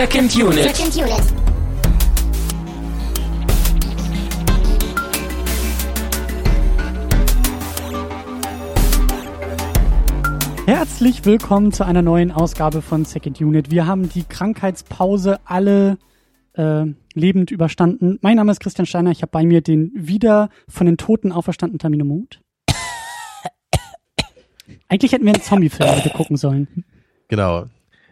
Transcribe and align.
Second 0.00 0.34
Unit. 0.34 0.74
Second 0.74 0.96
Unit. 0.96 1.22
Herzlich 10.66 11.26
willkommen 11.26 11.72
zu 11.72 11.84
einer 11.84 12.00
neuen 12.00 12.30
Ausgabe 12.30 12.80
von 12.80 13.04
Second 13.04 13.42
Unit. 13.42 13.70
Wir 13.70 13.86
haben 13.86 14.08
die 14.08 14.22
Krankheitspause 14.24 15.38
alle 15.44 15.98
äh, 16.54 16.86
lebend 17.12 17.50
überstanden. 17.50 18.18
Mein 18.22 18.36
Name 18.36 18.52
ist 18.52 18.60
Christian 18.60 18.86
Steiner. 18.86 19.10
Ich 19.10 19.20
habe 19.20 19.30
bei 19.30 19.44
mir 19.44 19.60
den 19.60 19.92
wieder 19.94 20.48
von 20.66 20.86
den 20.86 20.96
Toten 20.96 21.30
auferstandenen 21.30 21.78
Tamino 21.78 22.06
Mut. 22.06 22.40
Eigentlich 24.88 25.12
hätten 25.12 25.26
wir 25.26 25.34
einen 25.34 25.42
Zombie-Film 25.42 25.90
heute 25.90 26.08
gucken 26.08 26.38
sollen. 26.38 26.86
Genau. 27.28 27.66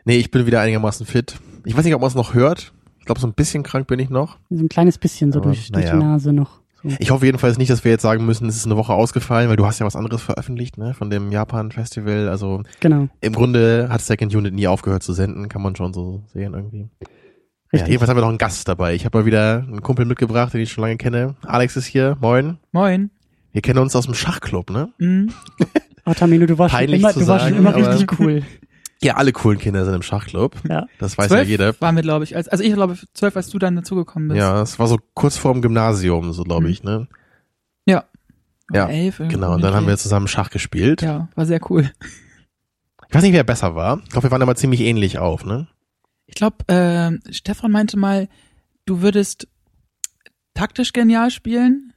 Nee, 0.05 0.19
ich 0.19 0.30
bin 0.30 0.45
wieder 0.45 0.61
einigermaßen 0.61 1.06
fit. 1.06 1.41
Ich 1.65 1.77
weiß 1.77 1.85
nicht, 1.85 1.95
ob 1.95 2.01
man 2.01 2.09
es 2.09 2.15
noch 2.15 2.35
hört. 2.35 2.73
Ich 3.01 3.05
glaube, 3.07 3.21
so 3.21 3.27
ein 3.27 3.33
bisschen 3.35 3.62
krank 3.62 3.87
bin 3.87 3.98
ich 3.98 4.11
noch. 4.11 4.39
So 4.51 4.62
ein 4.62 4.69
kleines 4.69 4.98
bisschen 4.98 5.33
so 5.33 5.39
Aber, 5.41 5.51
durch, 5.51 5.71
durch 5.73 5.91
die. 5.91 5.97
Nase 5.97 6.33
noch. 6.33 6.61
So. 6.83 6.91
Ich 7.01 7.11
hoffe 7.11 7.27
jedenfalls 7.27 7.59
nicht, 7.59 7.71
dass 7.71 7.83
wir 7.84 7.91
jetzt 7.91 8.03
sagen 8.03 8.25
müssen, 8.25 8.48
es 8.48 8.57
ist 8.57 8.67
eine 8.67 8.77
Woche 8.77 8.93
ausgefallen, 8.93 9.48
weil 9.48 9.57
du 9.57 9.67
hast 9.67 9.81
ja 9.81 9.87
was 9.87 9.97
anderes 9.97 10.23
veröffentlicht, 10.23 10.79
ne, 10.79 10.95
von 10.95 11.11
dem 11.11 11.33
Japan-Festival. 11.33 12.29
Also 12.29 12.62
Genau. 12.81 13.09
im 13.21 13.33
Grunde 13.33 13.89
hat 13.91 14.01
Second 14.01 14.33
Unit 14.34 14.55
nie 14.55 14.69
aufgehört 14.69 15.03
zu 15.03 15.12
senden, 15.12 15.48
kann 15.48 15.61
man 15.62 15.75
schon 15.75 15.93
so 15.93 16.23
sehen 16.33 16.55
irgendwie. 16.55 16.89
Ja, 17.01 17.09
Richtig. 17.73 17.89
jedenfalls 17.89 18.11
haben 18.11 18.17
wir 18.17 18.20
noch 18.23 18.29
einen 18.29 18.39
Gast 18.39 18.69
dabei. 18.69 18.95
Ich 18.95 19.05
habe 19.05 19.19
mal 19.19 19.27
wieder 19.27 19.65
einen 19.67 19.83
Kumpel 19.83 20.05
mitgebracht, 20.05 20.55
den 20.55 20.61
ich 20.61 20.70
schon 20.70 20.83
lange 20.83 20.97
kenne. 20.97 21.34
Alex 21.45 21.77
ist 21.77 21.87
hier. 21.87 22.17
Moin. 22.20 22.59
Moin. 22.72 23.11
Wir 23.53 23.61
kennen 23.61 23.78
uns 23.81 23.97
aus 23.97 24.05
dem 24.05 24.15
Schachclub, 24.15 24.70
ne? 24.70 24.91
Mhm. 24.98 25.31
Oh, 26.06 26.15
Tamino, 26.15 26.47
du 26.47 26.56
warst 26.56 26.70
schon 26.72 26.78
Peinlich 26.78 27.00
immer, 27.00 27.12
zu 27.12 27.19
du 27.20 27.27
warst 27.27 27.47
schon 27.48 27.59
immer 27.59 27.77
richtig 27.77 28.19
cool. 28.19 28.43
Ja, 29.02 29.14
alle 29.14 29.32
coolen 29.32 29.58
Kinder 29.58 29.84
sind 29.84 29.94
im 29.94 30.02
Schachclub. 30.02 30.56
Ja. 30.68 30.86
Das 30.98 31.16
weiß 31.16 31.28
zwölf 31.28 31.44
ja 31.44 31.48
jeder. 31.48 31.80
waren 31.80 31.94
wir, 31.94 32.02
glaube 32.02 32.24
ich. 32.24 32.34
Als, 32.34 32.48
also 32.48 32.64
ich 32.64 32.72
glaube 32.72 32.98
zwölf, 33.14 33.36
als 33.36 33.48
du 33.48 33.58
dann 33.58 33.77
dazugekommen 33.77 34.28
bist. 34.28 34.38
Ja, 34.38 34.60
es 34.60 34.78
war 34.78 34.88
so 34.88 34.98
kurz 35.14 35.36
vorm 35.36 35.62
Gymnasium, 35.62 36.32
so 36.32 36.42
glaube 36.42 36.68
ich, 36.68 36.82
ne? 36.82 37.06
Ja. 37.86 38.04
Ja, 38.72 38.84
Oder 38.86 38.92
elf, 38.94 39.19
Genau, 39.19 39.54
und 39.54 39.62
dann 39.62 39.74
haben 39.74 39.86
wir 39.86 39.96
zusammen 39.96 40.28
Schach 40.28 40.50
gespielt. 40.50 41.00
Ja, 41.00 41.28
war 41.36 41.46
sehr 41.46 41.60
cool. 41.70 41.91
Ich 43.08 43.14
weiß 43.14 43.22
nicht, 43.22 43.32
wer 43.32 43.44
besser 43.44 43.74
war. 43.74 44.00
Ich 44.04 44.10
glaube, 44.10 44.26
wir 44.26 44.30
waren 44.30 44.42
aber 44.42 44.56
ziemlich 44.56 44.80
ähnlich 44.80 45.19
auf, 45.19 45.44
ne? 45.44 45.69
Ich 46.26 46.34
glaube, 46.34 46.69
äh, 46.69 47.32
Stefan 47.32 47.70
meinte 47.70 47.96
mal, 47.98 48.28
du 48.84 49.00
würdest 49.00 49.48
taktisch 50.52 50.92
genial 50.92 51.30
spielen 51.30 51.88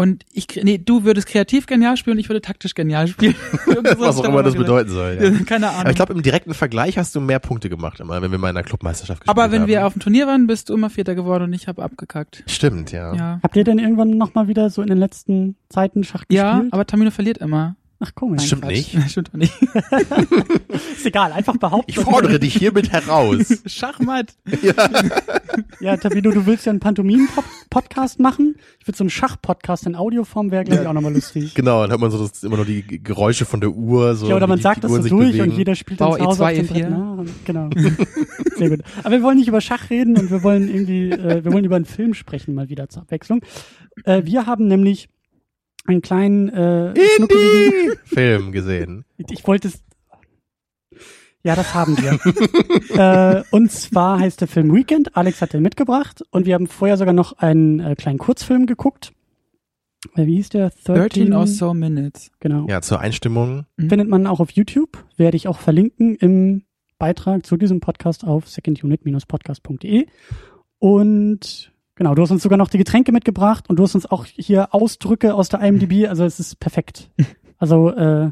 und 0.00 0.24
ich, 0.32 0.46
nee, 0.62 0.78
du 0.78 1.04
würdest 1.04 1.26
kreativ 1.26 1.66
genial 1.66 1.96
spielen 1.98 2.16
und 2.16 2.20
ich 2.20 2.28
würde 2.30 2.40
taktisch 2.40 2.74
genial 2.74 3.06
spielen. 3.06 3.34
Was 3.98 4.16
auch 4.18 4.24
immer 4.24 4.42
das 4.42 4.54
gesagt. 4.54 4.58
bedeuten 4.58 4.90
soll. 4.90 5.18
Ja. 5.20 5.28
Ja, 5.28 5.44
Keine 5.46 5.68
Ahnung. 5.68 5.80
Aber 5.82 5.90
ich 5.90 5.96
glaube, 5.96 6.14
im 6.14 6.22
direkten 6.22 6.54
Vergleich 6.54 6.96
hast 6.96 7.14
du 7.14 7.20
mehr 7.20 7.38
Punkte 7.38 7.68
gemacht 7.68 8.00
immer, 8.00 8.22
wenn 8.22 8.30
wir 8.30 8.38
mal 8.38 8.48
in 8.50 8.56
einer 8.56 8.64
Clubmeisterschaft 8.64 9.20
gespielt 9.20 9.36
Aber 9.36 9.52
wenn 9.52 9.62
haben. 9.62 9.68
wir 9.68 9.86
auf 9.86 9.92
dem 9.92 10.00
Turnier 10.00 10.26
waren, 10.26 10.46
bist 10.46 10.70
du 10.70 10.74
immer 10.74 10.88
Vierter 10.88 11.14
geworden 11.14 11.44
und 11.44 11.52
ich 11.52 11.68
habe 11.68 11.82
abgekackt. 11.82 12.42
Stimmt, 12.46 12.92
ja. 12.92 13.14
Ja. 13.14 13.40
Habt 13.42 13.56
ihr 13.56 13.64
denn 13.64 13.78
irgendwann 13.78 14.10
noch 14.16 14.34
mal 14.34 14.48
wieder 14.48 14.70
so 14.70 14.80
in 14.80 14.88
den 14.88 14.98
letzten 14.98 15.56
Zeiten 15.68 16.02
Schach 16.02 16.24
Ja, 16.30 16.52
gespielt? 16.54 16.72
aber 16.72 16.86
Tamino 16.86 17.10
verliert 17.10 17.38
immer. 17.38 17.76
Ach, 18.02 18.14
komisch. 18.14 18.38
Nein, 18.40 18.46
Stimmt 18.46 18.62
Quatsch. 18.62 18.94
nicht. 18.94 18.96
Stimmt 19.10 19.28
doch 19.28 19.34
nicht. 19.34 19.52
Ist 20.96 21.04
egal, 21.06 21.32
einfach 21.32 21.56
behaupten. 21.58 21.90
Ich 21.90 21.98
fordere 21.98 22.38
dich 22.38 22.54
hiermit 22.56 22.90
heraus. 22.92 23.62
Schachmatt. 23.66 24.34
Ja, 25.80 25.96
Tabino, 25.96 26.30
du 26.30 26.46
willst 26.46 26.64
ja 26.66 26.70
einen 26.70 26.80
Pantomimen-Podcast 26.80 28.18
machen. 28.20 28.54
Ich 28.80 28.86
würde 28.86 28.96
so 28.96 29.04
einen 29.04 29.10
Schach-Podcast 29.10 29.86
in 29.86 29.94
Audioform 29.96 30.50
wäre, 30.50 30.64
glaube 30.64 30.82
ich, 30.82 30.88
auch 30.88 30.92
nochmal 30.92 31.12
lustig. 31.12 31.54
genau, 31.54 31.82
dann 31.82 31.90
hört 31.90 32.00
man 32.00 32.10
so 32.10 32.26
das, 32.26 32.42
immer 32.42 32.56
nur 32.56 32.64
die 32.64 32.82
Geräusche 33.02 33.44
von 33.44 33.60
der 33.60 33.70
Uhr. 33.70 34.14
So, 34.14 34.28
ja, 34.28 34.36
oder 34.36 34.46
man 34.46 34.60
sagt 34.60 34.82
das 34.84 34.90
so 34.90 34.98
durch 35.06 35.32
bewegen. 35.32 35.50
und 35.50 35.56
jeder 35.58 35.74
spielt 35.74 36.00
dann 36.00 36.12
zu 36.14 36.20
Hause 36.24 36.42
auf 36.44 36.48
E2, 36.50 36.54
dem 36.54 36.66
E4. 36.66 36.72
Brett. 36.72 36.90
Ne? 36.90 37.12
Und- 37.12 37.30
Genau. 37.44 37.68
Sehr 38.56 38.70
gut. 38.70 38.80
Aber 39.02 39.10
wir 39.10 39.22
wollen 39.22 39.36
nicht 39.36 39.48
über 39.48 39.60
Schach 39.60 39.90
reden 39.90 40.16
und 40.16 40.30
wir 40.30 40.42
wollen 40.42 40.68
irgendwie, 40.68 41.10
äh, 41.10 41.44
wir 41.44 41.52
wollen 41.52 41.64
über 41.64 41.76
einen 41.76 41.84
Film 41.84 42.14
sprechen, 42.14 42.54
mal 42.54 42.68
wieder 42.70 42.88
zur 42.88 43.02
Abwechslung. 43.02 43.42
Äh, 44.04 44.22
wir 44.24 44.46
haben 44.46 44.68
nämlich 44.68 45.08
einen 45.86 46.02
kleinen 46.02 46.48
äh, 46.48 46.94
schnuckeligen, 47.16 47.98
Film 48.04 48.52
gesehen. 48.52 49.04
ich 49.16 49.46
wollte 49.46 49.68
es. 49.68 49.82
Ja, 51.42 51.56
das 51.56 51.72
haben 51.72 51.96
wir. 51.96 52.18
äh, 53.38 53.42
und 53.50 53.72
zwar 53.72 54.20
heißt 54.20 54.42
der 54.42 54.48
Film 54.48 54.74
Weekend. 54.74 55.16
Alex 55.16 55.40
hat 55.40 55.54
den 55.54 55.62
mitgebracht 55.62 56.22
und 56.30 56.44
wir 56.44 56.54
haben 56.54 56.66
vorher 56.66 56.98
sogar 56.98 57.14
noch 57.14 57.38
einen 57.38 57.80
äh, 57.80 57.94
kleinen 57.96 58.18
Kurzfilm 58.18 58.66
geguckt. 58.66 59.12
Äh, 60.16 60.26
wie 60.26 60.36
hieß 60.36 60.50
der? 60.50 60.70
13 60.84 61.32
or 61.32 61.46
so 61.46 61.72
minutes. 61.72 62.30
Genau. 62.40 62.66
Ja, 62.68 62.82
zur 62.82 63.00
Einstimmung. 63.00 63.64
Findet 63.78 64.08
man 64.08 64.26
auch 64.26 64.40
auf 64.40 64.50
YouTube. 64.50 65.04
Werde 65.16 65.36
ich 65.36 65.48
auch 65.48 65.58
verlinken 65.58 66.14
im 66.16 66.64
Beitrag 66.98 67.46
zu 67.46 67.56
diesem 67.56 67.80
Podcast 67.80 68.24
auf 68.24 68.46
secondunit-podcast.de. 68.48 70.06
Und 70.78 71.72
genau, 72.00 72.14
du 72.14 72.22
hast 72.22 72.30
uns 72.30 72.42
sogar 72.42 72.56
noch 72.56 72.70
die 72.70 72.78
Getränke 72.78 73.12
mitgebracht 73.12 73.68
und 73.68 73.78
du 73.78 73.82
hast 73.82 73.94
uns 73.94 74.10
auch 74.10 74.24
hier 74.24 74.74
Ausdrücke 74.74 75.34
aus 75.34 75.50
der 75.50 75.60
IMDb. 75.60 76.08
Also 76.08 76.24
es 76.24 76.40
ist 76.40 76.58
perfekt. 76.58 77.10
Also 77.62 77.90
äh, 77.90 78.30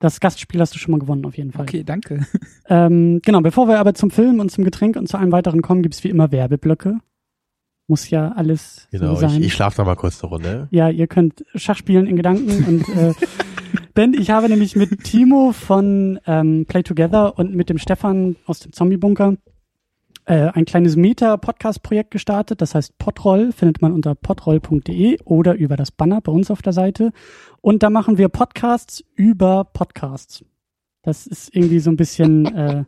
das 0.00 0.20
Gastspiel 0.20 0.60
hast 0.60 0.74
du 0.74 0.78
schon 0.78 0.92
mal 0.92 0.98
gewonnen 0.98 1.24
auf 1.24 1.38
jeden 1.38 1.50
Fall. 1.50 1.62
Okay, 1.62 1.82
danke. 1.82 2.26
Ähm, 2.68 3.20
genau, 3.24 3.40
bevor 3.40 3.68
wir 3.68 3.78
aber 3.78 3.94
zum 3.94 4.10
Film 4.10 4.38
und 4.40 4.50
zum 4.50 4.64
Getränk 4.64 4.96
und 4.96 5.08
zu 5.08 5.16
allem 5.16 5.32
weiteren 5.32 5.62
kommen, 5.62 5.80
gibt's 5.80 6.04
wie 6.04 6.10
immer 6.10 6.30
Werbeblöcke. 6.30 6.98
Muss 7.86 8.10
ja 8.10 8.32
alles 8.32 8.86
Genau, 8.90 9.14
so 9.14 9.20
sein. 9.20 9.40
ich, 9.40 9.46
ich 9.46 9.54
schlafe 9.54 9.78
da 9.78 9.84
mal 9.84 9.94
kurz 9.94 10.22
eine 10.22 10.28
Runde. 10.28 10.68
Ja, 10.72 10.90
ihr 10.90 11.06
könnt 11.06 11.42
Schach 11.54 11.76
spielen 11.76 12.06
in 12.06 12.16
Gedanken 12.16 12.64
und 12.66 12.88
äh, 12.94 13.14
denn 13.96 14.12
ich 14.12 14.28
habe 14.28 14.50
nämlich 14.50 14.76
mit 14.76 15.04
Timo 15.04 15.52
von 15.52 16.18
ähm, 16.26 16.66
Play 16.66 16.82
Together 16.82 17.38
und 17.38 17.54
mit 17.54 17.70
dem 17.70 17.78
Stefan 17.78 18.36
aus 18.44 18.60
dem 18.60 18.74
Zombie-Bunker 18.74 19.36
äh, 20.26 20.48
ein 20.52 20.64
kleines 20.64 20.96
Meta-Podcast-Projekt 20.96 22.10
gestartet. 22.10 22.60
Das 22.60 22.74
heißt 22.74 22.98
Podroll, 22.98 23.52
findet 23.52 23.80
man 23.80 23.92
unter 23.92 24.14
podroll.de 24.14 25.18
oder 25.24 25.54
über 25.54 25.76
das 25.76 25.90
Banner 25.90 26.20
bei 26.20 26.32
uns 26.32 26.50
auf 26.50 26.62
der 26.62 26.72
Seite. 26.72 27.12
Und 27.60 27.82
da 27.82 27.90
machen 27.90 28.18
wir 28.18 28.28
Podcasts 28.28 29.04
über 29.14 29.64
Podcasts. 29.64 30.44
Das 31.02 31.26
ist 31.26 31.54
irgendwie 31.54 31.78
so 31.78 31.90
ein 31.90 31.96
bisschen, 31.96 32.46
äh, 32.54 32.84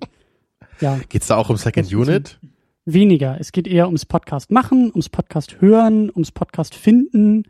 ja, 0.80 0.98
Geht's 1.08 1.28
da 1.28 1.36
auch 1.36 1.48
um 1.48 1.56
Second 1.56 1.92
Unit? 1.92 2.38
weniger. 2.84 3.36
Es 3.38 3.52
geht 3.52 3.68
eher 3.68 3.86
ums 3.86 4.06
Podcast 4.06 4.50
machen, 4.50 4.90
ums 4.90 5.08
Podcast 5.08 5.60
hören, 5.60 6.10
ums 6.10 6.32
Podcast 6.32 6.74
finden. 6.74 7.44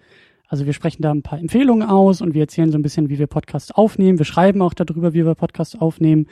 Also 0.49 0.67
wir 0.67 0.73
sprechen 0.73 1.03
da 1.03 1.11
ein 1.11 1.23
paar 1.23 1.39
Empfehlungen 1.39 1.89
aus 1.89 2.21
und 2.21 2.35
wir 2.35 2.43
erzählen 2.43 2.73
so 2.73 2.79
ein 2.79 2.83
bisschen, 2.83 3.09
wie 3.09 3.19
wir 3.19 3.27
Podcasts 3.27 3.71
aufnehmen. 3.71 4.19
Wir 4.19 4.25
schreiben 4.25 4.63
auch 4.63 4.75
darüber, 4.75 5.13
wie 5.13 5.25
wir 5.25 5.35
Podcasts 5.35 5.77
aufnehmen. 5.77 6.27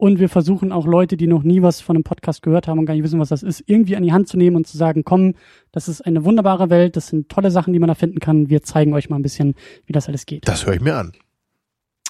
Und 0.00 0.18
wir 0.18 0.30
versuchen 0.30 0.72
auch 0.72 0.86
Leute, 0.86 1.18
die 1.18 1.26
noch 1.26 1.42
nie 1.42 1.60
was 1.60 1.82
von 1.82 1.94
einem 1.94 2.04
Podcast 2.04 2.40
gehört 2.40 2.66
haben 2.66 2.78
und 2.78 2.86
gar 2.86 2.94
nicht 2.94 3.02
wissen, 3.02 3.20
was 3.20 3.28
das 3.28 3.42
ist, 3.42 3.62
irgendwie 3.66 3.96
an 3.96 4.02
die 4.02 4.14
Hand 4.14 4.28
zu 4.28 4.38
nehmen 4.38 4.56
und 4.56 4.66
zu 4.66 4.78
sagen, 4.78 5.04
komm, 5.04 5.34
das 5.72 5.88
ist 5.88 6.00
eine 6.00 6.24
wunderbare 6.24 6.70
Welt, 6.70 6.96
das 6.96 7.08
sind 7.08 7.28
tolle 7.28 7.50
Sachen, 7.50 7.74
die 7.74 7.78
man 7.78 7.88
da 7.88 7.94
finden 7.94 8.18
kann. 8.18 8.48
Wir 8.48 8.62
zeigen 8.62 8.94
euch 8.94 9.10
mal 9.10 9.16
ein 9.16 9.22
bisschen, 9.22 9.56
wie 9.84 9.92
das 9.92 10.08
alles 10.08 10.24
geht. 10.24 10.48
Das 10.48 10.64
höre 10.64 10.72
ich 10.72 10.80
mir 10.80 10.96
an. 10.96 11.12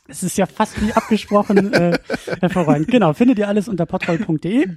Es 0.07 0.23
ist 0.23 0.39
ja 0.39 0.47
fast 0.47 0.81
wie 0.81 0.93
abgesprochen 0.93 1.73
äh, 1.73 1.99
hervorragend. 2.39 2.87
Genau, 2.87 3.13
findet 3.13 3.41
ihr 3.41 3.49
alles 3.49 3.67
unter 3.67 3.87
potroll.de. 3.87 4.69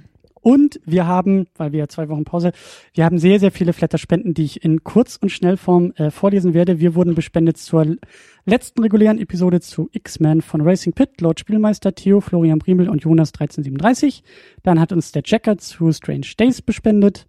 Und 0.44 0.78
wir 0.84 1.06
haben, 1.06 1.46
weil 1.56 1.72
wir 1.72 1.78
ja 1.78 1.88
zwei 1.88 2.10
Wochen 2.10 2.24
Pause, 2.24 2.52
wir 2.92 3.06
haben 3.06 3.16
sehr, 3.16 3.40
sehr 3.40 3.50
viele 3.50 3.72
Flatterspenden, 3.72 4.34
die 4.34 4.44
ich 4.44 4.62
in 4.62 4.84
Kurz- 4.84 5.16
und 5.16 5.30
Schnellform 5.30 5.94
äh, 5.96 6.10
vorlesen 6.10 6.52
werde. 6.52 6.80
Wir 6.80 6.94
wurden 6.94 7.14
bespendet 7.14 7.56
zur 7.56 7.96
letzten 8.44 8.82
regulären 8.82 9.18
Episode 9.18 9.62
zu 9.62 9.88
X-Men 9.92 10.42
von 10.42 10.60
Racing 10.60 10.92
Pit, 10.92 11.22
Lord 11.22 11.40
Spielmeister, 11.40 11.94
Theo, 11.94 12.20
Florian 12.20 12.58
Briemel 12.58 12.90
und 12.90 13.04
Jonas 13.04 13.30
1337. 13.30 14.22
Dann 14.62 14.78
hat 14.78 14.92
uns 14.92 15.12
der 15.12 15.22
Jacker 15.24 15.56
zu 15.56 15.90
Strange 15.90 16.26
Days 16.38 16.60
bespendet. 16.60 17.26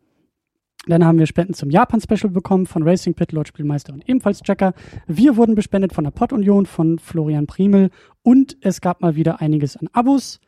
Dann 0.85 1.05
haben 1.05 1.17
wir 1.17 1.25
Spenden 1.25 1.53
zum 1.53 1.69
Japan-Special 1.69 2.33
bekommen 2.33 2.65
von 2.65 2.83
Racing 2.83 3.13
Pit, 3.13 3.31
Lord 3.31 3.47
Spielmeister 3.47 3.93
und 3.93 4.09
ebenfalls 4.09 4.41
Jacker. 4.43 4.73
Wir 5.07 5.37
wurden 5.37 5.55
bespendet 5.55 5.93
von 5.93 6.03
der 6.03 6.11
Pod-Union, 6.11 6.65
von 6.65 6.99
Florian 6.99 7.47
Primel 7.47 7.91
und 8.23 8.57
es 8.59 8.81
gab 8.81 8.99
mal 8.99 9.15
wieder 9.15 9.39
einiges 9.39 9.77
an 9.77 9.87
Abos. 9.93 10.41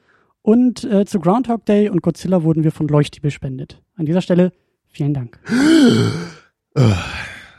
Und 0.47 0.85
äh, 0.85 1.03
zu 1.05 1.19
Groundhog 1.19 1.65
Day 1.65 1.89
und 1.89 2.01
Godzilla 2.01 2.41
wurden 2.41 2.63
wir 2.63 2.71
von 2.71 2.87
Leuchti 2.87 3.19
bespendet. 3.19 3.81
An 3.97 4.05
dieser 4.05 4.21
Stelle 4.21 4.53
vielen 4.87 5.13
Dank. 5.13 5.37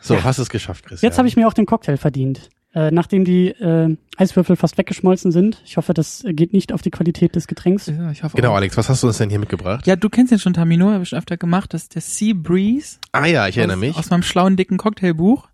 So, 0.00 0.14
Ja. 0.14 0.24
hast 0.24 0.38
es 0.38 0.48
geschafft, 0.48 0.86
Christian. 0.86 1.06
Jetzt 1.10 1.18
habe 1.18 1.28
ich 1.28 1.36
mir 1.36 1.46
auch 1.48 1.52
den 1.52 1.66
Cocktail 1.66 1.96
verdient. 1.98 2.48
Äh, 2.74 2.90
nachdem 2.90 3.24
die 3.26 3.48
äh, 3.48 3.94
Eiswürfel 4.16 4.56
fast 4.56 4.78
weggeschmolzen 4.78 5.32
sind. 5.32 5.60
Ich 5.66 5.76
hoffe, 5.76 5.92
das 5.92 6.22
geht 6.28 6.54
nicht 6.54 6.72
auf 6.72 6.80
die 6.80 6.90
Qualität 6.90 7.34
des 7.34 7.46
Getränks. 7.46 7.88
Ja, 7.88 8.10
ich 8.10 8.22
hoffe 8.22 8.36
Genau, 8.36 8.52
auch. 8.52 8.56
Alex, 8.56 8.76
was 8.78 8.88
hast 8.88 9.02
du 9.02 9.06
uns 9.08 9.18
denn 9.18 9.28
hier 9.28 9.38
mitgebracht? 9.40 9.86
Ja, 9.86 9.96
du 9.96 10.08
kennst 10.08 10.32
den 10.32 10.38
schon, 10.38 10.54
Tamino, 10.54 10.88
habe 10.90 11.02
ich 11.02 11.10
schon 11.10 11.18
öfter 11.18 11.36
gemacht. 11.36 11.74
Das 11.74 11.82
ist 11.82 11.94
der 11.94 12.00
Sea 12.02 12.32
Breeze. 12.34 12.98
Ah 13.12 13.26
ja, 13.26 13.48
ich 13.48 13.58
erinnere 13.58 13.76
aus, 13.76 13.80
mich. 13.80 13.96
Aus 13.96 14.08
meinem 14.10 14.22
schlauen, 14.22 14.56
dicken 14.56 14.78
Cocktailbuch. 14.78 15.48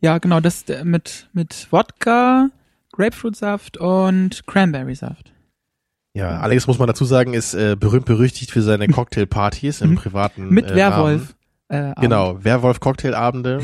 Ja, 0.00 0.16
genau, 0.18 0.40
das 0.40 0.62
äh, 0.70 0.84
mit, 0.84 1.28
mit 1.34 1.66
Wodka, 1.70 2.48
Grapefruitsaft 2.92 3.76
und 3.76 4.46
Cranberry-Saft. 4.46 5.32
Ja, 6.18 6.40
Alex 6.40 6.66
muss 6.66 6.78
man 6.78 6.88
dazu 6.88 7.04
sagen, 7.04 7.32
ist 7.34 7.54
äh, 7.54 7.76
berühmt 7.78 8.04
berüchtigt 8.06 8.50
für 8.50 8.62
seine 8.62 8.88
Cocktailpartys 8.88 9.80
im 9.80 9.94
privaten 9.94 10.48
Mit 10.50 10.70
äh, 10.70 10.74
Werwolf. 10.74 11.34
Äh. 11.68 11.92
Genau, 12.00 12.42
Werwolf 12.42 12.80
Cocktailabende. 12.80 13.60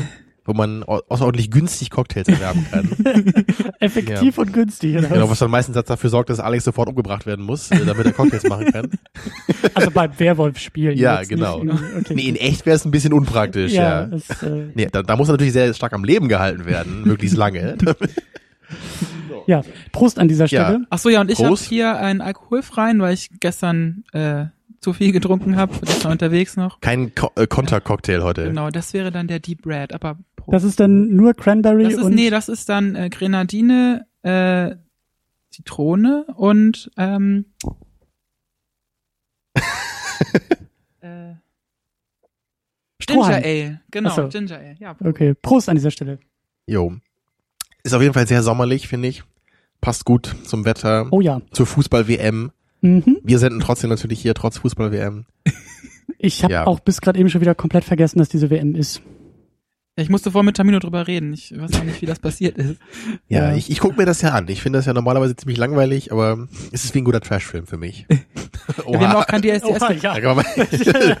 wo 0.47 0.53
man 0.53 0.83
au- 0.83 1.01
außerordentlich 1.09 1.49
günstig 1.49 1.89
Cocktails 1.89 2.27
erwerben 2.27 2.67
kann. 2.71 2.87
Effektiv 3.79 4.37
und 4.37 4.53
günstig. 4.53 4.95
Oder? 4.95 5.07
genau, 5.07 5.27
was 5.27 5.39
dann 5.39 5.49
meistens 5.49 5.75
dafür 5.83 6.11
sorgt, 6.11 6.29
dass 6.29 6.39
Alex 6.39 6.65
sofort 6.65 6.87
umgebracht 6.87 7.25
werden 7.25 7.43
muss, 7.43 7.71
äh, 7.71 7.83
damit 7.83 8.05
er 8.05 8.11
Cocktails 8.13 8.43
machen 8.47 8.71
kann. 8.71 8.91
Also 9.73 9.89
beim 9.91 10.11
Werwolf-Spielen. 10.17 10.97
Ja, 10.97 11.19
jetzt 11.19 11.29
genau. 11.29 11.63
Nicht 11.63 11.73
okay. 11.99 12.13
Nee, 12.13 12.29
in 12.29 12.35
echt 12.35 12.65
wäre 12.67 12.75
es 12.75 12.85
ein 12.85 12.91
bisschen 12.91 13.11
unpraktisch, 13.11 13.73
ja. 13.73 14.03
ja, 14.07 14.15
es, 14.15 14.29
äh, 14.43 14.67
Nee, 14.75 14.87
da, 14.91 15.01
da 15.01 15.15
muss 15.17 15.27
er 15.27 15.31
natürlich 15.33 15.51
sehr 15.53 15.73
stark 15.73 15.91
am 15.93 16.03
Leben 16.03 16.29
gehalten 16.29 16.65
werden, 16.65 17.03
möglichst 17.03 17.35
lange. 17.35 17.75
ja, 19.47 19.61
Prost 19.91 20.19
an 20.19 20.27
dieser 20.27 20.47
Stelle. 20.47 20.85
Ach 20.89 20.97
so, 20.99 21.09
ja, 21.09 21.21
und 21.21 21.31
ich 21.31 21.39
habe 21.39 21.49
Prost. 21.49 21.65
hier 21.65 21.97
einen 21.97 22.21
alkoholfreien, 22.21 22.99
weil 22.99 23.13
ich 23.13 23.29
gestern 23.39 24.03
äh, 24.13 24.45
zu 24.79 24.93
viel 24.93 25.11
getrunken 25.11 25.55
habe, 25.55 25.73
gestern 25.83 26.11
unterwegs 26.11 26.57
noch. 26.57 26.79
Kein 26.79 27.15
Ko 27.15 27.31
äh, 27.35 27.47
Kontercocktail 27.47 28.21
heute. 28.23 28.43
Genau, 28.45 28.69
das 28.69 28.93
wäre 28.93 29.11
dann 29.11 29.27
der 29.27 29.39
Deep 29.39 29.65
Red, 29.65 29.93
aber 29.93 30.19
Prost. 30.35 30.53
Das 30.53 30.63
ist 30.63 30.79
dann 30.79 31.15
nur 31.15 31.33
Cranberry 31.33 31.85
Das 31.85 31.93
ist, 31.93 32.03
und 32.03 32.13
nee, 32.13 32.29
das 32.29 32.49
ist 32.49 32.69
dann 32.69 32.95
äh, 32.95 33.09
Grenadine, 33.09 34.05
äh, 34.21 34.75
Zitrone 35.49 36.25
und 36.35 36.91
ähm, 36.97 37.45
äh, 41.01 41.33
Ginger. 42.99 43.25
Ale, 43.25 43.81
genau, 43.89 44.09
so. 44.15 44.27
Ginger 44.27 44.57
Ale, 44.57 44.75
ja. 44.79 44.95
Okay, 45.03 45.33
Prost 45.33 45.69
an 45.69 45.75
dieser 45.75 45.91
Stelle. 45.91 46.19
Jo. 46.67 46.93
Ist 47.83 47.93
auf 47.93 48.01
jeden 48.01 48.13
Fall 48.13 48.27
sehr 48.27 48.43
sommerlich, 48.43 48.87
finde 48.87 49.07
ich. 49.07 49.23
Passt 49.81 50.05
gut 50.05 50.35
zum 50.43 50.65
Wetter, 50.65 51.07
Oh 51.11 51.21
ja. 51.21 51.41
zur 51.51 51.65
Fußball-WM. 51.65 52.51
Mhm. 52.81 53.17
Wir 53.23 53.39
senden 53.39 53.59
trotzdem 53.59 53.89
natürlich 53.89 54.19
hier, 54.21 54.33
trotz 54.33 54.57
Fußball-WM. 54.59 55.25
Ich 56.17 56.43
habe 56.43 56.53
Ja. 56.53 56.65
auch 56.67 56.79
bis 56.79 57.01
gerade 57.01 57.19
eben 57.19 57.29
schon 57.29 57.41
wieder 57.41 57.55
komplett 57.55 57.83
vergessen, 57.83 58.19
dass 58.19 58.29
diese 58.29 58.49
WM 58.49 58.73
ist. 58.75 59.01
Ja, 59.97 60.03
Ich 60.03 60.09
musste 60.09 60.31
vorhin 60.31 60.45
mit 60.47 60.57
Tamino 60.57 60.79
drüber 60.79 61.07
reden. 61.07 61.33
Ich 61.33 61.53
weiß 61.57 61.73
auch 61.79 61.83
nicht, 61.83 62.01
wie 62.01 62.05
das 62.05 62.19
passiert 62.19 62.57
ist. 62.57 62.77
Ja, 63.27 63.49
Ja. 63.51 63.55
ich, 63.55 63.69
ich 63.69 63.79
gucke 63.79 63.95
mir 63.97 64.05
das 64.05 64.21
ja 64.21 64.29
an. 64.31 64.47
Ich 64.47 64.61
finde 64.61 64.79
das 64.79 64.85
ja 64.85 64.93
normalerweise 64.93 65.35
ziemlich 65.35 65.57
langweilig, 65.57 66.11
aber 66.11 66.47
es 66.71 66.83
ist 66.83 66.93
wie 66.95 66.99
ein 66.99 67.05
guter 67.05 67.21
Trashfilm 67.21 67.67
für 67.67 67.77
mich. 67.77 68.05
Ja, 68.87 68.87
wir 68.99 69.09
haben 69.09 69.15
auch 69.17 69.27
kein 69.27 69.41
DSDS 69.43 69.63
Oha, 69.81 69.91
ja. 69.91 70.15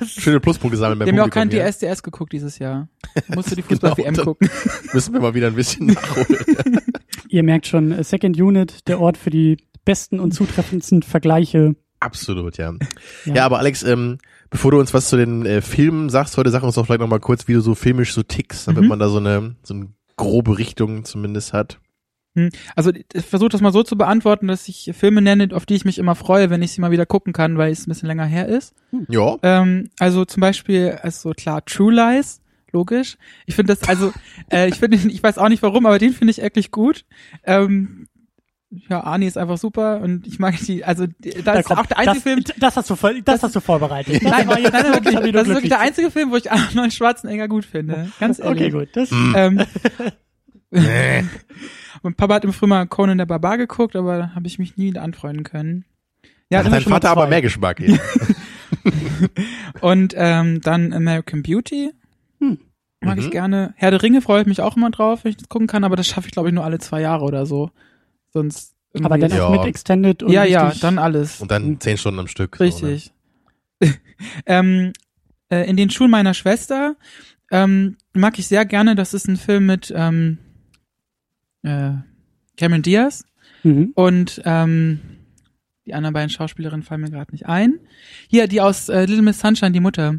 Schöne 0.07 0.39
Pluspunkte 0.39 0.77
sammeln 0.79 0.97
beim 0.97 1.05
Wir 1.05 1.11
haben 1.11 1.17
ja 1.17 1.23
auch 1.25 1.29
kein 1.29 1.51
hier. 1.51 1.63
DSDS 1.69 2.01
geguckt 2.01 2.33
dieses 2.33 2.57
Jahr. 2.57 2.87
Musst 3.35 3.51
du 3.51 3.55
die 3.55 3.61
Fußball-WM 3.61 4.13
Genau, 4.15 4.23
gucken. 4.25 4.49
Müssen 4.93 5.13
wir 5.13 5.19
mal 5.21 5.35
wieder 5.35 5.47
ein 5.47 5.53
bisschen 5.55 5.85
nachholen. 5.87 6.79
Ihr 7.35 7.43
merkt 7.43 7.67
schon, 7.67 7.91
äh, 7.91 8.01
Second 8.01 8.39
Unit, 8.39 8.87
der 8.87 9.01
Ort 9.01 9.17
für 9.17 9.29
die 9.29 9.57
besten 9.83 10.21
und 10.21 10.31
zutreffendsten 10.31 11.03
Vergleiche. 11.03 11.75
Absolut, 11.99 12.57
ja. 12.57 12.73
Ja. 13.25 13.33
ja. 13.35 13.45
aber 13.45 13.59
Alex, 13.59 13.83
ähm, 13.83 14.19
bevor 14.49 14.71
du 14.71 14.79
uns 14.79 14.93
was 14.93 15.09
zu 15.09 15.17
den 15.17 15.45
äh, 15.45 15.61
Filmen 15.61 16.07
sagst, 16.09 16.37
heute 16.37 16.49
sag 16.49 16.63
uns 16.63 16.75
doch 16.75 16.85
vielleicht 16.85 17.01
noch 17.01 17.09
mal 17.09 17.19
kurz, 17.19 17.49
wie 17.49 17.53
du 17.53 17.59
so 17.59 17.75
filmisch 17.75 18.13
so 18.13 18.23
tickst, 18.23 18.69
damit 18.69 18.83
Mhm. 18.83 18.87
man 18.87 18.99
da 18.99 19.09
so 19.09 19.17
eine, 19.17 19.55
so 19.63 19.73
eine 19.73 19.89
grobe 20.15 20.57
Richtung 20.57 21.03
zumindest 21.03 21.51
hat. 21.51 21.81
Also 22.73 22.91
ich 22.91 23.25
versuche 23.25 23.49
das 23.49 23.59
mal 23.61 23.73
so 23.73 23.83
zu 23.83 23.97
beantworten, 23.97 24.47
dass 24.47 24.69
ich 24.69 24.91
Filme 24.97 25.21
nenne, 25.21 25.49
auf 25.53 25.65
die 25.65 25.75
ich 25.75 25.83
mich 25.83 25.97
immer 25.97 26.15
freue, 26.15 26.49
wenn 26.49 26.61
ich 26.61 26.71
sie 26.71 26.79
mal 26.81 26.91
wieder 26.91 27.05
gucken 27.05 27.33
kann, 27.33 27.57
weil 27.57 27.71
es 27.71 27.85
ein 27.85 27.89
bisschen 27.89 28.07
länger 28.07 28.25
her 28.25 28.47
ist. 28.47 28.73
Ja. 29.09 29.37
Ähm, 29.41 29.89
also 29.99 30.23
zum 30.23 30.39
Beispiel, 30.39 30.99
also 31.01 31.31
klar, 31.31 31.65
True 31.65 31.93
Lies, 31.93 32.41
logisch. 32.75 33.17
Ich 33.45 33.55
finde 33.55 33.75
das, 33.75 33.87
also, 33.87 34.13
äh, 34.51 34.67
ich 34.67 34.75
finde, 34.75 34.97
ich 34.97 35.23
weiß 35.23 35.37
auch 35.37 35.49
nicht 35.49 35.63
warum, 35.63 35.85
aber 35.85 35.97
den 35.97 36.13
finde 36.13 36.31
ich 36.31 36.41
wirklich 36.41 36.71
gut. 36.71 37.05
Ähm, 37.43 38.07
ja, 38.89 39.01
Arnie 39.01 39.27
ist 39.27 39.37
einfach 39.37 39.57
super 39.57 40.01
und 40.01 40.27
ich 40.27 40.37
mag 40.39 40.55
die, 40.57 40.83
also 40.83 41.05
da 41.43 41.53
ist 41.53 41.65
komm, 41.65 41.77
auch 41.77 41.85
der 41.85 41.97
einzige 41.99 42.15
das, 42.15 42.23
Film. 42.23 42.43
Das 42.57 42.75
hast 42.75 42.89
du, 42.89 42.95
voll, 42.95 43.21
das 43.21 43.41
hast 43.41 43.55
du 43.55 43.61
vorbereitet. 43.61 44.15
Das 44.21 44.31
Nein, 44.31 44.47
war 44.47 44.59
nein, 44.59 44.71
nein, 44.71 44.93
wirklich, 44.93 45.31
das 45.31 45.47
ist 45.47 45.53
wirklich 45.53 45.69
der 45.69 45.79
einzige 45.79 46.11
Film, 46.11 46.31
wo 46.31 46.35
ich 46.35 46.51
Arnold 46.51 46.93
Schwarzenegger 46.93 47.47
gut 47.47 47.63
finde. 47.63 48.11
Ganz 48.19 48.39
ehrlich. 48.39 48.73
Okay, 48.73 48.85
gut. 48.85 48.89
Das, 48.93 49.09
Ähm, 49.11 49.61
und 52.01 52.17
Papa 52.17 52.33
hat 52.35 52.43
im 52.43 52.51
Frühjahr 52.51 52.79
mal 52.79 52.87
Conan 52.87 53.17
der 53.17 53.25
Barbar 53.25 53.57
geguckt, 53.57 53.95
aber 53.95 54.17
da 54.17 54.35
habe 54.35 54.47
ich 54.47 54.59
mich 54.59 54.75
nie 54.75 54.97
anfreunden 54.97 55.43
können. 55.43 55.85
Ja, 56.49 56.63
Hat 56.63 56.71
dein 56.71 56.81
Vater 56.81 57.11
aber 57.11 57.27
mehr 57.27 57.41
Geschmack. 57.41 57.79
Ja. 57.79 57.97
Und 59.81 60.13
ähm, 60.15 60.61
dann 60.61 60.93
American 60.93 61.43
Beauty. 61.43 61.91
Mag 63.05 63.17
Mhm. 63.17 63.23
ich 63.23 63.31
gerne. 63.31 63.73
Herr 63.77 63.91
der 63.91 64.01
Ringe 64.01 64.21
freue 64.21 64.41
ich 64.41 64.47
mich 64.47 64.61
auch 64.61 64.75
immer 64.77 64.89
drauf, 64.91 65.23
wenn 65.23 65.29
ich 65.31 65.37
das 65.37 65.47
gucken 65.49 65.67
kann, 65.67 65.83
aber 65.83 65.95
das 65.95 66.07
schaffe 66.07 66.27
ich, 66.27 66.33
glaube 66.33 66.49
ich, 66.49 66.53
nur 66.55 66.63
alle 66.63 66.79
zwei 66.79 67.01
Jahre 67.01 67.23
oder 67.25 67.45
so. 67.45 67.71
Sonst. 68.33 68.73
aber 69.03 69.17
dann 69.17 69.31
auch 69.33 69.37
Ja. 69.37 69.49
mit 69.51 69.65
Extended 69.65 70.23
und 70.23 70.31
ja, 70.31 70.45
ja, 70.45 70.71
dann 70.79 70.97
alles. 70.97 71.41
Und 71.41 71.51
dann 71.51 71.79
zehn 71.81 71.97
Stunden 71.97 72.19
am 72.19 72.27
Stück. 72.27 72.55
So, 72.55 72.63
Richtig. 72.63 73.11
ähm, 74.45 74.93
äh, 75.49 75.69
in 75.69 75.75
den 75.77 75.89
Schuhen 75.89 76.09
meiner 76.09 76.33
Schwester 76.33 76.95
ähm, 77.51 77.97
mag 78.13 78.39
ich 78.39 78.47
sehr 78.47 78.65
gerne. 78.65 78.95
Das 78.95 79.13
ist 79.13 79.27
ein 79.27 79.35
Film 79.37 79.65
mit 79.65 79.93
ähm, 79.95 80.37
äh, 81.63 81.91
Cameron 82.57 82.81
Diaz 82.81 83.25
Mhm. 83.63 83.91
und 83.95 84.41
ähm, 84.45 84.99
die 85.85 85.93
anderen 85.93 86.13
beiden 86.13 86.29
Schauspielerinnen 86.29 86.83
fallen 86.83 87.01
mir 87.01 87.09
gerade 87.11 87.31
nicht 87.31 87.47
ein. 87.47 87.79
Hier, 88.27 88.47
die 88.47 88.61
aus 88.61 88.89
äh, 88.89 89.01
Little 89.05 89.23
Miss 89.23 89.39
Sunshine, 89.39 89.71
die 89.71 89.79
Mutter. 89.79 90.15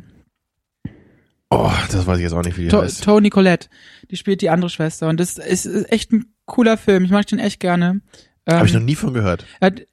Oh, 1.50 1.70
das 1.90 2.06
weiß 2.06 2.18
ich 2.18 2.24
jetzt 2.24 2.32
auch 2.32 2.42
nicht, 2.42 2.56
wie 2.56 2.64
die 2.64 2.68
To 2.68 2.82
heißt. 2.82 3.04
Toni 3.04 3.30
Collette, 3.30 3.68
die 4.10 4.16
spielt 4.16 4.42
die 4.42 4.50
andere 4.50 4.68
Schwester 4.70 5.08
und 5.08 5.20
das 5.20 5.38
ist, 5.38 5.64
ist 5.64 5.92
echt 5.92 6.12
ein 6.12 6.26
cooler 6.44 6.76
Film. 6.76 7.04
Ich 7.04 7.10
mag 7.10 7.26
den 7.26 7.38
echt 7.38 7.60
gerne. 7.60 8.00
Ähm, 8.46 8.56
Habe 8.56 8.66
ich 8.66 8.74
noch 8.74 8.80
nie 8.80 8.94
von 8.94 9.14
gehört. 9.14 9.44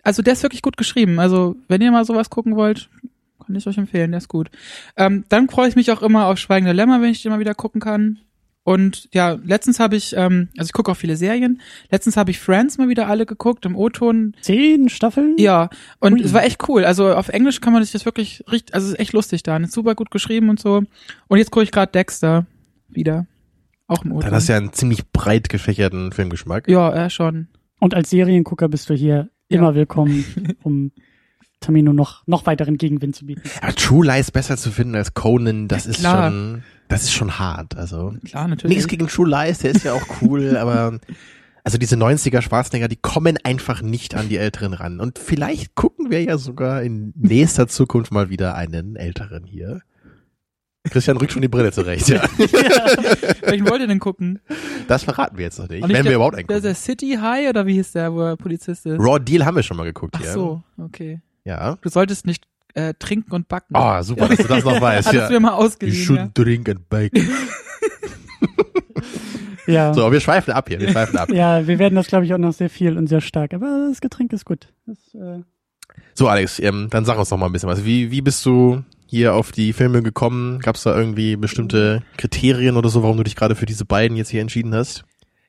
also 0.03 0.21
der 0.21 0.33
ist 0.33 0.44
wirklich 0.44 0.61
gut 0.61 0.77
geschrieben. 0.77 1.19
Also 1.19 1.55
wenn 1.67 1.81
ihr 1.81 1.91
mal 1.91 2.05
sowas 2.05 2.29
gucken 2.29 2.55
wollt, 2.55 2.89
kann 3.45 3.55
ich 3.55 3.67
euch 3.67 3.77
empfehlen. 3.77 4.11
Der 4.11 4.19
ist 4.19 4.29
gut. 4.29 4.50
Ähm, 4.95 5.25
dann 5.29 5.50
freue 5.50 5.67
ich 5.67 5.75
mich 5.75 5.91
auch 5.91 6.01
immer 6.01 6.27
auf 6.27 6.38
Schweigende 6.38 6.73
Lämmer, 6.73 7.01
wenn 7.01 7.09
ich 7.11 7.21
den 7.21 7.31
mal 7.31 7.39
wieder 7.39 7.55
gucken 7.55 7.81
kann. 7.81 8.19
Und 8.65 9.10
ja, 9.13 9.38
letztens 9.44 9.80
habe 9.81 9.98
ich, 9.98 10.15
ähm, 10.15 10.48
also 10.57 10.68
ich 10.69 10.74
gucke 10.74 10.89
auch 10.92 10.95
viele 10.95 11.18
Serien. 11.18 11.60
Letztens 11.92 12.15
habe 12.15 12.31
ich 12.31 12.39
Friends 12.39 12.77
mal 12.77 12.88
wieder 12.88 13.07
alle 13.07 13.25
geguckt 13.25 13.65
im 13.65 13.75
O-Ton. 13.75 14.36
Zehn 14.42 14.88
Staffeln? 14.88 15.36
Ja, 15.38 15.69
und 16.00 16.13
Ui. 16.13 16.21
es 16.21 16.33
war 16.33 16.44
echt 16.45 16.68
cool. 16.69 16.86
Also 16.86 17.13
auf 17.13 17.27
Englisch 17.27 17.60
kann 17.60 17.74
man 17.74 17.83
sich 17.83 17.92
das 17.92 18.06
wirklich 18.06 18.42
richtig, 18.50 18.74
also 18.74 18.88
es 18.88 18.94
ist 18.94 19.00
echt 19.00 19.12
lustig 19.13 19.44
da. 19.44 19.57
Und 19.57 19.65
ist 19.65 19.74
super 19.74 19.95
gut 19.95 20.12
geschrieben 20.12 20.50
und 20.50 20.62
so. 20.62 20.81
Und 21.27 21.38
jetzt 21.38 21.51
gucke 21.51 21.63
ich 21.65 21.71
gerade 21.74 21.92
Dexter 21.92 22.45
wieder. 22.88 23.27
Auch 23.88 24.06
im 24.06 24.12
O-Ton. 24.13 24.21
Dann 24.27 24.36
hast 24.36 24.48
du 24.48 24.54
ja 24.54 24.57
einen 24.60 24.71
ziemlich 24.71 25.12
breit 25.12 25.50
gefächerten 25.50 26.13
Filmgeschmack. 26.13 26.69
ja, 26.69 26.95
ja, 26.95 27.10
schon. 27.10 27.50
Und 27.81 27.94
als 27.94 28.12
Seriengucker 28.12 28.69
bist 28.69 28.89
du 28.89 28.94
hier 28.94 29.30
Ja. 29.50 29.60
immer 29.60 29.75
willkommen, 29.75 30.24
um 30.63 30.94
Tamino 31.60 31.92
noch, 31.92 32.25
noch 32.27 32.45
weiteren 32.45 32.77
Gegenwind 32.77 33.13
zu 33.15 33.25
bieten. 33.25 33.42
Aber 33.62 33.75
True 33.75 34.06
Lies 34.06 34.31
besser 34.31 34.56
zu 34.56 34.71
finden 34.71 34.95
als 34.95 35.13
Conan, 35.13 35.68
das 35.68 35.86
ist 35.86 36.00
klar. 36.00 36.31
schon, 36.31 36.63
das 36.93 37.03
ist 37.03 37.13
schon 37.13 37.39
hart. 37.39 37.75
Also 37.75 38.13
Klar, 38.25 38.47
natürlich. 38.47 38.75
nichts 38.77 38.88
gegen 38.89 39.07
True 39.07 39.27
Lies, 39.29 39.59
der 39.59 39.71
ist 39.71 39.83
ja 39.83 39.93
auch 39.93 40.05
cool, 40.21 40.55
aber 40.57 41.00
also 41.65 41.77
diese 41.77 41.95
90er 41.95 42.41
Schwarzenegger, 42.41 42.88
die 42.89 42.97
kommen 42.97 43.38
einfach 43.43 43.81
nicht 43.81 44.15
an 44.15 44.27
die 44.29 44.38
Älteren 44.38 44.73
ran. 44.73 45.00
Und 45.00 45.17
vielleicht 45.19 45.75
gucken 45.75 46.12
wir 46.12 46.21
ja 46.23 46.38
sogar 46.38 46.83
in 46.83 47.13
nächster 47.15 47.67
Zukunft 47.67 48.12
mal 48.12 48.29
wieder 48.29 48.55
einen 48.55 48.95
Älteren 48.97 49.45
hier. 49.45 49.81
Christian 50.89 51.15
rückt 51.15 51.31
schon 51.31 51.41
die 51.41 51.47
Brille 51.47 51.71
zurecht, 51.71 52.09
ja. 52.09 52.21
Welchen 53.43 53.69
wollt 53.69 53.79
ihr 53.79 53.88
denn 53.88 54.00
gucken? 54.00 54.39
Das 54.89 55.03
verraten 55.03 55.38
wir 55.38 55.45
jetzt 55.45 55.57
noch 55.57 55.69
nicht. 55.69 55.79
Nicht 55.81 55.89
Wenn 55.89 56.03
wir 56.03 56.12
der- 56.12 56.15
überhaupt 56.15 56.38
Der, 56.38 56.50
einen 56.50 56.62
der 56.62 56.75
City 56.75 57.17
High 57.21 57.47
oder 57.50 57.65
wie 57.65 57.75
hieß 57.75 57.93
der, 57.93 58.12
wo 58.13 58.21
er 58.21 58.35
Polizist 58.35 58.85
ist? 58.85 59.00
Raw 59.00 59.17
Deal 59.17 59.45
haben 59.45 59.55
wir 59.55 59.63
schon 59.63 59.77
mal 59.77 59.85
geguckt 59.85 60.15
Ach 60.17 60.21
hier. 60.21 60.33
so, 60.33 60.62
okay. 60.77 61.21
Ja. 61.45 61.77
Du 61.81 61.88
solltest 61.88 62.25
nicht 62.25 62.43
äh, 62.74 62.94
trinken 62.98 63.32
und 63.34 63.48
backen. 63.48 63.75
Ah, 63.75 64.03
super, 64.03 64.27
dass 64.27 64.38
du 64.38 64.48
das 64.48 64.63
noch 64.63 64.80
weißt. 64.82 65.08
Hattest 65.10 65.24
ja. 65.24 65.30
mir 65.30 65.39
mal 65.39 65.51
You 65.51 65.65
ausgeliehen, 65.65 66.06
should 66.06 66.20
ja. 66.20 66.30
drink 66.34 66.70
and 66.70 66.89
bake. 66.89 67.12
Ja. 69.68 69.94
So, 69.94 70.01
aber 70.01 70.12
wir 70.12 70.20
schweifen 70.20 70.51
ab 70.51 70.68
hier, 70.68 70.80
wir 70.80 70.89
schweifen 70.89 71.18
ab. 71.18 71.30
Ja, 71.32 71.65
wir 71.68 71.80
werden 71.80 71.96
das, 71.96 72.08
glaube 72.08 72.25
ich, 72.25 72.34
auch 72.34 72.38
noch 72.38 72.53
sehr 72.53 72.70
viel 72.70 72.98
und 72.98 73.08
sehr 73.08 73.22
stark. 73.22 73.53
Aber 73.53 73.88
das 73.89 74.01
Getränk 74.01 74.34
ist 74.34 74.46
gut. 74.46 74.74
Das, 74.86 74.98
äh, 75.15 75.42
So, 76.13 76.27
Alex, 76.27 76.60
ähm, 76.60 76.88
dann 76.89 77.06
sag 77.06 77.18
uns 77.18 77.30
doch 77.30 77.38
mal 77.38 77.46
ein 77.46 77.51
bisschen 77.51 77.70
was. 77.70 77.86
Wie, 77.86 78.12
wie 78.12 78.22
bist 78.22 78.46
du 78.46 78.84
hier 79.08 79.34
auf 79.34 79.51
die 79.51 79.74
Filme 79.74 80.01
gekommen? 80.01 80.60
Gab 80.60 80.75
es 80.75 80.84
da 80.84 80.96
irgendwie 80.96 81.36
bestimmte 81.36 82.03
Kriterien 82.18 82.77
oder 82.77 82.89
so, 82.89 83.03
warum 83.03 83.18
du 83.18 83.24
dich 83.24 83.36
gerade 83.36 83.56
für 83.56 83.65
diese 83.65 83.86
beiden 83.86 84.18
jetzt 84.18 84.30
hier 84.30 84.42
entschieden 84.42 84.74
hast? 84.74 85.06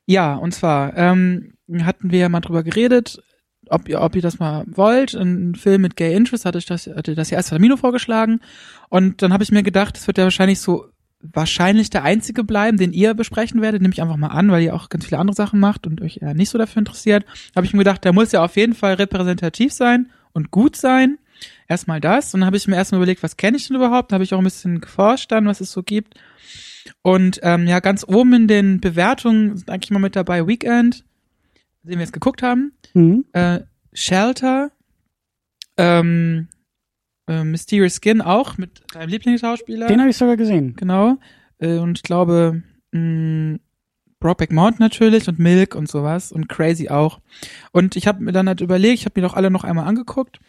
Ja, 0.06 0.34
und 0.34 0.54
zwar 0.54 0.96
ähm, 0.96 1.54
hatten 1.82 2.10
wir 2.10 2.18
ja 2.18 2.28
mal 2.28 2.40
drüber 2.40 2.62
geredet, 2.62 3.22
ob 3.70 3.88
ihr, 3.88 4.00
ob 4.00 4.16
ihr 4.16 4.22
das 4.22 4.38
mal 4.38 4.64
wollt. 4.66 5.14
Ein 5.14 5.54
Film 5.54 5.82
mit 5.82 5.96
Gay 5.96 6.14
Interest 6.14 6.44
hatte 6.44 6.58
ich 6.58 6.66
das, 6.66 6.86
hatte 6.86 7.14
das 7.14 7.30
ja 7.30 7.36
erst 7.36 7.50
Termino 7.50 7.76
vorgeschlagen. 7.76 8.40
Und 8.88 9.22
dann 9.22 9.32
habe 9.32 9.42
ich 9.42 9.52
mir 9.52 9.62
gedacht, 9.62 9.96
es 9.96 10.06
wird 10.06 10.18
ja 10.18 10.24
wahrscheinlich 10.24 10.60
so 10.60 10.86
wahrscheinlich 11.32 11.90
der 11.90 12.04
einzige 12.04 12.44
bleiben, 12.44 12.76
den 12.76 12.92
ihr 12.92 13.14
besprechen 13.14 13.62
werdet. 13.62 13.80
Nehme 13.80 13.94
ich 13.94 14.02
einfach 14.02 14.16
mal 14.16 14.28
an, 14.28 14.50
weil 14.50 14.62
ihr 14.62 14.74
auch 14.74 14.88
ganz 14.88 15.06
viele 15.06 15.18
andere 15.18 15.34
Sachen 15.34 15.58
macht 15.58 15.86
und 15.86 16.02
euch 16.02 16.18
eher 16.20 16.34
nicht 16.34 16.50
so 16.50 16.58
dafür 16.58 16.80
interessiert. 16.80 17.24
Habe 17.56 17.66
ich 17.66 17.72
mir 17.72 17.78
gedacht, 17.78 18.04
der 18.04 18.12
muss 18.12 18.32
ja 18.32 18.44
auf 18.44 18.56
jeden 18.56 18.74
Fall 18.74 18.94
repräsentativ 18.94 19.72
sein 19.72 20.10
und 20.32 20.50
gut 20.50 20.76
sein. 20.76 21.18
Erstmal 21.66 22.00
das. 22.00 22.34
Und 22.34 22.40
dann 22.40 22.46
habe 22.46 22.56
ich 22.56 22.66
mir 22.66 22.76
erstmal 22.76 22.98
überlegt, 22.98 23.22
was 23.22 23.36
kenne 23.36 23.56
ich 23.56 23.66
denn 23.68 23.76
überhaupt? 23.76 24.12
Da 24.12 24.14
habe 24.14 24.24
ich 24.24 24.34
auch 24.34 24.38
ein 24.38 24.44
bisschen 24.44 24.80
geforscht 24.80 25.32
dann, 25.32 25.46
was 25.46 25.60
es 25.60 25.72
so 25.72 25.82
gibt. 25.82 26.14
Und 27.02 27.40
ähm, 27.42 27.66
ja, 27.66 27.80
ganz 27.80 28.04
oben 28.06 28.32
in 28.34 28.48
den 28.48 28.80
Bewertungen 28.80 29.56
sind 29.56 29.70
eigentlich 29.70 29.90
mal 29.90 29.98
mit 29.98 30.16
dabei 30.16 30.46
Weekend, 30.46 31.04
den 31.84 31.98
wir 31.98 32.04
jetzt 32.04 32.12
geguckt 32.12 32.42
haben, 32.42 32.72
mhm. 32.94 33.24
äh, 33.32 33.60
Shelter, 33.92 34.70
ähm, 35.76 36.48
äh, 37.28 37.44
Mysterious 37.44 38.00
Skin 38.02 38.20
auch 38.20 38.58
mit 38.58 38.82
deinem 38.92 39.08
Lieblingsschauspieler. 39.08 39.86
Den 39.86 40.00
habe 40.00 40.10
ich 40.10 40.16
sogar 40.16 40.36
gesehen. 40.36 40.74
Genau. 40.76 41.16
Äh, 41.58 41.78
und 41.78 41.98
ich 41.98 42.02
glaube, 42.02 42.62
mh, 42.92 43.58
Brokeback 44.20 44.52
Mountain 44.52 44.78
natürlich 44.80 45.28
und 45.28 45.38
Milk 45.38 45.74
und 45.74 45.88
sowas 45.88 46.32
und 46.32 46.48
Crazy 46.48 46.88
auch. 46.88 47.20
Und 47.72 47.96
ich 47.96 48.06
habe 48.06 48.22
mir 48.22 48.32
dann 48.32 48.48
halt 48.48 48.60
überlegt, 48.60 49.00
ich 49.00 49.04
habe 49.04 49.20
mir 49.20 49.26
doch 49.26 49.34
alle 49.34 49.50
noch 49.50 49.64
einmal 49.64 49.86
angeguckt, 49.86 50.40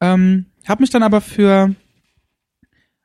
ähm, 0.00 0.46
habe 0.66 0.82
mich 0.82 0.90
dann 0.90 1.02
aber 1.02 1.20
für 1.20 1.74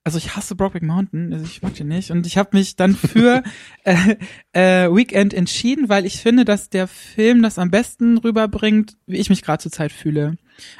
also 0.03 0.17
ich 0.17 0.35
hasse 0.35 0.55
Brokeback 0.55 0.83
Mountain, 0.83 1.31
also 1.31 1.45
ich 1.45 1.61
mag 1.61 1.75
den 1.75 1.87
nicht 1.87 2.09
und 2.09 2.25
ich 2.25 2.37
habe 2.37 2.49
mich 2.53 2.75
dann 2.75 2.95
für 2.95 3.43
äh, 3.83 4.15
äh, 4.53 4.89
Weekend 4.93 5.33
entschieden, 5.33 5.89
weil 5.89 6.05
ich 6.05 6.19
finde, 6.19 6.43
dass 6.43 6.69
der 6.69 6.87
Film 6.87 7.43
das 7.43 7.59
am 7.59 7.69
besten 7.69 8.17
rüberbringt, 8.17 8.97
wie 9.05 9.17
ich 9.17 9.29
mich 9.29 9.43
gerade 9.43 9.61
zur 9.61 9.71
Zeit 9.71 9.91
fühle. 9.91 10.37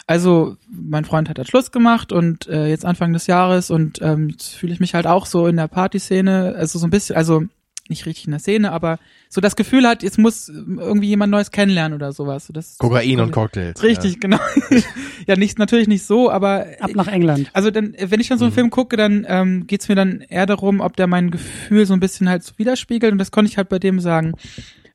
Also 0.07 0.57
mein 0.69 1.05
Freund 1.05 1.29
hat 1.29 1.37
halt 1.37 1.47
Schluss 1.47 1.71
gemacht 1.71 2.11
und 2.11 2.47
äh, 2.47 2.67
jetzt 2.67 2.85
Anfang 2.85 3.13
des 3.13 3.27
Jahres 3.27 3.69
und 3.69 4.01
ähm, 4.01 4.35
fühle 4.39 4.73
ich 4.73 4.79
mich 4.79 4.95
halt 4.95 5.07
auch 5.07 5.25
so 5.25 5.47
in 5.47 5.57
der 5.57 5.67
Partyszene, 5.67 6.55
also 6.55 6.79
so 6.79 6.87
ein 6.87 6.91
bisschen, 6.91 7.15
also 7.15 7.43
nicht 7.91 8.07
richtig 8.07 8.25
in 8.25 8.31
der 8.31 8.39
Szene, 8.39 8.71
aber 8.71 8.97
so 9.29 9.39
das 9.39 9.55
Gefühl 9.55 9.87
hat, 9.87 10.01
jetzt 10.01 10.17
muss 10.17 10.49
irgendwie 10.49 11.07
jemand 11.09 11.29
Neues 11.31 11.51
kennenlernen 11.51 11.95
oder 11.95 12.11
sowas. 12.11 12.47
So, 12.47 12.53
das 12.53 12.77
Kokain 12.79 13.19
und 13.19 13.31
Cocktails. 13.31 13.83
Richtig, 13.83 14.19
genau. 14.19 14.39
ja, 15.27 15.35
nicht 15.35 15.59
natürlich 15.59 15.87
nicht 15.87 16.03
so, 16.03 16.31
aber 16.31 16.65
Ab 16.79 16.91
nach 16.95 17.07
England. 17.07 17.49
also 17.53 17.69
dann, 17.69 17.95
wenn 17.99 18.19
ich 18.19 18.27
dann 18.29 18.39
so 18.39 18.45
einen 18.45 18.51
Mhm. 18.51 18.55
Film 18.55 18.69
gucke, 18.71 18.97
dann 18.97 19.25
ähm, 19.29 19.67
geht's 19.67 19.87
mir 19.87 19.95
dann 19.95 20.21
eher 20.21 20.47
darum, 20.47 20.79
ob 20.79 20.97
der 20.97 21.05
mein 21.05 21.29
Gefühl 21.29 21.85
so 21.85 21.93
ein 21.93 21.99
bisschen 21.99 22.27
halt 22.27 22.43
so 22.43 22.53
widerspiegelt 22.57 23.11
und 23.11 23.19
das 23.19 23.29
konnte 23.31 23.51
ich 23.51 23.57
halt 23.57 23.69
bei 23.69 23.77
dem 23.79 23.99
sagen. 23.99 24.33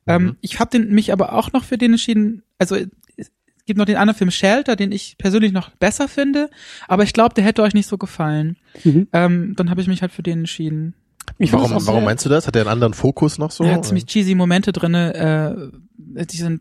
Ähm, 0.08 0.22
Mhm. 0.24 0.36
ich 0.40 0.58
habe 0.60 0.70
den 0.70 0.92
mich 0.92 1.12
aber 1.12 1.32
auch 1.32 1.52
noch 1.52 1.62
für 1.64 1.78
den 1.78 1.92
entschieden. 1.92 2.42
Also 2.58 2.76
es 3.16 3.30
gibt 3.66 3.78
noch 3.78 3.86
den 3.86 3.96
anderen 3.96 4.16
Film 4.16 4.30
Shelter, 4.30 4.76
den 4.76 4.92
ich 4.92 5.16
persönlich 5.18 5.50
noch 5.52 5.70
besser 5.70 6.06
finde, 6.08 6.48
aber 6.86 7.02
ich 7.02 7.12
glaube, 7.12 7.34
der 7.34 7.42
hätte 7.44 7.62
euch 7.62 7.74
nicht 7.74 7.88
so 7.88 7.98
gefallen. 7.98 8.56
Mhm. 8.84 9.08
Ähm, 9.12 9.54
dann 9.56 9.70
habe 9.70 9.80
ich 9.80 9.88
mich 9.88 10.02
halt 10.02 10.12
für 10.12 10.22
den 10.22 10.40
entschieden. 10.40 10.94
Ich 11.38 11.52
Warum, 11.52 11.70
warum 11.70 11.82
sehr- 11.82 12.00
meinst 12.00 12.24
du 12.24 12.28
das? 12.28 12.46
Hat 12.46 12.54
der 12.54 12.62
einen 12.62 12.70
anderen 12.70 12.94
Fokus 12.94 13.38
noch 13.38 13.50
so? 13.50 13.64
Er 13.64 13.74
hat 13.74 13.84
ziemlich 13.84 14.06
cheesy 14.06 14.34
Momente 14.34 14.72
drinne. 14.72 15.70
Äh, 16.14 16.24
die 16.26 16.36
sind 16.36 16.60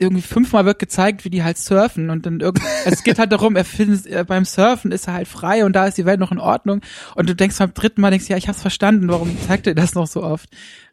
irgendwie 0.00 0.22
fünfmal 0.22 0.64
wird 0.64 0.78
gezeigt, 0.78 1.24
wie 1.24 1.30
die 1.30 1.44
halt 1.44 1.58
surfen 1.58 2.08
und 2.08 2.24
dann 2.24 2.40
irgendwie, 2.40 2.66
es 2.86 3.04
geht 3.04 3.18
halt 3.18 3.32
darum, 3.32 3.54
er 3.54 3.66
findet 3.66 4.06
äh, 4.06 4.24
beim 4.26 4.46
Surfen 4.46 4.92
ist 4.92 5.06
er 5.06 5.14
halt 5.14 5.28
frei 5.28 5.64
und 5.64 5.74
da 5.74 5.86
ist 5.86 5.98
die 5.98 6.06
Welt 6.06 6.18
noch 6.20 6.32
in 6.32 6.38
Ordnung 6.38 6.80
und 7.14 7.28
du 7.28 7.34
denkst 7.36 7.58
beim 7.58 7.74
dritten 7.74 8.00
Mal 8.00 8.10
denkst 8.10 8.28
ja, 8.28 8.38
ich 8.38 8.48
hab's 8.48 8.62
verstanden, 8.62 9.08
warum 9.08 9.36
zeigt 9.46 9.66
er 9.66 9.74
das 9.74 9.94
noch 9.94 10.06
so 10.06 10.22
oft? 10.22 10.48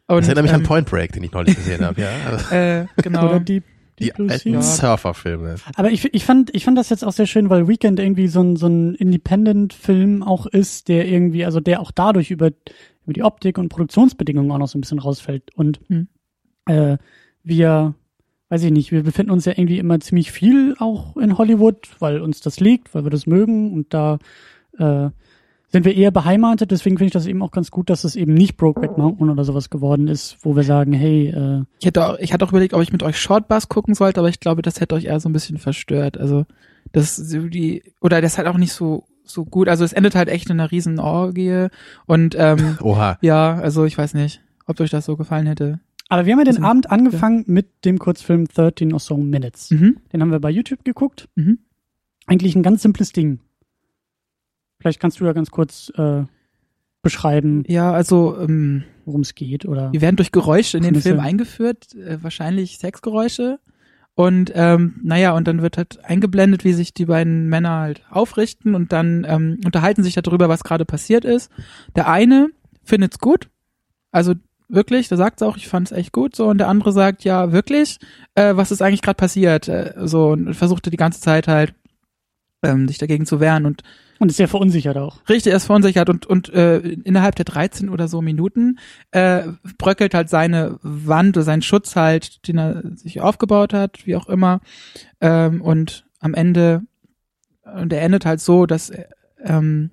Und, 0.06 0.18
das 0.18 0.28
erinnert 0.28 0.44
mich 0.44 0.52
an 0.54 0.60
ähm, 0.60 0.66
Point 0.66 0.90
Break, 0.90 1.12
den 1.12 1.22
ich 1.22 1.32
neulich 1.32 1.56
gesehen 1.56 1.84
habe, 1.84 2.00
ja. 2.00 2.08
Äh, 2.50 2.86
genau. 3.02 3.28
Oder 3.28 3.40
die, 3.40 3.62
die 4.00 4.14
alten. 4.14 4.62
Surferfilme. 4.62 5.56
Aber 5.74 5.90
ich, 5.90 6.12
ich 6.12 6.24
fand, 6.24 6.54
ich 6.54 6.64
fand 6.64 6.78
das 6.78 6.90
jetzt 6.90 7.04
auch 7.04 7.12
sehr 7.12 7.26
schön, 7.26 7.50
weil 7.50 7.68
Weekend 7.68 7.98
irgendwie 8.00 8.28
so 8.28 8.40
ein, 8.40 8.56
so 8.56 8.66
ein 8.66 8.94
Independent-Film 8.94 10.22
auch 10.22 10.46
ist, 10.46 10.88
der 10.88 11.08
irgendwie, 11.08 11.44
also 11.44 11.60
der 11.60 11.80
auch 11.80 11.90
dadurch 11.90 12.30
über, 12.30 12.48
über 13.04 13.12
die 13.12 13.22
Optik 13.22 13.58
und 13.58 13.68
Produktionsbedingungen 13.68 14.50
auch 14.50 14.58
noch 14.58 14.68
so 14.68 14.78
ein 14.78 14.80
bisschen 14.80 14.98
rausfällt. 14.98 15.54
Und 15.54 15.80
Hm. 15.88 16.08
äh, 16.66 16.98
wir, 17.42 17.94
weiß 18.48 18.62
ich 18.64 18.70
nicht, 18.70 18.92
wir 18.92 19.02
befinden 19.02 19.32
uns 19.32 19.44
ja 19.44 19.52
irgendwie 19.52 19.78
immer 19.78 20.00
ziemlich 20.00 20.32
viel 20.32 20.74
auch 20.78 21.16
in 21.16 21.38
Hollywood, 21.38 21.88
weil 21.98 22.20
uns 22.20 22.40
das 22.40 22.60
liegt, 22.60 22.94
weil 22.94 23.04
wir 23.04 23.10
das 23.10 23.26
mögen 23.26 23.72
und 23.72 23.94
da 23.94 24.18
äh, 24.78 25.10
sind 25.70 25.84
wir 25.84 25.94
eher 25.94 26.10
beheimatet. 26.10 26.70
Deswegen 26.70 26.96
finde 26.96 27.06
ich 27.08 27.12
das 27.12 27.26
eben 27.26 27.42
auch 27.42 27.50
ganz 27.50 27.70
gut, 27.70 27.90
dass 27.90 28.04
es 28.04 28.16
eben 28.16 28.32
nicht 28.34 28.56
Brokeback 28.56 28.96
Mountain 28.96 29.28
oder 29.28 29.44
sowas 29.44 29.68
geworden 29.70 30.08
ist, 30.08 30.38
wo 30.42 30.56
wir 30.56 30.62
sagen, 30.62 30.92
hey, 30.92 31.28
äh, 31.28 31.64
Ich 31.78 31.86
hätte 31.86 32.06
auch, 32.06 32.18
ich 32.18 32.32
hatte 32.32 32.44
auch 32.44 32.50
überlegt, 32.50 32.72
ob 32.74 32.82
ich 32.82 32.92
mit 32.92 33.02
euch 33.02 33.18
Shortbus 33.18 33.68
gucken 33.68 33.94
sollte, 33.94 34.20
aber 34.20 34.28
ich 34.30 34.40
glaube, 34.40 34.62
das 34.62 34.80
hätte 34.80 34.94
euch 34.94 35.04
eher 35.04 35.20
so 35.20 35.28
ein 35.28 35.32
bisschen 35.34 35.58
verstört. 35.58 36.16
Also 36.18 36.46
das 36.92 37.16
so 37.16 37.48
die 37.48 37.82
oder 38.00 38.20
das 38.22 38.32
ist 38.32 38.38
halt 38.38 38.48
auch 38.48 38.56
nicht 38.56 38.72
so 38.72 39.04
so 39.24 39.44
gut. 39.44 39.68
Also 39.68 39.84
es 39.84 39.92
endet 39.92 40.14
halt 40.14 40.28
echt 40.30 40.48
in 40.48 40.58
einer 40.58 40.70
riesen 40.70 40.98
Orgie 40.98 41.66
und 42.06 42.34
ähm, 42.38 42.78
Oha. 42.82 43.18
ja, 43.20 43.54
also 43.56 43.84
ich 43.84 43.98
weiß 43.98 44.14
nicht, 44.14 44.40
ob 44.66 44.80
euch 44.80 44.88
das 44.90 45.04
so 45.04 45.18
gefallen 45.18 45.46
hätte. 45.46 45.80
aber 46.08 46.24
wir 46.24 46.32
haben 46.32 46.38
ja 46.40 46.44
den 46.46 46.56
Also, 46.56 46.66
Abend 46.66 46.90
angefangen 46.90 47.44
mit 47.46 47.84
dem 47.84 47.98
Kurzfilm 47.98 48.46
13 48.48 48.94
or 48.94 49.00
so 49.00 49.18
Minutes. 49.18 49.70
Mhm. 49.70 49.98
Den 50.14 50.22
haben 50.22 50.30
wir 50.30 50.40
bei 50.40 50.48
YouTube 50.50 50.82
geguckt. 50.82 51.28
Mhm. 51.34 51.58
Eigentlich 52.26 52.56
ein 52.56 52.62
ganz 52.62 52.80
simples 52.80 53.12
Ding. 53.12 53.40
Vielleicht 54.80 55.00
kannst 55.00 55.20
du 55.20 55.24
ja 55.24 55.32
ganz 55.32 55.50
kurz 55.50 55.90
äh, 55.96 56.24
beschreiben, 57.02 57.64
Ja, 57.66 57.92
also 57.92 58.38
ähm, 58.38 58.84
worum 59.04 59.22
es 59.22 59.34
geht 59.34 59.64
oder 59.64 59.92
wir 59.92 60.00
werden 60.00 60.16
durch 60.16 60.32
Geräusche 60.32 60.76
in 60.76 60.84
den. 60.84 61.00
Film 61.00 61.20
eingeführt, 61.20 61.94
äh, 61.94 62.22
wahrscheinlich 62.22 62.78
Sexgeräusche. 62.78 63.58
Und 64.14 64.50
ähm, 64.56 65.00
naja, 65.04 65.32
und 65.32 65.46
dann 65.46 65.62
wird 65.62 65.78
halt 65.78 66.04
eingeblendet, 66.04 66.64
wie 66.64 66.72
sich 66.72 66.92
die 66.92 67.06
beiden 67.06 67.48
Männer 67.48 67.78
halt 67.78 68.02
aufrichten 68.10 68.74
und 68.74 68.92
dann 68.92 69.24
ähm, 69.28 69.60
unterhalten 69.64 70.02
sich 70.02 70.14
darüber, 70.14 70.48
was 70.48 70.64
gerade 70.64 70.84
passiert 70.84 71.24
ist. 71.24 71.52
Der 71.94 72.08
eine 72.10 72.48
findet's 72.82 73.20
gut, 73.20 73.48
also 74.10 74.34
wirklich, 74.68 75.08
der 75.08 75.18
sagt's 75.18 75.42
auch, 75.42 75.56
ich 75.56 75.68
fand's 75.68 75.92
echt 75.92 76.12
gut, 76.12 76.34
so 76.34 76.48
und 76.48 76.58
der 76.58 76.68
andere 76.68 76.92
sagt, 76.92 77.22
ja 77.22 77.52
wirklich, 77.52 77.98
äh, 78.34 78.56
was 78.56 78.72
ist 78.72 78.82
eigentlich 78.82 79.02
gerade 79.02 79.16
passiert, 79.16 79.68
äh, 79.68 79.94
so 80.04 80.30
und 80.30 80.52
versuchte 80.54 80.90
die 80.90 80.96
ganze 80.96 81.20
Zeit 81.20 81.46
halt 81.46 81.74
ähm, 82.62 82.88
sich 82.88 82.98
dagegen 82.98 83.26
zu 83.26 83.40
wehren 83.40 83.66
und 83.66 83.82
und 84.20 84.30
ist 84.30 84.36
sehr 84.36 84.48
verunsichert 84.48 84.96
auch. 84.96 85.20
Richtig, 85.28 85.52
er 85.52 85.56
ist 85.58 85.66
verunsichert 85.66 86.10
und, 86.10 86.26
und 86.26 86.52
äh, 86.52 86.78
innerhalb 86.78 87.36
der 87.36 87.44
13 87.44 87.88
oder 87.88 88.08
so 88.08 88.20
Minuten 88.20 88.80
äh, 89.12 89.44
bröckelt 89.78 90.12
halt 90.12 90.28
seine 90.28 90.80
Wand 90.82 91.36
oder 91.36 91.44
sein 91.44 91.62
Schutz 91.62 91.94
halt, 91.94 92.48
den 92.48 92.58
er 92.58 92.82
sich 92.96 93.20
aufgebaut 93.20 93.72
hat, 93.72 94.06
wie 94.06 94.16
auch 94.16 94.28
immer. 94.28 94.60
Ähm, 95.20 95.62
und 95.62 96.04
am 96.18 96.34
Ende, 96.34 96.82
und 97.62 97.92
er 97.92 98.02
endet 98.02 98.26
halt 98.26 98.40
so, 98.40 98.66
dass 98.66 98.90
ähm, 99.44 99.90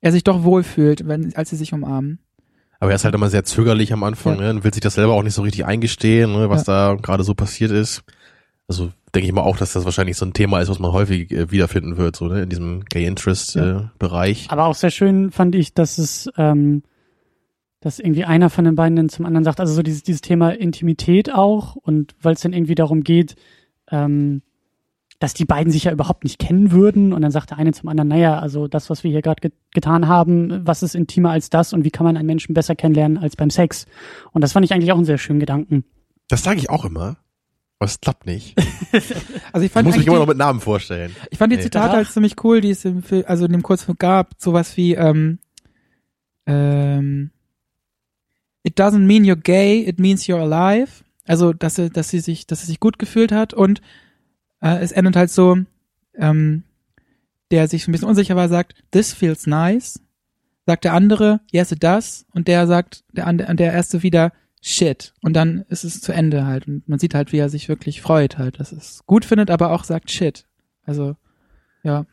er 0.00 0.10
sich 0.10 0.24
doch 0.24 0.42
wohlfühlt, 0.42 1.06
wenn, 1.06 1.36
als 1.36 1.50
sie 1.50 1.56
sich 1.56 1.72
umarmen. 1.72 2.18
Aber 2.80 2.90
er 2.90 2.96
ist 2.96 3.04
halt 3.04 3.14
immer 3.14 3.30
sehr 3.30 3.44
zögerlich 3.44 3.92
am 3.92 4.02
Anfang, 4.02 4.34
Ja. 4.34 4.40
ne? 4.46 4.50
und 4.50 4.64
will 4.64 4.74
sich 4.74 4.82
das 4.82 4.94
selber 4.94 5.12
auch 5.12 5.22
nicht 5.22 5.34
so 5.34 5.42
richtig 5.42 5.64
eingestehen, 5.64 6.32
ne? 6.32 6.50
was 6.50 6.64
da 6.64 6.96
gerade 7.00 7.22
so 7.22 7.34
passiert 7.34 7.70
ist. 7.70 8.02
Also 8.66 8.90
denke 9.14 9.26
ich 9.26 9.32
mal 9.32 9.42
auch, 9.42 9.56
dass 9.56 9.72
das 9.72 9.84
wahrscheinlich 9.84 10.16
so 10.16 10.24
ein 10.24 10.32
Thema 10.32 10.60
ist, 10.60 10.68
was 10.68 10.78
man 10.78 10.92
häufig 10.92 11.30
äh, 11.32 11.50
wiederfinden 11.50 11.96
wird, 11.96 12.16
so 12.16 12.26
ne? 12.26 12.42
in 12.42 12.48
diesem 12.48 12.84
Gay 12.84 13.06
Interest 13.06 13.54
Ja. 13.54 13.78
äh, 13.78 13.82
Bereich. 13.98 14.46
Aber 14.50 14.66
auch 14.66 14.74
sehr 14.74 14.90
schön 14.90 15.30
fand 15.30 15.54
ich, 15.54 15.74
dass 15.74 15.98
es, 15.98 16.28
ähm, 16.36 16.82
dass 17.80 17.98
irgendwie 17.98 18.24
einer 18.24 18.50
von 18.50 18.64
den 18.64 18.74
beiden 18.74 18.96
dann 18.96 19.08
zum 19.08 19.26
anderen 19.26 19.44
sagt, 19.44 19.60
also 19.60 19.72
so 19.72 19.82
dieses, 19.82 20.02
dieses 20.02 20.20
Thema 20.20 20.50
Intimität 20.50 21.32
auch 21.32 21.76
und 21.76 22.14
weil 22.20 22.34
es 22.34 22.40
dann 22.40 22.52
irgendwie 22.52 22.74
darum 22.74 23.02
geht, 23.02 23.36
ähm, 23.90 24.42
dass 25.18 25.34
die 25.34 25.44
beiden 25.44 25.70
sich 25.70 25.84
ja 25.84 25.92
überhaupt 25.92 26.24
nicht 26.24 26.38
kennen 26.38 26.72
würden 26.72 27.12
und 27.12 27.20
dann 27.20 27.30
sagt 27.30 27.50
der 27.50 27.58
eine 27.58 27.72
zum 27.72 27.88
anderen, 27.90 28.08
naja, 28.08 28.38
also 28.38 28.68
das, 28.68 28.88
was 28.88 29.04
wir 29.04 29.10
hier 29.10 29.20
gerade 29.20 29.40
get 29.40 29.52
getan 29.72 30.08
haben, 30.08 30.66
was 30.66 30.82
ist 30.82 30.94
intimer 30.94 31.30
als 31.30 31.50
das 31.50 31.72
und 31.72 31.84
wie 31.84 31.90
kann 31.90 32.04
man 32.04 32.16
einen 32.16 32.26
Menschen 32.26 32.54
besser 32.54 32.74
kennenlernen 32.74 33.18
als 33.18 33.36
beim 33.36 33.50
Sex? 33.50 33.86
Und 34.32 34.40
das 34.42 34.52
fand 34.52 34.64
ich 34.64 34.72
eigentlich 34.72 34.92
auch 34.92 34.96
einen 34.96 35.04
sehr 35.04 35.18
schönen 35.18 35.38
Gedanken. 35.38 35.84
Das 36.28 36.42
sage 36.42 36.58
ich 36.58 36.70
auch 36.70 36.84
immer. 36.86 37.18
Aber 37.80 37.86
es 37.90 38.00
klappt 38.00 38.26
nicht. 38.26 38.54
Also 39.52 39.64
ich 39.66 39.72
fand, 39.72 39.86
muss 39.86 39.96
mich 39.96 40.06
immer 40.06 40.16
die, 40.16 40.20
noch 40.20 40.26
mit 40.28 40.36
Namen 40.38 40.60
vorstellen. 40.60 41.14
ich 41.30 41.38
fand 41.38 41.52
die 41.52 41.56
Nee. 41.56 41.62
Zitate 41.62 41.94
halt 41.96 42.08
ziemlich 42.10 42.34
cool, 42.44 42.60
die 42.60 42.70
es 42.70 42.84
im 42.84 43.02
Film, 43.02 43.24
also 43.26 43.44
in 43.46 43.52
dem 43.52 43.62
Kurzfilm 43.62 43.96
gab, 43.98 44.34
sowas 44.38 44.76
wie 44.76 44.94
ähm, 44.94 45.38
ähm, 46.46 47.30
It 48.62 48.78
doesn't 48.78 49.06
mean 49.06 49.24
you're 49.24 49.36
gay, 49.40 49.80
it 49.86 49.98
means 49.98 50.26
you're 50.26 50.40
alive. 50.40 51.02
Also, 51.26 51.52
dass 51.52 51.76
sie, 51.76 51.88
dass 51.90 52.10
sie 52.10 52.20
sich, 52.20 52.46
dass 52.46 52.60
sie 52.60 52.66
sich 52.66 52.80
gut 52.80 52.98
gefühlt 52.98 53.32
hat 53.32 53.54
und 53.54 53.80
äh, 54.60 54.78
es 54.82 54.92
endet 54.92 55.16
halt 55.16 55.30
so, 55.30 55.56
ähm, 56.16 56.64
der 57.50 57.68
sich 57.68 57.88
ein 57.88 57.92
bisschen 57.92 58.08
unsicher 58.08 58.36
war, 58.36 58.48
sagt, 58.48 58.74
this 58.90 59.12
feels 59.14 59.46
nice. 59.46 60.00
Sagt 60.66 60.84
der 60.84 60.92
andere, 60.92 61.40
yes 61.50 61.72
it 61.72 61.82
does. 61.82 62.26
Und 62.34 62.48
der 62.48 62.66
sagt, 62.66 63.02
der, 63.12 63.26
andere- 63.26 63.54
der 63.54 63.72
erste 63.72 64.02
wieder, 64.02 64.32
shit. 64.60 65.12
Und 65.22 65.34
dann 65.34 65.64
ist 65.68 65.84
es 65.84 66.00
zu 66.00 66.12
Ende 66.12 66.46
halt. 66.46 66.66
Und 66.68 66.88
man 66.88 66.98
sieht 66.98 67.14
halt, 67.14 67.32
wie 67.32 67.38
er 67.38 67.48
sich 67.48 67.68
wirklich 67.68 68.00
freut 68.02 68.38
halt, 68.38 68.60
dass 68.60 68.72
es 68.72 69.02
gut 69.06 69.24
findet, 69.24 69.50
aber 69.50 69.72
auch 69.72 69.84
sagt 69.84 70.10
shit. 70.10 70.44
Also, 70.84 71.16
ja. 71.82 72.06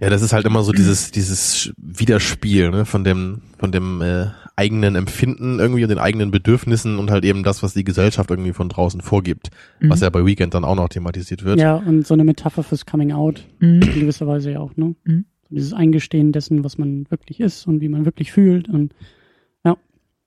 Ja, 0.00 0.08
das 0.08 0.22
ist 0.22 0.32
halt 0.32 0.46
immer 0.46 0.62
so 0.62 0.72
dieses, 0.72 1.10
dieses 1.10 1.72
Widerspiel, 1.76 2.70
ne, 2.70 2.84
von 2.86 3.04
dem, 3.04 3.42
von 3.58 3.70
dem 3.70 4.00
äh, 4.00 4.26
eigenen 4.56 4.94
Empfinden 4.94 5.58
irgendwie 5.58 5.82
und 5.82 5.88
den 5.90 5.98
eigenen 5.98 6.30
Bedürfnissen 6.30 6.98
und 6.98 7.10
halt 7.10 7.24
eben 7.24 7.42
das, 7.42 7.62
was 7.62 7.74
die 7.74 7.84
Gesellschaft 7.84 8.30
irgendwie 8.30 8.52
von 8.52 8.68
draußen 8.68 9.00
vorgibt. 9.00 9.50
Mhm. 9.80 9.90
Was 9.90 10.00
ja 10.00 10.10
bei 10.10 10.24
Weekend 10.24 10.54
dann 10.54 10.64
auch 10.64 10.76
noch 10.76 10.88
thematisiert 10.88 11.44
wird. 11.44 11.58
Ja, 11.58 11.76
und 11.76 12.06
so 12.06 12.14
eine 12.14 12.24
Metapher 12.24 12.62
fürs 12.62 12.86
Coming 12.86 13.12
Out 13.12 13.44
Mhm. 13.58 13.82
in 13.82 14.00
gewisser 14.00 14.26
Weise 14.26 14.52
ja 14.52 14.60
auch, 14.60 14.76
ne? 14.76 14.94
Mhm. 15.04 15.24
So 15.48 15.56
dieses 15.56 15.72
Eingestehen 15.72 16.32
dessen, 16.32 16.64
was 16.64 16.78
man 16.78 17.10
wirklich 17.10 17.40
ist 17.40 17.66
und 17.66 17.80
wie 17.80 17.88
man 17.88 18.04
wirklich 18.06 18.32
fühlt 18.32 18.68
und 18.68 18.94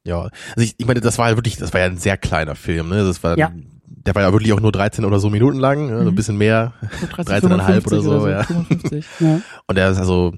Ja, 0.07 0.21
also 0.21 0.31
ich, 0.57 0.75
ich 0.77 0.85
meine, 0.87 1.01
das 1.01 1.17
war 1.17 1.25
halt 1.25 1.37
wirklich, 1.37 1.57
das 1.57 1.73
war 1.73 1.81
ja 1.81 1.85
ein 1.87 1.97
sehr 1.97 2.17
kleiner 2.17 2.55
Film, 2.55 2.89
ne? 2.89 3.03
Das 3.05 3.21
war, 3.23 3.37
Ja. 3.37 3.51
der 3.85 4.15
war 4.15 4.21
ja 4.23 4.31
wirklich 4.31 4.53
auch 4.53 4.59
nur 4.61 4.71
13 4.71 5.03
oder 5.05 5.19
so 5.19 5.29
Minuten 5.29 5.59
lang, 5.59 5.87
ne? 5.87 5.95
so 5.97 5.99
ein 6.03 6.07
Mhm. 6.11 6.15
bisschen 6.15 6.37
mehr. 6.37 6.73
So 7.01 7.07
13,5 7.23 7.87
oder 7.87 8.01
so, 8.01 8.27
ja. 8.27 8.43
55. 8.43 9.05
ja. 9.19 9.41
Und 9.67 9.75
der 9.77 9.89
ist 9.91 9.97
also, 9.97 10.33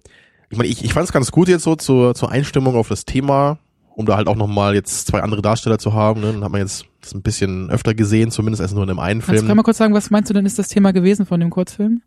ich 0.50 0.58
meine, 0.58 0.70
ich, 0.70 0.84
ich 0.84 0.94
fand 0.94 1.06
es 1.06 1.14
ganz 1.14 1.32
gut 1.32 1.48
jetzt 1.48 1.64
so 1.64 1.76
zur, 1.76 2.16
zur 2.16 2.32
Einstimmung 2.32 2.76
auf 2.76 2.88
das 2.90 3.06
Thema, 3.06 3.60
um 3.96 4.06
da 4.08 4.18
halt 4.18 4.28
auch 4.28 4.36
nochmal 4.36 4.74
jetzt 4.74 5.06
zwei 5.08 5.22
andere 5.22 5.42
Darsteller 5.44 5.78
zu 5.78 5.94
haben. 5.94 6.22
Ne? 6.22 6.34
Dann 6.34 6.44
hat 6.44 6.52
man 6.52 6.62
jetzt 6.62 6.86
das 7.02 7.14
ein 7.14 7.22
bisschen 7.22 7.70
öfter 7.70 7.94
gesehen, 7.94 8.32
zumindest 8.32 8.62
als 8.62 8.74
nur 8.74 8.84
in 8.84 8.90
einem 8.90 9.00
einen 9.00 9.22
Kannst 9.22 9.42
du 9.44 9.46
Film. 9.46 9.56
mal 9.58 9.64
kurz 9.64 9.78
sagen, 9.78 9.94
was 9.94 10.10
meinst 10.10 10.30
du 10.30 10.34
denn 10.34 10.46
ist 10.48 10.58
das 10.58 10.68
Thema 10.70 10.92
gewesen 10.94 11.26
von 11.28 11.40
dem 11.40 11.50
Kurzfilm? 11.52 12.02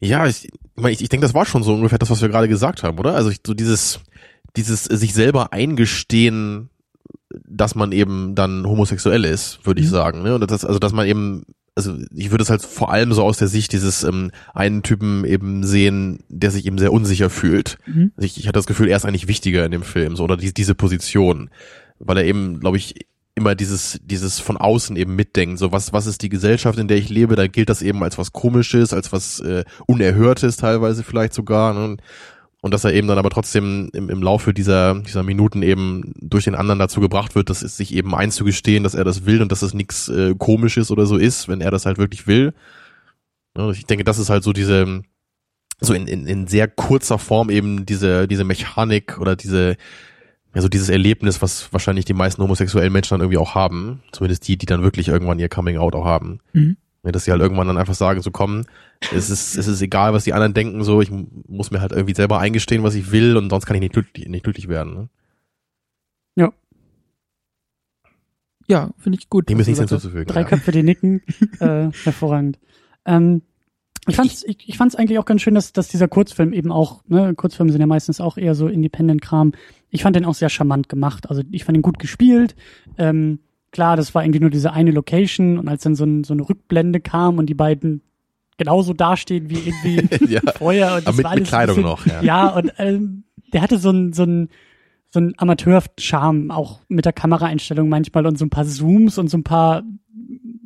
Ja, 0.00 0.26
ich, 0.26 0.46
ich, 0.46 0.50
meine, 0.74 0.90
ich, 0.92 1.00
ich 1.00 1.08
denke, 1.08 1.24
das 1.26 1.34
war 1.34 1.46
schon 1.46 1.62
so 1.62 1.74
ungefähr 1.74 1.98
das, 1.98 2.10
was 2.10 2.20
wir 2.20 2.28
gerade 2.28 2.48
gesagt 2.48 2.82
haben, 2.82 2.98
oder? 2.98 3.14
Also 3.14 3.30
ich, 3.30 3.38
so 3.46 3.54
dieses, 3.54 4.00
dieses 4.56 4.88
äh, 4.90 4.96
sich 4.96 5.14
selber 5.14 5.52
eingestehen, 5.52 6.70
dass 7.48 7.74
man 7.74 7.92
eben 7.92 8.34
dann 8.34 8.66
homosexuell 8.66 9.24
ist, 9.24 9.60
würde 9.64 9.80
ich 9.80 9.86
Mhm. 9.86 9.90
sagen. 9.90 10.22
Ne? 10.22 10.34
Und 10.34 10.50
das, 10.50 10.64
also 10.64 10.78
dass 10.78 10.92
man 10.92 11.06
eben, 11.06 11.44
also 11.74 11.96
ich 12.14 12.30
würde 12.30 12.42
es 12.42 12.50
halt 12.50 12.60
vor 12.62 12.92
allem 12.92 13.12
so 13.14 13.22
aus 13.22 13.38
der 13.38 13.48
Sicht 13.48 13.72
dieses 13.72 14.02
ähm, 14.04 14.30
einen 14.52 14.82
Typen 14.82 15.24
eben 15.24 15.64
sehen, 15.64 16.24
der 16.28 16.50
sich 16.50 16.66
eben 16.66 16.76
sehr 16.78 16.92
unsicher 16.92 17.30
fühlt. 17.30 17.78
Mhm. 17.86 18.12
Also 18.16 18.26
ich, 18.26 18.38
ich 18.38 18.44
hatte 18.46 18.58
das 18.58 18.66
Gefühl, 18.66 18.88
er 18.88 18.96
ist 18.98 19.06
eigentlich 19.06 19.28
wichtiger 19.28 19.64
in 19.64 19.70
dem 19.70 19.82
Film, 19.82 20.16
so 20.16 20.24
oder 20.24 20.36
die, 20.36 20.52
diese 20.52 20.74
Position, 20.74 21.48
weil 21.98 22.18
er 22.18 22.24
eben, 22.24 22.60
glaube 22.60 22.76
ich, 22.76 23.06
immer 23.34 23.54
dieses 23.54 23.98
dieses 24.04 24.40
von 24.40 24.58
außen 24.58 24.94
eben 24.96 25.16
mitdenkt, 25.16 25.58
so 25.58 25.72
was 25.72 25.94
was 25.94 26.04
ist 26.04 26.20
die 26.20 26.28
Gesellschaft, 26.28 26.78
in 26.78 26.86
der 26.86 26.98
ich 26.98 27.08
lebe, 27.08 27.34
da 27.34 27.46
gilt 27.46 27.70
das 27.70 27.80
eben 27.80 28.02
als 28.02 28.18
was 28.18 28.32
komisches, 28.32 28.92
als 28.92 29.10
was 29.10 29.40
äh, 29.40 29.64
unerhörtes 29.86 30.58
teilweise 30.58 31.02
vielleicht 31.02 31.32
sogar 31.32 31.72
ne? 31.72 31.96
Und 32.62 32.72
dass 32.72 32.84
er 32.84 32.94
eben 32.94 33.08
dann 33.08 33.18
aber 33.18 33.28
trotzdem 33.28 33.90
im, 33.92 34.08
im 34.08 34.22
Laufe 34.22 34.54
dieser 34.54 34.94
dieser 35.00 35.24
Minuten 35.24 35.62
eben 35.62 36.14
durch 36.20 36.44
den 36.44 36.54
anderen 36.54 36.78
dazu 36.78 37.00
gebracht 37.00 37.34
wird, 37.34 37.50
dass 37.50 37.62
es 37.62 37.76
sich 37.76 37.92
eben 37.92 38.14
einzugestehen, 38.14 38.84
dass 38.84 38.94
er 38.94 39.04
das 39.04 39.26
will 39.26 39.42
und 39.42 39.52
dass 39.52 39.62
es 39.62 39.74
nichts 39.74 40.08
äh, 40.08 40.34
komisches 40.38 40.90
oder 40.90 41.04
so 41.04 41.16
ist, 41.16 41.48
wenn 41.48 41.60
er 41.60 41.72
das 41.72 41.86
halt 41.86 41.98
wirklich 41.98 42.26
will. 42.28 42.54
Ja, 43.58 43.68
ich 43.70 43.84
denke, 43.84 44.04
das 44.04 44.18
ist 44.18 44.30
halt 44.30 44.44
so 44.44 44.52
diese 44.52 45.02
so 45.80 45.92
in, 45.92 46.06
in, 46.06 46.26
in 46.26 46.46
sehr 46.46 46.68
kurzer 46.68 47.18
Form 47.18 47.50
eben 47.50 47.84
diese 47.84 48.28
diese 48.28 48.44
Mechanik 48.44 49.18
oder 49.18 49.34
diese 49.34 49.76
ja, 50.54 50.60
so 50.60 50.68
dieses 50.68 50.88
Erlebnis, 50.88 51.42
was 51.42 51.72
wahrscheinlich 51.72 52.04
die 52.04 52.14
meisten 52.14 52.42
homosexuellen 52.42 52.92
Menschen 52.92 53.14
dann 53.14 53.22
irgendwie 53.22 53.38
auch 53.38 53.56
haben, 53.56 54.02
zumindest 54.12 54.46
die, 54.46 54.56
die 54.56 54.66
dann 54.66 54.82
wirklich 54.82 55.08
irgendwann 55.08 55.38
ihr 55.38 55.48
Coming 55.48 55.78
Out 55.78 55.94
auch 55.94 56.04
haben. 56.04 56.40
Mhm. 56.52 56.76
Ja, 57.04 57.10
dass 57.10 57.24
sie 57.24 57.32
halt 57.32 57.42
irgendwann 57.42 57.66
dann 57.66 57.78
einfach 57.78 57.94
sagen, 57.94 58.22
so 58.22 58.30
komm, 58.30 58.64
es 59.12 59.28
ist, 59.28 59.56
es 59.56 59.66
ist 59.66 59.82
egal, 59.82 60.12
was 60.12 60.22
die 60.24 60.34
anderen 60.34 60.54
denken, 60.54 60.84
so, 60.84 61.00
ich 61.00 61.10
mu- 61.10 61.26
muss 61.48 61.72
mir 61.72 61.80
halt 61.80 61.90
irgendwie 61.90 62.14
selber 62.14 62.38
eingestehen, 62.38 62.84
was 62.84 62.94
ich 62.94 63.10
will 63.10 63.36
und 63.36 63.50
sonst 63.50 63.66
kann 63.66 63.74
ich 63.74 63.80
nicht 63.80 63.92
glücklich, 63.92 64.28
nicht 64.28 64.44
glücklich 64.44 64.68
werden. 64.68 64.94
Ne? 64.94 65.08
Ja, 68.68 68.90
finde 68.96 69.18
ich 69.18 69.28
gut. 69.28 69.48
Dem 69.48 69.60
ist 69.60 69.66
nichts 69.66 69.80
hinzuzufügen. 69.80 70.26
Drei 70.26 70.40
ja. 70.40 70.46
Köpfe, 70.46 70.72
die 70.72 70.82
nicken. 70.82 71.20
äh, 71.60 71.90
hervorragend. 72.04 72.58
Ähm, 73.04 73.42
ich 74.08 74.16
fand's, 74.16 74.44
ich, 74.44 74.68
ich 74.68 74.78
fand's 74.78 74.94
eigentlich 74.96 75.18
auch 75.18 75.24
ganz 75.24 75.42
schön, 75.42 75.54
dass, 75.54 75.72
dass 75.72 75.88
dieser 75.88 76.08
Kurzfilm 76.08 76.52
eben 76.52 76.72
auch, 76.72 77.04
ne, 77.06 77.34
Kurzfilme 77.34 77.70
sind 77.70 77.80
ja 77.80 77.86
meistens 77.86 78.20
auch 78.20 78.36
eher 78.36 78.54
so 78.54 78.68
Independent-Kram. 78.68 79.52
Ich 79.90 80.02
fand 80.02 80.16
den 80.16 80.24
auch 80.24 80.34
sehr 80.34 80.48
charmant 80.48 80.88
gemacht. 80.88 81.28
Also 81.28 81.42
ich 81.50 81.64
fand 81.64 81.76
ihn 81.76 81.82
gut 81.82 81.98
gespielt. 81.98 82.56
Ähm, 82.98 83.40
klar, 83.72 83.96
das 83.96 84.14
war 84.14 84.22
irgendwie 84.22 84.40
nur 84.40 84.50
diese 84.50 84.72
eine 84.72 84.92
Location 84.92 85.58
und 85.58 85.68
als 85.68 85.82
dann 85.82 85.96
so, 85.96 86.04
ein, 86.04 86.22
so 86.24 86.34
eine 86.34 86.48
Rückblende 86.48 87.00
kam 87.00 87.38
und 87.38 87.46
die 87.46 87.54
beiden 87.54 88.02
genauso 88.58 88.92
dastehen 88.92 89.50
wie 89.50 89.58
irgendwie 89.58 90.26
ja. 90.32 90.40
vorher 90.56 90.94
und 90.94 90.98
das 90.98 91.06
Aber 91.08 91.16
mit, 91.16 91.24
war 91.24 91.30
alles 91.32 91.40
mit 91.40 91.48
Kleidung 91.48 91.76
ein 91.78 91.82
noch, 91.82 92.04
bisschen, 92.04 92.24
ja. 92.24 92.44
ja, 92.44 92.48
und 92.48 92.72
ähm, 92.78 93.24
der 93.52 93.62
hatte 93.62 93.78
so 93.78 93.90
ein, 93.90 94.12
so 94.12 94.22
ein, 94.24 94.48
so 95.08 95.20
ein 95.20 95.34
Amateur-Charme, 95.36 96.50
auch 96.50 96.80
mit 96.88 97.04
der 97.04 97.12
Kameraeinstellung 97.12 97.88
manchmal 97.88 98.26
und 98.26 98.38
so 98.38 98.44
ein 98.46 98.50
paar 98.50 98.64
Zooms 98.64 99.18
und 99.18 99.28
so 99.28 99.38
ein 99.38 99.44
paar 99.44 99.82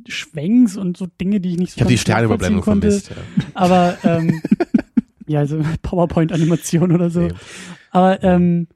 Schwenks 0.07 0.77
und 0.77 0.97
so 0.97 1.07
Dinge, 1.07 1.41
die 1.41 1.51
ich 1.53 1.57
nicht 1.59 1.73
so 1.73 1.77
Ich 1.77 1.83
habe 1.83 1.91
die 1.91 1.99
Sternüberblendung 1.99 2.63
vermisst. 2.63 3.11
Ja. 3.11 3.17
Aber 3.55 3.99
ähm, 4.05 4.41
ja, 5.27 5.41
also 5.41 5.61
PowerPoint-Animation 5.83 6.93
oder 6.93 7.11
so. 7.11 7.23
Nee. 7.23 7.33
Aber 7.91 8.23
ähm, 8.23 8.69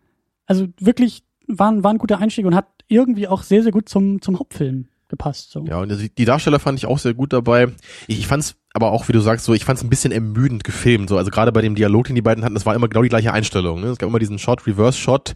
also 0.46 0.66
wirklich 0.80 1.22
war, 1.58 1.70
ein- 1.70 1.84
war 1.84 1.92
ein 1.92 1.98
guter 1.98 2.18
Einstieg 2.18 2.46
und 2.46 2.54
hat 2.54 2.66
irgendwie 2.88 3.28
auch 3.28 3.42
sehr, 3.42 3.62
sehr 3.62 3.72
gut 3.72 3.88
zum, 3.88 4.20
zum 4.22 4.38
Hauptfilm 4.38 4.86
gepasst. 5.08 5.50
So. 5.50 5.64
Ja, 5.66 5.78
und 5.80 5.92
die 6.18 6.24
Darsteller 6.24 6.60
fand 6.60 6.78
ich 6.78 6.86
auch 6.86 6.98
sehr 6.98 7.14
gut 7.14 7.32
dabei. 7.32 7.68
Ich, 8.06 8.20
ich 8.20 8.26
fand's 8.26 8.56
aber 8.72 8.92
auch, 8.92 9.08
wie 9.08 9.12
du 9.12 9.20
sagst, 9.20 9.44
so, 9.44 9.52
ich 9.54 9.64
fand's 9.64 9.82
ein 9.82 9.90
bisschen 9.90 10.12
ermüdend 10.12 10.62
gefilmt. 10.62 11.08
So, 11.08 11.16
also 11.18 11.30
gerade 11.30 11.50
bei 11.52 11.62
dem 11.62 11.74
Dialog, 11.74 12.06
den 12.06 12.14
die 12.14 12.22
beiden 12.22 12.44
hatten, 12.44 12.54
das 12.54 12.64
war 12.66 12.74
immer 12.76 12.88
genau 12.88 13.02
die 13.02 13.08
gleiche 13.08 13.32
Einstellung. 13.32 13.80
Ne? 13.80 13.88
Es 13.88 13.98
gab 13.98 14.08
immer 14.08 14.20
diesen 14.20 14.38
Shot, 14.38 14.66
Reverse-Shot. 14.66 15.34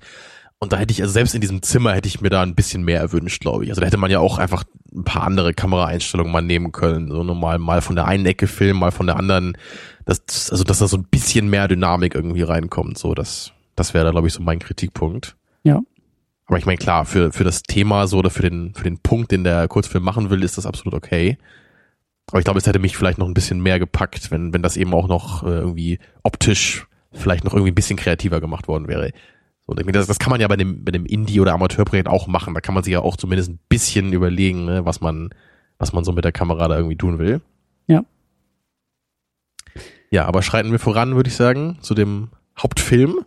Und 0.61 0.73
da 0.73 0.77
hätte 0.77 0.93
ich, 0.93 1.03
also 1.03 1.13
selbst 1.13 1.35
in 1.35 1.41
diesem 1.41 1.61
Zimmer 1.63 1.93
hätte 1.93 2.07
ich 2.09 2.21
mir 2.21 2.31
da 2.31 2.41
ein 2.43 2.55
bisschen 2.55 2.85
mehr 2.85 3.01
erwünscht, 3.01 3.41
glaube 3.43 3.65
ich. 3.65 3.71
Also 3.71 3.81
da 3.81 3.87
hätte 3.89 3.97
man 3.97 4.11
ja 4.11 4.21
auch 4.21 4.39
einfach 4.39 4.63
ein 4.95 5.03
paar 5.05 5.25
andere 5.25 5.53
Kameraeinstellungen 5.53 6.33
mal 6.33 6.41
nehmen 6.43 6.71
können. 6.71 7.11
So 7.11 7.25
normal 7.25 7.59
mal 7.59 7.83
von 7.83 7.97
der 7.97 8.07
einen 8.07 8.25
Ecke 8.25 8.47
filmen, 8.47 8.79
mal 8.79 8.93
von 8.93 9.07
der 9.07 9.17
anderen. 9.17 9.59
Das, 10.05 10.51
also 10.51 10.63
dass 10.63 10.79
da 10.79 10.87
so 10.87 10.97
ein 10.97 11.05
bisschen 11.05 11.51
mehr 11.51 11.67
Dynamik 11.67 12.15
irgendwie 12.15 12.43
reinkommt. 12.43 12.97
So, 12.97 13.15
das, 13.15 13.51
das 13.75 13.93
wäre 13.93 14.05
da, 14.05 14.11
glaube 14.13 14.29
ich, 14.29 14.33
so 14.33 14.43
mein 14.43 14.61
Kritikpunkt. 14.61 15.35
Ja. 15.65 15.81
Aber 16.55 16.61
ich 16.61 16.67
meine, 16.67 16.79
klar, 16.79 17.05
für, 17.05 17.33
für 17.33 17.43
das 17.43 17.65
Thema 17.65 18.07
so 18.07 18.19
oder 18.19 18.31
für 18.31 18.43
den, 18.49 18.75
für 18.77 18.85
den 18.85 18.99
Punkt, 18.99 19.33
den 19.33 19.43
der 19.43 19.67
Kurzfilm 19.67 20.05
machen 20.05 20.31
will, 20.31 20.45
ist 20.45 20.57
das 20.57 20.67
absolut 20.67 20.95
okay. 20.95 21.37
Aber 22.29 22.39
ich 22.39 22.45
glaube, 22.45 22.61
es 22.61 22.67
hätte 22.69 22.79
mich 22.79 22.97
vielleicht 22.97 23.19
noch 23.19 23.27
ein 23.27 23.35
bisschen 23.35 23.61
mehr 23.61 23.81
gepackt, 23.81 24.31
wenn, 24.31 24.55
wenn 24.55 24.63
das 24.63 24.77
eben 24.77 24.95
auch 24.95 25.09
noch 25.09 25.43
äh, 25.43 25.49
irgendwie 25.49 25.99
optisch 26.23 26.87
vielleicht 27.11 27.43
noch 27.43 27.55
irgendwie 27.55 27.73
ein 27.73 27.75
bisschen 27.75 27.97
kreativer 27.97 28.41
gemacht 28.41 28.69
worden 28.69 28.87
wäre. 28.87 29.11
So, 29.67 29.73
und 29.73 29.81
ich 29.81 29.85
meine, 29.85 29.99
das, 29.99 30.07
das 30.07 30.21
kann 30.21 30.31
man 30.31 30.41
ja 30.41 30.47
bei 30.47 30.55
dem, 30.55 30.85
bei 30.85 30.93
dem 30.93 31.07
Indie- 31.07 31.41
oder 31.41 31.55
Amateurprojekt 31.55 32.07
auch 32.07 32.29
machen. 32.29 32.55
Da 32.55 32.61
kann 32.61 32.73
man 32.73 32.85
sich 32.85 32.93
ja 32.93 33.01
auch 33.01 33.17
zumindest 33.17 33.51
ein 33.51 33.59
bisschen 33.69 34.13
überlegen, 34.13 34.65
ne, 34.65 34.85
was 34.85 35.01
man, 35.01 35.31
was 35.79 35.93
man 35.93 36.05
so 36.05 36.13
mit 36.13 36.25
der 36.25 36.31
Kamera 36.31 36.69
da 36.69 36.77
irgendwie 36.77 36.97
tun 36.97 37.19
will. 37.19 37.41
Ja. 37.89 38.05
Ja, 40.09 40.27
aber 40.27 40.43
schreiten 40.43 40.71
wir 40.71 40.79
voran, 40.79 41.17
würde 41.17 41.31
ich 41.31 41.35
sagen, 41.35 41.79
zu 41.81 41.95
dem 41.95 42.29
Hauptfilm. 42.57 43.25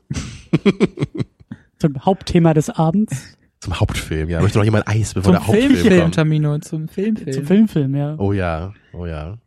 Zum 1.80 2.06
Hauptthema 2.06 2.54
des 2.54 2.70
Abends. 2.70 3.38
Zum 3.60 3.80
Hauptfilm, 3.80 4.30
ja. 4.30 4.40
Möchte 4.40 4.60
noch 4.60 4.66
jemand 4.66 4.88
Eis, 4.88 5.14
bevor 5.16 5.24
Zum 5.24 5.32
der 5.34 5.48
Hauptfilm 5.48 5.72
Filmfilm, 5.76 6.02
kommt? 6.02 6.16
Tamino, 6.16 6.60
zum 6.60 6.88
Filmfilm. 6.88 7.32
Zum 7.34 7.46
Filmfilm, 7.46 7.96
ja. 7.96 8.16
Oh 8.20 8.32
ja, 8.32 8.74
oh 8.94 9.06
ja. 9.06 9.38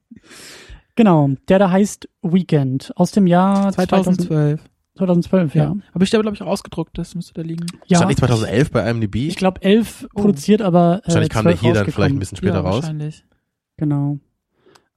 Genau. 0.97 1.31
Der 1.49 1.59
da 1.59 1.71
heißt 1.71 2.09
Weekend 2.23 2.93
aus 2.97 3.13
dem 3.13 3.27
Jahr 3.27 3.73
2000, 3.73 4.17
2012. 4.23 4.61
2012, 4.97 5.55
ja. 5.55 5.65
Ja. 5.65 5.77
Aber 5.93 6.05
ich 6.05 6.13
habe, 6.13 6.23
glaube 6.23 6.35
ich, 6.35 6.43
auch 6.43 6.47
ausgedruckt, 6.49 6.99
das 6.99 7.15
müsste 7.15 7.33
da 7.35 7.43
liegen. 7.43 7.65
Ja. 7.87 7.99
Stand 7.99 8.09
nicht 8.09 8.19
2011 8.19 8.71
bei 8.71 8.91
IMDb? 8.91 9.15
Ich 9.29 9.37
glaube, 9.37 9.63
elf 9.63 10.07
Oh. 10.15 10.21
produziert, 10.23 10.61
aber 10.61 11.01
äh, 11.05 11.07
Wahrscheinlich 11.07 11.31
kam 11.31 11.45
der 11.45 11.57
12 11.57 11.61
hier 11.61 11.75
dann 11.75 11.93
vielleicht 11.93 12.15
ein 12.15 12.19
bisschen 12.19 12.37
später 12.37 12.55
ja, 12.55 12.61
raus. 12.61 12.83
wahrscheinlich. 12.83 13.25
Genau. 13.77 14.19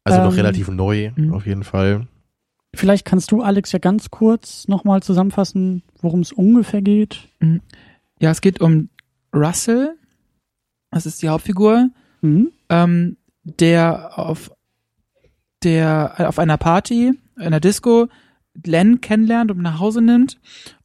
Also 0.03 0.19
noch 0.21 0.31
Ähm, 0.31 0.35
relativ 0.37 0.67
neu, 0.69 1.11
mhm. 1.15 1.33
auf 1.33 1.45
jeden 1.45 1.63
Fall. 1.63 2.07
Vielleicht 2.75 3.05
kannst 3.05 3.31
du, 3.31 3.41
Alex, 3.41 3.71
ja 3.71 3.79
ganz 3.79 4.09
kurz 4.09 4.67
nochmal 4.67 5.03
zusammenfassen, 5.03 5.83
worum 6.01 6.21
es 6.21 6.31
ungefähr 6.31 6.81
geht. 6.81 7.29
Ja, 8.19 8.31
es 8.31 8.41
geht 8.41 8.61
um 8.61 8.89
Russell. 9.33 9.95
Das 10.91 11.05
ist 11.05 11.21
die 11.21 11.29
Hauptfigur. 11.29 11.89
Mhm. 12.21 12.51
ähm, 12.69 13.17
der 13.43 14.17
auf 14.17 14.51
der 15.63 16.15
auf 16.29 16.39
einer 16.39 16.57
Party, 16.57 17.11
einer 17.35 17.59
Disco, 17.59 18.07
Glenn 18.55 19.01
kennenlernt 19.01 19.51
und 19.51 19.61
nach 19.61 19.79
Hause 19.79 20.01
nimmt 20.01 20.39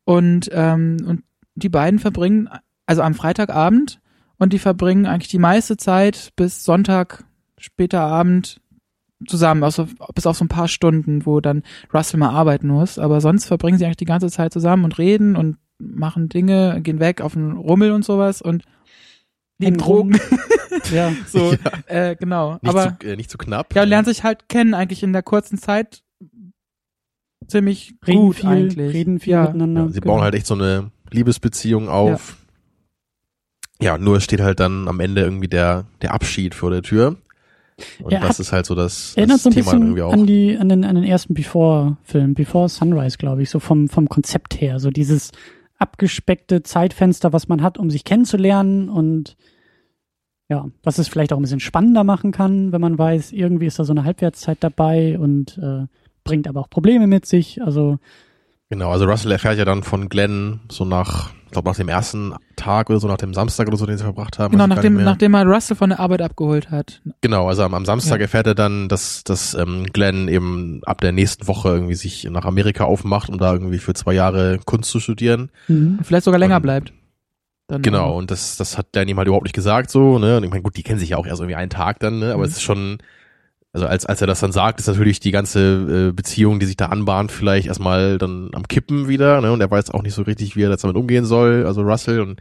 und 0.04 0.50
ähm, 0.52 0.96
und 1.06 1.22
die 1.54 1.68
beiden 1.68 1.98
verbringen 1.98 2.48
also 2.86 3.02
am 3.02 3.14
Freitagabend 3.14 4.00
und 4.38 4.52
die 4.52 4.58
verbringen 4.58 5.06
eigentlich 5.06 5.30
die 5.30 5.38
meiste 5.38 5.76
Zeit 5.76 6.32
bis 6.36 6.64
Sonntag 6.64 7.24
später 7.58 8.00
Abend 8.00 8.60
zusammen, 9.26 9.64
also 9.64 9.88
bis 10.14 10.26
auf 10.26 10.36
so 10.36 10.44
ein 10.44 10.48
paar 10.48 10.68
Stunden, 10.68 11.26
wo 11.26 11.40
dann 11.40 11.62
Russell 11.92 12.20
mal 12.20 12.30
arbeiten 12.30 12.68
muss, 12.68 12.98
aber 12.98 13.20
sonst 13.20 13.46
verbringen 13.46 13.78
sie 13.78 13.84
eigentlich 13.84 13.96
die 13.96 14.04
ganze 14.04 14.30
Zeit 14.30 14.52
zusammen 14.52 14.84
und 14.84 14.98
reden 14.98 15.36
und 15.36 15.56
machen 15.78 16.28
Dinge, 16.28 16.80
gehen 16.82 17.00
weg 17.00 17.20
auf 17.20 17.34
den 17.34 17.52
Rummel 17.52 17.92
und 17.92 18.04
sowas 18.04 18.42
und 18.42 18.64
nehmen. 19.58 19.76
Drogen. 19.78 20.18
Ja. 20.92 21.12
So, 21.26 21.52
Ja. 21.52 21.58
äh, 21.86 22.16
genau. 22.16 22.52
Nicht, 22.62 22.68
Aber 22.68 22.96
zu, 23.00 23.06
äh, 23.08 23.16
nicht 23.16 23.30
zu 23.30 23.36
knapp. 23.36 23.74
ja, 23.74 23.82
lernt 23.82 24.06
sich 24.06 24.22
halt 24.22 24.48
kennen 24.48 24.74
eigentlich 24.74 25.02
in 25.02 25.12
der 25.12 25.22
kurzen 25.22 25.58
Zeit 25.58 26.02
ziemlich 27.46 27.94
Reden 28.06 28.18
gut 28.20 28.36
viel, 28.36 28.48
eigentlich. 28.48 28.94
reden 28.94 29.18
viel 29.18 29.32
ja. 29.32 29.42
miteinander. 29.42 29.84
Ja, 29.84 29.88
sie 29.88 30.00
bauen 30.00 30.20
halt 30.22 30.34
echt 30.34 30.46
so 30.46 30.54
eine 30.54 30.90
Liebesbeziehung 31.10 31.88
auf. 31.88 32.36
Ja. 33.80 33.96
nur 33.98 34.16
es 34.18 34.24
steht 34.24 34.40
halt 34.40 34.60
dann 34.60 34.88
am 34.88 35.00
Ende 35.00 35.22
irgendwie 35.22 35.48
der, 35.48 35.86
der 36.02 36.12
Abschied 36.12 36.54
vor 36.54 36.70
der 36.70 36.82
Tür. 36.82 37.16
Und 38.02 38.12
Er 38.12 38.20
das 38.20 38.30
hat- 38.30 38.40
ist 38.40 38.52
halt 38.52 38.66
so 38.66 38.74
das, 38.74 39.14
Erinnert 39.16 39.36
das 39.36 39.42
so 39.44 39.50
ein 39.50 39.54
Thema 39.54 39.64
bisschen 39.72 39.82
irgendwie 39.82 40.02
auch. 40.02 40.12
an 40.12 40.26
die, 40.26 40.56
an 40.58 40.68
den, 40.68 40.84
an 40.84 40.94
den 40.96 41.04
ersten 41.04 41.34
Before-Film, 41.34 42.34
Before 42.34 42.68
Sunrise, 42.68 43.18
glaube 43.18 43.42
ich, 43.42 43.50
so 43.50 43.60
vom, 43.60 43.88
vom 43.88 44.08
Konzept 44.08 44.60
her, 44.60 44.78
so 44.80 44.90
dieses 44.90 45.30
abgespeckte 45.78 46.62
Zeitfenster, 46.64 47.32
was 47.32 47.46
man 47.48 47.62
hat, 47.62 47.78
um 47.78 47.88
sich 47.90 48.04
kennenzulernen 48.04 48.88
und 48.88 49.36
ja, 50.48 50.66
was 50.82 50.98
es 50.98 51.08
vielleicht 51.08 51.32
auch 51.32 51.36
ein 51.36 51.42
bisschen 51.42 51.60
spannender 51.60 52.04
machen 52.04 52.32
kann, 52.32 52.72
wenn 52.72 52.80
man 52.80 52.98
weiß, 52.98 53.32
irgendwie 53.32 53.66
ist 53.66 53.78
da 53.78 53.84
so 53.84 53.92
eine 53.92 54.04
Halbwertszeit 54.04 54.58
dabei 54.60 55.18
und 55.18 55.58
äh, 55.58 55.86
bringt 56.24 56.48
aber 56.48 56.60
auch 56.60 56.70
Probleme 56.70 57.06
mit 57.06 57.26
sich. 57.26 57.62
Also 57.62 57.98
Genau, 58.70 58.90
also 58.90 59.06
Russell 59.06 59.32
erfährt 59.32 59.56
ja 59.56 59.64
dann 59.64 59.82
von 59.82 60.10
Glenn 60.10 60.60
so 60.70 60.84
nach, 60.84 61.30
ich 61.46 61.52
glaube 61.52 61.70
nach 61.70 61.76
dem 61.76 61.88
ersten 61.88 62.34
Tag 62.54 62.90
oder 62.90 63.00
so, 63.00 63.08
nach 63.08 63.16
dem 63.16 63.32
Samstag 63.32 63.66
oder 63.66 63.78
so, 63.78 63.86
den 63.86 63.96
sie 63.96 64.04
verbracht 64.04 64.38
haben. 64.38 64.52
Genau, 64.52 64.66
gar 64.66 64.74
nachdem, 64.76 65.02
nachdem 65.02 65.32
er 65.34 65.46
Russell 65.46 65.74
von 65.76 65.88
der 65.88 66.00
Arbeit 66.00 66.20
abgeholt 66.20 66.70
hat. 66.70 67.00
Genau, 67.22 67.48
also 67.48 67.62
am, 67.62 67.72
am 67.72 67.86
Samstag 67.86 68.16
Ja. 68.16 68.22
erfährt 68.22 68.46
er 68.46 68.54
dann, 68.54 68.88
dass, 68.90 69.24
dass 69.24 69.54
ähm, 69.54 69.86
Glenn 69.92 70.28
eben 70.28 70.80
ab 70.84 71.00
der 71.00 71.12
nächsten 71.12 71.48
Woche 71.48 71.70
irgendwie 71.70 71.94
sich 71.94 72.24
nach 72.30 72.44
Amerika 72.44 72.84
aufmacht, 72.84 73.30
um 73.30 73.38
da 73.38 73.54
irgendwie 73.54 73.78
für 73.78 73.94
zwei 73.94 74.12
Jahre 74.12 74.58
Kunst 74.66 74.90
zu 74.90 75.00
studieren. 75.00 75.50
Und 75.68 76.00
vielleicht 76.04 76.24
sogar 76.24 76.38
länger 76.38 76.56
Und- 76.56 76.62
bleibt. 76.62 76.92
Dann 77.70 77.82
Genau, 77.82 78.04
auch. 78.04 78.16
und 78.16 78.30
das, 78.30 78.56
das 78.56 78.78
hat 78.78 78.86
Danny 78.92 79.10
ihm 79.10 79.18
halt 79.18 79.28
überhaupt 79.28 79.44
nicht 79.44 79.54
gesagt 79.54 79.90
so, 79.90 80.18
ne? 80.18 80.38
Und 80.38 80.44
ich 80.44 80.48
meine, 80.48 80.62
gut, 80.62 80.78
die 80.78 80.82
kennen 80.82 80.98
sich 80.98 81.10
ja 81.10 81.16
auch 81.18 81.26
erst 81.26 81.40
irgendwie 81.42 81.54
einen 81.56 81.68
Tag 81.68 82.00
dann, 82.00 82.18
ne? 82.18 82.28
Aber 82.32 82.38
Mhm. 82.38 82.44
es 82.44 82.52
ist 82.52 82.62
schon, 82.62 82.96
also 83.78 83.88
als, 83.88 84.06
als 84.06 84.20
er 84.20 84.26
das 84.26 84.40
dann 84.40 84.52
sagt, 84.52 84.80
ist 84.80 84.86
natürlich 84.86 85.20
die 85.20 85.30
ganze 85.30 86.08
äh, 86.08 86.12
Beziehung, 86.12 86.58
die 86.58 86.66
sich 86.66 86.76
da 86.76 86.86
anbahnt, 86.86 87.32
vielleicht 87.32 87.68
erstmal 87.68 88.18
dann 88.18 88.50
am 88.52 88.66
Kippen 88.66 89.08
wieder, 89.08 89.40
ne? 89.40 89.52
Und 89.52 89.60
er 89.60 89.70
weiß 89.70 89.90
auch 89.90 90.02
nicht 90.02 90.14
so 90.14 90.22
richtig, 90.22 90.56
wie 90.56 90.62
er 90.62 90.70
jetzt 90.70 90.84
damit 90.84 90.96
umgehen 90.96 91.24
soll, 91.24 91.64
also 91.66 91.82
Russell 91.82 92.20
und 92.20 92.40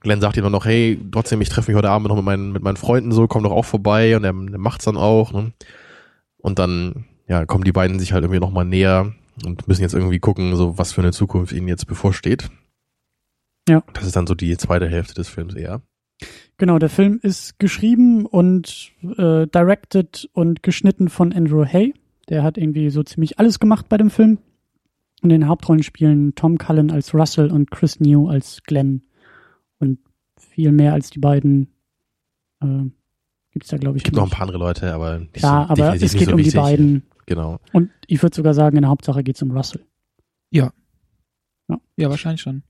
Glenn 0.00 0.20
sagt 0.20 0.36
ihm 0.36 0.42
dann 0.42 0.52
noch, 0.52 0.66
hey, 0.66 1.00
trotzdem, 1.10 1.40
ich 1.40 1.48
treffe 1.48 1.70
mich 1.70 1.78
heute 1.78 1.88
Abend 1.88 2.08
noch 2.08 2.16
mit 2.16 2.24
meinen, 2.24 2.52
mit 2.52 2.62
meinen 2.62 2.76
Freunden 2.76 3.10
so, 3.10 3.26
komm 3.26 3.42
doch 3.42 3.52
auch 3.52 3.64
vorbei 3.64 4.16
und 4.16 4.24
er, 4.24 4.34
er 4.34 4.58
macht's 4.58 4.84
dann 4.84 4.98
auch. 4.98 5.32
Ne? 5.32 5.52
Und 6.36 6.58
dann, 6.58 7.06
ja, 7.26 7.46
kommen 7.46 7.64
die 7.64 7.72
beiden 7.72 7.98
sich 7.98 8.12
halt 8.12 8.22
irgendwie 8.22 8.40
nochmal 8.40 8.66
näher 8.66 9.14
und 9.46 9.66
müssen 9.66 9.80
jetzt 9.80 9.94
irgendwie 9.94 10.18
gucken, 10.18 10.54
so 10.56 10.76
was 10.76 10.92
für 10.92 11.00
eine 11.00 11.12
Zukunft 11.12 11.52
ihnen 11.52 11.68
jetzt 11.68 11.86
bevorsteht. 11.86 12.50
Ja. 13.66 13.82
Das 13.94 14.04
ist 14.04 14.14
dann 14.14 14.26
so 14.26 14.34
die 14.34 14.54
zweite 14.58 14.88
Hälfte 14.88 15.14
des 15.14 15.30
Films 15.30 15.54
eher. 15.54 15.80
Genau, 16.56 16.78
der 16.78 16.88
Film 16.88 17.18
ist 17.22 17.58
geschrieben 17.58 18.26
und 18.26 18.92
äh, 19.02 19.46
directed 19.46 20.28
und 20.32 20.62
geschnitten 20.62 21.08
von 21.08 21.32
Andrew 21.32 21.64
Hay. 21.64 21.94
Der 22.28 22.42
hat 22.42 22.56
irgendwie 22.58 22.90
so 22.90 23.02
ziemlich 23.02 23.38
alles 23.38 23.58
gemacht 23.58 23.88
bei 23.88 23.96
dem 23.96 24.10
Film. 24.10 24.38
Und 25.22 25.30
in 25.30 25.40
den 25.40 25.48
Hauptrollen 25.48 25.82
spielen 25.82 26.34
Tom 26.34 26.58
Cullen 26.58 26.90
als 26.90 27.12
Russell 27.14 27.50
und 27.50 27.70
Chris 27.70 27.98
New 27.98 28.28
als 28.28 28.62
Glenn. 28.64 29.02
Und 29.78 29.98
viel 30.38 30.70
mehr 30.70 30.92
als 30.92 31.10
die 31.10 31.18
beiden 31.18 31.68
äh, 32.62 32.84
gibt's 33.50 33.68
da, 33.68 33.76
glaube 33.76 33.96
ich, 33.96 34.02
Es 34.02 34.04
gibt 34.04 34.16
noch 34.16 34.24
ein 34.24 34.30
paar 34.30 34.42
andere 34.42 34.58
Leute, 34.58 34.92
aber 34.94 35.18
die 35.18 35.26
Klar, 35.40 35.66
sind 35.68 35.82
aber 35.82 35.94
es 35.94 36.02
nicht 36.02 36.18
geht 36.18 36.26
so 36.26 36.32
um 36.32 36.38
die 36.38 36.44
wichtig. 36.44 36.60
beiden. 36.60 37.02
Genau. 37.26 37.58
Und 37.72 37.90
ich 38.06 38.22
würde 38.22 38.36
sogar 38.36 38.54
sagen, 38.54 38.76
in 38.76 38.82
der 38.82 38.90
Hauptsache 38.90 39.24
geht's 39.24 39.42
um 39.42 39.50
Russell. 39.50 39.84
Ja, 41.96 42.10
wahrscheinlich 42.10 42.40
schon. 42.40 42.62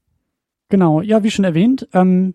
Genau, 0.69 1.01
ja, 1.01 1.23
wie 1.23 1.31
schon 1.31 1.45
erwähnt, 1.45 1.89
ähm, 1.93 2.35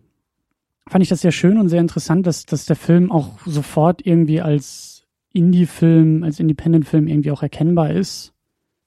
fand 0.90 1.04
ich 1.04 1.10
das 1.10 1.22
sehr 1.22 1.32
schön 1.32 1.58
und 1.60 1.70
sehr 1.70 1.82
interessant, 1.82 2.26
dass, 2.26 2.46
dass 2.46 2.66
der 2.66 2.76
Film 2.76 3.12
auch 3.12 3.40
sofort 3.46 4.06
irgendwie 4.06 4.42
als 4.42 5.06
Indie-Film, 5.32 6.24
als 6.24 6.40
Independent-Film 6.40 7.08
irgendwie 7.08 7.32
auch 7.32 7.44
erkennbar 7.44 7.92
ist. 7.92 8.34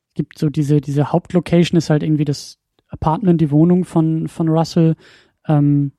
Es 0.09 0.15
gibt 0.15 0.39
so 0.39 0.51
diese, 0.51 0.81
diese 0.81 1.13
Hauptlocation 1.13 1.79
ist 1.79 1.91
halt 1.91 2.03
irgendwie 2.03 2.25
das 2.25 2.59
Apartment, 2.89 3.41
die 3.41 3.53
Wohnung 3.53 3.85
von, 3.85 4.27
von 4.27 4.49
Russell. 4.49 4.97
Ähm, 5.47 5.93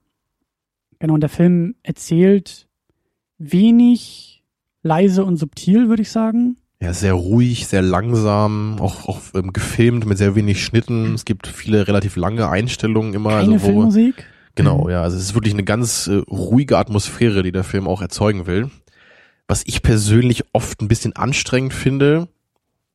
genau, 1.00 1.14
und 1.14 1.22
der 1.22 1.30
Film 1.30 1.76
erzählt 1.84 2.68
wenig 3.38 4.44
leise 4.84 5.24
und 5.24 5.38
subtil, 5.38 5.88
würde 5.88 6.02
ich 6.02 6.12
sagen. 6.12 6.58
Ja, 6.82 6.94
sehr 6.94 7.14
ruhig, 7.14 7.66
sehr 7.66 7.82
langsam, 7.82 8.76
auch, 8.82 9.08
auch 9.08 9.22
ähm, 9.36 9.54
gefilmt 9.54 10.06
mit 10.06 10.18
sehr 10.18 10.36
wenig 10.36 10.62
Schnitten. 10.62 11.14
Es 11.14 11.24
gibt 11.24 11.48
viele 11.48 11.88
relativ 11.88 12.18
lange 12.18 12.50
Einstellungen 12.50 13.14
immer. 13.14 13.30
Keine 13.30 13.54
also 13.54 13.54
wo, 13.54 13.68
Filmmusik. 13.68 14.33
Genau, 14.56 14.84
Mhm. 14.86 14.90
ja. 14.92 15.02
Also 15.02 15.18
es 15.18 15.24
ist 15.24 15.34
wirklich 15.34 15.54
eine 15.54 15.64
ganz 15.64 16.08
äh, 16.08 16.22
ruhige 16.30 16.78
Atmosphäre, 16.78 17.44
die 17.44 17.52
der 17.52 17.64
Film 17.64 17.88
auch 17.88 18.02
erzeugen 18.02 18.46
will. 18.46 18.70
Was 19.48 19.64
ich 19.66 19.82
persönlich 19.82 20.44
oft 20.54 20.82
ein 20.82 20.88
bisschen 20.88 21.16
anstrengend 21.16 21.74
finde. 21.74 22.28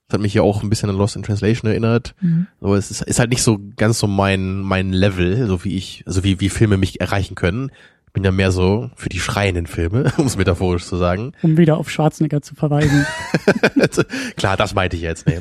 Das 0.08 0.14
hat 0.14 0.22
mich 0.22 0.32
ja 0.32 0.40
auch 0.42 0.62
ein 0.62 0.70
bisschen 0.70 0.88
an 0.88 0.96
Lost 0.96 1.16
in 1.16 1.22
Translation 1.22 1.70
erinnert. 1.70 2.14
Mhm. 2.22 2.46
Aber 2.60 2.76
es 2.78 2.90
ist, 2.90 3.02
ist 3.02 3.18
halt 3.18 3.28
nicht 3.30 3.42
so 3.42 3.60
ganz 3.76 3.98
so 3.98 4.06
mein, 4.06 4.60
mein 4.60 4.92
Level, 4.92 5.46
so 5.46 5.64
wie 5.64 5.76
ich, 5.76 6.02
also 6.06 6.24
wie, 6.24 6.40
wie 6.40 6.48
Filme 6.48 6.78
mich 6.78 7.00
erreichen 7.00 7.34
können. 7.34 7.70
Ich 8.18 8.20
bin 8.20 8.24
ja 8.24 8.32
mehr 8.32 8.50
so 8.50 8.90
für 8.96 9.08
die 9.08 9.20
schreienden 9.20 9.68
Filme, 9.68 10.12
um 10.16 10.26
es 10.26 10.36
metaphorisch 10.36 10.84
zu 10.84 10.96
sagen. 10.96 11.34
Um 11.42 11.56
wieder 11.56 11.76
auf 11.76 11.88
Schwarzenegger 11.88 12.42
zu 12.42 12.56
verweisen. 12.56 13.06
Klar, 14.36 14.56
das 14.56 14.74
meinte 14.74 14.96
ich 14.96 15.02
jetzt. 15.02 15.24
Nee. 15.28 15.38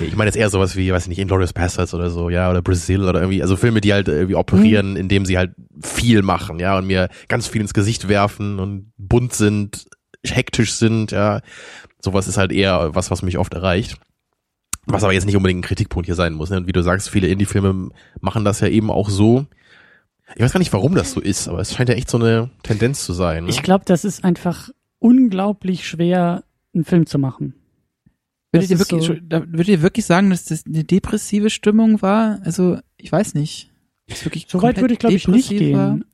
Ich 0.00 0.16
meine 0.16 0.26
jetzt 0.26 0.36
eher 0.36 0.50
sowas 0.50 0.74
wie, 0.74 0.92
weiß 0.92 1.04
ich 1.04 1.08
nicht, 1.08 1.20
Inglourious 1.20 1.52
Bastards 1.52 1.94
oder 1.94 2.10
so, 2.10 2.28
ja, 2.28 2.50
oder 2.50 2.62
Brazil 2.62 3.04
oder 3.04 3.20
irgendwie, 3.20 3.42
also 3.42 3.54
Filme, 3.54 3.80
die 3.80 3.92
halt 3.92 4.08
irgendwie 4.08 4.34
operieren, 4.34 4.96
indem 4.96 5.24
sie 5.24 5.38
halt 5.38 5.54
viel 5.80 6.22
machen, 6.22 6.58
ja, 6.58 6.76
und 6.76 6.88
mir 6.88 7.10
ganz 7.28 7.46
viel 7.46 7.60
ins 7.60 7.74
Gesicht 7.74 8.08
werfen 8.08 8.58
und 8.58 8.92
bunt 8.96 9.32
sind, 9.32 9.86
hektisch 10.24 10.72
sind, 10.72 11.12
ja. 11.12 11.42
Sowas 12.00 12.26
ist 12.26 12.38
halt 12.38 12.50
eher 12.50 12.92
was, 12.96 13.12
was 13.12 13.22
mich 13.22 13.38
oft 13.38 13.54
erreicht. 13.54 13.98
Was 14.86 15.04
aber 15.04 15.12
jetzt 15.12 15.26
nicht 15.26 15.36
unbedingt 15.36 15.60
ein 15.60 15.68
Kritikpunkt 15.68 16.06
hier 16.06 16.16
sein 16.16 16.32
muss. 16.32 16.50
Ne? 16.50 16.56
Und 16.56 16.66
wie 16.66 16.72
du 16.72 16.82
sagst, 16.82 17.08
viele 17.08 17.28
Indie-Filme 17.28 17.90
machen 18.20 18.44
das 18.44 18.58
ja 18.58 18.66
eben 18.66 18.90
auch 18.90 19.10
so. 19.10 19.46
Ich 20.34 20.42
weiß 20.42 20.52
gar 20.52 20.58
nicht, 20.58 20.72
warum 20.72 20.94
das 20.94 21.12
so 21.12 21.20
ist, 21.20 21.48
aber 21.48 21.60
es 21.60 21.72
scheint 21.74 21.88
ja 21.88 21.94
echt 21.94 22.10
so 22.10 22.18
eine 22.18 22.50
Tendenz 22.62 23.04
zu 23.04 23.12
sein. 23.12 23.44
Ne? 23.44 23.50
Ich 23.50 23.62
glaube, 23.62 23.84
das 23.86 24.04
ist 24.04 24.24
einfach 24.24 24.70
unglaublich 24.98 25.86
schwer, 25.86 26.42
einen 26.74 26.84
Film 26.84 27.06
zu 27.06 27.18
machen. 27.18 27.54
Würdet 28.52 28.70
ihr, 28.70 28.76
ist 28.76 28.90
wirklich, 28.90 29.06
so- 29.06 29.14
würdet 29.30 29.68
ihr 29.68 29.82
wirklich 29.82 30.04
sagen, 30.06 30.30
dass 30.30 30.44
das 30.46 30.64
eine 30.66 30.84
depressive 30.84 31.50
Stimmung 31.50 32.02
war? 32.02 32.40
Also, 32.44 32.78
ich 32.96 33.10
weiß 33.12 33.34
nicht. 33.34 33.70
Das 34.08 34.24
wirklich 34.24 34.46
So 34.48 34.62
weit 34.62 34.80
würde 34.80 34.94
ich, 34.94 34.98
glaube 35.00 35.14
ich, 35.14 35.26
nicht 35.28 35.50
war? 35.50 35.58
gehen. 35.58 36.04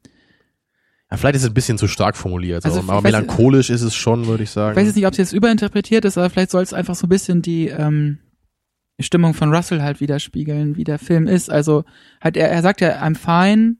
ja, 1.11 1.17
vielleicht 1.17 1.37
ist 1.37 1.43
es 1.43 1.49
ein 1.51 1.55
bisschen 1.55 1.79
zu 1.79 1.89
stark 1.89 2.17
formuliert, 2.17 2.65
Also, 2.65 2.81
so, 2.81 2.91
aber 2.91 3.03
melancholisch 3.03 3.71
ist 3.71 3.83
es 3.83 3.95
schon, 3.95 4.27
würde 4.27 4.43
ich 4.45 4.51
sagen. 4.51 4.73
Ich 4.73 4.77
weiß 4.79 4.87
jetzt 4.89 4.97
nicht, 4.97 5.07
ob 5.07 5.13
es 5.13 5.19
jetzt 5.19 5.33
überinterpretiert 5.33 6.05
ist, 6.05 6.17
aber 6.19 6.31
vielleicht 6.31 6.51
soll 6.51 6.63
es 6.63 6.73
einfach 6.73 6.95
so 6.95 7.07
ein 7.07 7.11
bisschen 7.11 7.43
die 7.43 7.69
ähm, 7.69 8.19
Stimmung 9.01 9.35
von 9.35 9.55
Russell 9.55 9.83
halt 9.83 10.01
widerspiegeln, 10.01 10.77
wie 10.77 10.85
der 10.85 10.99
Film 10.99 11.27
ist. 11.29 11.51
Also 11.51 11.85
halt 12.23 12.37
er, 12.37 12.51
er 12.51 12.63
sagt 12.63 12.81
ja, 12.81 13.03
I'm 13.03 13.17
fine. 13.17 13.77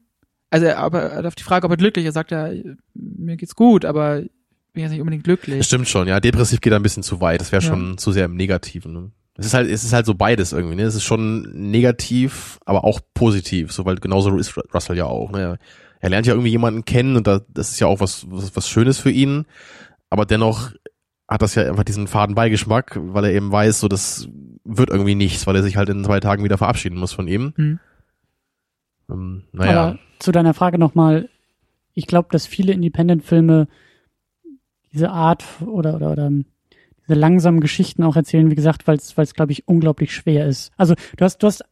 Also 0.53 0.67
er, 0.67 0.77
aber 0.77 1.25
auf 1.25 1.33
die 1.33 1.41
Frage, 1.41 1.65
ob 1.65 1.71
er 1.71 1.77
glücklich 1.77 2.05
ist, 2.05 2.11
er 2.11 2.13
sagt 2.13 2.29
ja, 2.29 2.49
mir 2.93 3.37
geht's 3.37 3.55
gut, 3.55 3.85
aber 3.85 4.19
ich 4.19 4.29
bin 4.73 4.83
jetzt 4.83 4.91
nicht 4.91 5.01
unbedingt 5.01 5.23
glücklich. 5.23 5.57
Das 5.57 5.65
stimmt 5.65 5.87
schon, 5.87 6.07
ja. 6.07 6.19
Depressiv 6.19 6.61
geht 6.61 6.73
ein 6.73 6.83
bisschen 6.83 7.01
zu 7.01 7.21
weit. 7.21 7.41
Das 7.41 7.51
wäre 7.51 7.63
Ja. 7.63 7.67
schon 7.69 7.97
zu 7.97 8.11
sehr 8.11 8.25
im 8.25 8.35
Negativen. 8.35 8.93
Ne? 8.93 9.11
Es 9.35 9.47
ist 9.47 9.55
halt, 9.55 9.67
es 9.67 9.83
ist 9.83 9.93
halt 9.93 10.05
so 10.05 10.13
beides 10.13 10.53
irgendwie. 10.53 10.75
Ne? 10.75 10.83
Es 10.83 10.93
ist 10.93 11.05
schon 11.05 11.71
negativ, 11.71 12.59
aber 12.65 12.83
auch 12.83 12.99
positiv. 13.15 13.71
So, 13.71 13.83
weil 13.85 13.95
genauso 13.95 14.37
ist 14.37 14.55
Russell 14.75 14.95
ja 14.95 15.05
auch. 15.05 15.31
Ne? 15.31 15.57
Er 15.99 16.09
lernt 16.09 16.27
ja 16.27 16.33
irgendwie 16.33 16.51
jemanden 16.51 16.85
kennen 16.85 17.15
und 17.15 17.25
da, 17.25 17.41
das 17.49 17.71
ist 17.71 17.79
ja 17.79 17.87
auch 17.87 17.99
was, 17.99 18.27
was, 18.29 18.55
was 18.55 18.69
Schönes 18.69 18.99
für 18.99 19.09
ihn. 19.09 19.45
Aber 20.11 20.27
dennoch 20.27 20.71
hat 21.27 21.41
das 21.41 21.55
ja 21.55 21.67
einfach 21.67 21.83
diesen 21.83 22.05
faden 22.05 22.35
Beigeschmack, 22.35 22.99
weil 23.01 23.25
er 23.25 23.31
eben 23.33 23.51
weiß, 23.51 23.79
so 23.79 23.87
das 23.87 24.27
wird 24.65 24.91
irgendwie 24.91 25.15
nichts, 25.15 25.47
weil 25.47 25.55
er 25.55 25.63
sich 25.63 25.77
halt 25.77 25.89
in 25.89 26.03
zwei 26.03 26.19
Tagen 26.19 26.43
wieder 26.43 26.59
verabschieden 26.59 26.99
muss 26.99 27.11
von 27.11 27.27
ihm. 27.27 27.53
Hm. 27.55 27.79
Ähm, 29.09 29.43
naja. 29.51 29.81
Aber 29.87 29.99
zu 30.23 30.31
deiner 30.31 30.53
Frage 30.53 30.79
nochmal, 30.79 31.29
ich 31.93 32.07
glaube, 32.07 32.29
dass 32.31 32.47
viele 32.47 32.73
Independent-Filme 32.73 33.67
diese 34.91 35.09
Art 35.09 35.43
oder, 35.65 35.95
oder, 35.95 36.11
oder 36.11 36.31
diese 37.07 37.19
langsamen 37.19 37.59
Geschichten 37.59 38.03
auch 38.03 38.15
erzählen, 38.15 38.49
wie 38.49 38.55
gesagt, 38.55 38.87
weil 38.87 38.97
es, 38.97 39.17
weil 39.17 39.23
es, 39.23 39.33
glaube 39.33 39.51
ich, 39.51 39.67
unglaublich 39.67 40.13
schwer 40.13 40.47
ist. 40.47 40.71
Also 40.77 40.95
du 41.17 41.25
hast, 41.25 41.39
du 41.39 41.47
hast, 41.47 41.63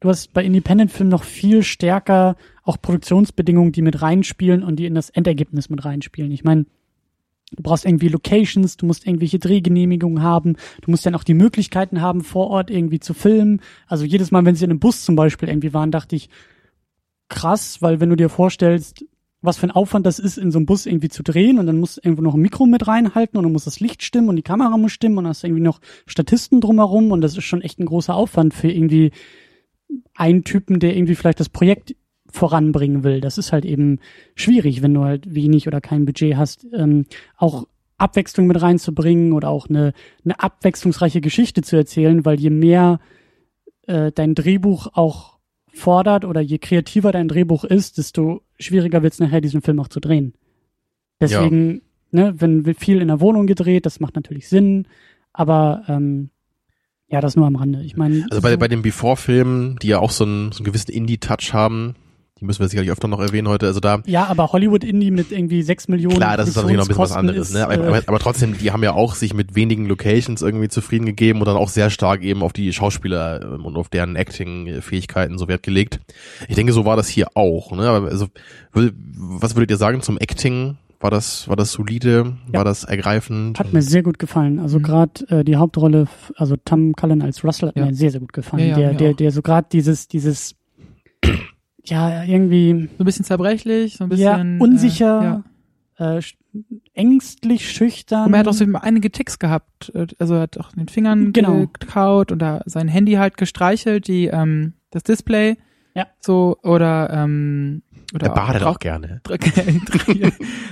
du 0.00 0.08
hast 0.08 0.32
bei 0.32 0.44
Independent-Filmen 0.44 1.10
noch 1.10 1.24
viel 1.24 1.62
stärker 1.62 2.36
auch 2.64 2.80
Produktionsbedingungen, 2.80 3.72
die 3.72 3.82
mit 3.82 4.02
reinspielen 4.02 4.62
und 4.62 4.76
die 4.76 4.86
in 4.86 4.94
das 4.94 5.10
Endergebnis 5.10 5.70
mit 5.70 5.84
reinspielen. 5.84 6.32
Ich 6.32 6.42
meine, 6.42 6.66
du 7.52 7.62
brauchst 7.62 7.84
irgendwie 7.84 8.08
Locations, 8.08 8.76
du 8.76 8.86
musst 8.86 9.06
irgendwelche 9.06 9.38
Drehgenehmigungen 9.38 10.22
haben, 10.22 10.56
du 10.80 10.90
musst 10.90 11.06
dann 11.06 11.14
auch 11.14 11.24
die 11.24 11.34
Möglichkeiten 11.34 12.00
haben, 12.00 12.22
vor 12.22 12.48
Ort 12.48 12.70
irgendwie 12.70 12.98
zu 12.98 13.14
filmen. 13.14 13.60
Also 13.86 14.04
jedes 14.04 14.32
Mal, 14.32 14.44
wenn 14.44 14.56
sie 14.56 14.64
in 14.64 14.70
einem 14.70 14.80
Bus 14.80 15.04
zum 15.04 15.14
Beispiel 15.14 15.48
irgendwie 15.48 15.72
waren, 15.72 15.92
dachte 15.92 16.16
ich, 16.16 16.28
krass, 17.28 17.82
weil 17.82 18.00
wenn 18.00 18.10
du 18.10 18.16
dir 18.16 18.28
vorstellst, 18.28 19.04
was 19.42 19.58
für 19.58 19.66
ein 19.66 19.72
Aufwand 19.72 20.06
das 20.06 20.18
ist, 20.18 20.38
in 20.38 20.50
so 20.50 20.58
einem 20.58 20.66
Bus 20.66 20.86
irgendwie 20.86 21.08
zu 21.08 21.22
drehen 21.22 21.58
und 21.58 21.66
dann 21.66 21.78
musst 21.78 21.96
du 21.96 22.00
irgendwo 22.02 22.22
noch 22.22 22.34
ein 22.34 22.40
Mikro 22.40 22.66
mit 22.66 22.86
reinhalten 22.86 23.38
und 23.38 23.44
dann 23.44 23.52
muss 23.52 23.64
das 23.64 23.80
Licht 23.80 24.02
stimmen 24.02 24.28
und 24.28 24.36
die 24.36 24.42
Kamera 24.42 24.76
muss 24.76 24.92
stimmen 24.92 25.18
und 25.18 25.24
dann 25.24 25.30
hast 25.30 25.44
irgendwie 25.44 25.62
noch 25.62 25.80
Statisten 26.06 26.60
drumherum 26.60 27.12
und 27.12 27.20
das 27.20 27.36
ist 27.36 27.44
schon 27.44 27.62
echt 27.62 27.78
ein 27.78 27.86
großer 27.86 28.14
Aufwand 28.14 28.54
für 28.54 28.70
irgendwie 28.70 29.12
einen 30.14 30.44
Typen, 30.44 30.80
der 30.80 30.96
irgendwie 30.96 31.14
vielleicht 31.14 31.40
das 31.40 31.48
Projekt 31.48 31.94
voranbringen 32.28 33.04
will. 33.04 33.20
Das 33.20 33.38
ist 33.38 33.52
halt 33.52 33.64
eben 33.64 34.00
schwierig, 34.34 34.82
wenn 34.82 34.94
du 34.94 35.04
halt 35.04 35.34
wenig 35.34 35.68
oder 35.68 35.80
kein 35.80 36.06
Budget 36.06 36.36
hast, 36.36 36.66
ähm, 36.74 37.06
auch 37.36 37.66
Abwechslung 37.98 38.46
mit 38.46 38.60
reinzubringen 38.60 39.32
oder 39.32 39.48
auch 39.48 39.68
eine, 39.68 39.92
eine 40.24 40.40
abwechslungsreiche 40.40 41.20
Geschichte 41.20 41.62
zu 41.62 41.76
erzählen, 41.76 42.24
weil 42.24 42.38
je 42.38 42.50
mehr 42.50 43.00
äh, 43.86 44.12
dein 44.12 44.34
Drehbuch 44.34 44.88
auch 44.92 45.35
fordert 45.76 46.24
oder 46.24 46.40
je 46.40 46.58
kreativer 46.58 47.12
dein 47.12 47.28
Drehbuch 47.28 47.64
ist, 47.64 47.98
desto 47.98 48.42
schwieriger 48.58 49.02
wird 49.02 49.12
es 49.12 49.20
nachher, 49.20 49.40
diesen 49.40 49.62
Film 49.62 49.78
auch 49.80 49.88
zu 49.88 50.00
drehen. 50.00 50.34
Deswegen, 51.20 51.82
ne, 52.10 52.34
wenn 52.38 52.64
viel 52.74 53.00
in 53.00 53.08
der 53.08 53.20
Wohnung 53.20 53.46
gedreht, 53.46 53.86
das 53.86 54.00
macht 54.00 54.14
natürlich 54.16 54.48
Sinn, 54.48 54.86
aber 55.32 55.82
ähm, 55.88 56.30
ja, 57.08 57.20
das 57.20 57.36
nur 57.36 57.46
am 57.46 57.56
Rande. 57.56 57.82
Ich 57.82 57.96
meine, 57.96 58.26
Also 58.30 58.42
bei, 58.42 58.52
so- 58.52 58.58
bei 58.58 58.68
den 58.68 58.82
Before-Filmen, 58.82 59.76
die 59.80 59.88
ja 59.88 59.98
auch 60.00 60.10
so 60.10 60.24
einen, 60.24 60.52
so 60.52 60.58
einen 60.58 60.64
gewissen 60.66 60.90
Indie-Touch 60.90 61.52
haben, 61.52 61.94
die 62.40 62.44
müssen 62.44 62.60
wir 62.60 62.68
sicherlich 62.68 62.90
öfter 62.90 63.08
noch 63.08 63.18
erwähnen 63.20 63.48
heute. 63.48 63.66
Also 63.66 63.80
da, 63.80 64.02
ja, 64.06 64.26
aber 64.26 64.52
Hollywood 64.52 64.84
Indie 64.84 65.10
mit 65.10 65.32
irgendwie 65.32 65.62
sechs 65.62 65.88
Millionen. 65.88 66.16
klar, 66.16 66.36
das 66.36 66.48
ist 66.48 66.56
natürlich 66.56 66.76
noch 66.76 66.84
ein 66.84 66.88
bisschen 66.88 67.02
was 67.02 67.12
anderes, 67.12 67.48
ist, 67.48 67.54
ne? 67.54 67.64
Aber, 67.64 67.74
äh, 67.74 67.86
aber, 67.86 68.02
aber 68.06 68.18
trotzdem, 68.18 68.58
die 68.58 68.72
haben 68.72 68.82
ja 68.82 68.92
auch 68.92 69.14
sich 69.14 69.32
mit 69.32 69.54
wenigen 69.54 69.86
Locations 69.86 70.42
irgendwie 70.42 70.68
zufrieden 70.68 71.06
gegeben 71.06 71.38
und 71.40 71.46
dann 71.46 71.56
auch 71.56 71.70
sehr 71.70 71.88
stark 71.88 72.22
eben 72.22 72.42
auf 72.42 72.52
die 72.52 72.72
Schauspieler 72.72 73.40
ähm, 73.42 73.64
und 73.64 73.76
auf 73.76 73.88
deren 73.88 74.16
Acting-Fähigkeiten 74.16 75.38
so 75.38 75.48
Wert 75.48 75.62
gelegt. 75.62 76.00
Ich 76.48 76.56
denke, 76.56 76.72
so 76.74 76.84
war 76.84 76.96
das 76.96 77.08
hier 77.08 77.28
auch, 77.34 77.72
ne? 77.72 77.88
Aber 77.88 78.08
also, 78.08 78.26
was 78.72 79.56
würdet 79.56 79.70
ihr 79.70 79.76
sagen 79.78 80.02
zum 80.02 80.18
Acting? 80.18 80.76
War 81.00 81.10
das, 81.10 81.46
war 81.48 81.56
das 81.56 81.72
solide? 81.72 82.36
Ja. 82.52 82.58
War 82.58 82.64
das 82.64 82.84
ergreifend? 82.84 83.58
Hat 83.58 83.72
mir 83.72 83.82
sehr 83.82 84.02
gut 84.02 84.18
gefallen. 84.18 84.58
Also 84.58 84.78
Mhm. 84.78 84.82
gerade 84.82 85.28
äh, 85.28 85.44
die 85.44 85.56
Hauptrolle, 85.56 86.08
also 86.36 86.56
Tom 86.64 86.94
Cullen 86.94 87.20
als 87.22 87.44
Russell 87.44 87.68
hat 87.68 87.76
Ja. 87.76 87.84
mir 87.86 87.94
sehr, 87.94 88.10
sehr 88.10 88.20
gut 88.20 88.32
gefallen. 88.32 88.62
Ja, 88.68 88.78
ja, 88.78 88.88
der, 88.88 88.94
der, 88.94 89.10
auch. 89.12 89.16
der 89.16 89.30
so 89.30 89.42
gerade 89.42 89.68
dieses, 89.70 90.08
dieses, 90.08 90.54
ja, 91.86 92.24
irgendwie 92.24 92.88
So 92.96 93.02
ein 93.02 93.04
bisschen 93.04 93.24
zerbrechlich, 93.24 93.96
so 93.96 94.04
ein 94.04 94.10
ja, 94.16 94.34
bisschen 94.36 94.60
unsicher, 94.60 95.42
Äh, 95.98 96.04
ja. 96.04 96.16
äh, 96.18 96.22
ängstlich, 96.94 97.70
schüchtern. 97.70 98.26
Und 98.26 98.34
er 98.34 98.40
hat 98.40 98.48
auch 98.48 98.52
so 98.54 98.64
einige 98.80 99.10
Ticks 99.10 99.38
gehabt. 99.38 99.92
äh, 99.94 100.06
Also 100.18 100.34
er 100.34 100.40
hat 100.42 100.58
auch 100.58 100.72
in 100.72 100.80
den 100.80 100.88
Fingern 100.88 101.32
Genau. 101.32 101.66
gekaut 101.78 102.32
und 102.32 102.40
da 102.40 102.62
sein 102.66 102.88
Handy 102.88 103.12
halt 103.12 103.36
gestreichelt, 103.36 104.08
die 104.08 104.26
ähm, 104.26 104.74
das 104.90 105.02
Display. 105.02 105.56
Ja. 105.94 106.06
So, 106.20 106.58
oder 106.62 107.10
ähm, 107.10 107.82
oder 108.14 108.28
Er 108.28 108.34
badet 108.34 108.62
auch 108.62 108.74
auch 108.74 108.78
gerne. 108.78 109.20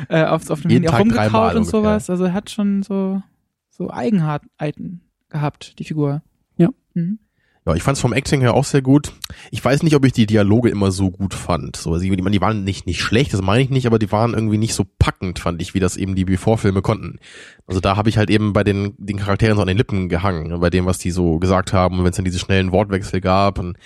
äh, 0.09 0.25
auf, 0.25 0.49
auf 0.51 0.61
dem 0.63 0.71
Jeden 0.71 0.85
Handy 0.85 0.89
auch 0.89 0.99
rumgekaut 1.01 1.55
und 1.55 1.65
sowas. 1.65 2.09
Also 2.11 2.25
er 2.25 2.33
hat 2.33 2.51
schon 2.51 2.83
so, 2.83 3.23
so 3.71 3.91
Eigenheiten 3.91 5.01
gehabt, 5.31 5.79
die 5.79 5.85
Figur. 5.85 6.23
Ja. 6.57 6.69
Mhm. 6.95 7.19
Ja, 7.67 7.75
ich 7.75 7.83
fand 7.83 7.97
es 7.97 8.03
vom 8.03 8.13
Acting 8.13 8.43
her 8.43 8.53
auch 8.53 8.65
sehr 8.65 8.83
gut. 8.83 9.13
Ich 9.51 9.65
weiß 9.65 9.83
nicht, 9.83 9.97
ob 9.97 10.05
ich 10.05 10.13
die 10.13 10.27
Dialoge 10.27 10.69
immer 10.69 10.91
so 10.91 11.11
gut 11.11 11.33
fand. 11.33 11.77
So, 11.77 11.95
also 11.95 12.05
die, 12.05 12.15
die 12.15 12.41
waren 12.43 12.63
nicht, 12.63 12.87
nicht 12.87 13.01
schlecht, 13.01 13.33
das 13.33 13.41
meine 13.41 13.63
ich 13.63 13.71
nicht, 13.71 13.87
aber 13.87 13.99
die 13.99 14.13
waren 14.13 14.35
irgendwie 14.35 14.59
nicht 14.59 14.75
so 14.75 14.85
packend, 14.99 15.39
fand 15.39 15.63
ich, 15.63 15.73
wie 15.73 15.81
das 15.81 15.97
eben 15.97 16.15
die 16.15 16.27
Before-Filme 16.27 16.83
konnten. 16.83 17.19
Also 17.67 17.81
da 17.81 17.97
habe 17.97 18.11
ich 18.11 18.19
halt 18.19 18.29
eben 18.29 18.53
bei 18.53 18.65
den, 18.65 18.95
den 18.99 19.17
Charakteren 19.17 19.57
so 19.57 19.63
an 19.63 19.69
den 19.69 19.79
Lippen 19.79 20.11
gehangen, 20.11 20.61
bei 20.61 20.69
dem, 20.69 20.85
was 20.85 20.99
die 20.99 21.11
so 21.11 21.39
gesagt 21.39 21.73
haben 21.73 21.99
und 21.99 22.05
wenn 22.05 22.11
es 22.11 22.17
dann 22.17 22.27
diese 22.27 22.39
schnellen 22.39 22.71
Wortwechsel 22.71 23.23
gab. 23.23 23.59
Und, 23.59 23.79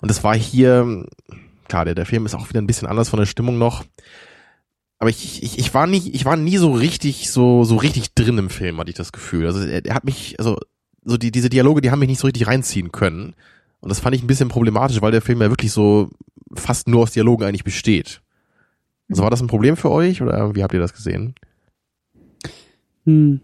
und 0.00 0.08
das 0.08 0.22
war 0.22 0.36
hier, 0.36 1.04
klar, 1.66 1.84
der, 1.84 1.96
der 1.96 2.06
Film 2.06 2.26
ist 2.26 2.36
auch 2.36 2.48
wieder 2.48 2.60
ein 2.60 2.68
bisschen 2.68 2.86
anders 2.86 3.08
von 3.08 3.18
der 3.18 3.26
Stimmung 3.26 3.58
noch. 3.58 3.84
Aber 5.00 5.10
ich, 5.10 5.42
ich, 5.42 5.58
ich 5.58 5.74
war 5.74 5.88
nie, 5.88 6.10
ich 6.12 6.24
war 6.24 6.36
nie 6.36 6.58
so 6.58 6.72
richtig, 6.72 7.30
so, 7.32 7.64
so 7.64 7.74
richtig 7.74 8.14
drin 8.14 8.38
im 8.38 8.50
Film, 8.50 8.78
hatte 8.78 8.90
ich 8.90 8.96
das 8.96 9.10
Gefühl. 9.10 9.46
Also 9.46 9.66
er, 9.66 9.84
er 9.84 9.94
hat 9.96 10.04
mich, 10.04 10.36
also 10.38 10.58
so 11.06 11.16
die, 11.16 11.30
diese 11.30 11.48
Dialoge, 11.48 11.80
die 11.80 11.90
haben 11.90 12.00
mich 12.00 12.08
nicht 12.08 12.20
so 12.20 12.26
richtig 12.26 12.46
reinziehen 12.46 12.92
können. 12.92 13.34
Und 13.80 13.88
das 13.88 14.00
fand 14.00 14.14
ich 14.16 14.22
ein 14.22 14.26
bisschen 14.26 14.48
problematisch, 14.48 15.00
weil 15.00 15.12
der 15.12 15.22
Film 15.22 15.40
ja 15.40 15.50
wirklich 15.50 15.72
so 15.72 16.10
fast 16.54 16.88
nur 16.88 17.02
aus 17.02 17.12
Dialogen 17.12 17.44
eigentlich 17.44 17.64
besteht. 17.64 18.20
Also 19.08 19.22
war 19.22 19.30
das 19.30 19.40
ein 19.40 19.46
Problem 19.46 19.76
für 19.76 19.90
euch 19.90 20.20
oder 20.20 20.54
wie 20.56 20.62
habt 20.62 20.74
ihr 20.74 20.80
das 20.80 20.92
gesehen? 20.92 21.34
Hm. 23.04 23.40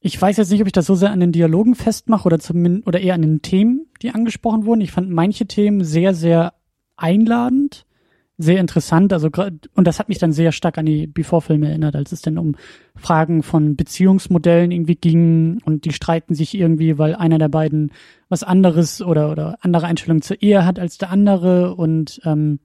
Ich 0.00 0.20
weiß 0.20 0.36
jetzt 0.36 0.50
nicht, 0.50 0.60
ob 0.60 0.66
ich 0.66 0.72
das 0.72 0.86
so 0.86 0.96
sehr 0.96 1.12
an 1.12 1.20
den 1.20 1.32
Dialogen 1.32 1.76
festmache 1.76 2.26
oder 2.26 2.38
zumindest 2.38 2.86
oder 2.86 3.00
eher 3.00 3.14
an 3.14 3.22
den 3.22 3.40
Themen, 3.40 3.86
die 4.02 4.10
angesprochen 4.10 4.66
wurden. 4.66 4.80
Ich 4.80 4.92
fand 4.92 5.08
manche 5.10 5.46
Themen 5.46 5.84
sehr, 5.84 6.14
sehr 6.14 6.52
einladend, 6.96 7.86
sehr 8.36 8.58
interessant. 8.58 9.12
Also 9.12 9.30
und 9.74 9.86
das 9.86 9.98
hat 9.98 10.08
mich 10.08 10.18
dann 10.18 10.32
sehr 10.32 10.52
stark 10.52 10.78
an 10.78 10.86
die 10.86 11.06
Before-Filme 11.06 11.68
erinnert, 11.68 11.94
als 11.94 12.12
es 12.12 12.22
dann 12.22 12.38
um 12.38 12.56
Fragen 12.96 13.42
von 13.42 13.76
Beziehungsmodellen 13.76 14.70
irgendwie 14.70 14.96
ging 14.96 15.60
und 15.64 15.84
die 15.84 15.92
streiten 15.92 16.34
sich 16.34 16.54
irgendwie, 16.54 16.98
weil 16.98 17.14
einer 17.14 17.38
der 17.38 17.48
beiden 17.48 17.92
was 18.28 18.42
anderes 18.42 19.02
oder 19.02 19.30
oder 19.30 19.58
andere 19.60 19.86
Einstellungen 19.86 20.22
zur 20.22 20.42
Ehe 20.42 20.64
hat 20.64 20.78
als 20.78 20.98
der 20.98 21.10
andere 21.10 21.74
und 21.76 22.20
ähm, 22.24 22.58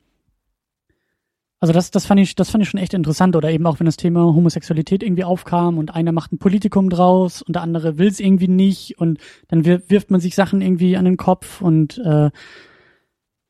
also 1.62 1.74
das, 1.74 1.92
das 1.92 2.06
fand 2.06 2.22
ich, 2.22 2.36
das 2.36 2.50
fand 2.50 2.64
ich 2.64 2.70
schon 2.70 2.80
echt 2.80 2.94
interessant. 2.94 3.36
Oder 3.36 3.52
eben 3.52 3.68
auch, 3.68 3.80
wenn 3.80 3.86
das 3.86 3.98
Thema 3.98 4.24
Homosexualität 4.24 5.04
irgendwie 5.04 5.26
aufkam 5.26 5.78
und 5.78 5.94
einer 5.94 6.14
macht 6.14 6.32
ein 6.32 6.38
Politikum 6.38 6.90
draus 6.90 7.42
und 7.42 7.54
der 7.54 7.64
andere 7.64 7.98
will 7.98 8.08
es 8.08 8.22
irgendwie 8.22 8.48
nicht 8.48 8.98
und 8.98 9.20
dann 9.50 9.66
wir, 9.66 9.90
wirft 9.90 10.10
man 10.10 10.22
sich 10.22 10.36
Sachen 10.36 10.62
irgendwie 10.62 10.96
an 10.96 11.04
den 11.04 11.18
Kopf 11.18 11.62
und 11.62 11.98
äh, 11.98 12.30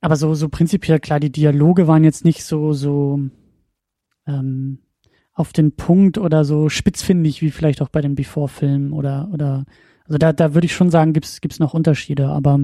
aber 0.02 0.16
so, 0.16 0.34
so 0.34 0.50
prinzipiell 0.50 1.00
klar, 1.00 1.20
die 1.20 1.32
Dialoge 1.32 1.88
waren 1.88 2.04
jetzt 2.04 2.26
nicht 2.26 2.44
so, 2.44 2.74
so 2.74 3.20
ähm, 4.28 4.80
auf 5.34 5.54
den 5.54 5.74
Punkt 5.74 6.18
oder 6.18 6.44
so 6.46 6.70
spitzfindig 6.70 7.42
wie 7.42 7.52
vielleicht 7.52 7.82
auch 7.82 7.90
bei 7.90 8.02
den 8.02 8.16
Before-Filmen 8.16 8.92
oder, 8.94 9.30
oder 9.34 9.66
also 10.06 10.18
da, 10.18 10.34
da 10.34 10.54
würde 10.54 10.66
ich 10.66 10.74
schon 10.74 10.90
sagen, 10.90 11.14
gibt's 11.14 11.42
gibt's 11.42 11.60
noch 11.60 11.74
Unterschiede, 11.74 12.28
aber 12.28 12.62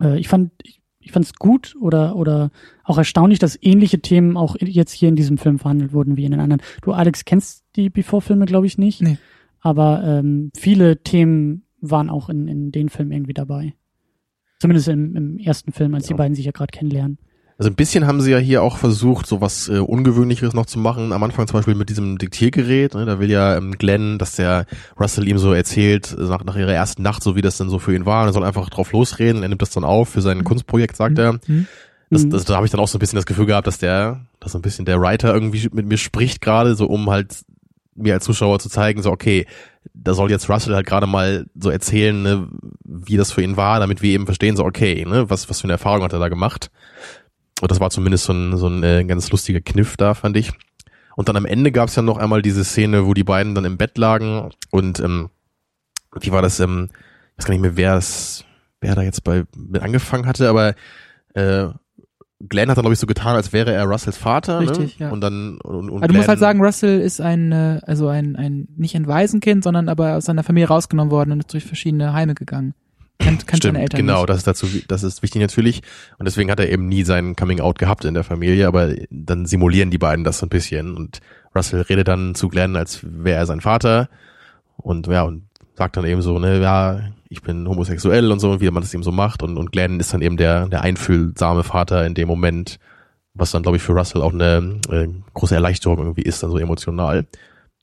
äh, 0.00 0.18
ich 0.18 0.28
fand, 0.28 0.52
ich, 0.62 0.80
ich 1.00 1.12
fand 1.12 1.26
es 1.26 1.34
gut 1.34 1.74
oder, 1.80 2.16
oder 2.16 2.50
auch 2.84 2.98
erstaunlich, 2.98 3.38
dass 3.38 3.58
ähnliche 3.60 4.00
Themen 4.00 4.36
auch 4.36 4.56
jetzt 4.60 4.92
hier 4.92 5.08
in 5.08 5.16
diesem 5.16 5.38
Film 5.38 5.58
verhandelt 5.58 5.92
wurden 5.92 6.16
wie 6.16 6.24
in 6.24 6.32
den 6.32 6.40
anderen. 6.40 6.62
Du, 6.82 6.92
Alex, 6.92 7.24
kennst 7.24 7.64
die 7.76 7.90
Before-Filme, 7.90 8.46
glaube 8.46 8.66
ich, 8.66 8.78
nicht. 8.78 9.02
Nee. 9.02 9.18
Aber 9.60 10.02
ähm, 10.04 10.50
viele 10.56 11.02
Themen 11.02 11.64
waren 11.80 12.10
auch 12.10 12.28
in, 12.28 12.46
in 12.48 12.72
den 12.72 12.88
Filmen 12.88 13.12
irgendwie 13.12 13.34
dabei. 13.34 13.74
Zumindest 14.60 14.88
im, 14.88 15.14
im 15.16 15.38
ersten 15.38 15.72
Film, 15.72 15.94
als 15.94 16.06
die 16.06 16.12
Ja. 16.12 16.16
beiden 16.16 16.34
sich 16.34 16.44
ja 16.44 16.52
gerade 16.52 16.70
kennenlernen. 16.76 17.18
Also 17.58 17.70
ein 17.70 17.74
bisschen 17.74 18.06
haben 18.06 18.20
sie 18.20 18.30
ja 18.30 18.38
hier 18.38 18.62
auch 18.62 18.76
versucht, 18.76 19.26
so 19.26 19.40
was 19.40 19.68
äh, 19.68 19.78
Ungewöhnlicheres 19.78 20.54
noch 20.54 20.66
zu 20.66 20.78
machen. 20.78 21.12
Am 21.12 21.22
Anfang 21.24 21.48
zum 21.48 21.58
Beispiel 21.58 21.74
mit 21.74 21.88
diesem 21.88 22.16
Diktiergerät. 22.16 22.94
Ne? 22.94 23.04
Da 23.04 23.18
will 23.18 23.30
ja 23.30 23.56
ähm, 23.56 23.72
Glenn, 23.78 24.18
dass 24.18 24.36
der 24.36 24.64
Russell 24.98 25.26
ihm 25.26 25.38
so 25.38 25.52
erzählt, 25.52 26.16
äh, 26.16 26.22
nach, 26.22 26.44
nach 26.44 26.54
ihrer 26.56 26.72
ersten 26.72 27.02
Nacht, 27.02 27.20
so 27.22 27.34
wie 27.34 27.42
das 27.42 27.56
dann 27.56 27.68
so 27.68 27.80
für 27.80 27.94
ihn 27.94 28.06
war. 28.06 28.22
Und 28.22 28.28
er 28.28 28.32
soll 28.32 28.44
einfach 28.44 28.70
drauf 28.70 28.92
losreden. 28.92 29.42
Er 29.42 29.48
nimmt 29.48 29.60
das 29.62 29.70
dann 29.70 29.82
auf 29.82 30.08
für 30.10 30.20
sein 30.20 30.44
Kunstprojekt, 30.44 30.96
sagt 30.96 31.18
er. 31.18 31.40
Mhm. 31.48 31.66
Das, 32.10 32.24
Mhm. 32.24 32.30
das, 32.30 32.44
da 32.44 32.54
habe 32.54 32.64
ich 32.66 32.70
dann 32.70 32.80
auch 32.80 32.86
so 32.88 32.96
ein 32.96 33.00
bisschen 33.00 33.16
das 33.16 33.26
Gefühl 33.26 33.46
gehabt, 33.46 33.66
dass 33.66 33.78
der, 33.78 34.24
dass 34.38 34.52
so 34.52 34.58
ein 34.58 34.62
bisschen 34.62 34.84
der 34.84 35.00
Writer 35.00 35.34
irgendwie 35.34 35.68
mit 35.72 35.84
mir 35.86 35.98
spricht 35.98 36.40
gerade, 36.40 36.76
so 36.76 36.86
um 36.86 37.10
halt 37.10 37.42
mir 37.96 38.14
als 38.14 38.24
Zuschauer 38.24 38.60
zu 38.60 38.68
zeigen, 38.68 39.02
so 39.02 39.10
okay, 39.10 39.46
da 39.94 40.14
soll 40.14 40.30
jetzt 40.30 40.48
Russell 40.48 40.74
halt 40.74 40.86
gerade 40.86 41.06
mal 41.06 41.46
so 41.54 41.70
erzählen, 41.70 42.22
ne, 42.22 42.48
wie 42.84 43.16
das 43.16 43.32
für 43.32 43.42
ihn 43.42 43.56
war, 43.56 43.80
damit 43.80 44.02
wir 44.02 44.10
eben 44.10 44.26
verstehen, 44.26 44.56
so 44.56 44.64
okay, 44.64 45.04
ne, 45.04 45.28
was 45.30 45.48
was 45.50 45.60
für 45.60 45.64
eine 45.64 45.74
Erfahrung 45.74 46.02
hat 46.02 46.12
er 46.12 46.18
da 46.18 46.28
gemacht. 46.28 46.70
Und 47.60 47.70
das 47.70 47.80
war 47.80 47.90
zumindest 47.90 48.24
so 48.24 48.32
ein 48.32 48.56
so 48.56 48.68
ein 48.68 48.82
äh, 48.82 49.04
ganz 49.04 49.30
lustiger 49.30 49.60
Kniff 49.60 49.96
da, 49.96 50.14
fand 50.14 50.36
ich. 50.36 50.52
Und 51.16 51.28
dann 51.28 51.36
am 51.36 51.46
Ende 51.46 51.72
gab 51.72 51.88
es 51.88 51.96
ja 51.96 52.02
noch 52.02 52.16
einmal 52.16 52.42
diese 52.42 52.64
Szene, 52.64 53.06
wo 53.06 53.12
die 53.14 53.24
beiden 53.24 53.54
dann 53.54 53.64
im 53.64 53.76
Bett 53.76 53.98
lagen 53.98 54.50
und 54.70 55.00
ähm, 55.00 55.30
wie 56.20 56.32
war 56.32 56.42
das? 56.42 56.60
Ähm, 56.60 56.90
ich 57.32 57.38
weiß 57.38 57.46
gar 57.46 57.54
nicht 57.54 57.62
mehr, 57.62 57.76
wer 57.76 57.94
das, 57.94 58.44
wer 58.80 58.94
da 58.94 59.02
jetzt 59.02 59.24
bei 59.24 59.44
mit 59.56 59.82
angefangen 59.82 60.26
hatte, 60.26 60.48
aber 60.48 60.74
äh, 61.34 61.68
Glenn 62.40 62.70
hat 62.70 62.76
dann 62.76 62.82
glaube 62.82 62.94
ich 62.94 63.00
so 63.00 63.06
getan, 63.06 63.34
als 63.34 63.52
wäre 63.52 63.72
er 63.72 63.84
Russells 63.84 64.16
Vater. 64.16 64.60
Richtig, 64.60 65.00
ne? 65.00 65.06
ja. 65.06 65.12
Und 65.12 65.20
dann 65.20 65.58
und, 65.60 65.90
und 65.90 65.98
Aber 65.98 66.08
du 66.08 66.14
musst 66.14 66.28
halt 66.28 66.38
sagen, 66.38 66.62
Russell 66.62 67.00
ist 67.00 67.20
ein, 67.20 67.50
äh, 67.50 67.80
also 67.84 68.08
ein, 68.08 68.36
ein, 68.36 68.68
nicht 68.76 68.94
ein 68.94 69.06
Waisenkind, 69.06 69.64
sondern 69.64 69.88
aber 69.88 70.16
aus 70.16 70.26
seiner 70.26 70.44
Familie 70.44 70.68
rausgenommen 70.68 71.10
worden 71.10 71.32
und 71.32 71.40
ist 71.40 71.52
durch 71.52 71.64
verschiedene 71.64 72.12
Heime 72.12 72.34
gegangen. 72.34 72.74
Kennt, 73.18 73.48
kennt 73.48 73.58
Stimmt, 73.58 73.74
seine 73.74 73.80
Eltern 73.82 74.00
genau, 74.00 74.18
nicht. 74.18 74.28
das 74.28 74.36
ist 74.38 74.46
dazu, 74.46 74.66
das 74.86 75.02
ist 75.02 75.22
wichtig 75.22 75.42
natürlich. 75.42 75.82
Und 76.18 76.26
deswegen 76.26 76.50
hat 76.52 76.60
er 76.60 76.70
eben 76.70 76.86
nie 76.86 77.02
sein 77.02 77.34
Coming 77.34 77.60
Out 77.60 77.78
gehabt 77.78 78.04
in 78.04 78.14
der 78.14 78.22
Familie, 78.22 78.68
aber 78.68 78.94
dann 79.10 79.44
simulieren 79.44 79.90
die 79.90 79.98
beiden 79.98 80.24
das 80.24 80.38
so 80.38 80.46
ein 80.46 80.50
bisschen. 80.50 80.96
Und 80.96 81.18
Russell 81.56 81.80
redet 81.80 82.06
dann 82.06 82.36
zu 82.36 82.48
Glenn, 82.48 82.76
als 82.76 83.00
wäre 83.02 83.38
er 83.38 83.46
sein 83.46 83.60
Vater. 83.60 84.08
Und 84.76 85.08
ja, 85.08 85.22
und 85.22 85.42
sagt 85.74 85.96
dann 85.96 86.04
eben 86.04 86.22
so, 86.22 86.38
ne, 86.38 86.60
ja, 86.60 87.00
ich 87.28 87.42
bin 87.42 87.68
homosexuell 87.68 88.30
und 88.32 88.40
so, 88.40 88.50
und 88.50 88.60
wie 88.60 88.70
man 88.70 88.82
das 88.82 88.94
eben 88.94 89.02
so 89.02 89.12
macht. 89.12 89.42
Und, 89.42 89.56
und 89.56 89.72
Glenn 89.72 90.00
ist 90.00 90.12
dann 90.12 90.22
eben 90.22 90.36
der, 90.36 90.68
der 90.68 90.82
einfühlsame 90.82 91.62
Vater 91.62 92.06
in 92.06 92.14
dem 92.14 92.28
Moment, 92.28 92.78
was 93.34 93.50
dann, 93.50 93.62
glaube 93.62 93.76
ich, 93.76 93.82
für 93.82 93.92
Russell 93.92 94.22
auch 94.22 94.32
eine 94.32 94.80
äh, 94.90 95.08
große 95.34 95.54
Erleichterung 95.54 95.98
irgendwie 95.98 96.22
ist, 96.22 96.42
dann 96.42 96.50
so 96.50 96.58
emotional. 96.58 97.26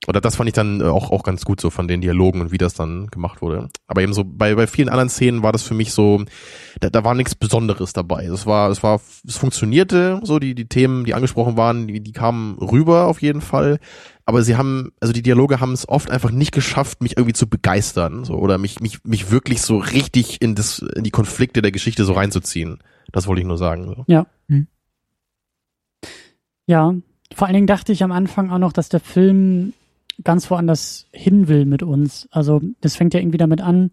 Oder 0.08 0.21
das 0.21 0.36
fand 0.36 0.47
ich 0.47 0.53
dann 0.53 0.81
auch, 0.84 1.10
auch 1.10 1.23
ganz 1.23 1.45
gut 1.45 1.60
so 1.60 1.69
von 1.69 1.88
den 1.88 2.01
Dialogen 2.01 2.41
und 2.41 2.51
wie 2.51 2.58
das 2.58 2.75
dann 2.75 3.08
gemacht 3.08 3.41
wurde. 3.41 3.69
Aber 3.88 4.03
eben 4.03 4.13
so 4.13 4.23
bei, 4.23 4.53
bei 4.53 4.67
vielen 4.67 4.89
anderen 4.89 5.10
Szenen 5.10 5.41
war 5.41 5.51
das 5.51 5.63
für 5.63 5.73
mich 5.73 5.93
so, 5.93 6.23
da, 6.79 6.89
da 6.89 7.03
war 7.03 7.15
nichts 7.15 7.34
Besonderes 7.34 7.93
dabei. 7.93 8.25
Es 8.25 8.45
war, 8.45 8.69
es 8.69 8.84
war, 8.84 9.01
es 9.27 9.38
funktionierte, 9.38 10.19
so 10.23 10.38
die, 10.38 10.53
die 10.53 10.67
Themen, 10.67 11.05
die 11.05 11.15
angesprochen 11.15 11.58
waren, 11.58 11.88
die, 11.88 12.01
die 12.01 12.12
kamen 12.12 12.58
rüber 12.60 13.05
auf 13.05 13.21
jeden 13.21 13.41
Fall. 13.41 13.79
Aber 14.25 14.41
sie 14.41 14.55
haben, 14.55 14.91
also 14.99 15.13
die 15.13 15.21
Dialoge 15.21 15.59
haben 15.59 15.73
es 15.73 15.88
oft 15.88 16.09
einfach 16.09 16.31
nicht 16.31 16.51
geschafft, 16.51 17.01
mich 17.01 17.17
irgendwie 17.17 17.33
zu 17.33 17.47
begeistern, 17.47 18.25
so, 18.25 18.33
oder 18.33 18.57
mich, 18.57 18.79
mich, 18.79 19.03
mich 19.03 19.29
wirklich 19.29 19.61
so 19.61 19.77
richtig 19.77 20.41
in 20.41 20.55
das, 20.55 20.79
in 20.79 21.03
die 21.03 21.11
Konflikte 21.11 21.61
der 21.61 21.71
Geschichte 21.71 22.05
so 22.05 22.13
reinzuziehen. 22.13 22.79
Das 23.11 23.27
wollte 23.27 23.41
ich 23.41 23.47
nur 23.47 23.57
sagen. 23.57 23.85
So. 23.85 24.03
Ja. 24.07 24.25
Hm. 24.49 24.67
Ja, 26.65 26.95
vor 27.33 27.47
allen 27.47 27.53
Dingen 27.53 27.67
dachte 27.67 27.91
ich 27.91 28.03
am 28.03 28.11
Anfang 28.11 28.49
auch 28.49 28.57
noch, 28.57 28.73
dass 28.73 28.89
der 28.89 28.99
Film 28.99 29.73
ganz 30.23 30.49
woanders 30.49 31.07
hin 31.11 31.47
will 31.47 31.65
mit 31.65 31.83
uns. 31.83 32.27
Also 32.31 32.61
das 32.81 32.95
fängt 32.95 33.13
ja 33.13 33.19
irgendwie 33.19 33.38
damit 33.38 33.61
an, 33.61 33.91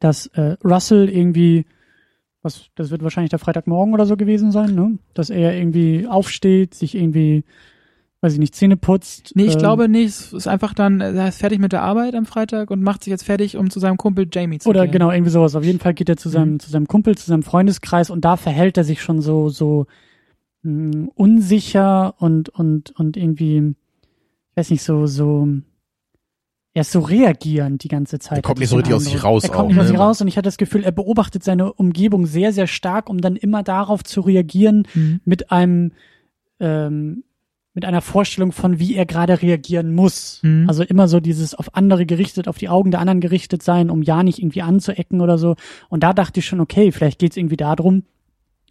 dass 0.00 0.26
äh, 0.28 0.56
Russell 0.64 1.08
irgendwie, 1.08 1.66
was, 2.42 2.66
das 2.74 2.90
wird 2.90 3.02
wahrscheinlich 3.02 3.30
der 3.30 3.38
Freitagmorgen 3.38 3.94
oder 3.94 4.06
so 4.06 4.16
gewesen 4.16 4.52
sein, 4.52 4.74
ne? 4.74 4.98
Dass 5.14 5.30
er 5.30 5.56
irgendwie 5.56 6.06
aufsteht, 6.06 6.74
sich 6.74 6.94
irgendwie, 6.94 7.44
weiß 8.20 8.32
ich 8.32 8.38
nicht, 8.40 8.54
Zähne 8.54 8.76
putzt. 8.76 9.32
Nee, 9.36 9.44
ich 9.44 9.52
ähm, 9.54 9.58
glaube 9.60 9.88
nicht. 9.88 10.06
Es 10.08 10.32
ist 10.32 10.48
einfach 10.48 10.74
dann, 10.74 11.00
er 11.00 11.28
ist 11.28 11.38
fertig 11.38 11.60
mit 11.60 11.72
der 11.72 11.82
Arbeit 11.82 12.14
am 12.14 12.26
Freitag 12.26 12.70
und 12.70 12.82
macht 12.82 13.04
sich 13.04 13.10
jetzt 13.12 13.22
fertig, 13.24 13.56
um 13.56 13.70
zu 13.70 13.78
seinem 13.78 13.96
Kumpel 13.96 14.26
Jamie 14.32 14.58
zu 14.58 14.68
Oder 14.68 14.84
gehen. 14.84 14.92
genau, 14.92 15.10
irgendwie 15.12 15.30
sowas. 15.30 15.54
Auf 15.54 15.64
jeden 15.64 15.78
Fall 15.78 15.94
geht 15.94 16.08
er 16.08 16.16
zu 16.16 16.28
seinem, 16.28 16.54
Mhm. 16.54 16.60
zu 16.60 16.70
seinem 16.70 16.86
Kumpel, 16.88 17.16
zu 17.16 17.26
seinem 17.26 17.42
Freundeskreis 17.44 18.10
und 18.10 18.24
da 18.24 18.36
verhält 18.36 18.76
er 18.76 18.84
sich 18.84 19.02
schon 19.02 19.20
so, 19.20 19.48
so 19.50 19.86
mh, 20.62 21.08
unsicher 21.14 22.14
und, 22.18 22.48
und, 22.48 22.90
und 22.98 23.16
irgendwie, 23.16 23.58
ich 24.50 24.56
weiß 24.56 24.70
nicht, 24.70 24.82
so, 24.82 25.06
so, 25.06 25.46
er 26.74 26.80
ist 26.82 26.90
so 26.92 27.00
reagierend 27.00 27.84
die 27.84 27.88
ganze 27.88 28.18
Zeit. 28.18 28.38
Er 28.38 28.42
kommt 28.42 28.58
nicht 28.58 28.66
ich 28.66 28.70
so 28.70 28.76
richtig 28.76 28.94
aus 28.94 29.04
sich 29.04 29.22
raus 29.22 29.44
Er 29.44 29.50
kommt 29.50 29.64
auch, 29.64 29.68
nicht 29.68 29.78
aus 29.78 29.84
ne? 29.84 29.88
sich 29.90 29.98
raus 29.98 30.20
und 30.20 30.28
ich 30.28 30.36
hatte 30.36 30.46
das 30.48 30.58
Gefühl, 30.58 30.82
er 30.82 30.92
beobachtet 30.92 31.44
seine 31.44 31.72
Umgebung 31.72 32.26
sehr, 32.26 32.52
sehr 32.52 32.66
stark, 32.66 33.08
um 33.08 33.20
dann 33.20 33.36
immer 33.36 33.62
darauf 33.62 34.02
zu 34.02 34.20
reagieren 34.22 34.86
Mhm. 34.94 35.20
mit 35.24 35.50
einem, 35.52 35.92
ähm, 36.60 37.22
mit 37.78 37.84
einer 37.84 38.00
Vorstellung 38.00 38.50
von, 38.50 38.80
wie 38.80 38.96
er 38.96 39.06
gerade 39.06 39.40
reagieren 39.40 39.94
muss. 39.94 40.40
Mhm. 40.42 40.64
Also 40.66 40.82
immer 40.82 41.06
so 41.06 41.20
dieses 41.20 41.54
auf 41.54 41.76
andere 41.76 42.06
gerichtet, 42.06 42.48
auf 42.48 42.58
die 42.58 42.68
Augen 42.68 42.90
der 42.90 42.98
anderen 42.98 43.20
gerichtet 43.20 43.62
sein, 43.62 43.88
um 43.88 44.02
ja 44.02 44.24
nicht 44.24 44.40
irgendwie 44.40 44.62
anzuecken 44.62 45.20
oder 45.20 45.38
so. 45.38 45.54
Und 45.88 46.02
da 46.02 46.12
dachte 46.12 46.40
ich 46.40 46.46
schon, 46.46 46.58
okay, 46.58 46.90
vielleicht 46.90 47.20
geht's 47.20 47.36
irgendwie 47.36 47.56
darum, 47.56 48.02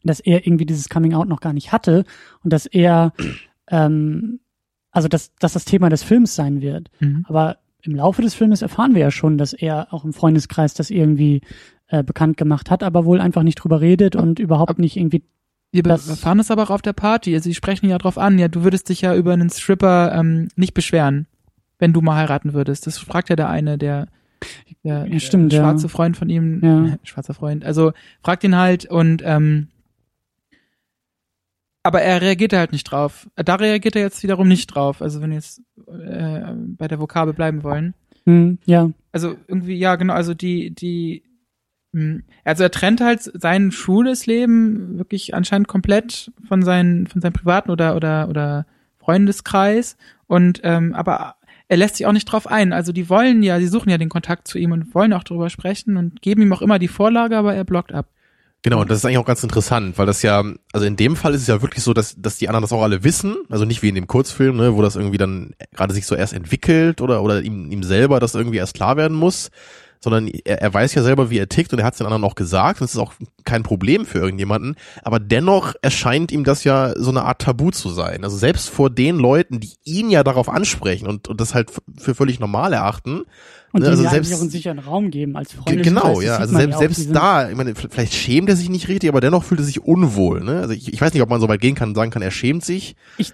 dass 0.04 0.20
er 0.20 0.46
irgendwie 0.46 0.66
dieses 0.66 0.90
Coming 0.90 1.14
Out 1.14 1.30
noch 1.30 1.40
gar 1.40 1.54
nicht 1.54 1.72
hatte 1.72 2.04
und 2.44 2.52
dass 2.52 2.66
er, 2.66 3.14
ähm, 3.70 4.42
also 4.92 5.08
dass, 5.08 5.34
dass 5.36 5.54
das 5.54 5.64
Thema 5.64 5.88
des 5.88 6.04
Films 6.04 6.36
sein 6.36 6.60
wird. 6.60 6.90
Mhm. 7.00 7.24
Aber 7.30 7.60
im 7.84 7.96
Laufe 7.96 8.22
des 8.22 8.34
Filmes 8.34 8.62
erfahren 8.62 8.94
wir 8.94 9.00
ja 9.00 9.12
schon, 9.12 9.38
dass 9.38 9.54
er 9.54 9.94
auch 9.94 10.04
im 10.04 10.12
Freundeskreis 10.12 10.74
das 10.74 10.90
irgendwie 10.90 11.40
äh, 11.88 12.04
bekannt 12.04 12.36
gemacht 12.36 12.70
hat, 12.70 12.84
aber 12.84 13.06
wohl 13.06 13.22
einfach 13.22 13.44
nicht 13.44 13.56
drüber 13.56 13.80
redet 13.80 14.18
und 14.18 14.40
überhaupt 14.40 14.80
nicht 14.80 14.98
irgendwie 14.98 15.24
Wir 15.72 15.84
Das- 15.84 16.08
erfahren 16.10 16.40
es 16.40 16.50
aber 16.52 16.64
auch 16.64 16.70
auf 16.70 16.82
der 16.82 16.94
Party. 16.94 17.34
Also 17.36 17.50
sie 17.50 17.56
sprechen 17.56 17.90
ja 17.90 17.98
drauf 17.98 18.18
an. 18.18 18.40
Ja, 18.40 18.48
du 18.48 18.64
würdest 18.64 18.90
dich 18.90 19.02
ja 19.02 19.16
über 19.16 19.34
einen 19.34 19.50
Stripper 19.50 20.14
ähm, 20.16 20.48
nicht 20.56 20.74
beschweren, 20.74 21.28
wenn 21.80 21.94
du 21.94 22.02
mal 22.02 22.16
heiraten 22.16 22.54
würdest. 22.54 22.88
Das 22.88 22.98
fragt 22.98 23.30
ja 23.30 23.36
der 23.36 23.50
eine, 23.50 23.78
der, 23.78 24.08
der, 24.84 25.06
Ja, 25.08 25.20
stimmt, 25.20 25.52
der 25.52 25.60
ja. 25.60 25.66
schwarze 25.66 25.90
Freund 25.90 26.16
von 26.18 26.30
ihm. 26.30 26.62
Ja. 26.64 26.98
schwarzer 27.04 27.34
Freund. 27.34 27.66
Also 27.66 27.92
fragt 28.24 28.44
ihn 28.44 28.56
halt 28.56 28.86
und 28.86 29.22
ähm, 29.26 29.68
aber 31.84 32.02
er 32.02 32.22
reagiert 32.22 32.52
halt 32.54 32.72
nicht 32.74 32.84
drauf. 32.86 33.30
Da 33.36 33.56
reagiert 33.56 33.96
er 33.96 34.02
jetzt 34.02 34.22
wiederum 34.24 34.48
nicht 34.48 34.68
drauf. 34.68 35.02
Also 35.02 35.22
wenn 35.22 35.30
wir 35.30 35.38
jetzt 35.38 35.62
äh, 35.88 36.42
bei 36.78 36.88
der 36.88 37.00
Vokabel 37.00 37.34
bleiben 37.34 37.64
wollen. 37.64 37.94
Hm, 38.26 38.58
ja. 38.66 38.90
Also 39.14 39.36
irgendwie, 39.48 39.76
ja, 39.76 39.96
genau, 39.96 40.14
also 40.14 40.34
die, 40.34 40.72
die, 40.72 41.24
also 42.44 42.64
er 42.64 42.72
trennt 42.72 43.02
halt 43.02 43.22
sein 43.22 43.72
schules 43.72 44.26
Leben 44.26 44.98
wirklich 44.98 45.34
anscheinend 45.34 45.68
komplett 45.68 46.32
von 46.48 46.62
seinen, 46.62 47.08
von 47.08 47.22
seinem 47.22 47.34
privaten 47.34 47.72
oder, 47.72 47.96
oder, 47.96 48.30
oder 48.30 48.66
Freundeskreis 49.00 49.98
und, 50.28 50.62
ähm, 50.64 50.94
aber 50.94 51.36
er 51.70 51.78
lässt 51.78 51.98
sich 51.98 52.06
auch 52.06 52.14
nicht 52.14 52.26
drauf 52.26 52.48
ein. 52.48 52.72
Also 52.72 52.92
die 52.92 53.10
wollen 53.10 53.44
ja, 53.44 53.60
die 53.60 53.68
suchen 53.68 53.90
ja 53.90 53.98
den 53.98 54.10
Kontakt 54.10 54.48
zu 54.48 54.58
ihm 54.58 54.72
und 54.72 54.94
wollen 54.96 55.14
auch 55.14 55.24
darüber 55.24 55.50
sprechen 55.50 55.98
und 55.98 56.22
geben 56.22 56.42
ihm 56.42 56.54
auch 56.54 56.62
immer 56.62 56.80
die 56.80 56.88
Vorlage, 56.88 57.38
aber 57.38 57.56
er 57.56 57.64
blockt 57.64 57.92
ab. 57.92 58.08
Genau, 58.64 58.82
und 58.82 58.90
das 58.90 58.98
ist 58.98 59.06
eigentlich 59.06 59.20
auch 59.20 59.26
ganz 59.26 59.44
interessant, 59.44 59.98
weil 59.98 60.08
das 60.08 60.24
ja, 60.24 60.44
also 60.74 60.86
in 60.86 60.96
dem 60.96 61.16
Fall 61.16 61.34
ist 61.34 61.42
es 61.42 61.48
ja 61.48 61.62
wirklich 61.62 61.84
so, 61.84 61.94
dass, 61.94 62.16
dass 62.20 62.38
die 62.38 62.50
anderen 62.50 62.64
das 62.64 62.74
auch 62.74 62.82
alle 62.82 63.04
wissen, 63.04 63.38
also 63.50 63.66
nicht 63.66 63.82
wie 63.84 63.90
in 63.90 63.96
dem 63.96 64.08
Kurzfilm, 64.08 64.58
ne, 64.58 64.76
wo 64.76 64.82
das 64.82 64.96
irgendwie 64.96 65.18
dann 65.18 65.54
gerade 65.74 65.94
sich 65.94 66.06
so 66.06 66.16
erst 66.16 66.34
entwickelt 66.34 67.00
oder, 67.00 67.22
oder 67.22 67.42
ihm, 67.42 67.72
ihm 67.72 67.84
selber 67.84 68.20
das 68.20 68.36
irgendwie 68.36 68.58
erst 68.58 68.74
klar 68.74 68.98
werden 68.98 69.16
muss, 69.16 69.52
sondern 70.00 70.28
er, 70.28 70.62
er 70.62 70.74
weiß 70.74 70.94
ja 70.96 71.04
selber, 71.04 71.30
wie 71.30 71.38
er 71.38 71.50
tickt 71.50 71.74
und 71.74 71.80
er 71.80 71.86
hat 71.86 71.94
es 71.94 71.98
den 72.00 72.08
anderen 72.08 72.24
auch 72.24 72.36
gesagt 72.36 72.82
und 72.82 72.86
es 72.86 72.94
ist 72.94 73.00
auch 73.00 73.14
kein 73.46 73.64
Problem 73.64 74.06
für 74.06 74.20
irgendjemanden, 74.20 74.76
aber 75.04 75.20
dennoch 75.20 75.74
erscheint 75.82 76.32
ihm 76.32 76.44
das 76.44 76.64
ja 76.64 76.94
so 76.98 77.10
eine 77.12 77.24
Art 77.24 77.42
Tabu 77.42 77.72
zu 77.72 77.90
sein. 77.90 78.24
Also 78.24 78.38
selbst 78.38 78.70
vor 78.70 78.90
den 78.90 79.18
Leuten, 79.18 79.60
die 79.60 79.74
ihn 79.84 80.10
ja 80.10 80.24
darauf 80.24 80.50
ansprechen 80.50 81.08
und, 81.08 81.28
und 81.28 81.40
das 81.42 81.54
halt 81.56 81.72
für 81.98 82.14
völlig 82.16 82.40
normal 82.40 82.74
erachten, 82.74 83.24
Und 83.74 83.82
Ne, 83.84 83.90
also 83.90 84.04
ja 84.04 84.10
selbst- 84.12 84.34
auch 84.34 84.42
einen 84.42 84.50
sicheren 84.50 84.80
Raum 84.80 85.12
geben 85.12 85.36
als 85.36 85.52
Freunde. 85.54 85.82
Genau, 85.84 86.22
ja. 86.22 86.38
Also 86.38 86.56
selbst, 86.56 86.80
selbst 86.80 87.16
da, 87.16 87.50
ich 87.50 87.56
meine, 87.56 87.76
vielleicht 87.76 88.14
schämt 88.14 88.48
er 88.50 88.56
sich 88.56 88.70
nicht 88.70 88.88
richtig, 88.88 89.10
aber 89.10 89.20
dennoch 89.22 89.44
fühlt 89.44 89.60
er 89.60 89.66
sich 89.66 89.82
unwohl. 89.82 90.42
Ne? 90.44 90.60
Also 90.62 90.74
ich, 90.74 90.92
ich 90.94 91.02
weiß 91.02 91.14
nicht, 91.14 91.22
ob 91.22 91.30
man 91.30 91.42
so 91.42 91.48
weit 91.50 91.60
gehen 91.62 91.76
kann 91.76 91.90
und 91.90 91.96
sagen 91.96 92.10
kann, 92.12 92.22
er 92.22 92.32
schämt 92.32 92.64
sich. 92.66 92.96
Ich- 93.18 93.34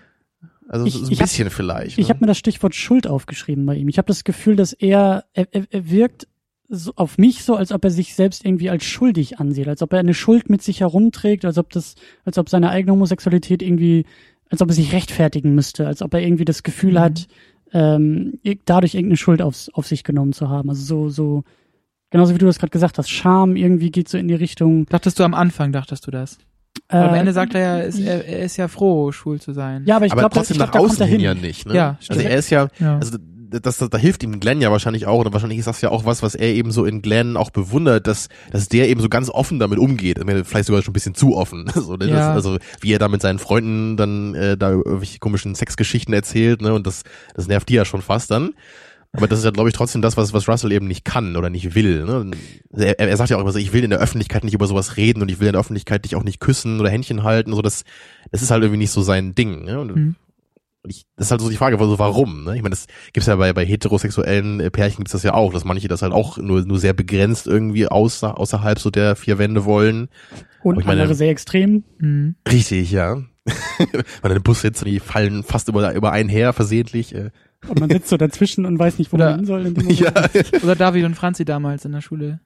also 0.70 0.86
ich- 0.88 0.94
so 0.94 1.06
ein 1.06 1.12
ich 1.12 1.20
hab- 1.20 1.28
bisschen 1.28 1.50
vielleicht. 1.52 1.98
Ich 2.00 2.08
ne? 2.08 2.10
habe 2.14 2.22
mir 2.22 2.28
das 2.28 2.38
Stichwort 2.40 2.74
Schuld 2.74 3.06
aufgeschrieben 3.06 3.66
bei 3.66 3.76
ihm. 3.76 3.90
Ich 3.90 3.98
habe 4.00 4.08
das 4.08 4.24
Gefühl, 4.24 4.56
dass 4.56 4.74
er, 4.74 5.26
er 5.34 5.48
er 5.52 5.90
wirkt 5.90 6.28
so 6.76 6.92
auf 6.96 7.18
mich 7.18 7.44
so, 7.44 7.56
als 7.56 7.72
ob 7.72 7.84
er 7.84 7.92
sich 7.92 8.16
selbst 8.16 8.44
irgendwie 8.46 8.70
als 8.70 8.84
schuldig 8.84 9.40
ansieht, 9.40 9.68
als 9.68 9.82
ob 9.82 9.94
er 9.94 10.00
eine 10.00 10.14
Schuld 10.14 10.50
mit 10.50 10.62
sich 10.62 10.80
herumträgt, 10.82 11.46
als 11.46 11.58
ob 11.58 11.70
das, 11.70 11.96
als 12.26 12.38
ob 12.38 12.50
seine 12.50 12.70
eigene 12.70 12.94
Homosexualität 12.94 13.62
irgendwie, 13.62 14.06
als 14.50 14.62
ob 14.62 14.70
er 14.70 14.74
sich 14.74 14.92
rechtfertigen 14.94 15.54
müsste, 15.56 15.86
als 15.88 16.02
ob 16.02 16.14
er 16.14 16.22
irgendwie 16.22 16.46
das 16.46 16.64
Gefühl 16.64 16.94
Mhm. 16.94 17.00
hat, 17.00 17.28
ähm, 17.74 18.40
dadurch 18.66 18.96
irgendeine 18.96 19.18
Schuld 19.18 19.42
aufs, 19.42 19.70
auf 19.70 19.88
sich 19.88 20.04
genommen 20.04 20.34
zu 20.34 20.50
haben. 20.50 20.70
Also 20.70 20.84
so, 20.84 21.10
so, 21.10 21.44
genauso 22.12 22.34
wie 22.34 22.38
du 22.40 22.46
das 22.46 22.60
gerade 22.60 22.72
gesagt 22.72 22.98
hast, 22.98 23.10
Scham 23.10 23.56
irgendwie 23.56 23.92
geht 23.92 24.10
so 24.10 24.18
in 24.18 24.28
die 24.28 24.36
Richtung. 24.36 24.86
Dachtest 24.88 25.20
du 25.20 25.24
am 25.24 25.34
Anfang, 25.34 25.72
dachtest 25.72 26.06
du 26.08 26.12
das? 26.12 26.38
Äh, 26.90 26.98
am 26.98 27.14
Ende 27.14 27.34
sagt 27.34 27.54
er 27.56 27.62
ja, 27.62 27.80
ist, 27.80 28.00
er, 28.00 28.26
er 28.26 28.40
ist 28.46 28.58
ja 28.58 28.68
froh, 28.68 29.12
schwul 29.12 29.40
zu 29.40 29.54
sein. 29.54 29.84
ja, 29.86 29.96
aber 29.96 30.06
ich 30.08 30.12
glaube, 30.14 30.34
trotzdem 30.34 30.56
ich 30.56 30.58
glaub, 30.60 30.74
nach 30.74 30.80
außen 30.82 31.02
er 31.02 31.08
hin 31.08 31.20
ja 31.20 31.34
nicht. 31.36 31.68
Ne? 31.68 31.76
Ja, 31.76 31.88
also 32.00 32.14
stimmt. 32.14 32.22
er 32.26 32.38
ist 32.38 32.50
ja, 32.50 32.68
Ja. 32.80 32.98
also 32.98 33.18
das, 33.62 33.78
das, 33.78 33.90
da 33.90 33.98
hilft 33.98 34.24
ihm 34.24 34.40
Glenn 34.40 34.62
ja 34.62 34.72
wahrscheinlich 34.72 35.06
auch, 35.06 35.20
oder 35.20 35.32
wahrscheinlich 35.34 35.60
ist 35.60 35.68
das 35.68 35.82
ja 35.82 35.90
auch 35.90 36.06
was, 36.06 36.24
was 36.24 36.36
er 36.36 36.54
eben 36.54 36.72
so 36.72 36.86
in 36.86 37.02
Glenn 37.02 37.38
auch 37.38 37.52
bewundert, 37.52 38.08
dass, 38.08 38.30
dass 38.52 38.68
der 38.68 38.90
eben 38.90 39.02
so 39.02 39.10
ganz 39.10 39.30
offen 39.30 39.60
damit 39.60 39.80
umgeht. 39.80 40.20
Vielleicht 40.46 40.66
sogar 40.66 40.82
schon 40.82 40.92
ein 40.92 40.94
bisschen 40.94 41.16
zu 41.16 41.36
offen. 41.36 41.66
So, 41.84 41.96
ne? 41.98 42.10
Ja. 42.10 42.32
also 42.34 42.58
wie 42.82 42.94
er 42.94 43.00
da 43.00 43.10
mit 43.10 43.22
seinen 43.22 43.40
Freunden 43.40 43.98
dann 43.98 44.36
äh, 44.36 44.58
da 44.58 44.72
irgendwelche 44.72 45.20
komischen 45.20 45.54
Sexgeschichten 45.54 46.14
erzählt, 46.14 46.62
ne? 46.62 46.74
Und 46.74 46.88
das, 46.88 47.04
das 47.36 47.48
nervt 47.48 47.68
die 47.68 47.74
ja 47.74 47.84
schon 47.84 48.02
fast 48.02 48.32
dann. 48.32 48.54
Aber 49.16 49.28
das 49.28 49.40
ist 49.40 49.46
ja, 49.46 49.52
glaube 49.52 49.70
ich, 49.70 49.76
trotzdem 49.76 50.02
das, 50.02 50.18
was, 50.18 50.34
was 50.34 50.48
Russell 50.48 50.72
eben 50.72 50.88
nicht 50.88 51.06
kann 51.06 51.36
oder 51.36 51.52
nicht 51.52 51.76
will. 51.76 52.04
Ne? 52.04 52.32
Er, 52.76 52.98
er 53.00 53.16
sagt 53.18 53.30
ja 53.30 53.38
auch 53.38 53.42
immer 53.42 53.52
so, 53.52 53.60
ich 53.60 53.72
will 53.72 53.84
in 53.84 53.92
der 53.92 54.00
Öffentlichkeit 54.00 54.44
nicht 54.44 54.56
über 54.56 54.66
sowas 54.66 54.98
reden 54.98 55.22
und 55.22 55.30
ich 55.30 55.40
will 55.40 55.48
in 55.48 55.54
der 55.54 55.60
Öffentlichkeit 55.60 56.04
dich 56.06 56.16
auch 56.16 56.24
nicht 56.24 56.40
küssen 56.40 56.80
oder 56.80 56.90
Händchen 56.90 57.22
halten. 57.24 57.54
So, 57.54 57.62
das, 57.62 57.84
das 58.32 58.42
ist 58.42 58.50
halt 58.50 58.64
irgendwie 58.64 58.80
nicht 58.80 58.90
so 58.92 59.04
sein 59.04 59.36
Ding. 59.36 59.66
Ne? 59.66 59.80
Und 59.80 59.96
Mhm. 59.96 60.16
Und 60.84 60.90
ich, 60.90 61.06
das 61.16 61.28
ist 61.28 61.32
halt 61.32 61.42
so 61.42 61.50
die 61.50 61.56
Frage, 61.58 61.80
also 61.80 61.98
warum? 62.00 62.44
Ne? 62.44 62.56
Ich 62.56 62.62
meine, 62.62 62.72
das 62.72 62.88
gibt's 63.14 63.28
ja 63.28 63.36
bei, 63.38 63.54
bei 63.54 63.66
heterosexuellen 63.66 64.60
äh, 64.60 64.70
Pärchen 64.70 64.98
gibt's 64.98 65.14
das 65.14 65.24
ja 65.24 65.34
auch, 65.34 65.54
dass 65.54 65.64
manche 65.66 65.88
das 65.88 66.02
halt 66.02 66.14
auch 66.14 66.38
nur, 66.38 66.64
nur 66.66 66.78
sehr 66.80 66.94
begrenzt 66.94 67.48
irgendwie 67.48 67.88
außer, 67.88 68.38
außerhalb 68.38 68.80
so 68.80 68.90
der 68.90 69.16
vier 69.16 69.38
Wände 69.38 69.66
wollen. 69.66 70.10
Und 70.62 70.80
Ich 70.80 70.86
meine- 70.86 71.02
andere 71.02 71.16
sehr 71.16 71.30
extrem. 71.30 71.84
Mhm. 72.00 72.36
Richtig, 72.52 72.92
ja. 72.92 73.22
Wenn 74.22 74.32
in 74.32 74.44
Bus 74.44 74.62
sitzt 74.62 74.84
und 74.84 74.90
die 74.90 75.00
fallen 75.00 75.44
fast 75.44 75.68
über, 75.68 75.94
über 75.94 76.12
einen 76.12 76.30
her 76.30 76.54
versehentlich. 76.54 77.14
Äh, 77.14 77.32
Und 77.68 77.80
man 77.80 77.90
sitzt 77.90 78.10
so 78.10 78.18
dazwischen 78.18 78.66
und 78.66 78.80
weiß 78.80 79.00
nicht, 79.00 79.12
wo 79.12 79.16
Oder- 79.18 79.32
man 79.32 79.40
hin 79.40 79.46
soll. 79.46 79.66
In 79.66 79.74
dem 79.74 79.84
Moment. 79.84 80.00
ja, 80.00 80.12
Oder 80.64 80.76
David 80.76 81.06
und 81.06 81.16
Franzi 81.16 81.44
damals 81.46 81.84
in 81.86 81.92
der 81.92 82.02
Schule. 82.02 82.40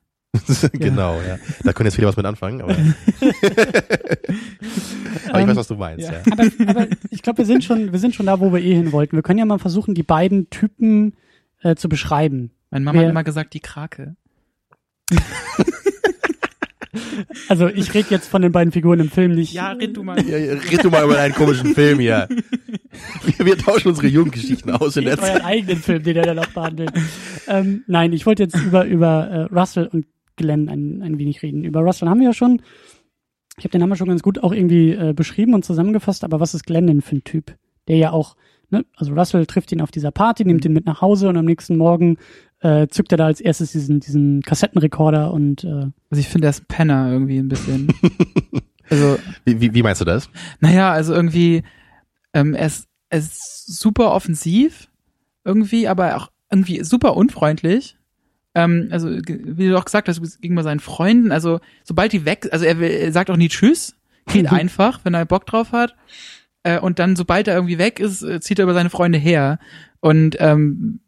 genau, 0.74 1.20
ja. 1.22 1.38
Da 1.64 1.74
können 1.74 1.88
jetzt 1.88 1.96
viele 1.96 2.08
was 2.08 2.18
mit 2.18 2.26
anfangen, 2.26 2.62
aber, 2.62 2.74
aber 5.30 5.40
ich 5.40 5.44
Ähm, 5.44 5.48
weiß, 5.50 5.56
was 5.56 5.68
du 5.68 5.76
meinst, 5.76 6.10
ja. 6.10 6.22
aber, 6.32 6.44
aber 6.68 6.88
ich 7.10 7.22
glaube, 7.22 7.40
wir 7.40 7.46
sind 7.46 7.64
schon, 7.64 7.92
wir 7.92 8.00
sind 8.00 8.16
schon 8.16 8.26
da, 8.26 8.40
wo 8.40 8.52
wir 8.54 8.60
eh 8.62 8.74
hin 8.74 8.92
wollten. 8.92 9.16
Wir 9.16 9.24
können 9.24 9.40
ja 9.40 9.46
mal 9.46 9.60
versuchen, 9.60 9.94
die 9.96 10.04
beiden 10.04 10.50
Typen 10.50 11.14
äh, 11.62 11.76
zu 11.76 11.90
beschreiben. 11.90 12.52
Meine 12.70 12.86
Mama 12.86 13.00
Wer- 13.00 13.06
hat 13.08 13.12
immer 13.12 13.24
gesagt, 13.24 13.54
die 13.54 13.60
Krake. 13.62 14.16
Also 17.50 17.68
ich 17.68 17.94
rede 17.94 18.08
jetzt 18.10 18.28
von 18.28 18.42
den 18.42 18.52
beiden 18.52 18.72
Figuren 18.72 19.00
im 19.00 19.10
Film 19.10 19.34
nicht. 19.36 19.54
Ja, 19.54 19.72
red 19.72 19.96
du 19.96 20.04
mal. 20.04 20.20
Ja, 20.28 20.38
ja, 20.38 20.54
red 20.54 20.84
du 20.84 20.90
mal 20.90 21.04
über 21.04 21.18
einen 21.20 21.34
komischen 21.34 21.74
Film 21.74 22.00
hier. 22.00 22.28
Wir, 23.38 23.46
wir 23.46 23.58
tauschen 23.58 23.90
unsere 23.90 24.08
Jugendgeschichten 24.08 24.72
aus 24.72 24.98
in 24.98 25.04
der 25.06 25.14
Redet 25.14 25.24
euren 25.26 25.36
Zeit. 25.42 25.46
eigenen 25.46 25.78
Film, 25.78 26.04
den 26.04 26.16
er 26.18 26.24
dann 26.24 26.36
noch 26.38 26.48
behandelt. 26.48 26.92
ähm, 27.48 27.84
nein, 27.88 28.14
ich 28.14 28.26
wollte 28.26 28.44
jetzt 28.44 28.56
über 28.56 28.86
über 28.86 29.28
äh, 29.30 29.42
Russell 29.54 29.88
und 29.88 30.06
Glenn 30.38 30.70
ein, 30.70 31.02
ein 31.04 31.20
wenig 31.20 31.42
reden. 31.44 31.64
Über 31.64 31.82
Russell 31.82 32.08
haben 32.08 32.20
wir 32.20 32.28
ja 32.28 32.34
schon. 32.34 32.62
Ich 33.58 33.66
habe 33.66 33.72
den 33.72 33.82
Namen 33.82 33.96
schon 33.96 34.08
ganz 34.08 34.22
gut 34.22 34.42
auch 34.44 34.54
irgendwie 34.54 34.92
äh, 34.92 35.14
beschrieben 35.14 35.54
und 35.54 35.66
zusammengefasst. 35.66 36.24
Aber 36.24 36.40
was 36.40 36.54
ist 36.54 36.66
Glenn 36.66 36.88
denn 36.88 37.02
für 37.02 37.18
ein 37.18 37.24
Typ? 37.24 37.56
Der 37.88 37.98
ja 37.98 38.12
auch, 38.12 38.36
ne, 38.70 38.86
also 38.96 39.14
Russell 39.14 39.46
trifft 39.46 39.72
ihn 39.72 39.82
auf 39.82 39.92
dieser 39.92 40.12
Party, 40.12 40.46
nimmt 40.46 40.64
ihn 40.64 40.74
mit 40.74 40.86
nach 40.86 41.02
Hause 41.02 41.28
und 41.28 41.38
am 41.38 41.46
nächsten 41.46 41.76
Morgen 41.76 42.18
äh, 42.60 42.88
zückt 42.88 43.12
er 43.12 43.18
da 43.18 43.26
als 43.26 43.42
erstes 43.42 43.72
diesen 43.72 44.00
diesen 44.00 44.42
Kassettenrekorder 44.42 45.32
und 45.34 45.64
äh, 45.64 45.68
Also 46.10 46.20
ich 46.20 46.28
finde, 46.28 46.48
er 46.48 46.52
ist 46.52 46.62
ein 46.64 46.68
Penner 46.68 47.12
irgendwie 47.12 47.38
ein 47.38 47.48
bisschen. 47.50 47.88
also, 48.90 49.18
Wie, 49.46 49.60
wie, 49.62 49.74
wie 49.74 49.84
meinst 49.84 50.02
du 50.02 50.06
das? 50.06 50.30
naja, 50.60 50.92
also 50.92 51.14
irgendwie, 51.14 51.64
ähm, 52.34 52.54
er, 52.54 52.68
ist, 52.68 52.88
er 53.10 53.20
ist 53.20 53.80
super 53.80 54.12
offensiv 54.12 54.90
irgendwie, 55.46 55.88
aber 55.88 56.18
auch 56.18 56.32
irgendwie 56.52 56.84
super 56.84 57.16
unfreundlich. 57.16 57.97
Ähm, 58.58 58.88
also, 58.90 59.10
wie 59.10 59.68
du 59.68 59.78
auch 59.78 59.86
gesagt 59.86 60.08
hast, 60.08 60.42
gegenüber 60.42 60.64
seinen 60.64 60.80
Freunden, 60.80 61.32
also 61.32 61.60
sobald 61.84 62.12
die 62.12 62.26
weg, 62.26 62.50
also 62.52 62.66
er, 62.66 62.80
will, 62.80 62.90
er 62.90 63.12
sagt 63.12 63.30
auch 63.30 63.38
nie 63.38 63.50
Tschüss, 63.50 63.96
geht 64.26 64.48
einfach, 64.52 65.02
wenn 65.04 65.14
er 65.14 65.26
Bock 65.26 65.46
drauf 65.46 65.74
hat. 65.74 65.96
Äh, 66.64 66.80
und 66.80 66.98
dann, 66.98 67.16
sobald 67.16 67.48
er 67.48 67.54
irgendwie 67.54 67.78
weg 67.78 68.00
ist, 68.00 68.24
äh, 68.24 68.40
zieht 68.42 68.58
er 68.58 68.64
über 68.64 68.74
seine 68.74 68.90
Freunde 68.90 69.20
her. 69.20 69.60
Und 70.00 70.38
ähm, 70.40 71.02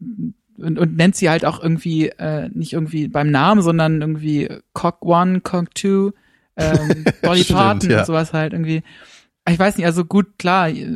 und, 0.57 0.77
und 0.77 0.95
nennt 0.95 1.15
sie 1.15 1.29
halt 1.29 1.43
auch 1.43 1.63
irgendwie 1.63 2.09
äh, 2.09 2.49
nicht 2.53 2.73
irgendwie 2.73 3.07
beim 3.07 3.31
Namen, 3.31 3.61
sondern 3.61 4.01
irgendwie 4.01 4.49
Cock 4.73 5.03
One, 5.05 5.41
Cock 5.41 5.73
Two, 5.73 6.11
ähm, 6.55 7.05
Dolly 7.23 7.43
Parton 7.49 7.89
ja. 7.89 7.99
und 7.99 8.05
sowas 8.05 8.33
halt 8.33 8.53
irgendwie. 8.53 8.83
Ich 9.47 9.57
weiß 9.57 9.77
nicht, 9.77 9.85
also 9.87 10.05
gut, 10.05 10.37
klar, 10.37 10.69
äh, 10.69 10.87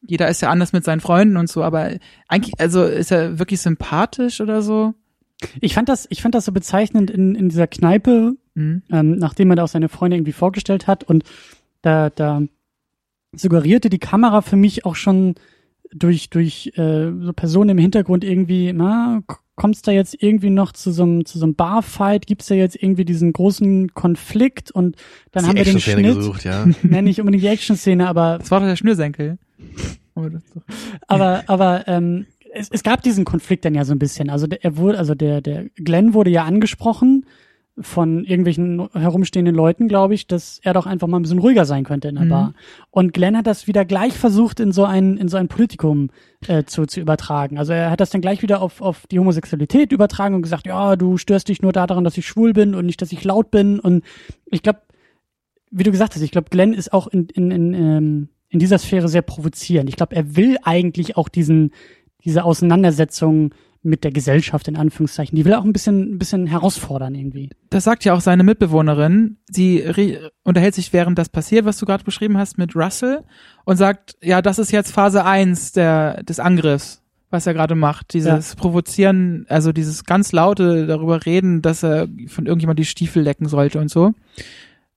jeder 0.00 0.28
ist 0.28 0.42
ja 0.42 0.50
anders 0.50 0.72
mit 0.72 0.84
seinen 0.84 1.00
Freunden 1.00 1.36
und 1.36 1.48
so, 1.48 1.62
aber 1.62 1.90
eigentlich, 2.26 2.58
also 2.58 2.82
ist 2.82 3.12
er 3.12 3.38
wirklich 3.38 3.60
sympathisch 3.60 4.40
oder 4.40 4.62
so? 4.62 4.94
Ich 5.60 5.74
fand 5.74 5.88
das 5.88 6.06
ich 6.10 6.22
fand 6.22 6.34
das 6.34 6.44
so 6.44 6.52
bezeichnend 6.52 7.10
in 7.10 7.34
in 7.34 7.48
dieser 7.48 7.66
Kneipe, 7.66 8.34
Mhm. 8.54 8.82
ähm, 8.90 9.18
nachdem 9.18 9.50
er 9.50 9.56
da 9.56 9.64
auch 9.64 9.68
seine 9.68 9.88
Freunde 9.88 10.16
irgendwie 10.16 10.32
vorgestellt 10.32 10.86
hat 10.86 11.04
und 11.04 11.22
da 11.82 12.10
da 12.10 12.42
suggerierte 13.34 13.88
die 13.88 13.98
Kamera 14.00 14.40
für 14.42 14.56
mich 14.56 14.84
auch 14.84 14.96
schon 14.96 15.34
durch 15.92 16.30
durch 16.30 16.72
äh, 16.76 17.10
so 17.20 17.32
Personen 17.32 17.70
im 17.70 17.78
Hintergrund 17.78 18.24
irgendwie, 18.24 18.72
na, 18.72 19.22
kommt's 19.54 19.82
da 19.82 19.92
jetzt 19.92 20.20
irgendwie 20.22 20.50
noch 20.50 20.72
zu 20.72 20.90
so 20.92 21.02
einem 21.02 21.24
zu 21.24 21.38
so 21.38 21.44
einem 21.44 21.54
Barfight? 21.54 22.26
Gibt's 22.26 22.46
da 22.46 22.54
jetzt 22.54 22.76
irgendwie 22.82 23.04
diesen 23.04 23.32
großen 23.32 23.94
Konflikt 23.94 24.70
und 24.70 24.96
dann 25.32 25.46
haben 25.46 25.56
wir 25.56 25.64
den 25.64 25.76
Action-Szene 25.76 26.00
Schnitt, 26.08 26.16
gesucht, 26.16 26.44
ja. 26.44 26.66
nenn 26.82 27.04
nicht 27.04 27.20
unbedingt 27.20 27.42
die 27.44 27.48
Action-Szene, 27.48 28.08
aber 28.08 28.38
Das 28.38 28.50
war 28.50 28.60
doch 28.60 28.66
der 28.66 28.76
Schnürsenkel. 28.76 29.38
Aber 31.06 31.44
aber 31.46 31.86
ähm, 31.86 32.26
es, 32.58 32.68
es 32.70 32.82
gab 32.82 33.02
diesen 33.02 33.24
Konflikt 33.24 33.64
dann 33.64 33.74
ja 33.74 33.84
so 33.84 33.92
ein 33.92 33.98
bisschen. 33.98 34.30
Also 34.30 34.46
der, 34.46 34.64
er 34.64 34.76
wurde, 34.76 34.98
also 34.98 35.14
der 35.14 35.40
der 35.40 35.68
Glenn 35.76 36.14
wurde 36.14 36.30
ja 36.30 36.44
angesprochen 36.44 37.26
von 37.80 38.24
irgendwelchen 38.24 38.88
herumstehenden 38.92 39.54
Leuten, 39.54 39.86
glaube 39.86 40.12
ich, 40.12 40.26
dass 40.26 40.58
er 40.64 40.74
doch 40.74 40.86
einfach 40.86 41.06
mal 41.06 41.20
ein 41.20 41.22
bisschen 41.22 41.38
ruhiger 41.38 41.64
sein 41.64 41.84
könnte 41.84 42.08
in 42.08 42.16
der 42.16 42.24
Mhm. 42.24 42.28
Bar. 42.28 42.54
Und 42.90 43.12
Glenn 43.12 43.36
hat 43.36 43.46
das 43.46 43.68
wieder 43.68 43.84
gleich 43.84 44.14
versucht 44.14 44.58
in 44.58 44.72
so 44.72 44.84
ein 44.84 45.16
in 45.16 45.28
so 45.28 45.36
ein 45.36 45.46
Politikum 45.46 46.10
äh, 46.48 46.64
zu 46.64 46.86
zu 46.86 47.00
übertragen. 47.00 47.56
Also 47.56 47.72
er 47.72 47.90
hat 47.90 48.00
das 48.00 48.10
dann 48.10 48.20
gleich 48.20 48.42
wieder 48.42 48.60
auf 48.62 48.80
auf 48.82 49.06
die 49.06 49.18
Homosexualität 49.20 49.92
übertragen 49.92 50.34
und 50.34 50.42
gesagt, 50.42 50.66
ja, 50.66 50.96
du 50.96 51.18
störst 51.18 51.48
dich 51.48 51.62
nur 51.62 51.72
daran, 51.72 52.02
dass 52.02 52.18
ich 52.18 52.26
schwul 52.26 52.52
bin 52.52 52.74
und 52.74 52.86
nicht, 52.86 53.00
dass 53.00 53.12
ich 53.12 53.22
laut 53.22 53.50
bin. 53.52 53.78
Und 53.78 54.04
ich 54.46 54.62
glaube 54.62 54.80
wie 55.70 55.82
du 55.84 55.90
gesagt 55.90 56.14
hast, 56.14 56.22
ich 56.22 56.30
glaube, 56.30 56.50
Glenn 56.50 56.72
ist 56.72 56.92
auch 56.92 57.06
in, 57.08 57.28
in, 57.28 57.50
in, 57.50 57.74
ähm, 57.74 58.28
in 58.48 58.58
dieser 58.58 58.78
Sphäre 58.78 59.08
sehr 59.08 59.22
provozierend. 59.22 59.88
Ich 59.88 59.96
glaube, 59.96 60.16
er 60.16 60.36
will 60.36 60.56
eigentlich 60.62 61.16
auch 61.16 61.28
diesen, 61.28 61.72
diese 62.28 62.44
Auseinandersetzung 62.44 63.54
mit 63.82 64.04
der 64.04 64.10
Gesellschaft 64.10 64.68
in 64.68 64.76
Anführungszeichen. 64.76 65.34
Die 65.34 65.44
will 65.44 65.54
auch 65.54 65.64
ein 65.64 65.72
bisschen, 65.72 66.14
ein 66.14 66.18
bisschen 66.18 66.46
herausfordern 66.46 67.14
irgendwie. 67.14 67.48
Das 67.70 67.84
sagt 67.84 68.04
ja 68.04 68.12
auch 68.12 68.20
seine 68.20 68.44
Mitbewohnerin. 68.44 69.38
Sie 69.50 69.82
unterhält 70.42 70.74
sich 70.74 70.92
während 70.92 71.18
das 71.18 71.30
passiert, 71.30 71.64
was 71.64 71.78
du 71.78 71.86
gerade 71.86 72.04
beschrieben 72.04 72.36
hast, 72.36 72.58
mit 72.58 72.76
Russell 72.76 73.24
und 73.64 73.76
sagt, 73.76 74.16
ja, 74.22 74.42
das 74.42 74.58
ist 74.58 74.72
jetzt 74.72 74.92
Phase 74.92 75.24
eins 75.24 75.72
der, 75.72 76.22
des 76.22 76.38
Angriffs, 76.38 77.02
was 77.30 77.46
er 77.46 77.54
gerade 77.54 77.76
macht. 77.76 78.12
Dieses 78.12 78.56
Provozieren, 78.56 79.46
also 79.48 79.72
dieses 79.72 80.04
ganz 80.04 80.32
laute 80.32 80.86
darüber 80.86 81.24
reden, 81.24 81.62
dass 81.62 81.82
er 81.82 82.08
von 82.26 82.46
irgendjemand 82.46 82.78
die 82.78 82.84
Stiefel 82.84 83.22
lecken 83.22 83.48
sollte 83.48 83.78
und 83.78 83.90
so. 83.90 84.12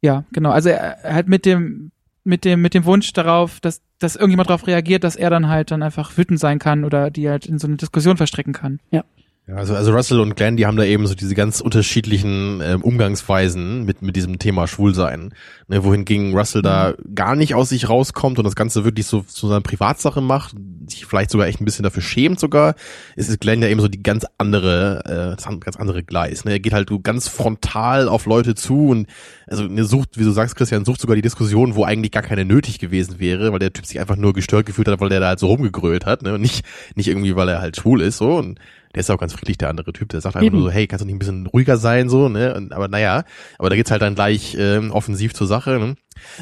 Ja, 0.02 0.26
genau. 0.34 0.50
Also 0.50 0.70
er, 0.70 0.98
er 1.04 1.14
hat 1.14 1.28
mit 1.28 1.46
dem, 1.46 1.92
mit 2.24 2.46
dem, 2.46 2.62
mit 2.62 2.74
dem 2.74 2.86
Wunsch 2.86 3.14
darauf, 3.14 3.60
dass, 3.60 3.82
dass 4.00 4.16
irgendjemand 4.16 4.50
darauf 4.50 4.68
reagiert, 4.68 5.04
dass 5.04 5.16
er 5.16 5.30
dann 5.30 5.48
halt 5.48 5.72
dann 5.72 5.84
einfach 5.84 6.18
wütend 6.18 6.40
sein 6.40 6.60
kann 6.60 6.84
oder 6.84 7.10
die 7.10 7.30
halt 7.30 7.46
in 7.46 7.60
so 7.60 7.68
eine 7.68 7.78
Diskussion 7.78 8.18
verstricken 8.18 8.54
kann. 8.54 8.80
Ja, 8.92 9.04
also, 9.48 9.76
also 9.76 9.92
Russell 9.92 10.20
und 10.20 10.36
Glenn, 10.36 10.56
die 10.56 10.66
haben 10.66 10.78
da 10.78 10.84
eben 10.84 11.08
so 11.08 11.16
diese 11.16 11.36
ganz 11.36 11.62
unterschiedlichen 11.62 12.62
ähm, 12.64 12.82
Umgangsweisen 12.84 13.86
mit, 13.86 14.02
mit 14.02 14.16
diesem 14.16 14.39
Thema 14.39 14.68
Schwulsein. 14.68 15.34
Ne, 15.68 15.84
wohingegen 15.84 16.36
Russell 16.38 16.62
da 16.62 16.94
gar 17.16 17.36
nicht 17.36 17.56
aus 17.56 17.70
sich 17.70 17.89
rauskommt 17.89 18.38
und 18.38 18.46
das 18.46 18.56
Ganze 18.56 18.84
wirklich 18.86 19.08
so 19.08 19.22
zu 19.22 19.48
seiner 19.48 19.62
Privatsache 19.62 20.22
macht, 20.22 20.56
sich 20.88 21.06
vielleicht 21.06 21.32
sogar 21.32 21.48
echt 21.48 21.60
ein 21.60 21.66
bisschen 21.66 21.84
dafür 21.84 22.04
schämt 22.04 22.39
sogar, 22.39 22.76
ist 23.16 23.30
es 23.30 23.39
Glenn 23.39 23.62
ja 23.62 23.68
eben 23.68 23.80
so 23.80 23.88
die 23.88 24.04
ganz 24.04 24.26
andere, 24.38 25.04
äh, 25.06 25.36
das 25.36 25.46
ganz 25.60 25.76
andere 25.76 26.04
Gleis. 26.04 26.46
Ne? 26.46 26.52
Er 26.52 26.60
geht 26.60 26.74
halt 26.74 26.89
so 26.89 27.00
ganz 27.00 27.28
frontal 27.28 28.08
auf 28.08 28.26
Leute 28.26 28.54
zu 28.54 28.89
und 28.89 29.08
also 29.48 29.64
ne, 29.64 29.84
sucht, 29.86 30.20
wie 30.20 30.24
du 30.24 30.32
sagst, 30.32 30.56
Christian, 30.56 30.86
sucht 30.86 31.02
sogar 31.02 31.16
die 31.16 31.22
Diskussion, 31.22 31.76
wo 31.76 31.84
eigentlich 31.84 32.12
gar 32.12 32.24
keine 32.24 32.46
nötig 32.46 32.80
gewesen 32.80 33.20
wäre, 33.20 33.52
weil 33.52 33.60
der 33.60 33.74
Typ 33.74 33.86
sich 33.86 34.00
einfach 34.00 34.16
nur 34.16 34.34
gestört 34.34 34.66
gefühlt 34.66 34.88
hat, 34.88 35.00
weil 35.00 35.10
der 35.10 35.20
da 35.20 35.28
halt 35.30 35.39
so 35.39 35.48
rumgegrölt 35.48 36.06
hat, 36.06 36.22
ne? 36.22 36.34
Und 36.36 36.42
nicht, 36.42 36.64
nicht 36.96 37.08
irgendwie, 37.08 37.36
weil 37.36 37.50
er 37.50 37.62
halt 37.62 37.76
schwul 37.78 38.02
ist, 38.02 38.18
so. 38.18 38.36
Und 38.36 38.60
der 38.94 39.02
ist 39.02 39.10
auch 39.10 39.18
ganz 39.18 39.34
friedlich, 39.34 39.58
der 39.58 39.70
andere 39.70 39.94
Typ, 39.94 40.10
der 40.10 40.22
sagt 40.22 40.36
einfach 40.36 40.46
Eben. 40.46 40.58
nur 40.58 40.70
so, 40.70 40.72
hey, 40.72 40.88
kannst 40.88 41.02
du 41.02 41.06
nicht 41.06 41.16
ein 41.16 41.20
bisschen 41.20 41.48
ruhiger 41.48 41.78
sein, 41.78 42.10
so, 42.10 42.30
ne? 42.30 42.56
Und, 42.56 42.74
aber 42.74 42.88
naja, 42.88 43.24
aber 43.58 43.70
da 43.70 43.76
geht's 43.76 43.92
halt 43.92 44.02
dann 44.02 44.16
gleich 44.16 44.56
ähm, 44.60 44.92
offensiv 44.92 45.34
zur 45.34 45.48
Sache, 45.48 45.80
ne? 45.80 45.96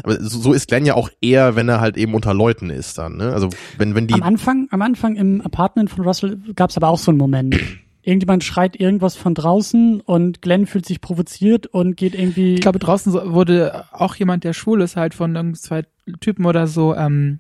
Aber 0.04 0.22
so, 0.22 0.40
so 0.40 0.54
ist 0.54 0.68
Glenn 0.68 0.86
ja 0.86 0.96
auch 0.96 1.10
eher, 1.22 1.56
wenn 1.56 1.70
er 1.70 1.80
halt 1.80 1.98
eben 1.98 2.14
unter 2.14 2.34
Leuten 2.34 2.70
ist 2.70 2.98
dann, 2.98 3.18
ne? 3.18 3.34
Also 3.34 3.50
wenn, 3.78 3.96
wenn 3.96 4.08
die. 4.08 4.16
Am 4.16 4.24
Anfang, 4.24 4.68
am 4.72 4.82
Anfang 4.82 5.16
im 5.16 5.42
Apartment 5.42 5.90
von 5.90 6.04
Russell 6.06 6.40
gab 6.56 6.70
es 6.70 6.78
aber 6.78 6.90
auch 6.90 7.00
so 7.00 7.12
einen 7.12 7.18
Moment. 7.18 7.60
Irgendjemand 8.02 8.44
schreit 8.44 8.80
irgendwas 8.80 9.18
von 9.18 9.36
draußen 9.36 10.00
und 10.02 10.42
Glenn 10.42 10.66
fühlt 10.66 10.86
sich 10.86 11.02
provoziert 11.02 11.68
und 11.68 11.98
geht 11.98 12.16
irgendwie. 12.16 12.56
Ich 12.56 12.62
glaube, 12.62 12.80
draußen 12.80 13.14
wurde 13.14 13.86
auch 13.92 14.16
jemand, 14.16 14.46
der 14.46 14.54
schwul 14.54 14.82
ist, 14.82 14.96
halt 14.96 15.14
von 15.14 15.36
irgend 15.36 15.60
zwei 15.60 15.84
Typen 16.22 16.46
oder 16.46 16.66
so, 16.66 16.96
ähm, 16.96 17.40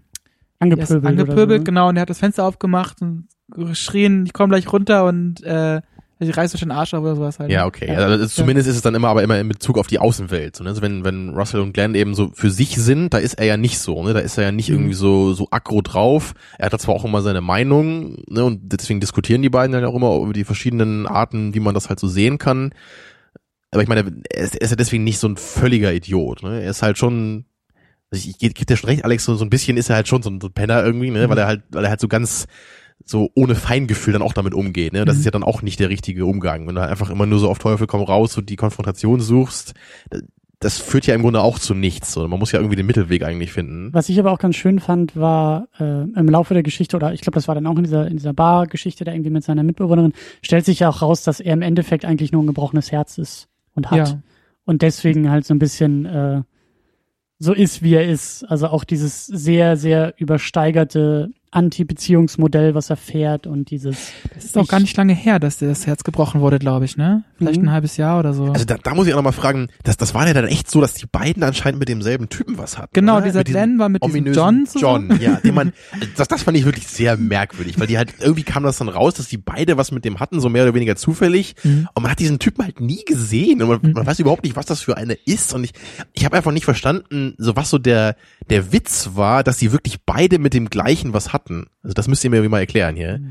angepöbelt. 0.60 1.06
angepöbelt, 1.06 1.62
so. 1.62 1.64
genau, 1.64 1.90
und 1.90 1.96
der 1.96 2.04
hat 2.04 2.10
das 2.10 2.20
Fenster 2.20 2.46
aufgemacht 2.46 3.02
und 3.02 3.28
geschrien, 3.52 4.26
ich 4.26 4.34
komme 4.34 4.50
gleich 4.50 4.72
runter 4.72 5.06
und 5.06 5.44
äh, 5.44 5.82
ich 6.22 6.36
reiß 6.36 6.54
euch 6.54 6.60
den 6.60 6.72
Arsch 6.72 6.94
auf 6.94 7.02
oder 7.02 7.16
sowas 7.16 7.40
halt. 7.40 7.50
Ja, 7.50 7.66
okay. 7.66 7.88
Ja, 7.88 8.00
also 8.00 8.26
zumindest 8.28 8.68
ist 8.68 8.76
es 8.76 8.82
dann 8.82 8.94
immer, 8.94 9.08
aber 9.08 9.24
immer 9.24 9.40
in 9.40 9.48
Bezug 9.48 9.78
auf 9.78 9.88
die 9.88 10.00
Außenwelt. 10.00 10.54
So, 10.54 10.66
ne? 10.66 10.72
Also 10.72 10.82
wenn, 10.82 11.06
wenn 11.06 11.30
Russell 11.30 11.62
und 11.62 11.72
Glenn 11.74 11.96
eben 11.96 12.14
so 12.14 12.32
für 12.34 12.52
sich 12.52 12.76
sind, 12.76 13.14
da 13.14 13.20
ist 13.20 13.36
er 13.36 13.46
ja 13.46 13.56
nicht 13.56 13.80
so, 13.80 14.04
ne? 14.04 14.14
Da 14.14 14.20
ist 14.20 14.38
er 14.38 14.44
ja 14.44 14.52
nicht 14.52 14.68
Mhm. 14.68 14.76
irgendwie 14.76 14.96
so, 14.96 15.32
so 15.34 15.48
aggro 15.50 15.82
drauf. 15.82 16.34
Er 16.58 16.66
hat 16.66 16.74
da 16.74 16.78
zwar 16.78 16.96
auch 16.96 17.06
immer 17.06 17.22
seine 17.22 17.40
Meinung, 17.40 18.18
ne? 18.28 18.44
Und 18.44 18.60
deswegen 18.74 19.00
diskutieren 19.00 19.42
die 19.42 19.50
beiden 19.50 19.72
dann 19.72 19.86
auch 19.86 19.96
immer 19.96 20.14
über 20.18 20.34
die 20.34 20.44
verschiedenen 20.44 21.08
Arten, 21.08 21.54
wie 21.54 21.62
man 21.62 21.74
das 21.74 21.88
halt 21.88 22.02
so 22.02 22.08
sehen 22.10 22.38
kann. 22.38 22.74
Aber 23.72 23.82
ich 23.82 23.88
meine, 23.88 24.02
er 24.30 24.44
ist, 24.44 24.56
er 24.56 24.62
ist 24.62 24.72
ja 24.72 24.76
deswegen 24.76 25.06
nicht 25.06 25.20
so 25.20 25.28
ein 25.30 25.38
völliger 25.38 25.94
Idiot, 25.94 26.44
ne? 26.44 26.62
Er 26.62 26.70
ist 26.72 26.82
halt 26.82 26.98
schon, 26.98 27.46
also 28.12 28.28
ich, 28.30 28.36
ich 28.42 28.54
gebe 28.54 28.66
dir 28.66 28.78
schon 28.78 28.90
recht, 28.90 29.06
Alex, 29.06 29.26
so, 29.26 29.36
so 29.36 29.46
ein 29.46 29.50
bisschen 29.50 29.78
ist 29.78 29.90
er 29.90 29.96
halt 29.98 30.08
schon 30.08 30.22
so 30.24 30.30
ein, 30.30 30.40
so 30.42 30.48
ein 30.48 30.54
Penner 30.54 30.84
irgendwie, 30.84 31.12
ne? 31.12 31.26
Mhm. 31.28 31.30
Weil 31.32 31.38
er 31.38 31.48
halt, 31.48 31.64
weil 31.72 31.84
er 31.84 31.90
halt 31.92 32.00
so 32.02 32.08
ganz, 32.08 32.48
so 33.06 33.30
ohne 33.36 33.56
Feingefühl 33.56 34.14
dann 34.14 34.22
auch 34.22 34.34
damit 34.34 34.54
umgeht. 34.54 34.94
Ne? 34.94 35.06
Das 35.06 35.16
Mhm. 35.16 35.20
ist 35.20 35.26
ja 35.26 35.32
dann 35.32 35.44
auch 35.44 35.62
nicht 35.62 35.80
der 35.80 35.90
richtige 35.90 36.26
Umgang. 36.26 36.68
Wenn 36.68 36.76
du 36.76 36.82
halt 36.82 36.92
einfach 36.92 37.10
immer 37.10 37.26
nur 37.26 37.40
so 37.40 37.50
auf 37.50 37.58
Teufel 37.60 37.88
komm 37.88 38.02
raus 38.02 38.38
und 38.38 38.50
die 38.50 38.56
Konfrontation 38.58 39.20
suchst, 39.22 39.74
das 40.60 40.78
führt 40.78 41.08
ja 41.08 41.16
im 41.16 41.22
Grunde 41.22 41.40
auch 41.42 41.58
zu 41.58 41.74
nichts. 41.74 42.12
So. 42.12 42.28
Man 42.28 42.38
muss 42.38 42.52
ja 42.52 42.60
irgendwie 42.60 42.76
den 42.76 42.86
Mittelweg 42.86 43.24
eigentlich 43.24 43.54
finden. 43.54 43.94
Was 43.94 44.10
ich 44.10 44.20
aber 44.20 44.32
auch 44.34 44.40
ganz 44.40 44.58
schön 44.58 44.80
fand, 44.80 45.16
war 45.16 45.70
äh, 45.80 46.02
im 46.02 46.28
Laufe 46.28 46.54
der 46.54 46.64
Geschichte, 46.64 46.98
oder 46.98 47.14
ich 47.14 47.22
glaube, 47.22 47.36
das 47.36 47.48
war 47.48 47.56
dann 47.56 47.66
auch 47.68 47.78
in 47.78 47.86
dieser, 47.86 48.08
in 48.08 48.18
dieser 48.18 48.34
Bar-Geschichte 48.34 49.06
da 49.06 49.14
irgendwie 49.14 49.30
mit 49.30 49.46
seiner 49.46 49.64
Mitbewohnerin, 49.64 50.12
stellt 50.42 50.66
sich 50.66 50.80
ja 50.80 50.90
auch 50.90 51.02
raus, 51.02 51.24
dass 51.24 51.40
er 51.40 51.54
im 51.54 51.62
Endeffekt 51.62 52.04
eigentlich 52.04 52.34
nur 52.34 52.44
ein 52.44 52.48
gebrochenes 52.48 52.92
Herz 52.92 53.18
ist 53.18 53.48
und 53.76 53.90
hat. 53.90 54.10
Ja. 54.10 54.22
Und 54.66 54.82
deswegen 54.82 55.32
halt 55.32 55.46
so 55.46 55.54
ein 55.54 55.60
bisschen 55.60 56.06
äh, 56.06 56.42
so 57.40 57.54
ist, 57.54 57.82
wie 57.82 57.96
er 57.96 58.06
ist. 58.06 58.44
Also 58.44 58.68
auch 58.68 58.84
dieses 58.84 59.26
sehr, 59.26 59.78
sehr 59.78 60.14
übersteigerte 60.18 61.32
Anti-Beziehungsmodell, 61.52 62.76
was 62.76 62.90
er 62.90 62.98
fährt 62.98 63.48
und 63.48 63.72
dieses 63.72 64.12
Das 64.34 64.46
ist 64.46 64.58
auch 64.58 64.68
gar 64.68 64.80
nicht 64.80 64.96
lange 64.98 65.14
her, 65.14 65.40
dass 65.40 65.58
dir 65.58 65.68
das 65.68 65.88
Herz 65.88 66.04
gebrochen 66.04 66.42
wurde, 66.42 66.60
glaube 66.60 66.86
ich, 66.86 66.98
ne? 66.98 67.24
Vielleicht 67.38 67.60
Mhm. 67.62 67.68
ein 67.70 67.72
halbes 67.72 67.98
Jahr 67.98 68.20
oder 68.20 68.34
so. 68.34 68.46
Also 68.46 68.66
da, 68.66 68.78
da 68.82 68.94
muss 68.94 69.08
ich 69.08 69.14
auch 69.14 69.18
nochmal 69.18 69.34
fragen, 69.34 69.68
das, 69.84 69.98
das 69.98 70.14
war 70.14 70.28
ja 70.28 70.34
dann 70.34 70.46
echt 70.46 70.70
so, 70.70 70.82
dass 70.82 70.94
die 70.94 71.06
beiden 71.06 71.44
anscheinend 71.44 71.80
mit 71.80 71.90
demselben 71.90 72.30
Typen 72.30 72.58
was 72.58 72.78
hatten. 72.78 72.90
genau, 72.94 73.18
oder? 73.18 73.26
dieser 73.26 73.44
Glenn 73.44 73.80
war 73.80 73.90
mit 73.90 74.04
diesem 74.04 74.34
John 74.34 74.66
zusammen. 74.66 75.10
John, 75.12 75.22
ja, 75.22 75.36
den 75.38 75.56
man, 75.56 75.74
das, 76.18 76.28
das 76.28 76.44
fand 76.44 76.58
ich 76.58 76.66
wirklich 76.66 76.88
sehr 76.88 77.18
merkwürdig, 77.18 77.80
weil 77.80 77.88
die 77.88 77.98
halt, 77.98 78.14
irgendwie 78.20 78.44
kam 78.44 78.64
das 78.64 78.78
dann 78.78 78.90
raus, 78.90 79.16
dass 79.16 79.28
die 79.28 79.38
beide 79.38 79.78
was 79.78 79.92
mit 79.92 80.06
dem 80.06 80.20
hatten, 80.20 80.40
so 80.40 80.50
mehr 80.50 80.64
oder 80.64 80.74
weniger 80.74 80.96
zufällig. 80.96 81.56
Mhm. 81.64 81.88
Und 81.94 82.04
man 82.04 82.12
hat 82.12 82.20
diesen 82.20 82.40
Typen 82.40 82.64
halt 82.66 82.80
nie 82.80 83.04
gesehen 83.06 83.62
und 83.62 83.68
man, 83.70 83.80
Mhm. 83.82 83.92
man 83.94 84.06
weiß 84.06 84.20
überhaupt 84.20 84.44
nicht, 84.44 84.56
was 84.56 84.66
das 84.66 84.82
für 84.82 84.98
eine 84.98 85.14
ist. 85.26 85.54
Und 85.54 85.64
ich, 85.64 85.72
ich 86.14 86.26
habe 86.26 86.36
einfach 86.38 86.52
nicht 86.52 86.66
verstanden, 86.66 87.34
so 87.38 87.56
was 87.56 87.70
so 87.70 87.78
der, 87.78 88.16
der 88.50 88.72
Witz 88.74 89.12
war, 89.14 89.44
dass 89.44 89.58
sie 89.60 89.72
wirklich 89.72 89.98
beide 90.06 90.40
mit 90.40 90.54
dem 90.54 90.70
gleichen 90.70 91.14
was 91.14 91.32
hatten. 91.34 91.39
Also 91.48 91.94
das 91.94 92.08
müsst 92.08 92.24
ihr 92.24 92.30
mir 92.30 92.38
irgendwie 92.38 92.52
mal 92.52 92.60
erklären 92.60 92.96
hier. 92.96 93.22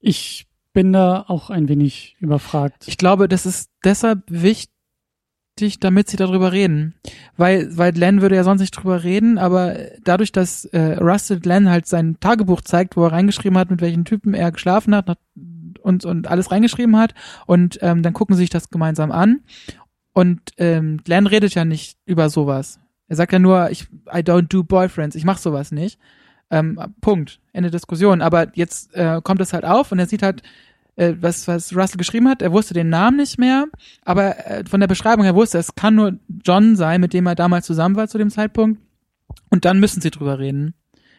Ich 0.00 0.46
bin 0.72 0.92
da 0.92 1.24
auch 1.28 1.50
ein 1.50 1.68
wenig 1.68 2.16
überfragt. 2.20 2.86
Ich 2.86 2.98
glaube, 2.98 3.28
das 3.28 3.46
ist 3.46 3.70
deshalb 3.84 4.22
wichtig, 4.28 4.70
damit 5.80 6.08
sie 6.08 6.16
darüber 6.16 6.52
reden. 6.52 6.94
Weil, 7.36 7.76
weil 7.76 7.92
Glenn 7.92 8.20
würde 8.20 8.36
ja 8.36 8.44
sonst 8.44 8.60
nicht 8.60 8.72
drüber 8.72 9.02
reden, 9.02 9.38
aber 9.38 9.76
dadurch, 10.04 10.30
dass 10.30 10.66
äh, 10.66 10.98
Rusted 10.98 11.42
Glenn 11.42 11.68
halt 11.68 11.86
sein 11.86 12.18
Tagebuch 12.20 12.60
zeigt, 12.60 12.96
wo 12.96 13.04
er 13.04 13.12
reingeschrieben 13.12 13.58
hat, 13.58 13.70
mit 13.70 13.80
welchen 13.80 14.04
Typen 14.04 14.34
er 14.34 14.52
geschlafen 14.52 14.94
hat 14.94 15.08
hat- 15.08 15.18
und, 15.80 16.04
und 16.04 16.28
alles 16.28 16.50
reingeschrieben 16.50 16.96
hat 16.96 17.14
und 17.46 17.78
ähm, 17.82 18.02
dann 18.02 18.12
gucken 18.12 18.36
sie 18.36 18.42
sich 18.42 18.50
das 18.50 18.70
gemeinsam 18.70 19.10
an 19.10 19.40
und 20.12 20.40
ähm, 20.58 20.98
Glenn 21.04 21.26
redet 21.26 21.54
ja 21.54 21.64
nicht 21.64 21.96
über 22.04 22.28
sowas. 22.28 22.80
Er 23.06 23.16
sagt 23.16 23.32
ja 23.32 23.38
nur, 23.38 23.70
ich 23.70 23.84
I 24.12 24.18
don't 24.18 24.48
do 24.48 24.64
boyfriends, 24.64 25.16
ich 25.16 25.24
mach 25.24 25.38
sowas 25.38 25.72
nicht. 25.72 25.98
Ähm, 26.50 26.78
Punkt. 27.00 27.40
Ende 27.52 27.70
Diskussion. 27.70 28.22
Aber 28.22 28.48
jetzt 28.54 28.94
äh, 28.94 29.20
kommt 29.22 29.40
es 29.40 29.52
halt 29.52 29.64
auf 29.64 29.92
und 29.92 29.98
er 29.98 30.06
sieht 30.06 30.22
halt, 30.22 30.42
äh, 30.96 31.14
was, 31.20 31.46
was 31.46 31.76
Russell 31.76 31.98
geschrieben 31.98 32.28
hat. 32.28 32.40
Er 32.42 32.52
wusste 32.52 32.74
den 32.74 32.88
Namen 32.88 33.18
nicht 33.18 33.38
mehr, 33.38 33.66
aber 34.04 34.46
äh, 34.46 34.64
von 34.64 34.80
der 34.80 34.86
Beschreibung 34.88 35.24
her 35.24 35.34
wusste 35.34 35.58
es 35.58 35.74
kann 35.74 35.94
nur 35.94 36.14
John 36.44 36.74
sein, 36.76 37.00
mit 37.00 37.12
dem 37.12 37.26
er 37.26 37.34
damals 37.34 37.66
zusammen 37.66 37.96
war 37.96 38.08
zu 38.08 38.18
dem 38.18 38.30
Zeitpunkt. 38.30 38.80
Und 39.50 39.64
dann 39.64 39.78
müssen 39.78 40.00
sie 40.00 40.10
drüber 40.10 40.38
reden. 40.38 40.74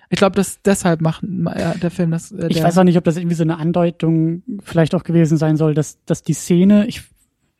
Ich 0.09 0.17
glaube, 0.17 0.36
dass 0.36 0.61
deshalb 0.63 1.01
macht 1.01 1.23
äh, 1.23 1.77
der 1.77 1.91
Film 1.91 2.09
das. 2.09 2.32
Äh, 2.32 2.47
Ich 2.49 2.63
weiß 2.63 2.77
auch 2.80 2.84
nicht, 2.84 2.97
ob 2.97 3.03
das 3.03 3.15
irgendwie 3.17 3.36
so 3.36 3.43
eine 3.43 3.57
Andeutung 3.57 4.41
vielleicht 4.63 4.95
auch 4.95 5.03
gewesen 5.03 5.38
sein 5.38 5.55
soll, 5.55 5.75
dass, 5.75 6.03
dass 6.05 6.23
die 6.23 6.34
Szene, 6.34 6.88
ich 6.88 7.03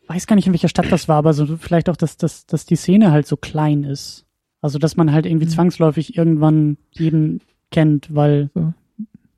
weiß 0.08 0.26
gar 0.26 0.36
nicht, 0.36 0.48
in 0.48 0.54
welcher 0.54 0.68
Stadt 0.70 0.92
das 0.92 1.08
war, 1.08 1.18
aber 1.18 1.34
so 1.34 1.58
vielleicht 1.58 1.88
auch, 1.90 1.96
dass, 1.96 2.18
dass, 2.18 2.48
dass 2.48 2.66
die 2.66 2.76
Szene 2.76 3.12
halt 3.12 3.28
so 3.28 3.38
klein 3.38 3.84
ist. 3.84 4.26
Also, 4.62 4.80
dass 4.80 4.98
man 4.98 5.12
halt 5.14 5.28
irgendwie 5.28 5.46
Mhm. 5.46 5.52
zwangsläufig 5.52 6.18
irgendwann 6.18 6.78
jeden 6.92 7.42
kennt, 7.72 8.14
weil, 8.14 8.50
So. 8.54 8.74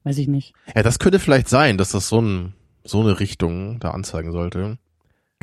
weiß 0.03 0.17
ich 0.17 0.27
nicht. 0.27 0.53
Ja, 0.75 0.83
das 0.83 0.99
könnte 0.99 1.19
vielleicht 1.19 1.47
sein, 1.49 1.77
dass 1.77 1.91
das 1.91 2.09
so, 2.09 2.19
ein, 2.21 2.53
so 2.83 3.01
eine 3.01 3.19
Richtung 3.19 3.79
da 3.79 3.91
anzeigen 3.91 4.31
sollte. 4.31 4.77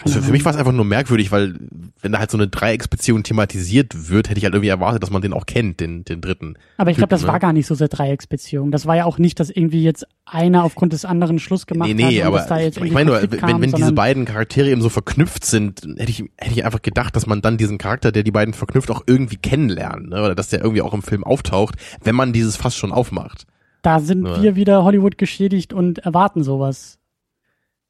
Also 0.05 0.23
für 0.23 0.33
mich 0.33 0.45
war 0.45 0.53
es 0.53 0.59
einfach 0.59 0.73
nur 0.73 0.85
merkwürdig, 0.85 1.33
weil 1.33 1.55
wenn 2.01 2.13
da 2.13 2.19
halt 2.19 2.31
so 2.31 2.39
eine 2.39 2.49
Dreiecksbeziehung 2.49 3.23
thematisiert 3.23 4.09
wird, 4.09 4.29
hätte 4.29 4.39
ich 4.39 4.45
halt 4.45 4.55
irgendwie 4.55 4.69
erwartet, 4.69 5.03
dass 5.03 5.11
man 5.11 5.23
den 5.23 5.33
auch 5.33 5.47
kennt, 5.47 5.81
den, 5.81 6.05
den 6.05 6.21
dritten. 6.21 6.55
Aber 6.77 6.91
ich 6.91 6.97
glaube, 6.97 7.11
das 7.11 7.23
ne? 7.23 7.29
war 7.29 7.41
gar 7.41 7.53
nicht 7.53 7.67
so 7.67 7.75
sehr 7.75 7.89
Dreiecksbeziehung. 7.89 8.71
Das 8.71 8.87
war 8.87 8.97
ja 8.97 9.05
auch 9.05 9.19
nicht, 9.19 9.41
dass 9.41 9.51
irgendwie 9.51 9.83
jetzt 9.83 10.07
einer 10.25 10.65
aufgrund 10.65 10.93
des 10.93 11.05
anderen 11.05 11.39
Schluss 11.39 11.67
gemacht 11.67 11.89
nee, 11.89 11.95
nee, 11.95 12.19
hat. 12.19 12.23
und 12.23 12.27
aber 12.29 12.39
dass 12.39 12.47
da 12.49 12.59
jetzt 12.59 12.77
ich 12.77 12.83
irgendwie 12.83 12.95
meine 12.95 13.11
nur, 13.11 13.23
wenn, 13.23 13.41
kam, 13.41 13.61
wenn 13.61 13.73
diese 13.73 13.93
beiden 13.93 14.25
Charaktere 14.25 14.71
eben 14.71 14.83
so 14.83 14.89
verknüpft 14.89 15.45
sind, 15.45 15.83
hätte 15.97 16.11
ich, 16.11 16.25
hätte 16.37 16.55
ich 16.55 16.65
einfach 16.65 16.83
gedacht, 16.83 17.17
dass 17.17 17.27
man 17.27 17.41
dann 17.41 17.57
diesen 17.57 17.79
Charakter, 17.79 18.13
der 18.13 18.23
die 18.23 18.31
beiden 18.31 18.55
verknüpft, 18.55 18.91
auch 18.91 19.03
irgendwie 19.07 19.37
kennenlernt, 19.37 20.11
ne? 20.11 20.23
oder 20.23 20.35
dass 20.35 20.49
der 20.49 20.61
irgendwie 20.61 20.83
auch 20.83 20.95
im 20.95 21.03
Film 21.03 21.25
auftaucht, 21.25 21.77
wenn 22.03 22.15
man 22.15 22.33
dieses 22.33 22.57
Fass 22.57 22.77
schon 22.77 22.93
aufmacht. 22.93 23.47
Da 23.83 24.01
sind 24.01 24.27
Ja. 24.27 24.43
wir 24.43 24.57
wieder 24.57 24.85
Hollywood 24.85 25.19
geschädigt 25.19 25.73
und 25.73 25.99
erwarten 25.99 26.43
sowas. 26.43 26.98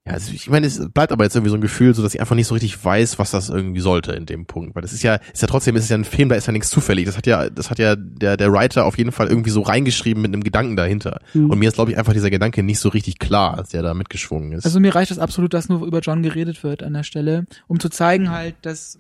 Ja, 0.09 0.15
also 0.15 0.33
ich 0.33 0.49
meine, 0.49 0.67
es 0.67 0.89
bleibt 0.91 1.13
aber 1.13 1.25
jetzt 1.25 1.37
irgendwie 1.37 1.51
so 1.51 1.57
ein 1.57 1.61
Gefühl, 1.61 1.95
so 1.95 2.03
dass 2.03 2.15
ich 2.15 2.21
einfach 2.21 2.35
nicht 2.35 2.47
so 2.47 2.55
richtig 2.55 2.83
weiß, 2.83 3.19
was 3.19 3.31
das 3.31 3.51
irgendwie 3.51 3.81
sollte 3.81 4.13
in 4.13 4.27
dem 4.27 4.47
Punkt, 4.47 4.75
weil 4.75 4.83
das 4.83 4.93
ist 4.93 5.03
ja, 5.03 5.17
ist 5.33 5.43
ja 5.43 5.49
trotzdem, 5.49 5.77
ist 5.77 5.85
es 5.85 5.91
ja 5.91 5.97
ein 5.97 6.05
Film, 6.05 6.29
da 6.29 6.35
ist 6.35 6.47
ja 6.47 6.53
nichts 6.53 6.71
zufällig. 6.71 7.05
Das 7.05 7.17
hat 7.17 7.27
ja, 7.27 7.51
das 7.51 7.71
hat 7.71 7.79
ja 7.79 7.95
der 7.97 8.37
der 8.37 8.53
Writer 8.53 8.87
auf 8.87 8.97
jeden 8.97 9.13
Fall 9.13 9.29
irgendwie 9.29 9.51
so 9.51 9.61
reingeschrieben 9.61 10.23
mit 10.23 10.33
einem 10.33 10.43
Gedanken 10.43 10.77
dahinter. 10.77 11.21
Hm. 11.33 11.51
Und 11.51 11.59
mir 11.59 11.69
ist 11.69 11.75
glaube 11.75 11.91
ich 11.91 11.99
einfach 11.99 12.13
dieser 12.13 12.31
Gedanke 12.31 12.63
nicht 12.63 12.79
so 12.79 12.89
richtig 12.89 13.19
klar, 13.19 13.59
als 13.59 13.71
der 13.71 13.83
da 13.83 13.95
mitgeschwungen 13.95 14.53
ist. 14.53 14.65
Also 14.65 14.81
mir 14.81 14.95
reicht 14.95 15.11
es 15.11 15.19
absolut, 15.19 15.53
dass 15.53 15.69
nur 15.69 15.87
über 15.87 16.01
John 16.01 16.23
geredet 16.23 16.63
wird 16.65 16.83
an 16.83 16.95
der 16.95 17.03
Stelle, 17.03 17.47
um 17.67 17.79
zu 17.79 17.91
zeigen 17.91 18.31
halt, 18.31 18.55
dass 18.63 18.99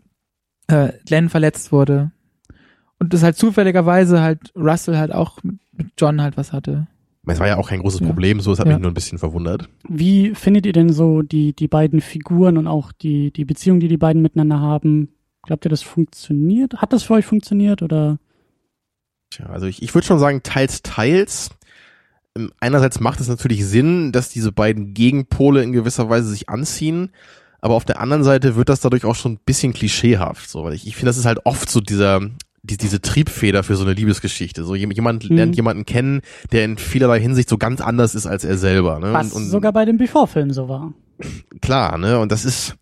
äh, 0.66 0.92
Glenn 1.06 1.28
verletzt 1.30 1.72
wurde. 1.72 2.12
Und 2.98 3.14
das 3.14 3.22
halt 3.22 3.36
zufälligerweise 3.36 4.20
halt 4.20 4.52
Russell 4.56 4.98
halt 4.98 5.12
auch 5.12 5.38
mit 5.42 5.88
John 5.96 6.20
halt 6.20 6.36
was 6.36 6.52
hatte. 6.52 6.86
Es 7.30 7.40
war 7.40 7.46
ja 7.46 7.56
auch 7.56 7.68
kein 7.68 7.80
großes 7.80 8.00
Ja. 8.00 8.06
Problem, 8.06 8.40
so, 8.40 8.52
es 8.52 8.58
hat 8.58 8.66
Ja. 8.66 8.74
mich 8.74 8.82
nur 8.82 8.90
ein 8.90 8.94
bisschen 8.94 9.18
verwundert. 9.18 9.68
Wie 9.88 10.34
findet 10.34 10.66
ihr 10.66 10.72
denn 10.72 10.92
so 10.92 11.22
die, 11.22 11.52
die 11.54 11.68
beiden 11.68 12.00
Figuren 12.00 12.56
und 12.58 12.66
auch 12.66 12.92
die, 12.92 13.32
die 13.32 13.44
Beziehung, 13.44 13.80
die 13.80 13.88
die 13.88 13.96
beiden 13.96 14.22
miteinander 14.22 14.60
haben? 14.60 15.08
Glaubt 15.42 15.64
ihr, 15.66 15.70
das 15.70 15.82
funktioniert? 15.82 16.76
Hat 16.76 16.92
das 16.92 17.04
für 17.04 17.14
euch 17.14 17.24
funktioniert 17.26 17.82
oder? 17.82 18.18
Tja, 19.30 19.46
also 19.46 19.66
ich, 19.66 19.82
ich 19.82 19.94
würde 19.94 20.06
schon 20.06 20.18
sagen, 20.18 20.42
teils, 20.42 20.82
teils. 20.82 21.50
Ähm, 22.36 22.50
Einerseits 22.60 23.00
macht 23.00 23.20
es 23.20 23.28
natürlich 23.28 23.64
Sinn, 23.66 24.12
dass 24.12 24.28
diese 24.30 24.52
beiden 24.52 24.94
Gegenpole 24.94 25.62
in 25.62 25.72
gewisser 25.72 26.08
Weise 26.08 26.28
sich 26.28 26.48
anziehen, 26.48 27.10
aber 27.60 27.74
auf 27.74 27.84
der 27.84 28.00
anderen 28.00 28.24
Seite 28.24 28.56
wird 28.56 28.68
das 28.68 28.80
dadurch 28.80 29.04
auch 29.04 29.14
schon 29.16 29.32
ein 29.32 29.40
bisschen 29.44 29.72
klischeehaft. 29.72 30.48
So, 30.48 30.64
weil 30.64 30.74
ich, 30.74 30.86
ich 30.86 30.94
finde, 30.96 31.06
das 31.10 31.18
ist 31.18 31.26
halt 31.26 31.40
oft 31.44 31.68
so 31.68 31.80
dieser, 31.80 32.20
die, 32.62 32.76
diese 32.76 33.00
Triebfeder 33.00 33.62
für 33.62 33.76
so 33.76 33.84
eine 33.84 33.92
Liebesgeschichte. 33.94 34.64
So 34.64 34.74
jem- 34.74 34.90
jemand 34.90 35.28
Mhm. 35.30 35.36
lernt 35.36 35.56
jemanden 35.56 35.84
kennen, 35.86 36.20
der 36.52 36.64
in 36.64 36.76
vielerlei 36.78 37.20
Hinsicht 37.20 37.48
so 37.48 37.56
ganz 37.58 37.80
anders 37.80 38.14
ist 38.14 38.26
als 38.26 38.44
er 38.44 38.58
selber. 38.58 38.98
Ne? 38.98 39.12
Was 39.12 39.32
und, 39.32 39.42
und 39.44 39.48
sogar 39.50 39.72
bei 39.72 39.84
dem 39.84 39.96
Before-Film 39.98 40.50
so 40.52 40.68
war. 40.68 40.92
klar, 41.60 41.98
ne? 41.98 42.18
Und 42.18 42.32
das 42.32 42.44
ist, 42.44 42.76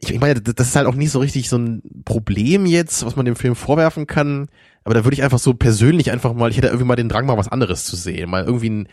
ich, 0.00 0.12
ich 0.14 0.20
meine, 0.20 0.40
das 0.40 0.68
ist 0.68 0.76
halt 0.76 0.86
auch 0.86 0.94
nicht 0.94 1.10
so 1.10 1.18
richtig 1.18 1.48
so 1.48 1.56
ein 1.58 1.82
Problem 2.04 2.66
jetzt, 2.66 3.04
was 3.04 3.16
man 3.16 3.24
dem 3.26 3.36
Film 3.36 3.54
vorwerfen 3.56 4.06
kann. 4.06 4.48
Aber 4.84 4.94
da 4.94 5.04
würde 5.04 5.14
ich 5.14 5.22
einfach 5.22 5.38
so 5.40 5.54
persönlich 5.54 6.10
einfach 6.12 6.32
mal, 6.32 6.50
ich 6.50 6.56
hätte 6.56 6.68
irgendwie 6.68 6.86
mal 6.86 6.96
den 6.96 7.08
Drang, 7.08 7.26
mal 7.26 7.36
was 7.36 7.48
anderes 7.48 7.84
zu 7.84 7.94
sehen, 7.96 8.30
mal 8.30 8.44
irgendwie 8.44 8.70
ein, 8.70 8.88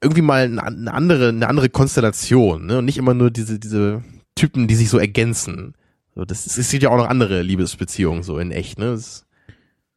irgendwie 0.00 0.22
mal 0.22 0.44
eine, 0.44 0.62
eine 0.62 0.94
andere, 0.94 1.28
eine 1.28 1.48
andere 1.48 1.68
Konstellation, 1.68 2.66
ne? 2.66 2.78
Und 2.78 2.84
nicht 2.86 2.98
immer 2.98 3.14
nur 3.14 3.30
diese, 3.30 3.58
diese 3.58 4.02
Typen, 4.36 4.68
die 4.68 4.74
sich 4.74 4.88
so 4.88 4.98
ergänzen. 4.98 5.74
So, 6.14 6.24
das 6.24 6.58
es 6.58 6.70
gibt 6.70 6.82
ja 6.82 6.90
auch 6.90 6.96
noch 6.96 7.08
andere 7.08 7.42
Liebesbeziehungen 7.42 8.22
so 8.22 8.38
in 8.38 8.50
echt, 8.50 8.78
ne? 8.78 8.86
Das, 8.86 9.26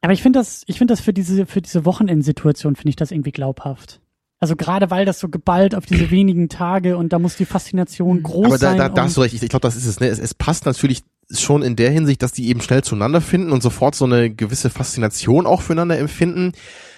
Aber 0.00 0.12
ich 0.12 0.22
finde 0.22 0.38
das, 0.38 0.62
ich 0.66 0.78
finde 0.78 0.92
das 0.92 1.00
für 1.00 1.12
diese, 1.12 1.46
für 1.46 1.60
diese 1.60 1.84
Wochenendsituation 1.84 2.76
finde 2.76 2.90
ich 2.90 2.96
das 2.96 3.10
irgendwie 3.10 3.32
glaubhaft. 3.32 4.00
Also 4.38 4.54
gerade 4.54 4.90
weil 4.90 5.06
das 5.06 5.18
so 5.18 5.28
geballt 5.28 5.74
auf 5.74 5.86
diese 5.86 6.10
wenigen 6.10 6.48
Tage 6.48 6.96
und 6.96 7.12
da 7.12 7.18
muss 7.18 7.36
die 7.36 7.46
Faszination 7.46 8.22
groß 8.22 8.46
aber 8.46 8.58
da, 8.58 8.68
sein. 8.68 8.78
da, 8.78 8.88
da 8.88 9.04
hast 9.04 9.16
du 9.16 9.22
recht. 9.22 9.34
Ich, 9.34 9.42
ich 9.42 9.48
glaube, 9.48 9.62
das 9.62 9.76
ist 9.76 9.86
es. 9.86 10.00
Ne? 10.00 10.08
Es, 10.08 10.18
es 10.18 10.34
passt 10.34 10.66
natürlich 10.66 11.02
schon 11.30 11.62
in 11.62 11.74
der 11.74 11.90
Hinsicht, 11.90 12.22
dass 12.22 12.32
die 12.32 12.48
eben 12.48 12.60
schnell 12.60 12.84
zueinander 12.84 13.20
finden 13.20 13.50
und 13.50 13.62
sofort 13.62 13.94
so 13.94 14.04
eine 14.04 14.30
gewisse 14.30 14.70
Faszination 14.70 15.46
auch 15.46 15.62
füreinander 15.62 15.98
empfinden. 15.98 16.52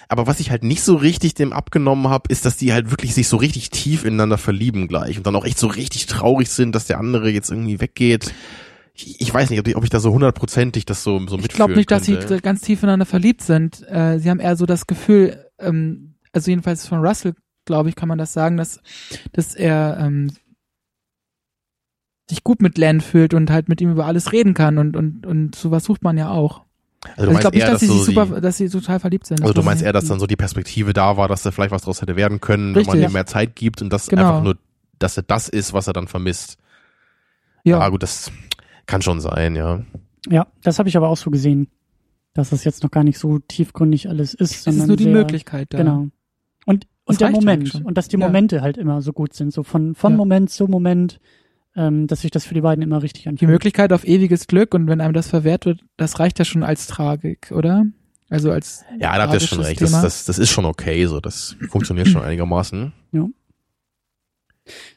Aber 0.09 0.27
was 0.27 0.41
ich 0.41 0.51
halt 0.51 0.65
nicht 0.65 0.83
so 0.83 0.97
richtig 0.97 1.35
dem 1.35 1.53
abgenommen 1.53 2.09
habe, 2.09 2.31
ist, 2.33 2.45
dass 2.45 2.57
die 2.57 2.73
halt 2.73 2.91
wirklich 2.91 3.15
sich 3.15 3.29
so 3.29 3.37
richtig 3.37 3.71
tief 3.71 4.05
ineinander 4.05 4.39
verlieben 4.39 4.89
gleich 4.89 5.19
und 5.19 5.27
dann 5.27 5.37
auch 5.37 5.45
echt 5.45 5.59
so 5.59 5.67
richtig 5.67 6.07
traurig 6.07 6.49
sind, 6.49 6.75
dass 6.75 6.87
der 6.87 6.99
andere 6.99 7.31
jetzt 7.31 7.51
irgendwie 7.51 7.81
weggeht. 7.81 8.33
Ich, 9.01 9.33
weiß 9.33 9.51
nicht, 9.51 9.61
ob 9.61 9.69
ich, 9.69 9.77
ob 9.77 9.85
ich 9.85 9.91
da 9.91 10.01
so 10.01 10.13
hundertprozentig 10.13 10.85
das 10.85 11.03
so, 11.05 11.25
so 11.27 11.39
Ich 11.39 11.49
glaube 11.49 11.75
nicht, 11.75 11.91
dass 11.91 12.05
sie 12.05 12.17
könnte. 12.17 12.41
ganz 12.41 12.63
tief 12.63 12.83
ineinander 12.83 13.07
verliebt 13.07 13.43
sind. 13.43 13.87
Äh, 13.89 14.19
sie 14.19 14.29
haben 14.29 14.41
eher 14.41 14.57
so 14.57 14.67
das 14.67 14.87
Gefühl, 14.87 15.47
ähm, 15.59 16.15
also 16.33 16.51
jedenfalls 16.51 16.87
von 16.87 16.99
Russell, 17.05 17.35
glaube 17.65 17.89
ich, 17.91 17.95
kann 17.97 18.09
man 18.09 18.19
das 18.19 18.33
sagen, 18.33 18.57
dass, 18.57 18.81
dass 19.33 19.55
er 19.55 19.99
ähm, 20.01 20.33
sich 22.29 22.43
gut 22.45 22.61
mit 22.61 22.77
Len 22.77 23.01
fühlt 23.01 23.35
und 23.35 23.51
halt 23.51 23.69
mit 23.69 23.81
ihm 23.81 23.91
über 23.93 24.07
alles 24.07 24.33
reden 24.33 24.55
kann 24.55 24.79
und, 24.79 24.97
und, 24.97 25.25
und 25.27 25.55
sowas 25.55 25.85
sucht 25.85 26.03
man 26.03 26.19
ja 26.19 26.31
auch. 26.31 26.63
Also 27.17 27.23
Also 27.23 27.33
ich 27.33 27.41
glaube 27.41 27.57
nicht, 27.57 27.65
eher, 27.67 27.73
dass 27.73 27.81
sie 27.81 27.87
so 27.87 28.03
super, 28.03 28.27
die, 28.27 28.41
dass 28.41 28.57
sie 28.57 28.69
total 28.69 28.99
verliebt 29.01 29.27
sind. 29.27 29.41
also 29.41 29.55
du 29.55 29.63
meinst 29.63 29.83
eher, 29.85 29.93
dass 29.93 30.07
dann 30.07 30.19
so 30.19 30.27
die 30.27 30.37
Perspektive 30.37 30.93
da 30.93 31.17
war, 31.17 31.29
dass 31.29 31.43
da 31.43 31.53
vielleicht 31.53 31.71
was 31.71 31.83
draus 31.83 32.03
hätte 32.03 32.17
werden 32.17 32.41
können, 32.41 32.75
wenn 32.75 32.85
man 32.85 32.97
Richtig. 32.97 33.11
ihm 33.11 33.13
mehr 33.13 33.27
Zeit 33.27 33.55
gibt 33.55 33.81
und 33.81 33.93
das 33.93 34.09
Genau. 34.09 34.23
einfach 34.29 34.43
nur, 34.43 34.59
dass 34.99 35.17
er 35.17 35.23
das 35.23 35.49
ist, 35.49 35.73
was 35.73 35.87
er 35.87 35.93
dann 35.93 36.09
vermisst. 36.09 36.59
ja. 37.65 37.79
Ja, 37.79 37.89
gut, 37.89 38.03
das 38.03 38.33
kann 38.89 39.03
schon 39.03 39.21
sein, 39.21 39.55
ja. 39.55 39.85
ja, 40.29 40.49
das 40.63 40.81
habe 40.81 40.89
ich 40.89 40.97
aber 40.97 41.09
auch 41.09 41.17
so 41.17 41.31
gesehen, 41.31 41.69
dass 42.35 42.51
das 42.51 42.65
jetzt 42.65 42.83
noch 42.83 42.91
gar 42.91 43.05
nicht 43.05 43.19
so 43.19 43.39
tiefgründig 43.39 44.09
alles 44.09 44.35
ist. 44.35 44.51
es 44.57 44.65
sondern 44.65 44.83
ist 44.83 44.89
nur 44.89 44.97
die 44.97 45.05
sehr, 45.05 45.13
Möglichkeit 45.13 45.69
da. 45.73 45.79
Genau. 45.79 46.09
Und, 46.67 46.85
Das 47.07 47.15
und 47.15 47.21
der 47.21 47.27
schon 47.29 47.35
Moment. 47.35 47.83
Und 47.85 47.97
dass 47.97 48.09
die 48.09 48.19
Ja. 48.19 48.27
Momente 48.27 48.61
halt 48.63 48.77
immer 48.77 49.01
so 49.03 49.13
gut 49.13 49.33
sind. 49.35 49.53
So 49.53 49.63
von, 49.63 49.95
von 49.95 50.13
Ja. 50.13 50.17
Moment 50.17 50.51
zu 50.51 50.67
Moment, 50.67 51.21
ähm, 51.77 52.07
dass 52.07 52.23
sich 52.23 52.31
das 52.31 52.45
für 52.45 52.55
die 52.55 52.61
beiden 52.61 52.83
immer 52.83 53.03
richtig 53.03 53.23
Die 53.25 53.29
anfühlt. 53.29 53.51
Möglichkeit 53.51 53.93
auf 53.93 54.05
ewiges 54.05 54.47
Glück 54.47 54.75
und 54.75 54.89
wenn 54.89 55.01
einem 55.01 55.15
das 55.15 55.29
verwehrt 55.29 55.65
wird, 55.67 55.81
das 55.97 56.19
reicht 56.19 56.39
ja 56.39 56.45
schon 56.45 56.63
als 56.63 56.87
Tragik, 56.87 57.53
oder? 57.55 57.85
Also 58.31 58.51
als 58.53 58.85
Ja, 59.01 59.17
da 59.17 59.23
habt 59.23 59.35
ihr 59.35 59.41
schon 59.41 59.61
recht. 59.61 59.81
Das, 59.81 59.93
das, 59.93 60.25
das 60.27 60.39
ist 60.39 60.51
schon 60.51 60.65
okay, 60.67 61.07
so. 61.07 61.21
Das 61.21 61.57
funktioniert 61.71 62.09
schon 62.09 62.23
einigermaßen. 62.23 62.93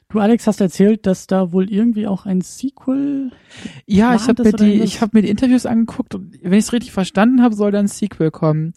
Du, 0.09 0.19
Alex, 0.19 0.47
hast 0.47 0.59
erzählt, 0.59 1.05
dass 1.05 1.27
da 1.27 1.51
wohl 1.51 1.71
irgendwie 1.71 2.07
auch 2.07 2.25
ein 2.25 2.41
Sequel. 2.41 3.31
Ja, 3.85 4.15
ich 4.15 4.27
habe 4.27 4.43
mir 4.43 4.51
die, 4.53 4.81
ich 4.81 5.01
habe 5.01 5.11
mir 5.13 5.21
die 5.21 5.29
Interviews 5.29 5.65
angeguckt 5.65 6.15
und 6.15 6.37
wenn 6.41 6.53
ich 6.53 6.65
es 6.65 6.73
richtig 6.73 6.91
verstanden 6.91 7.41
habe, 7.41 7.55
soll 7.55 7.71
da 7.71 7.79
ein 7.79 7.87
Sequel 7.87 8.31
kommen. 8.31 8.73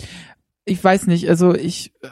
Ich 0.64 0.82
weiß 0.82 1.06
nicht, 1.08 1.28
also 1.28 1.54
ich 1.54 1.92
äh, 2.02 2.08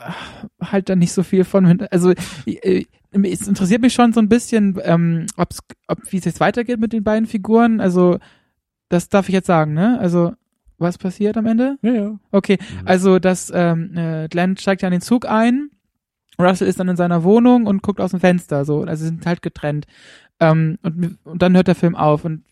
halt 0.61 0.89
da 0.89 0.97
nicht 0.97 1.13
so 1.13 1.23
viel 1.23 1.45
von. 1.45 1.87
Also 1.91 2.13
äh, 2.47 2.85
es 3.13 3.47
interessiert 3.47 3.83
mich 3.83 3.95
schon 3.95 4.13
so 4.13 4.21
ein 4.21 4.29
bisschen, 4.29 4.79
ähm, 4.83 5.27
ob's, 5.37 5.61
ob 5.87 6.01
wie 6.11 6.19
es 6.19 6.25
jetzt 6.25 6.41
weitergeht 6.41 6.81
mit 6.81 6.93
den 6.93 7.05
beiden 7.05 7.27
Figuren. 7.27 7.81
Also 7.81 8.19
das 8.89 9.09
darf 9.09 9.29
ich 9.29 9.35
jetzt 9.35 9.47
sagen, 9.47 9.73
ne? 9.75 9.99
Also 10.01 10.33
was 10.79 10.99
passiert 10.99 11.37
am 11.37 11.47
Ende? 11.47 11.79
Ja, 11.83 11.93
ja. 11.93 12.19
Okay, 12.33 12.59
also 12.85 13.19
das 13.19 13.53
ähm, 13.55 13.97
äh, 13.97 14.29
Glenn 14.29 14.57
steigt 14.57 14.83
ja 14.83 14.89
in 14.89 14.93
den 14.93 15.01
Zug 15.01 15.27
ein, 15.27 15.71
Russell 16.43 16.69
ist 16.69 16.81
dann 16.81 16.89
in 16.89 16.97
seiner 16.97 17.25
Wohnung 17.25 17.67
und 17.67 17.83
guckt 17.83 18.01
aus 18.01 18.11
dem 18.11 18.21
Fenster, 18.21 18.65
so, 18.65 18.83
also 18.83 19.03
sie 19.03 19.09
sind 19.09 19.27
halt 19.27 19.43
getrennt. 19.43 19.87
Ähm, 20.41 20.79
und, 20.83 21.19
und 21.25 21.43
dann 21.43 21.55
hört 21.55 21.69
der 21.69 21.75
Film 21.75 21.95
auf 21.95 22.25
und 22.25 22.45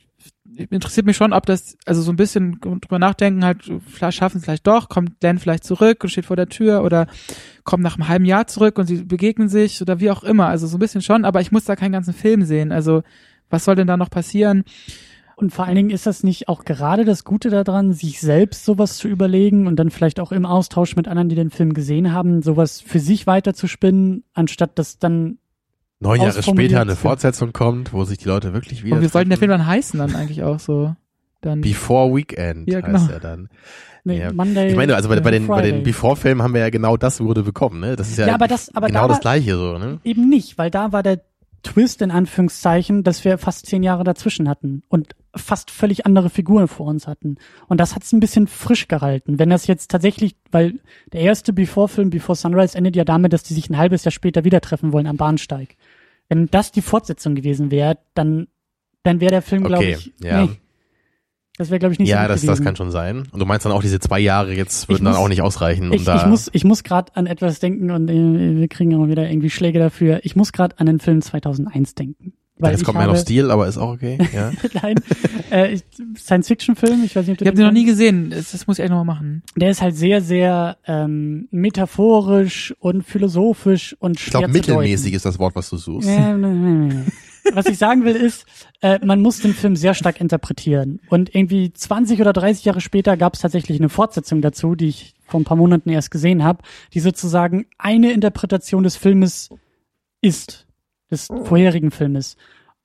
interessiert 0.56 1.06
mich 1.06 1.16
schon, 1.16 1.32
ob 1.32 1.46
das, 1.46 1.76
also 1.86 2.02
so 2.02 2.12
ein 2.12 2.16
bisschen 2.16 2.58
drüber 2.60 2.98
nachdenken, 2.98 3.44
halt, 3.44 3.62
schaffen 4.10 4.38
es 4.38 4.44
vielleicht 4.44 4.66
doch, 4.66 4.88
kommt 4.88 5.20
Glenn 5.20 5.38
vielleicht 5.38 5.64
zurück 5.64 6.02
und 6.02 6.10
steht 6.10 6.26
vor 6.26 6.36
der 6.36 6.48
Tür 6.48 6.82
oder 6.82 7.06
kommt 7.64 7.82
nach 7.82 7.96
einem 7.96 8.08
halben 8.08 8.24
Jahr 8.24 8.46
zurück 8.46 8.78
und 8.78 8.86
sie 8.86 9.04
begegnen 9.04 9.48
sich 9.48 9.80
oder 9.80 10.00
wie 10.00 10.10
auch 10.10 10.24
immer, 10.24 10.46
also 10.46 10.66
so 10.66 10.76
ein 10.76 10.80
bisschen 10.80 11.02
schon, 11.02 11.24
aber 11.24 11.40
ich 11.40 11.52
muss 11.52 11.64
da 11.64 11.76
keinen 11.76 11.92
ganzen 11.92 12.14
Film 12.14 12.42
sehen, 12.42 12.72
also 12.72 13.02
was 13.48 13.64
soll 13.64 13.74
denn 13.74 13.86
da 13.86 13.96
noch 13.96 14.10
passieren? 14.10 14.64
Und 15.40 15.50
vor 15.54 15.64
allen 15.64 15.76
Dingen 15.76 15.90
ist 15.90 16.06
das 16.06 16.22
nicht 16.22 16.48
auch 16.48 16.64
gerade 16.66 17.06
das 17.06 17.24
Gute 17.24 17.48
daran, 17.48 17.92
sich 17.94 18.20
selbst 18.20 18.66
sowas 18.66 18.98
zu 18.98 19.08
überlegen 19.08 19.66
und 19.66 19.76
dann 19.76 19.90
vielleicht 19.90 20.20
auch 20.20 20.32
im 20.32 20.44
Austausch 20.44 20.96
mit 20.96 21.08
anderen, 21.08 21.30
die 21.30 21.34
den 21.34 21.50
Film 21.50 21.72
gesehen 21.72 22.12
haben, 22.12 22.42
sowas 22.42 22.80
für 22.80 22.98
sich 23.00 23.26
weiterzuspinnen, 23.26 24.24
anstatt 24.34 24.78
das 24.78 24.98
dann 24.98 25.38
Neun 25.98 26.20
Jahre 26.20 26.42
später 26.42 26.80
eine. 26.82 26.96
Fortsetzung 26.96 27.52
kommt, 27.52 27.92
wo 27.92 28.04
sich 28.04 28.18
die 28.18 28.28
Leute 28.28 28.52
wirklich 28.52 28.84
wieder. 28.84 28.96
Und 28.96 29.02
wie 29.02 29.08
soll 29.08 29.22
denn 29.22 29.30
der 29.30 29.38
Film 29.38 29.50
dann 29.50 29.66
heißen 29.66 29.98
dann 29.98 30.14
eigentlich 30.14 30.42
auch 30.42 30.58
so? 30.58 30.94
Dann, 31.42 31.62
Before 31.62 32.14
Weekend 32.14 32.68
Ja, 32.68 32.82
heißt 32.82 32.86
genau. 32.86 33.12
er 33.12 33.20
dann. 33.20 33.48
nee, 34.04 34.20
Ja. 34.20 34.32
Monday. 34.32 34.70
Ich 34.70 34.76
meine, 34.76 34.94
also 34.94 35.08
bei, 35.08 35.20
bei 35.20 35.30
den, 35.30 35.46
bei 35.46 35.62
den. 35.62 35.82
Before-Filmen 35.82 36.42
haben 36.42 36.52
wir 36.52 36.60
ja 36.60 36.70
genau 36.70 36.98
das 36.98 37.20
wurde 37.20 37.42
bekommen, 37.42 37.80
ne? 37.80 37.96
Das 37.96 38.10
ist 38.10 38.18
ja, 38.18 38.26
Ja, 38.26 38.34
aber 38.34 38.46
das, 38.46 38.74
aber 38.74 38.88
genau 38.88 39.02
da 39.02 39.08
das 39.08 39.20
gleiche 39.20 39.56
so, 39.56 39.78
ne? 39.78 40.00
eben 40.04 40.28
nicht, 40.28 40.58
weil 40.58 40.70
da 40.70 40.92
war 40.92 41.02
der 41.02 41.20
Twist 41.62 42.00
in 42.00 42.10
Anführungszeichen, 42.10 43.02
dass 43.02 43.24
wir 43.24 43.36
fast 43.38 43.66
zehn 43.66 43.82
Jahre 43.82 44.04
dazwischen 44.04 44.48
hatten 44.48 44.82
und 44.88 45.14
fast 45.34 45.70
völlig 45.70 46.06
andere 46.06 46.30
Figuren 46.30 46.68
vor 46.68 46.86
uns 46.86 47.06
hatten. 47.06 47.36
Und 47.68 47.80
das 47.80 47.94
hat's 47.94 48.12
ein 48.12 48.20
bisschen 48.20 48.46
frisch 48.46 48.88
gehalten. 48.88 49.38
Wenn 49.38 49.50
das 49.50 49.66
jetzt 49.66 49.90
tatsächlich, 49.90 50.36
weil 50.50 50.80
der 51.12 51.20
erste 51.20 51.52
Before-Film, 51.52 52.10
Before 52.10 52.36
Sunrise, 52.36 52.76
endet 52.76 52.96
ja 52.96 53.04
damit, 53.04 53.32
dass 53.32 53.42
die 53.42 53.54
sich 53.54 53.68
ein 53.68 53.76
halbes 53.76 54.04
Jahr 54.04 54.12
später 54.12 54.44
wieder 54.44 54.60
treffen 54.60 54.92
wollen 54.92 55.06
am 55.06 55.16
Bahnsteig. 55.16 55.76
Wenn 56.28 56.46
das 56.50 56.72
die 56.72 56.82
Fortsetzung 56.82 57.34
gewesen 57.34 57.70
wäre, 57.70 57.98
dann, 58.14 58.48
dann 59.02 59.20
wäre 59.20 59.32
der 59.32 59.42
Film, 59.42 59.64
glaube 59.64 59.84
Okay, 59.84 59.96
ich, 59.98 60.12
ja. 60.20 60.46
nee, 60.46 60.50
das 61.60 61.68
wäre, 61.70 61.78
glaube 61.78 61.92
ich, 61.92 61.98
nicht 61.98 62.08
so 62.08 62.14
Ja, 62.14 62.26
das, 62.26 62.40
gewesen. 62.40 62.46
das 62.48 62.62
kann 62.64 62.74
schon 62.74 62.90
sein. 62.90 63.24
Und 63.30 63.38
du 63.38 63.44
meinst 63.44 63.66
dann 63.66 63.72
auch, 63.72 63.82
diese 63.82 64.00
zwei 64.00 64.18
Jahre 64.18 64.54
jetzt 64.54 64.88
würden 64.88 65.04
dann 65.04 65.12
muss- 65.12 65.22
auch 65.22 65.28
nicht 65.28 65.42
ausreichen, 65.42 65.88
um 65.88 65.92
Ich, 65.92 66.04
da. 66.04 66.16
ich 66.16 66.26
muss, 66.26 66.48
ich 66.54 66.64
muss 66.64 66.82
gerade 66.84 67.14
an 67.14 67.26
etwas 67.26 67.60
denken 67.60 67.90
und 67.90 68.08
äh, 68.08 68.56
wir 68.58 68.68
kriegen 68.68 68.90
immer 68.92 69.08
wieder 69.08 69.28
irgendwie 69.30 69.50
Schläge 69.50 69.78
dafür. 69.78 70.20
Ich 70.22 70.36
muss 70.36 70.52
gerade 70.52 70.78
an 70.78 70.86
den 70.86 71.00
Film 71.00 71.20
2001 71.20 71.94
denken. 71.94 72.32
Weil 72.62 72.72
jetzt 72.72 72.80
ich 72.80 72.84
kommt 72.86 72.98
Man 72.98 73.08
of 73.08 73.18
Steel, 73.18 73.50
aber 73.50 73.66
ist 73.68 73.78
auch 73.78 73.92
okay. 73.94 74.18
Ja. 74.34 74.52
Nein, 74.82 74.96
äh, 75.50 75.72
ich- 75.74 75.82
Science-Fiction-Film, 76.18 77.04
ich 77.04 77.16
weiß 77.16 77.26
nicht, 77.26 77.32
ob 77.34 77.38
du 77.38 77.44
ich 77.44 77.48
habe 77.48 77.56
den 77.56 77.56
den 77.56 77.66
noch 77.66 77.72
nie 77.72 77.84
gesehen, 77.86 78.30
das, 78.30 78.52
das 78.52 78.66
muss 78.66 78.78
ich 78.78 78.82
echt 78.82 78.90
nochmal 78.90 79.06
machen. 79.16 79.42
Der 79.56 79.70
ist 79.70 79.80
halt 79.80 79.96
sehr, 79.96 80.20
sehr 80.20 80.76
ähm, 80.86 81.48
metaphorisch 81.50 82.74
und 82.78 83.02
philosophisch 83.04 83.96
und 83.98 84.16
Ich 84.18 84.24
schwer 84.26 84.40
glaube, 84.40 84.46
zu 84.46 84.52
mittelmäßig 84.52 85.14
ist 85.14 85.24
das 85.24 85.38
Wort, 85.38 85.54
was 85.54 85.70
du 85.70 85.76
suchst. 85.78 86.08
Ja. 86.08 86.36
Was 87.52 87.66
ich 87.66 87.78
sagen 87.78 88.04
will 88.04 88.16
ist, 88.16 88.46
äh, 88.80 88.98
man 89.04 89.20
muss 89.20 89.40
den 89.40 89.54
Film 89.54 89.76
sehr 89.76 89.94
stark 89.94 90.20
interpretieren. 90.20 91.00
Und 91.08 91.34
irgendwie 91.34 91.72
20 91.72 92.20
oder 92.20 92.32
30 92.32 92.64
Jahre 92.64 92.80
später 92.80 93.16
gab 93.16 93.34
es 93.34 93.40
tatsächlich 93.40 93.78
eine 93.78 93.88
Fortsetzung 93.88 94.40
dazu, 94.40 94.74
die 94.74 94.88
ich 94.88 95.14
vor 95.26 95.40
ein 95.40 95.44
paar 95.44 95.56
Monaten 95.56 95.90
erst 95.90 96.10
gesehen 96.10 96.44
habe, 96.44 96.62
die 96.92 97.00
sozusagen 97.00 97.66
eine 97.78 98.12
Interpretation 98.12 98.82
des 98.82 98.96
Filmes 98.96 99.50
ist, 100.20 100.66
des 101.10 101.26
vorherigen 101.26 101.90
Filmes. 101.90 102.36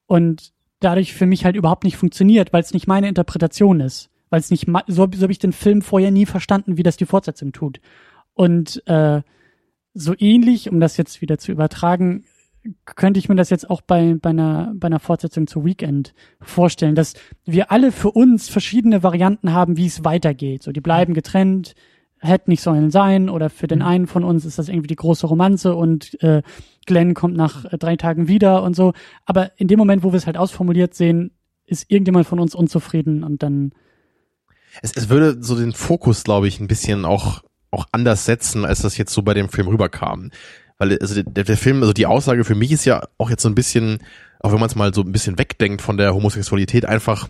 Und 0.07 0.53
dadurch 0.79 1.13
für 1.13 1.25
mich 1.25 1.45
halt 1.45 1.55
überhaupt 1.55 1.83
nicht 1.83 1.97
funktioniert, 1.97 2.53
weil 2.53 2.61
es 2.61 2.73
nicht 2.73 2.87
meine 2.87 3.07
Interpretation 3.07 3.79
ist. 3.79 4.09
Weil 4.29 4.39
es 4.39 4.51
nicht, 4.51 4.67
so, 4.87 5.07
so 5.11 5.21
habe 5.21 5.31
ich 5.31 5.39
den 5.39 5.53
Film 5.53 5.81
vorher 5.81 6.11
nie 6.11 6.25
verstanden, 6.25 6.77
wie 6.77 6.83
das 6.83 6.97
die 6.97 7.05
Fortsetzung 7.05 7.51
tut. 7.51 7.79
Und 8.33 8.85
äh, 8.87 9.21
so 9.93 10.13
ähnlich, 10.17 10.69
um 10.69 10.79
das 10.79 10.97
jetzt 10.97 11.21
wieder 11.21 11.37
zu 11.37 11.51
übertragen, 11.51 12.25
könnte 12.85 13.19
ich 13.19 13.29
mir 13.29 13.35
das 13.35 13.49
jetzt 13.49 13.69
auch 13.69 13.81
bei, 13.81 14.15
bei, 14.19 14.29
einer, 14.31 14.73
bei 14.75 14.87
einer 14.87 14.99
Fortsetzung 14.99 15.47
zu 15.47 15.65
Weekend 15.65 16.13
vorstellen, 16.41 16.95
dass 16.95 17.13
wir 17.45 17.71
alle 17.71 17.91
für 17.91 18.11
uns 18.11 18.49
verschiedene 18.49 19.03
Varianten 19.03 19.53
haben, 19.53 19.77
wie 19.77 19.85
es 19.85 20.03
weitergeht. 20.03 20.63
So, 20.63 20.71
die 20.71 20.81
bleiben 20.81 21.13
getrennt, 21.13 21.75
hätte 22.19 22.49
nicht 22.49 22.61
sollen 22.61 22.91
sein, 22.91 23.29
oder 23.29 23.49
für 23.49 23.67
den 23.67 23.79
Mhm. 23.79 23.85
einen 23.85 24.07
von 24.07 24.23
uns 24.23 24.45
ist 24.45 24.57
das 24.57 24.69
irgendwie 24.69 24.87
die 24.87 24.95
große 24.95 25.27
Romanze 25.27 25.75
und 25.75 26.21
äh, 26.23 26.41
Glenn 26.85 27.13
kommt 27.13 27.35
nach 27.35 27.65
äh, 27.65 27.77
drei 27.77 27.95
Tagen 27.95 28.27
wieder 28.27 28.63
und 28.63 28.75
so. 28.75 28.93
Aber 29.25 29.51
in 29.57 29.67
dem 29.67 29.77
Moment, 29.77 30.03
wo 30.03 30.11
wir 30.11 30.17
es 30.17 30.25
halt 30.25 30.37
ausformuliert 30.37 30.93
sehen, 30.93 31.31
ist 31.65 31.89
irgendjemand 31.89 32.27
von 32.27 32.39
uns 32.39 32.55
unzufrieden 32.55 33.23
und 33.23 33.43
dann 33.43 33.73
Es, 34.81 34.91
es 34.95 35.09
würde 35.09 35.41
so 35.41 35.55
den 35.55 35.73
Fokus, 35.73 36.23
glaube 36.23 36.47
ich, 36.47 36.59
ein 36.59 36.67
bisschen 36.67 37.05
auch, 37.05 37.43
auch 37.71 37.85
anders 37.91 38.25
setzen, 38.25 38.65
als 38.65 38.81
das 38.81 38.97
jetzt 38.97 39.13
so 39.13 39.21
bei 39.21 39.33
dem 39.33 39.49
Film 39.49 39.67
rüberkam. 39.67 40.31
Weil 40.77 40.97
also 40.99 41.21
der, 41.21 41.43
der 41.43 41.57
Film, 41.57 41.81
also 41.81 41.93
die 41.93 42.05
Aussage 42.05 42.43
für 42.43 42.55
mich 42.55 42.71
ist 42.71 42.85
ja 42.85 43.03
auch 43.17 43.29
jetzt 43.29 43.43
so 43.43 43.49
ein 43.49 43.55
bisschen, 43.55 43.99
auch 44.39 44.51
wenn 44.51 44.59
man 44.59 44.69
es 44.69 44.75
mal 44.75 44.93
so 44.93 45.01
ein 45.01 45.11
bisschen 45.11 45.37
wegdenkt 45.37 45.81
von 45.81 45.97
der 45.97 46.13
Homosexualität, 46.13 46.85
einfach 46.85 47.29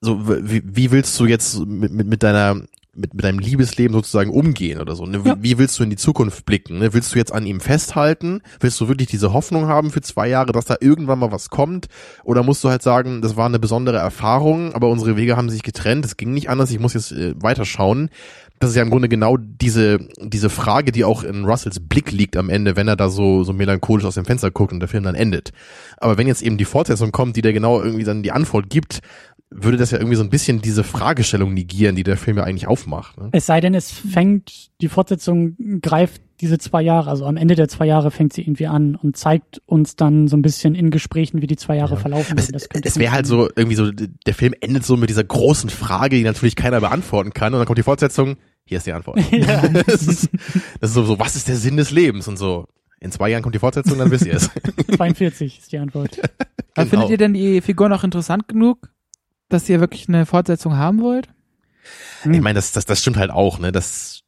so, 0.00 0.28
wie, 0.28 0.62
wie 0.64 0.90
willst 0.90 1.18
du 1.18 1.26
jetzt 1.26 1.58
mit, 1.58 1.92
mit, 1.92 2.06
mit 2.06 2.22
deiner 2.22 2.60
mit, 2.96 3.14
mit 3.14 3.24
deinem 3.24 3.38
Liebesleben 3.38 3.94
sozusagen 3.94 4.30
umgehen 4.30 4.80
oder 4.80 4.96
so. 4.96 5.06
Ne? 5.06 5.24
Wie, 5.24 5.28
Ja. 5.28 5.36
wie 5.40 5.58
willst 5.58 5.78
du 5.78 5.82
in 5.84 5.90
die 5.90 5.96
Zukunft 5.96 6.46
blicken? 6.46 6.78
Ne? 6.78 6.92
Willst 6.94 7.14
du 7.14 7.18
jetzt 7.18 7.32
an 7.32 7.46
ihm 7.46 7.60
festhalten? 7.60 8.40
Willst 8.60 8.80
du 8.80 8.88
wirklich 8.88 9.08
diese 9.08 9.32
Hoffnung 9.32 9.66
haben 9.66 9.90
für 9.90 10.00
zwei 10.00 10.28
Jahre, 10.28 10.52
dass 10.52 10.64
da 10.64 10.76
irgendwann 10.80 11.18
mal 11.18 11.32
was 11.32 11.50
kommt? 11.50 11.86
Oder 12.24 12.42
musst 12.42 12.64
du 12.64 12.68
halt 12.68 12.82
sagen, 12.82 13.22
das 13.22 13.36
war 13.36 13.46
eine 13.46 13.58
besondere 13.58 13.98
Erfahrung, 13.98 14.74
aber 14.74 14.88
unsere 14.88 15.16
Wege 15.16 15.36
haben 15.36 15.50
sich 15.50 15.62
getrennt, 15.62 16.04
es 16.04 16.16
ging 16.16 16.32
nicht 16.32 16.48
anders, 16.50 16.70
ich 16.70 16.80
muss 16.80 16.94
jetzt 16.94 17.12
äh, 17.12 17.34
weiterschauen. 17.40 18.10
Das 18.58 18.70
ist 18.70 18.76
ja 18.76 18.82
im 18.82 18.88
Grunde 18.90 19.10
genau 19.10 19.36
diese, 19.36 19.98
diese 20.18 20.48
Frage, 20.48 20.90
die 20.90 21.04
auch 21.04 21.24
in 21.24 21.44
Russells 21.44 21.78
Blick 21.78 22.10
liegt 22.10 22.38
am 22.38 22.48
Ende, 22.48 22.74
wenn 22.74 22.88
er 22.88 22.96
da 22.96 23.10
so, 23.10 23.44
so 23.44 23.52
melancholisch 23.52 24.06
aus 24.06 24.14
dem 24.14 24.24
Fenster 24.24 24.50
guckt 24.50 24.72
und 24.72 24.80
der 24.80 24.88
Film 24.88 25.04
dann 25.04 25.14
endet. 25.14 25.52
Aber 25.98 26.16
wenn 26.16 26.26
jetzt 26.26 26.40
eben 26.40 26.56
die 26.56 26.64
Fortsetzung 26.64 27.12
kommt, 27.12 27.36
die 27.36 27.42
der 27.42 27.52
genau 27.52 27.82
irgendwie 27.82 28.04
dann 28.04 28.22
die 28.22 28.32
Antwort 28.32 28.70
gibt, 28.70 29.00
würde 29.50 29.76
das 29.76 29.90
ja 29.92 29.98
irgendwie 29.98 30.16
so 30.16 30.22
ein 30.24 30.30
bisschen 30.30 30.60
diese 30.60 30.82
Fragestellung 30.84 31.54
negieren, 31.54 31.94
die 31.96 32.02
der 32.02 32.16
Film 32.16 32.36
ja 32.38 32.44
eigentlich 32.44 32.66
aufmacht. 32.66 33.16
Ne? 33.18 33.28
Es 33.32 33.46
sei 33.46 33.60
denn, 33.60 33.74
es 33.74 33.90
fängt, 33.90 34.70
die 34.80 34.88
Fortsetzung 34.88 35.56
greift 35.82 36.20
diese 36.40 36.58
zwei 36.58 36.82
Jahre, 36.82 37.08
also 37.08 37.24
am 37.24 37.36
Ende 37.38 37.54
der 37.54 37.68
zwei 37.68 37.86
Jahre 37.86 38.10
fängt 38.10 38.32
sie 38.34 38.42
irgendwie 38.42 38.66
an 38.66 38.94
und 38.96 39.16
zeigt 39.16 39.62
uns 39.64 39.96
dann 39.96 40.28
so 40.28 40.36
ein 40.36 40.42
bisschen 40.42 40.74
in 40.74 40.90
Gesprächen, 40.90 41.40
wie 41.40 41.46
die 41.46 41.56
zwei 41.56 41.76
Jahre 41.76 41.94
Ja. 41.94 42.00
verlaufen. 42.00 42.36
Es, 42.36 42.50
es 42.50 42.98
wäre 42.98 43.12
halt 43.12 43.26
so, 43.26 43.48
irgendwie 43.56 43.76
so, 43.76 43.90
der 43.90 44.34
Film 44.34 44.52
endet 44.60 44.84
so 44.84 44.96
mit 44.98 45.08
dieser 45.08 45.24
großen 45.24 45.70
Frage, 45.70 46.16
die 46.16 46.24
natürlich 46.24 46.56
keiner 46.56 46.80
beantworten 46.80 47.32
kann. 47.32 47.54
Und 47.54 47.60
dann 47.60 47.66
kommt 47.66 47.78
die 47.78 47.82
Fortsetzung, 47.84 48.36
hier 48.66 48.78
ist 48.78 48.86
die 48.86 48.92
Antwort. 48.92 49.18
ja. 49.30 49.66
das, 49.68 50.06
ist, 50.06 50.28
das 50.80 50.90
ist 50.90 50.94
so, 50.94 51.04
so, 51.04 51.18
was 51.18 51.36
ist 51.36 51.48
der 51.48 51.56
Sinn 51.56 51.78
des 51.78 51.90
Lebens? 51.90 52.28
Und 52.28 52.36
so, 52.36 52.66
in 53.00 53.12
zwei 53.12 53.30
Jahren 53.30 53.42
kommt 53.42 53.54
die 53.54 53.58
Fortsetzung, 53.60 53.96
dann 53.96 54.10
wisst 54.10 54.26
ihr 54.26 54.34
es. 54.34 54.50
42 54.96 55.58
ist 55.60 55.72
die 55.72 55.78
Antwort. 55.78 56.18
Aber 56.74 56.84
Genau. 56.84 56.90
findet 56.90 57.10
ihr 57.10 57.16
denn 57.18 57.32
die 57.32 57.60
Figur 57.62 57.88
noch 57.88 58.04
interessant 58.04 58.46
genug, 58.48 58.90
dass 59.48 59.68
ihr 59.68 59.80
wirklich 59.80 60.08
eine 60.08 60.26
Fortsetzung 60.26 60.76
haben 60.76 61.00
wollt? 61.00 61.28
Ich 62.22 62.40
meine, 62.40 62.54
das, 62.54 62.72
das, 62.72 62.84
das 62.84 63.00
stimmt 63.00 63.16
halt 63.16 63.30
auch, 63.30 63.58
ne? 63.58 63.72
Das, 63.72 64.22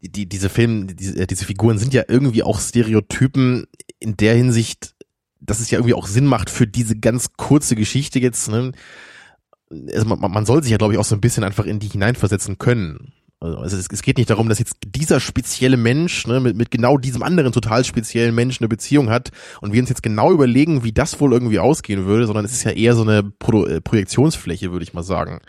die, 0.00 0.28
diese 0.28 0.48
Filme, 0.48 0.86
diese, 0.86 1.26
diese 1.26 1.44
Figuren 1.44 1.78
sind 1.78 1.94
ja 1.94 2.04
irgendwie 2.08 2.42
auch 2.42 2.60
Stereotypen 2.60 3.66
in 3.98 4.16
der 4.16 4.34
Hinsicht, 4.34 4.94
dass 5.40 5.60
es 5.60 5.70
ja 5.70 5.78
irgendwie 5.78 5.94
auch 5.94 6.06
Sinn 6.06 6.26
macht 6.26 6.50
für 6.50 6.66
diese 6.66 6.98
ganz 6.98 7.32
kurze 7.36 7.76
Geschichte 7.76 8.18
jetzt, 8.18 8.48
ne? 8.48 8.72
Also 9.70 10.06
man, 10.06 10.30
man 10.30 10.46
soll 10.46 10.62
sich 10.62 10.72
ja, 10.72 10.78
glaube 10.78 10.92
ich, 10.94 10.98
auch 10.98 11.04
so 11.04 11.14
ein 11.14 11.20
bisschen 11.20 11.44
einfach 11.44 11.66
in 11.66 11.80
die 11.80 11.88
hineinversetzen 11.88 12.58
können. 12.58 13.12
Also 13.38 13.76
es, 13.76 13.88
es 13.90 14.02
geht 14.02 14.16
nicht 14.16 14.30
darum, 14.30 14.48
dass 14.48 14.58
jetzt 14.58 14.76
dieser 14.86 15.20
spezielle 15.20 15.76
Mensch 15.76 16.26
ne, 16.26 16.40
mit, 16.40 16.56
mit 16.56 16.70
genau 16.70 16.96
diesem 16.96 17.22
anderen 17.22 17.52
total 17.52 17.84
speziellen 17.84 18.34
Menschen 18.34 18.64
eine 18.64 18.68
Beziehung 18.68 19.10
hat 19.10 19.30
und 19.60 19.72
wir 19.72 19.80
uns 19.80 19.90
jetzt 19.90 20.02
genau 20.02 20.32
überlegen, 20.32 20.84
wie 20.84 20.92
das 20.92 21.20
wohl 21.20 21.32
irgendwie 21.32 21.58
ausgehen 21.58 22.06
würde, 22.06 22.26
sondern 22.26 22.46
es 22.46 22.52
ist 22.52 22.64
ja 22.64 22.70
eher 22.70 22.94
so 22.94 23.02
eine 23.02 23.22
Pro 23.22 23.66
äh, 23.66 23.80
Projektionsfläche, 23.80 24.72
würde 24.72 24.84
ich 24.84 24.94
mal 24.94 25.02
sagen. 25.02 25.40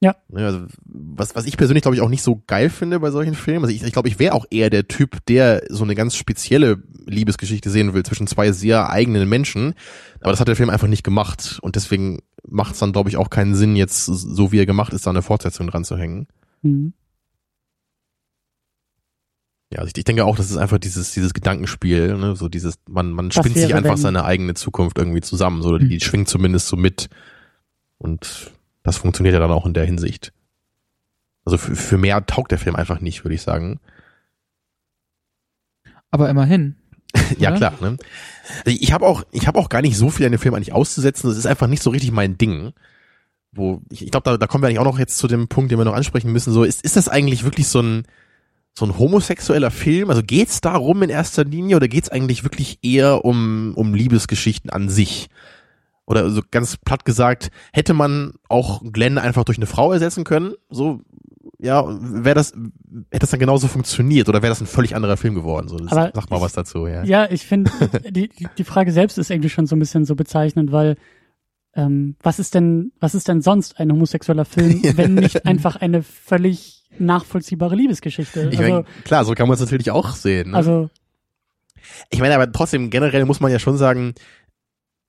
Ja. 0.00 0.16
Ne, 0.28 0.44
Also, 0.44 0.66
was, 0.84 1.34
was 1.36 1.46
ich 1.46 1.56
persönlich, 1.56 1.82
glaube 1.82 1.94
ich, 1.94 2.02
auch 2.02 2.08
nicht 2.08 2.22
so 2.22 2.42
geil 2.46 2.70
finde 2.70 3.00
bei 3.00 3.10
solchen 3.10 3.34
Filmen. 3.34 3.64
Also 3.64 3.74
ich, 3.74 3.82
ich 3.82 3.92
glaube, 3.92 4.08
ich 4.08 4.18
wäre 4.18 4.34
auch 4.34 4.44
eher 4.50 4.68
der 4.68 4.88
Typ, 4.88 5.24
der 5.26 5.62
so 5.70 5.84
eine 5.84 5.94
ganz 5.94 6.16
spezielle 6.16 6.82
Liebesgeschichte 7.06 7.70
sehen 7.70 7.94
will 7.94 8.02
zwischen 8.02 8.26
zwei 8.26 8.50
sehr 8.50 8.90
eigenen 8.90 9.28
Menschen. 9.28 9.74
Aber 10.20 10.32
das 10.32 10.40
hat 10.40 10.48
der 10.48 10.56
Film 10.56 10.70
einfach 10.70 10.88
nicht 10.88 11.04
gemacht. 11.04 11.58
Und 11.62 11.76
deswegen 11.76 12.18
macht 12.46 12.74
es 12.74 12.80
dann, 12.80 12.92
glaube 12.92 13.08
ich, 13.08 13.16
auch 13.16 13.30
keinen 13.30 13.54
Sinn, 13.54 13.76
jetzt 13.76 14.04
so 14.04 14.52
wie 14.52 14.58
er 14.58 14.66
gemacht 14.66 14.92
ist, 14.92 15.06
da 15.06 15.10
eine 15.10 15.22
Fortsetzung 15.22 15.68
dran 15.68 15.84
zu 15.84 15.96
hängen. 15.96 16.26
Mhm. 16.66 16.92
Ja, 19.72 19.80
also 19.80 19.88
ich, 19.88 19.98
ich 19.98 20.04
denke 20.04 20.24
auch, 20.24 20.36
das 20.36 20.50
ist 20.50 20.56
einfach 20.56 20.78
dieses, 20.78 21.12
dieses 21.12 21.34
Gedankenspiel, 21.34 22.16
ne? 22.16 22.36
so 22.36 22.48
dieses, 22.48 22.78
man, 22.88 23.10
man 23.10 23.30
spinnt 23.32 23.56
sich 23.56 23.74
einfach 23.74 23.90
wenn- 23.90 23.96
seine 23.96 24.24
eigene 24.24 24.54
Zukunft 24.54 24.96
irgendwie 24.96 25.20
zusammen, 25.22 25.60
so, 25.62 25.76
die, 25.78 25.88
die 25.88 26.00
schwingt 26.00 26.28
zumindest 26.28 26.68
so 26.68 26.76
mit. 26.76 27.08
Und 27.98 28.52
das 28.84 28.98
funktioniert 28.98 29.32
ja 29.32 29.40
dann 29.40 29.50
auch 29.50 29.66
in 29.66 29.74
der 29.74 29.84
Hinsicht. 29.84 30.32
Also 31.44 31.58
für, 31.58 31.74
für 31.74 31.98
mehr 31.98 32.24
taugt 32.26 32.52
der 32.52 32.58
Film 32.58 32.76
einfach 32.76 33.00
nicht, 33.00 33.24
würde 33.24 33.34
ich 33.34 33.42
sagen. 33.42 33.80
Aber 36.10 36.28
immerhin. 36.30 36.76
Ja, 37.38 37.52
klar, 37.56 37.72
ne? 37.80 37.96
Also 38.64 38.78
Ich 38.80 38.92
habe 38.92 39.06
auch, 39.06 39.24
ich 39.32 39.46
habe 39.48 39.58
auch 39.58 39.68
gar 39.68 39.80
nicht 39.82 39.96
so 39.96 40.10
viel 40.10 40.26
an 40.26 40.32
dem 40.32 40.40
Film 40.40 40.54
eigentlich 40.54 40.72
auszusetzen. 40.74 41.28
Das 41.28 41.38
ist 41.38 41.46
einfach 41.46 41.66
nicht 41.66 41.82
so 41.82 41.90
richtig 41.90 42.12
mein 42.12 42.36
Ding. 42.38 42.72
Wo, 43.56 43.80
ich, 43.90 44.02
ich 44.04 44.10
glaube, 44.10 44.24
da, 44.30 44.36
da 44.36 44.46
kommen 44.46 44.62
wir 44.62 44.68
eigentlich 44.68 44.78
auch 44.78 44.84
noch 44.84 44.98
jetzt 44.98 45.18
zu 45.18 45.26
dem 45.28 45.48
Punkt, 45.48 45.70
den 45.70 45.78
wir 45.78 45.84
noch 45.84 45.94
ansprechen 45.94 46.32
müssen. 46.32 46.52
So, 46.52 46.64
ist, 46.64 46.82
ist 46.82 46.96
das 46.96 47.08
eigentlich 47.08 47.44
wirklich 47.44 47.68
so 47.68 47.80
ein, 47.80 48.04
so 48.74 48.84
ein 48.86 48.98
homosexueller 48.98 49.70
Film? 49.70 50.10
Also 50.10 50.22
geht's 50.22 50.60
darum 50.60 51.02
in 51.02 51.10
erster 51.10 51.44
Linie 51.44 51.76
oder 51.76 51.88
geht's 51.88 52.08
eigentlich 52.10 52.44
wirklich 52.44 52.78
eher 52.82 53.24
um, 53.24 53.72
um 53.74 53.94
Liebesgeschichten 53.94 54.70
an 54.70 54.88
sich? 54.88 55.28
Oder 56.06 56.30
so 56.30 56.40
ganz 56.50 56.76
platt 56.76 57.04
gesagt, 57.04 57.50
hätte 57.72 57.92
man 57.94 58.34
auch 58.48 58.80
Glenn 58.92 59.18
einfach 59.18 59.42
durch 59.44 59.58
eine 59.58 59.66
Frau 59.66 59.92
ersetzen 59.92 60.22
können? 60.22 60.54
So, 60.70 61.00
ja, 61.58 61.84
wäre 61.88 62.34
das, 62.34 62.52
hätte 63.10 63.20
das 63.20 63.30
dann 63.30 63.40
genauso 63.40 63.66
funktioniert 63.66 64.28
oder 64.28 64.42
wäre 64.42 64.50
das 64.50 64.60
ein 64.60 64.66
völlig 64.66 64.94
anderer 64.94 65.16
Film 65.16 65.34
geworden? 65.34 65.66
So, 65.68 65.76
Aber 65.78 66.12
sag 66.14 66.30
mal 66.30 66.36
ich- 66.36 66.42
was 66.42 66.52
dazu, 66.52 66.86
ja. 66.86 67.02
Ja, 67.04 67.28
ich 67.30 67.44
finde, 67.46 67.70
die, 68.10 68.28
die- 68.28 68.46
die 68.56 68.64
Frage 68.64 68.92
selbst 68.92 69.18
ist 69.18 69.30
irgendwie 69.30 69.48
schon 69.48 69.66
so 69.66 69.74
ein 69.74 69.78
bisschen 69.80 70.04
so 70.04 70.14
bezeichnend, 70.14 70.70
weil 70.70 70.96
ähm, 71.76 72.16
was 72.22 72.38
ist 72.38 72.54
denn, 72.54 72.92
was 73.00 73.14
ist 73.14 73.28
denn 73.28 73.42
sonst 73.42 73.78
ein 73.78 73.92
homosexueller 73.92 74.44
Film, 74.44 74.82
wenn 74.96 75.14
nicht 75.14 75.46
einfach 75.46 75.76
eine 75.76 76.02
völlig 76.02 76.84
nachvollziehbare 76.98 77.76
Liebesgeschichte? 77.76 78.48
Ich 78.50 78.58
Also, 78.58 78.72
mein, 78.72 78.84
klar, 79.04 79.24
so 79.24 79.34
kann 79.34 79.46
man 79.46 79.54
es 79.54 79.60
natürlich 79.60 79.90
auch 79.90 80.14
sehen. 80.14 80.50
Ne? 80.50 80.56
also 80.56 80.90
ich 82.10 82.20
meine, 82.20 82.34
aber 82.34 82.50
trotzdem 82.50 82.90
generell 82.90 83.24
muss 83.26 83.40
man 83.40 83.52
ja 83.52 83.58
schon 83.58 83.76
sagen, 83.76 84.14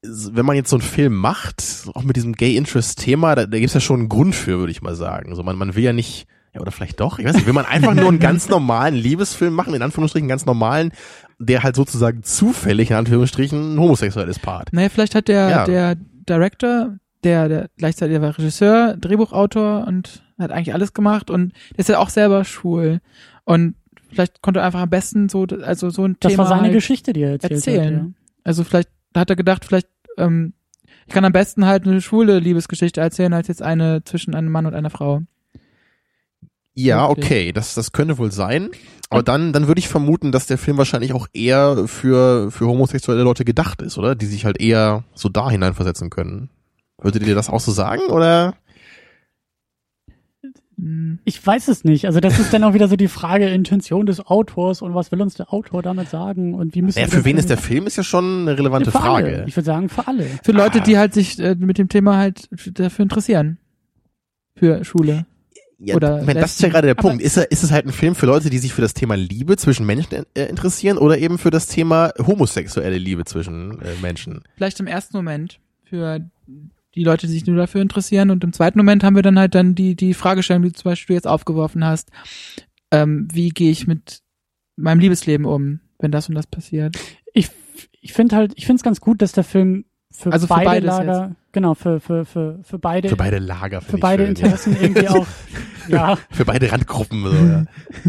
wenn 0.03 0.45
man 0.45 0.55
jetzt 0.55 0.69
so 0.69 0.75
einen 0.75 0.83
Film 0.83 1.15
macht, 1.15 1.63
auch 1.93 2.03
mit 2.03 2.15
diesem 2.15 2.33
Gay 2.33 2.55
Interest 2.55 2.99
Thema, 2.99 3.33
da, 3.35 3.45
da 3.45 3.57
gibt 3.57 3.69
es 3.69 3.73
ja 3.73 3.79
schon 3.79 4.01
einen 4.01 4.09
Grund 4.09 4.35
für, 4.35 4.59
würde 4.59 4.71
ich 4.71 4.81
mal 4.81 4.95
sagen. 4.95 5.33
So, 5.35 5.43
man, 5.43 5.57
man 5.57 5.75
will 5.75 5.83
ja 5.83 5.93
nicht, 5.93 6.27
ja, 6.53 6.61
oder 6.61 6.71
vielleicht 6.71 6.99
doch, 6.99 7.17
ich 7.17 7.25
weiß 7.25 7.35
nicht, 7.35 7.47
will 7.47 7.53
man 7.53 7.65
einfach 7.65 7.95
nur 7.95 8.07
einen 8.07 8.19
ganz 8.19 8.47
normalen 8.47 8.93
Liebesfilm 8.93 9.53
machen, 9.53 9.73
in 9.73 9.81
Anführungsstrichen 9.81 10.27
ganz 10.29 10.45
normalen, 10.45 10.91
der 11.39 11.63
halt 11.63 11.75
sozusagen 11.75 12.23
zufällig, 12.23 12.91
in 12.91 12.95
Anführungsstrichen, 12.95 13.73
ein 13.75 13.79
homosexuelles 13.79 14.37
Part. 14.39 14.71
Naja, 14.71 14.89
vielleicht 14.89 15.15
hat 15.15 15.27
der, 15.27 15.49
Ja. 15.49 15.65
der 15.65 15.95
Director, 16.27 16.97
der, 17.23 17.49
der 17.49 17.69
gleichzeitig 17.77 18.13
der 18.13 18.21
war 18.21 18.37
Regisseur, 18.37 18.95
Drehbuchautor 18.97 19.85
und 19.87 20.23
hat 20.37 20.51
eigentlich 20.51 20.73
alles 20.73 20.93
gemacht 20.93 21.29
und 21.29 21.53
der 21.71 21.79
ist 21.79 21.89
ja 21.89 21.99
auch 21.99 22.09
selber 22.09 22.43
schwul. 22.43 22.99
Und 23.43 23.75
vielleicht 24.09 24.41
konnte 24.41 24.59
er 24.59 24.65
einfach 24.67 24.81
am 24.81 24.89
besten 24.89 25.29
so, 25.29 25.45
also 25.63 25.89
so 25.89 26.05
ein 26.05 26.17
das 26.19 26.31
Thema 26.31 26.43
war 26.43 26.49
seine 26.49 26.63
halt 26.63 26.73
Geschichte, 26.73 27.13
die 27.13 27.21
er 27.21 27.31
erzählt 27.31 27.51
erzählen. 27.53 27.99
hat. 27.99 28.07
Also 28.43 28.63
vielleicht 28.63 28.89
hat 29.15 29.29
er 29.29 29.35
gedacht, 29.35 29.65
vielleicht, 29.65 29.89
ähm, 30.17 30.53
ich 31.05 31.13
kann 31.13 31.25
am 31.25 31.33
besten 31.33 31.65
halt 31.65 31.85
eine 31.85 32.01
schwule 32.01 32.39
Liebesgeschichte 32.39 33.01
erzählen, 33.01 33.33
als 33.33 33.47
jetzt 33.47 33.61
eine 33.61 34.03
zwischen 34.03 34.35
einem 34.35 34.51
Mann 34.51 34.65
und 34.65 34.73
einer 34.73 34.89
Frau. 34.89 35.21
Ja, 36.79 37.09
okay, 37.09 37.51
das, 37.53 37.73
das 37.73 37.91
könnte 37.91 38.17
wohl 38.19 38.31
sein. 38.31 38.69
Aber 39.09 39.23
dann, 39.23 39.51
dann 39.53 39.67
würde 39.67 39.79
ich 39.79 39.87
vermuten, 39.87 40.31
dass 40.31 40.45
der 40.47 40.57
Film 40.57 40.77
wahrscheinlich 40.77 41.13
auch 41.13 41.27
eher 41.33 41.87
für, 41.87 42.51
für 42.51 42.67
homosexuelle 42.67 43.23
Leute 43.23 43.45
gedacht 43.45 43.81
ist, 43.81 43.97
oder? 43.97 44.13
Die 44.15 44.25
sich 44.27 44.45
halt 44.45 44.59
eher 44.61 45.03
so 45.15 45.27
da 45.29 45.49
hineinversetzen 45.49 46.09
können. 46.09 46.49
Würdet 47.01 47.25
ihr 47.25 47.33
das 47.35 47.49
auch 47.49 47.59
so 47.61 47.71
sagen, 47.71 48.01
oder? 48.09 48.53
Ich 51.25 51.45
weiß 51.45 51.69
es 51.69 51.83
nicht. 51.83 52.05
Also 52.05 52.19
das 52.19 52.37
ist 52.37 52.53
dann 52.53 52.63
auch 52.63 52.75
wieder 52.75 52.87
so 52.87 52.95
die 52.95 53.07
Frage 53.07 53.47
Intention 53.49 54.05
des 54.05 54.19
Autors 54.23 54.83
und 54.83 54.93
was 54.93 55.11
will 55.11 55.21
uns 55.23 55.33
der 55.33 55.51
Autor 55.51 55.81
damit 55.81 56.07
sagen 56.09 56.53
und 56.53 56.75
wie 56.75 56.83
müssen 56.83 56.97
wir 56.99 57.07
für 57.07 57.25
wen 57.25 57.37
ist 57.37 57.45
Film- 57.45 57.47
der 57.47 57.57
Film, 57.57 57.87
ist 57.87 57.97
ja 57.97 58.03
schon 58.03 58.41
eine 58.41 58.57
relevante 58.59 58.91
für 58.91 58.99
Frage. 58.99 59.27
Alle. 59.27 59.45
Ich 59.47 59.55
würde 59.55 59.65
sagen 59.65 59.89
für 59.89 60.07
alle. 60.07 60.25
Für 60.43 60.51
Leute, 60.51 60.79
Ah. 60.79 60.83
die 60.83 60.97
halt 60.99 61.15
sich 61.15 61.39
äh, 61.39 61.55
mit 61.55 61.79
dem 61.79 61.89
Thema 61.89 62.17
halt 62.17 62.47
dafür 62.77 63.01
interessieren. 63.03 63.57
Für 64.55 64.83
Schule. 64.85 65.25
Ja, 65.79 65.95
Oder 65.95 66.21
ich 66.21 66.25
meine, 66.25 66.39
das 66.39 66.53
ist 66.53 66.61
ja 66.61 66.69
gerade 66.69 66.87
der 66.87 66.95
Punkt. 66.95 67.21
Ist, 67.21 67.37
er, 67.37 67.51
ist 67.51 67.63
es 67.63 67.71
halt 67.71 67.85
ein 67.85 67.91
Film 67.91 68.15
für 68.15 68.25
Leute, 68.25 68.49
die 68.49 68.57
sich 68.57 68.73
für 68.73 68.81
das 68.81 68.93
Thema 68.93 69.15
Liebe 69.15 69.57
zwischen 69.57 69.85
Menschen 69.85 70.25
äh, 70.33 70.45
interessieren 70.45 70.97
oder 70.97 71.17
eben 71.19 71.37
für 71.37 71.51
das 71.51 71.67
Thema 71.67 72.11
homosexuelle 72.17 72.97
Liebe 72.97 73.25
zwischen 73.25 73.79
äh, 73.81 73.93
Menschen? 74.01 74.41
Vielleicht 74.55 74.79
im 74.79 74.87
ersten 74.87 75.15
Moment 75.15 75.59
für 75.83 76.21
die 76.95 77.03
Leute, 77.03 77.27
die 77.27 77.33
sich 77.33 77.45
nur 77.45 77.57
dafür 77.57 77.81
interessieren. 77.81 78.31
Und 78.31 78.43
im 78.43 78.53
zweiten 78.53 78.79
Moment 78.79 79.03
haben 79.03 79.15
wir 79.15 79.21
dann 79.21 79.37
halt 79.37 79.53
dann 79.53 79.75
die, 79.75 79.95
die 79.95 80.15
Fragestellung, 80.15 80.63
die 80.63 80.69
du 80.69 80.75
zum 80.75 80.91
Beispiel 80.91 81.15
jetzt 81.15 81.27
aufgeworfen 81.27 81.85
hast. 81.85 82.09
Ähm, 82.89 83.27
wie 83.31 83.49
gehe 83.49 83.69
ich 83.69 83.85
mit 83.85 84.21
meinem 84.77 84.99
Liebesleben 84.99 85.45
um, 85.45 85.81
wenn 85.99 86.11
das 86.11 86.27
und 86.27 86.35
das 86.35 86.47
passiert? 86.47 86.97
Ich 87.33 87.49
ich 88.07 88.13
finde 88.13 88.35
halt, 88.35 88.53
ich 88.55 88.65
finde 88.65 88.77
es 88.77 88.83
ganz 88.83 89.01
gut, 89.01 89.21
dass 89.21 89.33
der 89.33 89.43
Film 89.43 89.85
für 90.11 90.31
Also 90.31 90.47
für 90.47 90.53
beide 90.53 90.65
beides 90.65 90.87
Lager, 90.87 91.35
genau, 91.57 91.73
für, 91.73 91.99
für, 91.99 92.23
für, 92.23 92.59
für 92.61 92.77
beide, 92.77 93.09
Für 93.09 93.15
beide 93.15 93.39
Lager. 93.39 93.81
für 93.81 93.97
beide 93.97 94.23
schön, 94.23 94.35
Interessen 94.35 94.77
irgendwie 94.79 95.07
auch, 95.07 95.25
ja, 95.87 96.09
Ja. 96.11 96.17
Für 96.29 96.45
beide 96.45 96.71
Randgruppen. 96.71 97.23
So, 97.23 97.33
ja. 97.33 97.65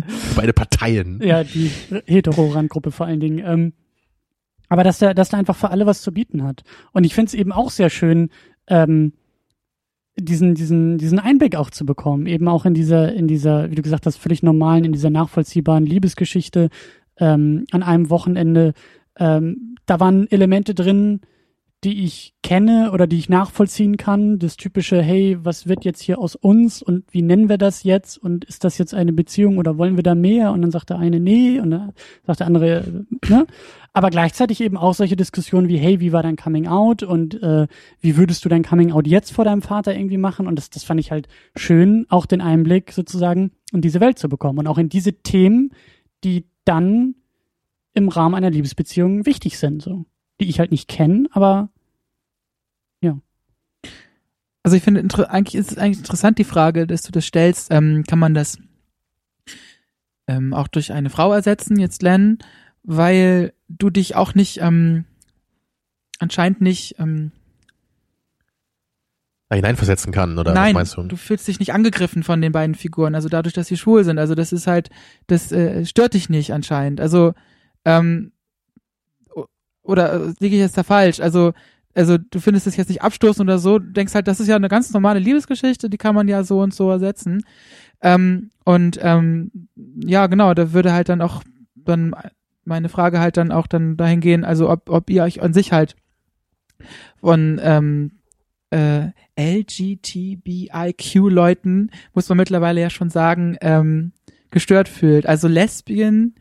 Für 0.06 0.34
beide 0.36 0.52
Parteien. 0.52 1.18
ja, 1.22 1.44
die 1.44 1.70
hetero-Randgruppe 2.04 2.90
vor 2.90 3.06
allen 3.06 3.20
Dingen. 3.20 3.38
Ähm, 3.38 3.72
aber 4.68 4.84
dass 4.84 4.98
der, 4.98 5.14
dass 5.14 5.30
der 5.30 5.38
einfach 5.38 5.56
für 5.56 5.70
alle 5.70 5.86
was 5.86 6.02
zu 6.02 6.12
bieten 6.12 6.42
hat. 6.44 6.62
Und 6.92 7.04
ich 7.04 7.14
finde 7.14 7.28
es 7.28 7.34
eben 7.34 7.52
auch 7.52 7.70
sehr 7.70 7.88
schön, 7.88 8.28
ähm, 8.66 9.14
diesen, 10.18 10.54
diesen, 10.54 10.98
diesen 10.98 11.18
Einblick 11.18 11.56
auch 11.56 11.70
zu 11.70 11.86
bekommen, 11.86 12.26
eben 12.26 12.48
auch 12.48 12.66
in 12.66 12.74
dieser, 12.74 13.14
in 13.14 13.28
dieser, 13.28 13.70
wie 13.70 13.76
du 13.76 13.82
gesagt 13.82 14.04
hast, 14.04 14.18
völlig 14.18 14.42
normalen, 14.42 14.84
in 14.84 14.92
dieser 14.92 15.08
nachvollziehbaren 15.10 15.86
Liebesgeschichte 15.86 16.68
ähm, 17.16 17.64
an 17.70 17.82
einem 17.82 18.10
Wochenende. 18.10 18.74
Ähm, 19.16 19.76
da 19.86 20.00
waren 20.00 20.30
Elemente 20.30 20.74
drin, 20.74 21.22
die 21.84 22.04
ich 22.04 22.34
kenne 22.42 22.90
oder 22.92 23.06
die 23.06 23.18
ich 23.18 23.28
nachvollziehen 23.28 23.96
kann. 23.96 24.40
Das 24.40 24.56
typische, 24.56 25.00
hey, 25.00 25.38
was 25.40 25.68
wird 25.68 25.84
jetzt 25.84 26.00
hier 26.00 26.18
aus 26.18 26.34
uns 26.34 26.82
und 26.82 27.04
wie 27.12 27.22
nennen 27.22 27.48
wir 27.48 27.58
das 27.58 27.84
jetzt 27.84 28.18
und 28.18 28.44
ist 28.46 28.64
das 28.64 28.78
jetzt 28.78 28.94
eine 28.94 29.12
Beziehung 29.12 29.58
oder 29.58 29.78
wollen 29.78 29.96
wir 29.96 30.02
da 30.02 30.16
mehr? 30.16 30.52
Und 30.52 30.62
dann 30.62 30.72
sagt 30.72 30.90
der 30.90 30.98
eine 30.98 31.20
nee 31.20 31.60
und 31.60 31.70
dann 31.70 31.92
sagt 32.26 32.40
der 32.40 32.48
andere, 32.48 32.78
äh, 32.78 33.30
ne? 33.30 33.46
Aber 33.92 34.10
gleichzeitig 34.10 34.60
eben 34.60 34.76
auch 34.76 34.94
solche 34.94 35.16
Diskussionen 35.16 35.68
wie, 35.68 35.78
hey, 35.78 36.00
wie 36.00 36.12
war 36.12 36.22
dein 36.22 36.36
Coming 36.36 36.66
Out 36.66 37.02
und 37.04 37.40
äh, 37.42 37.68
wie 38.00 38.16
würdest 38.16 38.44
du 38.44 38.48
dein 38.48 38.62
Coming 38.64 38.92
Out 38.92 39.06
jetzt 39.06 39.32
vor 39.32 39.44
deinem 39.44 39.62
Vater 39.62 39.94
irgendwie 39.94 40.18
machen? 40.18 40.46
Und 40.46 40.56
das, 40.56 40.70
das 40.70 40.84
fand 40.84 41.00
ich 41.00 41.10
halt 41.12 41.28
schön, 41.56 42.06
auch 42.08 42.26
den 42.26 42.40
Einblick 42.40 42.92
sozusagen 42.92 43.52
in 43.72 43.80
diese 43.80 44.00
Welt 44.00 44.18
zu 44.18 44.28
bekommen 44.28 44.58
und 44.58 44.66
auch 44.66 44.78
in 44.78 44.88
diese 44.88 45.12
Themen, 45.12 45.70
die 46.24 46.46
dann 46.64 47.14
im 47.94 48.08
Rahmen 48.08 48.34
einer 48.34 48.50
Liebesbeziehung 48.50 49.26
wichtig 49.26 49.58
sind, 49.58 49.82
so. 49.82 50.04
Die 50.40 50.48
ich 50.48 50.60
halt 50.60 50.70
nicht 50.70 50.88
kenne, 50.88 51.28
aber 51.32 51.70
Also 54.68 54.76
ich 54.76 54.82
finde, 54.82 55.00
eigentlich 55.30 55.54
ist 55.54 55.72
es 55.72 55.78
eigentlich 55.78 55.96
interessant, 55.96 56.36
die 56.36 56.44
Frage, 56.44 56.86
dass 56.86 57.00
du 57.00 57.10
das 57.10 57.24
stellst, 57.24 57.68
ähm, 57.70 58.04
kann 58.06 58.18
man 58.18 58.34
das 58.34 58.58
ähm, 60.26 60.52
auch 60.52 60.68
durch 60.68 60.92
eine 60.92 61.08
Frau 61.08 61.32
ersetzen, 61.32 61.78
jetzt 61.78 62.02
Len, 62.02 62.36
weil 62.82 63.54
du 63.68 63.88
dich 63.88 64.14
auch 64.14 64.34
nicht, 64.34 64.60
ähm, 64.60 65.06
anscheinend 66.18 66.60
nicht, 66.60 66.96
ähm, 66.98 67.32
hineinversetzen 69.50 70.12
kann, 70.12 70.38
oder 70.38 70.52
nein, 70.52 70.74
was 70.74 70.94
meinst 70.94 70.96
du? 70.98 71.02
du 71.04 71.16
fühlst 71.16 71.48
dich 71.48 71.60
nicht 71.60 71.72
angegriffen 71.72 72.22
von 72.22 72.42
den 72.42 72.52
beiden 72.52 72.74
Figuren, 72.74 73.14
also 73.14 73.30
dadurch, 73.30 73.54
dass 73.54 73.68
sie 73.68 73.78
schwul 73.78 74.04
sind, 74.04 74.18
also 74.18 74.34
das 74.34 74.52
ist 74.52 74.66
halt, 74.66 74.90
das 75.28 75.50
äh, 75.50 75.86
stört 75.86 76.12
dich 76.12 76.28
nicht 76.28 76.52
anscheinend, 76.52 77.00
also, 77.00 77.32
ähm, 77.86 78.32
oder 79.88 80.12
äh, 80.12 80.34
liege 80.38 80.54
ich 80.56 80.60
jetzt 80.60 80.76
da 80.76 80.82
falsch, 80.82 81.18
also, 81.18 81.54
also 81.94 82.18
du 82.18 82.40
findest 82.40 82.66
es 82.66 82.76
jetzt 82.76 82.88
nicht 82.88 83.00
abstoßend 83.02 83.48
oder 83.48 83.58
so, 83.58 83.78
du 83.78 83.90
denkst 83.90 84.14
halt, 84.14 84.28
das 84.28 84.38
ist 84.38 84.48
ja 84.48 84.56
eine 84.56 84.68
ganz 84.68 84.92
normale 84.92 85.18
Liebesgeschichte, 85.18 85.88
die 85.88 85.96
kann 85.96 86.14
man 86.14 86.28
ja 86.28 86.44
so 86.44 86.60
und 86.60 86.74
so 86.74 86.90
ersetzen. 86.90 87.42
Ähm, 88.02 88.50
und 88.64 88.98
ähm, 89.02 89.50
ja, 90.04 90.26
genau, 90.26 90.52
da 90.54 90.72
würde 90.72 90.92
halt 90.92 91.08
dann 91.08 91.22
auch 91.22 91.42
dann 91.74 92.14
meine 92.64 92.88
Frage 92.90 93.18
halt 93.18 93.38
dann 93.38 93.50
auch 93.50 93.66
dann 93.66 93.96
dahin 93.96 94.20
gehen, 94.20 94.44
also 94.44 94.70
ob, 94.70 94.88
ob 94.90 95.10
ihr 95.10 95.24
euch 95.24 95.42
an 95.42 95.54
sich 95.54 95.72
halt 95.72 95.96
von 97.20 97.58
ähm, 97.62 98.12
äh, 98.70 99.08
LGTBIQ-Leuten, 99.36 101.90
muss 102.12 102.28
man 102.28 102.36
mittlerweile 102.36 102.82
ja 102.82 102.90
schon 102.90 103.08
sagen, 103.08 103.56
ähm, 103.62 104.12
gestört 104.50 104.88
fühlt. 104.88 105.24
Also 105.26 105.48
Lesbian, 105.48 106.34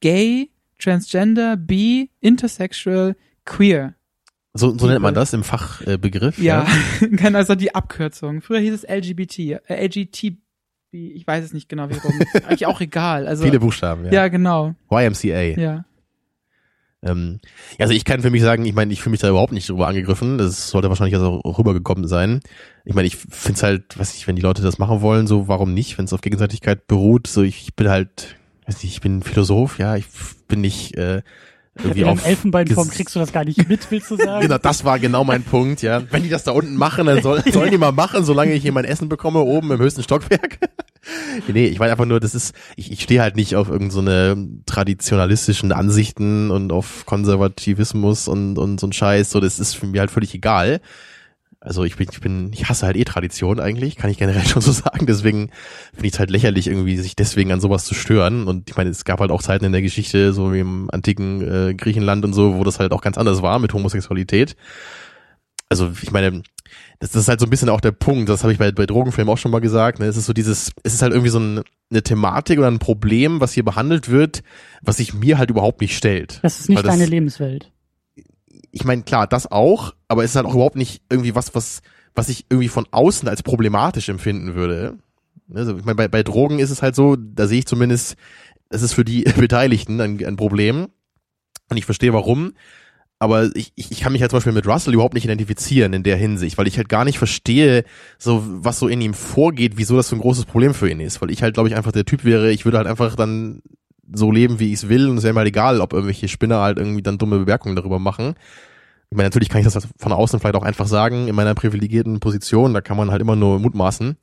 Gay, 0.00 0.50
Transgender, 0.78 1.56
Bi, 1.56 2.10
Intersexual, 2.20 3.16
Queer. 3.44 3.94
So, 4.54 4.76
so 4.76 4.86
nennt 4.86 5.02
man 5.02 5.14
das 5.14 5.32
im 5.32 5.44
Fachbegriff. 5.44 6.38
Ja, 6.38 6.66
genau, 7.00 7.38
also 7.38 7.54
die 7.54 7.74
Abkürzung. 7.74 8.40
Früher 8.40 8.60
hieß 8.60 8.74
es 8.74 8.82
LGBT, 8.82 9.38
äh, 9.38 9.86
LGTB, 9.86 10.38
ich 10.92 11.26
weiß 11.26 11.44
es 11.44 11.52
nicht 11.52 11.68
genau, 11.68 11.88
wie 11.90 11.94
rum. 11.94 12.12
Eigentlich 12.46 12.66
auch 12.66 12.80
egal. 12.80 13.26
Also, 13.26 13.44
Viele 13.44 13.60
Buchstaben, 13.60 14.06
ja. 14.06 14.12
ja, 14.12 14.28
genau, 14.28 14.74
YMCA. 14.90 15.60
ja. 15.60 15.84
Ähm, 17.00 17.38
ja, 17.78 17.84
also 17.84 17.94
ich 17.94 18.04
kann 18.04 18.22
für 18.22 18.30
mich 18.30 18.42
sagen, 18.42 18.64
ich 18.64 18.74
meine, 18.74 18.92
ich 18.92 19.00
fühle 19.00 19.12
mich 19.12 19.20
da 19.20 19.28
überhaupt 19.28 19.52
nicht 19.52 19.68
drüber 19.68 19.86
angegriffen. 19.86 20.38
Das 20.38 20.70
sollte 20.70 20.88
wahrscheinlich 20.88 21.14
also 21.14 21.40
auch 21.44 21.58
rübergekommen 21.58 22.08
sein. 22.08 22.40
Ich 22.84 22.94
meine, 22.94 23.06
ich 23.06 23.16
finde 23.16 23.56
es 23.56 23.62
halt, 23.62 23.98
weiß 23.98 24.14
nicht, 24.14 24.26
wenn 24.26 24.34
die 24.34 24.42
Leute 24.42 24.62
das 24.62 24.78
machen 24.78 25.00
wollen, 25.00 25.26
so 25.28 25.46
warum 25.46 25.74
nicht, 25.74 25.96
wenn 25.96 26.06
es 26.06 26.12
auf 26.12 26.22
Gegenseitigkeit 26.22 26.88
beruht. 26.88 27.28
So 27.28 27.42
ich 27.42 27.76
bin 27.76 27.88
halt, 27.88 28.36
weiß 28.68 28.82
nicht, 28.82 28.92
ich 28.92 29.00
bin 29.00 29.22
Philosoph, 29.22 29.78
ja, 29.78 29.96
ich 29.96 30.06
bin 30.46 30.60
nicht 30.60 30.96
äh, 30.96 31.22
irgendwie 31.78 32.00
in 32.02 32.08
auf 32.08 32.26
Elfenbeinform 32.26 32.90
kriegst 32.90 33.14
du 33.14 33.20
das 33.20 33.32
gar 33.32 33.44
nicht 33.44 33.68
mit, 33.68 33.90
willst 33.90 34.10
du 34.10 34.16
sagen? 34.22 34.42
Genau, 34.42 34.58
das 34.58 34.84
war 34.84 34.98
genau 34.98 35.24
mein 35.24 35.42
Punkt, 35.42 35.82
ja. 35.82 36.02
Wenn 36.10 36.22
die 36.22 36.28
das 36.28 36.44
da 36.44 36.52
unten 36.52 36.76
machen, 36.76 37.06
dann 37.06 37.22
soll, 37.22 37.42
sollen 37.52 37.70
die 37.70 37.78
mal 37.78 37.92
machen, 37.92 38.24
solange 38.24 38.52
ich 38.52 38.62
hier 38.62 38.72
mein 38.72 38.84
Essen 38.84 39.08
bekomme, 39.08 39.40
oben 39.40 39.70
im 39.70 39.78
höchsten 39.78 40.02
Stockwerk. 40.02 40.58
nee, 41.48 41.66
ich 41.66 41.78
meine 41.78 41.92
einfach 41.92 42.04
nur, 42.04 42.20
das 42.20 42.34
ist, 42.34 42.54
ich, 42.76 42.92
ich 42.92 43.02
stehe 43.02 43.22
halt 43.22 43.36
nicht 43.36 43.56
auf 43.56 43.68
irgendeine 43.68 44.34
so 44.36 44.48
traditionalistischen 44.66 45.72
Ansichten 45.72 46.50
und 46.50 46.72
auf 46.72 47.06
Konservativismus 47.06 48.28
und, 48.28 48.58
und 48.58 48.80
so 48.80 48.86
ein 48.86 48.92
Scheiß, 48.92 49.30
so, 49.30 49.40
das 49.40 49.58
ist 49.58 49.74
für 49.74 49.86
mich 49.86 50.00
halt 50.00 50.10
völlig 50.10 50.34
egal. 50.34 50.80
Also 51.60 51.82
ich 51.84 51.96
bin, 51.96 52.06
ich 52.12 52.20
bin, 52.20 52.52
ich 52.52 52.68
hasse 52.68 52.86
halt 52.86 52.96
eh 52.96 53.04
Tradition 53.04 53.58
eigentlich, 53.58 53.96
kann 53.96 54.10
ich 54.10 54.18
generell 54.18 54.44
schon 54.46 54.62
so 54.62 54.70
sagen. 54.72 55.06
Deswegen 55.06 55.50
finde 55.92 56.06
ich 56.06 56.12
es 56.14 56.18
halt 56.20 56.30
lächerlich, 56.30 56.68
irgendwie 56.68 56.96
sich 56.96 57.16
deswegen 57.16 57.50
an 57.52 57.60
sowas 57.60 57.84
zu 57.84 57.94
stören. 57.94 58.46
Und 58.46 58.70
ich 58.70 58.76
meine, 58.76 58.90
es 58.90 59.04
gab 59.04 59.18
halt 59.20 59.30
auch 59.32 59.42
Zeiten 59.42 59.64
in 59.64 59.72
der 59.72 59.82
Geschichte, 59.82 60.32
so 60.32 60.52
wie 60.52 60.60
im 60.60 60.88
antiken 60.92 61.40
äh, 61.42 61.74
Griechenland 61.74 62.24
und 62.24 62.32
so, 62.32 62.56
wo 62.56 62.64
das 62.64 62.78
halt 62.78 62.92
auch 62.92 63.02
ganz 63.02 63.18
anders 63.18 63.42
war 63.42 63.58
mit 63.58 63.72
Homosexualität. 63.74 64.54
Also 65.68 65.90
ich 66.00 66.12
meine, 66.12 66.42
das, 67.00 67.10
das 67.10 67.22
ist 67.22 67.28
halt 67.28 67.40
so 67.40 67.46
ein 67.46 67.50
bisschen 67.50 67.68
auch 67.68 67.80
der 67.80 67.92
Punkt, 67.92 68.28
das 68.28 68.42
habe 68.42 68.52
ich 68.52 68.58
bei, 68.58 68.70
bei 68.72 68.86
Drogenfilmen 68.86 69.32
auch 69.32 69.38
schon 69.38 69.50
mal 69.50 69.60
gesagt. 69.60 69.98
Ne? 69.98 70.06
Es 70.06 70.16
ist 70.16 70.26
so 70.26 70.32
dieses, 70.32 70.70
es 70.82 70.94
ist 70.94 71.02
halt 71.02 71.12
irgendwie 71.12 71.30
so 71.30 71.38
ein, 71.40 71.62
eine 71.90 72.02
Thematik 72.02 72.58
oder 72.58 72.68
ein 72.70 72.78
Problem, 72.78 73.40
was 73.40 73.52
hier 73.52 73.64
behandelt 73.64 74.08
wird, 74.08 74.42
was 74.82 74.98
sich 74.98 75.12
mir 75.12 75.38
halt 75.38 75.50
überhaupt 75.50 75.80
nicht 75.80 75.96
stellt. 75.96 76.40
Das 76.42 76.60
ist 76.60 76.68
nicht 76.68 76.78
das- 76.84 76.86
deine 76.86 77.06
Lebenswelt. 77.06 77.70
Ich 78.70 78.84
meine, 78.84 79.02
klar, 79.02 79.26
das 79.26 79.50
auch, 79.50 79.94
aber 80.08 80.24
es 80.24 80.30
ist 80.30 80.36
halt 80.36 80.46
auch 80.46 80.54
überhaupt 80.54 80.76
nicht 80.76 81.02
irgendwie 81.10 81.34
was, 81.34 81.54
was, 81.54 81.82
was 82.14 82.28
ich 82.28 82.46
irgendwie 82.48 82.68
von 82.68 82.86
außen 82.90 83.28
als 83.28 83.42
problematisch 83.42 84.08
empfinden 84.08 84.54
würde. 84.54 84.98
Also, 85.54 85.76
ich 85.76 85.84
meine, 85.84 85.96
bei, 85.96 86.08
bei 86.08 86.22
Drogen 86.22 86.58
ist 86.58 86.70
es 86.70 86.82
halt 86.82 86.94
so, 86.94 87.16
da 87.16 87.46
sehe 87.46 87.60
ich 87.60 87.66
zumindest, 87.66 88.16
es 88.68 88.82
ist 88.82 88.92
für 88.92 89.04
die 89.04 89.22
Beteiligten 89.36 90.00
ein, 90.00 90.24
ein 90.24 90.36
Problem. 90.36 90.88
Und 91.70 91.76
ich 91.76 91.84
verstehe 91.84 92.12
warum. 92.12 92.52
Aber 93.20 93.50
ich, 93.56 93.72
ich, 93.74 93.90
ich 93.90 94.00
kann 94.00 94.12
mich 94.12 94.22
halt 94.22 94.30
zum 94.30 94.36
Beispiel 94.38 94.52
mit 94.52 94.66
Russell 94.66 94.94
überhaupt 94.94 95.14
nicht 95.14 95.24
identifizieren 95.24 95.92
in 95.92 96.04
der 96.04 96.16
Hinsicht, 96.16 96.56
weil 96.56 96.68
ich 96.68 96.76
halt 96.76 96.88
gar 96.88 97.04
nicht 97.04 97.18
verstehe, 97.18 97.84
so 98.16 98.44
was 98.46 98.78
so 98.78 98.86
in 98.86 99.00
ihm 99.00 99.12
vorgeht, 99.12 99.72
wieso 99.74 99.96
das 99.96 100.08
so 100.08 100.16
ein 100.16 100.20
großes 100.20 100.44
Problem 100.44 100.72
für 100.72 100.88
ihn 100.88 101.00
ist. 101.00 101.20
Weil 101.20 101.30
ich 101.30 101.42
halt, 101.42 101.54
glaube 101.54 101.68
ich, 101.68 101.74
einfach 101.74 101.90
der 101.90 102.04
Typ 102.04 102.24
wäre, 102.24 102.52
ich 102.52 102.64
würde 102.64 102.78
halt 102.78 102.86
einfach 102.86 103.16
dann 103.16 103.60
so 104.12 104.30
leben, 104.30 104.58
wie 104.58 104.68
ich 104.72 104.82
es 104.82 104.88
will, 104.88 105.08
und 105.08 105.18
es 105.18 105.24
wäre 105.24 105.34
mir 105.34 105.40
halt 105.40 105.48
egal, 105.48 105.80
ob 105.80 105.92
irgendwelche 105.92 106.28
Spinner 106.28 106.60
halt 106.60 106.78
irgendwie 106.78 107.02
dann 107.02 107.18
dumme 107.18 107.38
Bemerkungen 107.38 107.76
darüber 107.76 107.98
machen. 107.98 108.34
Ich 109.10 109.16
meine, 109.16 109.26
natürlich 109.28 109.48
kann 109.48 109.60
ich 109.60 109.64
das 109.64 109.74
halt 109.74 109.88
von 109.96 110.12
außen 110.12 110.38
vielleicht 110.40 110.56
auch 110.56 110.62
einfach 110.62 110.86
sagen, 110.86 111.28
in 111.28 111.34
meiner 111.34 111.54
privilegierten 111.54 112.20
Position, 112.20 112.74
da 112.74 112.80
kann 112.80 112.96
man 112.96 113.10
halt 113.10 113.22
immer 113.22 113.36
nur 113.36 113.58
mutmaßen. 113.58 114.16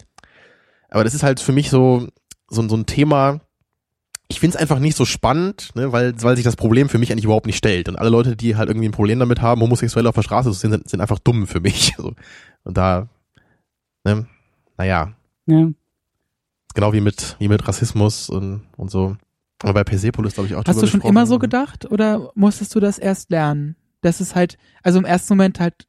Aber 0.89 1.03
das 1.03 1.13
ist 1.13 1.23
halt 1.23 1.39
für 1.39 1.51
mich 1.51 1.69
so, 1.69 2.07
so, 2.47 2.67
so 2.67 2.75
ein 2.75 2.85
Thema, 2.85 3.41
ich 4.27 4.39
find's 4.39 4.55
einfach 4.55 4.79
nicht 4.79 4.95
so 4.95 5.05
spannend, 5.05 5.69
ne, 5.75 5.91
weil, 5.91 6.13
weil 6.21 6.35
sich 6.35 6.45
das 6.45 6.55
Problem 6.55 6.89
für 6.89 6.97
mich 6.97 7.11
eigentlich 7.11 7.25
überhaupt 7.25 7.45
nicht 7.45 7.57
stellt. 7.57 7.89
Und 7.89 7.95
alle 7.95 8.09
Leute, 8.09 8.35
die 8.35 8.55
halt 8.55 8.69
irgendwie 8.69 8.87
ein 8.87 8.91
Problem 8.93 9.19
damit 9.19 9.41
haben, 9.41 9.61
homosexuell 9.61 10.07
auf 10.07 10.15
der 10.15 10.23
Straße 10.23 10.49
zu 10.51 10.57
sehen, 10.57 10.71
sind, 10.71 10.89
sind 10.89 11.01
einfach 11.01 11.19
dumm 11.19 11.47
für 11.47 11.59
mich. 11.59 11.93
So. 11.97 12.13
Und 12.63 12.77
da, 12.77 13.07
ne, 14.03 14.25
naja, 14.77 15.13
Ja. 15.45 15.69
genau 16.73 16.93
wie 16.93 17.01
mit, 17.01 17.35
wie 17.39 17.47
mit 17.47 17.67
Rassismus 17.67 18.29
und, 18.29 18.63
und 18.77 18.89
so. 18.89 19.15
Aber 19.63 19.73
bei 19.73 19.83
Persepolis, 19.83 20.33
glaube 20.33 20.47
ich, 20.47 20.55
auch 20.55 20.63
Hast 20.65 20.81
du 20.81 20.87
schon 20.87 21.01
immer 21.01 21.25
so 21.25 21.39
gedacht 21.39 21.89
oder 21.89 22.31
musstest 22.35 22.75
du 22.75 22.79
das 22.79 22.97
erst 22.97 23.29
lernen? 23.31 23.75
Das 24.01 24.21
ist 24.21 24.35
halt, 24.35 24.57
also 24.83 24.99
im 24.99 25.05
ersten 25.05 25.33
Moment 25.33 25.59
halt, 25.59 25.87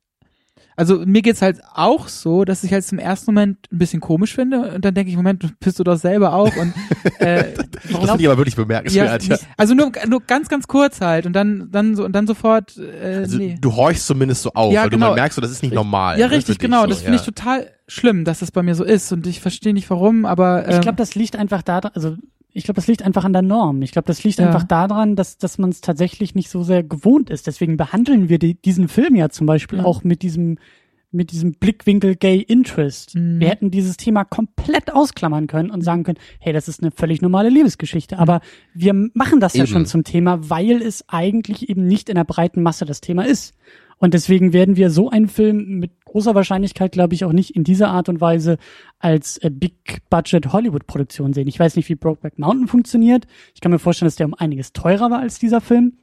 also 0.76 1.02
mir 1.06 1.22
geht's 1.22 1.40
halt 1.42 1.60
auch 1.74 2.06
so, 2.06 2.44
dass 2.44 2.62
ich 2.62 2.72
halt 2.72 2.84
zum 2.84 2.98
ersten 2.98 3.32
Moment 3.32 3.66
ein 3.72 3.78
bisschen 3.78 4.00
komisch 4.00 4.34
finde 4.34 4.74
und 4.74 4.84
dann 4.84 4.94
denke 4.94 5.10
ich, 5.10 5.16
Moment, 5.16 5.58
bist 5.58 5.78
du 5.78 5.84
doch 5.84 5.96
selber 5.96 6.34
auch 6.34 6.54
und 6.56 6.74
äh, 7.18 7.54
Das 7.54 7.82
finde 7.82 8.16
ich 8.20 8.26
aber 8.26 8.36
wirklich 8.36 8.56
bemerkenswert, 8.56 9.22
ja. 9.24 9.36
nee, 9.36 9.42
also 9.56 9.74
nur, 9.74 9.90
nur 10.06 10.20
ganz, 10.20 10.48
ganz 10.48 10.68
kurz 10.68 11.00
halt 11.00 11.26
und 11.26 11.32
dann, 11.32 11.68
dann 11.72 11.96
so 11.96 12.04
und 12.04 12.12
dann 12.12 12.26
sofort, 12.26 12.76
äh, 12.76 13.16
Also 13.16 13.38
nee. 13.38 13.58
du 13.60 13.74
horchst 13.74 14.06
zumindest 14.06 14.42
so 14.42 14.52
auf, 14.52 14.72
Ja, 14.72 14.82
weil 14.82 14.90
genau. 14.90 15.06
du 15.06 15.10
mal 15.10 15.16
merkst, 15.16 15.36
so, 15.36 15.40
das 15.40 15.50
ist 15.50 15.62
nicht 15.62 15.74
normal. 15.74 16.18
Ja, 16.20 16.28
ne, 16.28 16.34
richtig, 16.34 16.58
genau. 16.58 16.82
so, 16.82 16.88
das 16.88 16.98
finde 16.98 17.16
ja. 17.16 17.20
ich 17.20 17.26
total 17.26 17.70
schlimm, 17.88 18.24
dass 18.24 18.40
das 18.40 18.50
bei 18.52 18.62
mir 18.62 18.74
so 18.74 18.84
ist 18.84 19.10
und 19.12 19.26
ich 19.26 19.40
verstehe 19.40 19.72
nicht 19.72 19.88
warum, 19.88 20.26
aber 20.26 20.66
ähm, 20.66 20.74
Ich 20.74 20.80
glaube, 20.82 20.96
das 20.96 21.14
liegt 21.14 21.36
einfach 21.36 21.62
da, 21.62 21.78
also 21.78 22.16
ich 22.56 22.64
glaube, 22.64 22.76
das 22.76 22.86
liegt 22.86 23.02
einfach 23.02 23.24
an 23.24 23.32
der 23.34 23.42
Norm. 23.42 23.82
Ich 23.82 23.92
glaube, 23.92 24.06
das 24.06 24.24
liegt 24.24 24.38
Ja. 24.38 24.46
einfach 24.46 24.64
daran, 24.64 25.14
dass, 25.14 25.36
dass 25.38 25.58
man 25.58 25.70
es 25.70 25.80
tatsächlich 25.82 26.34
nicht 26.34 26.48
so 26.48 26.62
sehr 26.62 26.82
gewohnt 26.82 27.28
ist. 27.30 27.46
Deswegen 27.46 27.76
behandeln 27.76 28.28
wir 28.28 28.38
die, 28.38 28.54
diesen 28.54 28.88
Film 28.88 29.14
ja 29.14 29.28
zum 29.28 29.46
Beispiel 29.46 29.78
Ja. 29.80 29.84
auch 29.84 30.04
mit 30.04 30.22
diesem, 30.22 30.58
mit 31.12 31.32
diesem 31.32 31.52
Blickwinkel 31.52 32.16
Gay 32.16 32.40
Interest. 32.40 33.14
Mhm. 33.14 33.40
Wir 33.40 33.48
hätten 33.48 33.70
dieses 33.70 33.96
Thema 33.96 34.24
komplett 34.24 34.92
ausklammern 34.92 35.46
können 35.46 35.70
und 35.70 35.82
sagen 35.82 36.02
können, 36.04 36.18
hey, 36.40 36.52
das 36.52 36.66
ist 36.68 36.82
eine 36.82 36.90
völlig 36.90 37.20
normale 37.22 37.48
Liebesgeschichte. 37.50 38.18
Aber 38.18 38.40
wir 38.74 38.92
machen 39.14 39.38
das 39.40 39.54
ja 39.54 39.64
Eben. 39.64 39.72
schon 39.72 39.86
zum 39.86 40.02
Thema, 40.04 40.48
weil 40.50 40.82
es 40.82 41.04
eigentlich 41.08 41.68
eben 41.68 41.86
nicht 41.86 42.08
in 42.08 42.14
der 42.16 42.24
breiten 42.24 42.62
Masse 42.62 42.84
das 42.86 43.00
Thema 43.00 43.24
ist. 43.26 43.54
Und 43.98 44.12
deswegen 44.14 44.52
werden 44.52 44.76
wir 44.76 44.90
so 44.90 45.08
einen 45.08 45.28
Film 45.28 45.78
mit 45.78 46.04
großer 46.04 46.34
Wahrscheinlichkeit, 46.34 46.92
glaube 46.92 47.14
ich, 47.14 47.24
auch 47.24 47.32
nicht 47.32 47.56
in 47.56 47.64
dieser 47.64 47.88
Art 47.88 48.08
und 48.08 48.20
Weise 48.20 48.58
als 48.98 49.38
äh, 49.38 49.50
Big-Budget 49.50 50.52
Hollywood-Produktion 50.52 51.32
sehen. 51.32 51.48
Ich 51.48 51.58
weiß 51.58 51.76
nicht, 51.76 51.88
wie 51.88 51.94
Brokeback 51.94 52.38
Mountain 52.38 52.68
funktioniert. 52.68 53.26
Ich 53.54 53.60
kann 53.60 53.72
mir 53.72 53.78
vorstellen, 53.78 54.08
dass 54.08 54.16
der 54.16 54.26
um 54.26 54.34
einiges 54.34 54.72
teurer 54.74 55.10
war 55.10 55.20
als 55.20 55.38
dieser 55.38 55.60
Film. 55.62 55.94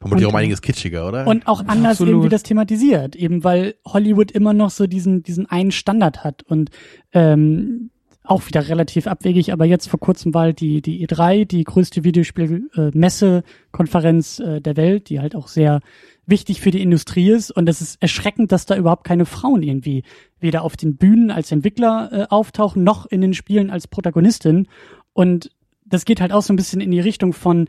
Vermutlich 0.00 0.26
Und- 0.26 0.30
auch 0.30 0.34
um 0.34 0.38
einiges 0.40 0.62
kitschiger, 0.62 1.08
oder? 1.08 1.26
Und 1.26 1.46
auch 1.48 1.64
anders 1.66 1.92
Absolut. 1.92 2.12
irgendwie 2.12 2.28
das 2.28 2.42
thematisiert, 2.44 3.16
eben 3.16 3.42
weil 3.44 3.74
Hollywood 3.84 4.30
immer 4.32 4.52
noch 4.52 4.70
so 4.70 4.86
diesen, 4.86 5.22
diesen 5.22 5.46
einen 5.46 5.70
Standard 5.72 6.22
hat 6.24 6.42
und 6.44 6.70
ähm, 7.12 7.90
auch 8.24 8.46
wieder 8.46 8.68
relativ 8.68 9.08
abwegig, 9.08 9.52
aber 9.52 9.64
jetzt 9.64 9.88
vor 9.88 9.98
kurzem 9.98 10.32
war 10.32 10.42
halt 10.42 10.60
die, 10.60 10.80
die 10.80 11.04
E3, 11.06 11.44
die 11.44 11.64
größte 11.64 12.04
Videospiel-Messe-Konferenz 12.04 14.38
äh, 14.38 14.60
der 14.60 14.76
Welt, 14.76 15.08
die 15.08 15.18
halt 15.20 15.34
auch 15.34 15.48
sehr 15.48 15.80
wichtig 16.26 16.60
für 16.60 16.70
die 16.70 16.82
Industrie 16.82 17.30
ist 17.30 17.50
und 17.50 17.68
es 17.68 17.80
ist 17.80 18.00
erschreckend, 18.00 18.52
dass 18.52 18.66
da 18.66 18.76
überhaupt 18.76 19.04
keine 19.04 19.26
Frauen 19.26 19.62
irgendwie 19.62 20.04
weder 20.38 20.62
auf 20.62 20.76
den 20.76 20.96
Bühnen 20.96 21.30
als 21.30 21.50
Entwickler 21.50 22.10
äh, 22.12 22.26
auftauchen, 22.30 22.84
noch 22.84 23.06
in 23.06 23.20
den 23.20 23.34
Spielen 23.34 23.70
als 23.70 23.88
Protagonistin 23.88 24.68
und 25.12 25.50
das 25.84 26.04
geht 26.04 26.20
halt 26.20 26.32
auch 26.32 26.42
so 26.42 26.52
ein 26.52 26.56
bisschen 26.56 26.80
in 26.80 26.90
die 26.90 27.00
Richtung 27.00 27.32
von, 27.32 27.68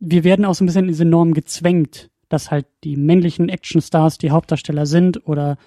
wir 0.00 0.24
werden 0.24 0.44
auch 0.44 0.54
so 0.54 0.64
ein 0.64 0.66
bisschen 0.66 0.84
in 0.84 0.88
diese 0.88 1.04
Norm 1.04 1.32
gezwängt, 1.32 2.10
dass 2.28 2.50
halt 2.50 2.66
die 2.82 2.96
männlichen 2.96 3.48
Actionstars 3.48 4.18
die 4.18 4.30
Hauptdarsteller 4.30 4.86
sind 4.86 5.26
oder 5.28 5.58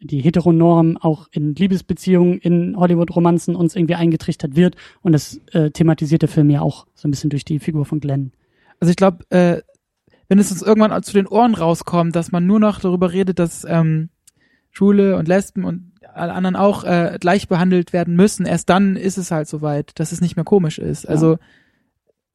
die 0.00 0.20
Heteronorm 0.20 0.98
auch 0.98 1.28
in 1.32 1.54
Liebesbeziehungen, 1.54 2.38
in 2.38 2.76
Hollywood-Romanzen 2.76 3.56
uns 3.56 3.74
irgendwie 3.74 3.94
eingetrichtert 3.94 4.54
wird. 4.54 4.76
Und 5.00 5.12
das 5.12 5.40
äh, 5.52 5.70
thematisiert 5.70 6.22
der 6.22 6.28
Film 6.28 6.50
ja 6.50 6.60
auch 6.60 6.86
so 6.94 7.08
ein 7.08 7.10
bisschen 7.10 7.30
durch 7.30 7.44
die 7.44 7.58
Figur 7.58 7.86
von 7.86 8.00
Glenn. 8.00 8.32
Also 8.80 8.90
ich 8.90 8.96
glaube, 8.96 9.24
äh, 9.30 9.62
wenn 10.28 10.38
es 10.38 10.50
uns 10.50 10.62
irgendwann 10.62 11.02
zu 11.02 11.12
den 11.12 11.26
Ohren 11.26 11.54
rauskommt, 11.54 12.16
dass 12.16 12.32
man 12.32 12.46
nur 12.46 12.60
noch 12.60 12.80
darüber 12.80 13.12
redet, 13.12 13.38
dass 13.38 13.64
ähm, 13.68 14.10
Schwule 14.70 15.16
und 15.16 15.28
Lesben 15.28 15.64
und 15.64 15.92
alle 16.12 16.32
anderen 16.32 16.56
auch 16.56 16.84
äh, 16.84 17.18
gleich 17.20 17.48
behandelt 17.48 17.92
werden 17.92 18.14
müssen, 18.14 18.46
erst 18.46 18.68
dann 18.70 18.96
ist 18.96 19.18
es 19.18 19.30
halt 19.30 19.48
soweit, 19.48 19.98
dass 19.98 20.12
es 20.12 20.20
nicht 20.20 20.36
mehr 20.36 20.44
komisch 20.44 20.78
ist. 20.78 21.06
Also, 21.08 21.38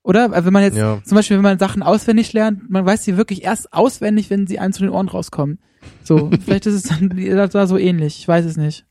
oder? 0.04 0.32
Also 0.34 0.46
wenn 0.46 0.54
man 0.54 0.64
jetzt 0.64 0.78
ja. 0.78 1.02
zum 1.04 1.16
Beispiel, 1.16 1.38
wenn 1.38 1.44
man 1.44 1.60
Sachen 1.60 1.84
auswendig 1.84 2.34
lernt, 2.34 2.70
man 2.70 2.86
weiß 2.86 3.04
sie 3.04 3.18
wirklich 3.18 3.44
erst 3.44 3.74
auswendig, 3.74 4.30
wenn 4.30 4.48
sie 4.48 4.60
einem 4.60 4.74
zu 4.74 4.82
den 4.82 4.90
Ohren 4.90 5.10
rauskommen. 5.10 5.60
So, 6.04 6.30
vielleicht 6.44 6.66
ist 6.66 6.74
es 6.74 6.84
dann 6.84 7.10
da 7.10 7.68
so 7.68 7.78
ähnlich. 7.78 8.20
Ich 8.20 8.28
weiß 8.28 8.46
es 8.46 8.58
nicht. 8.58 8.86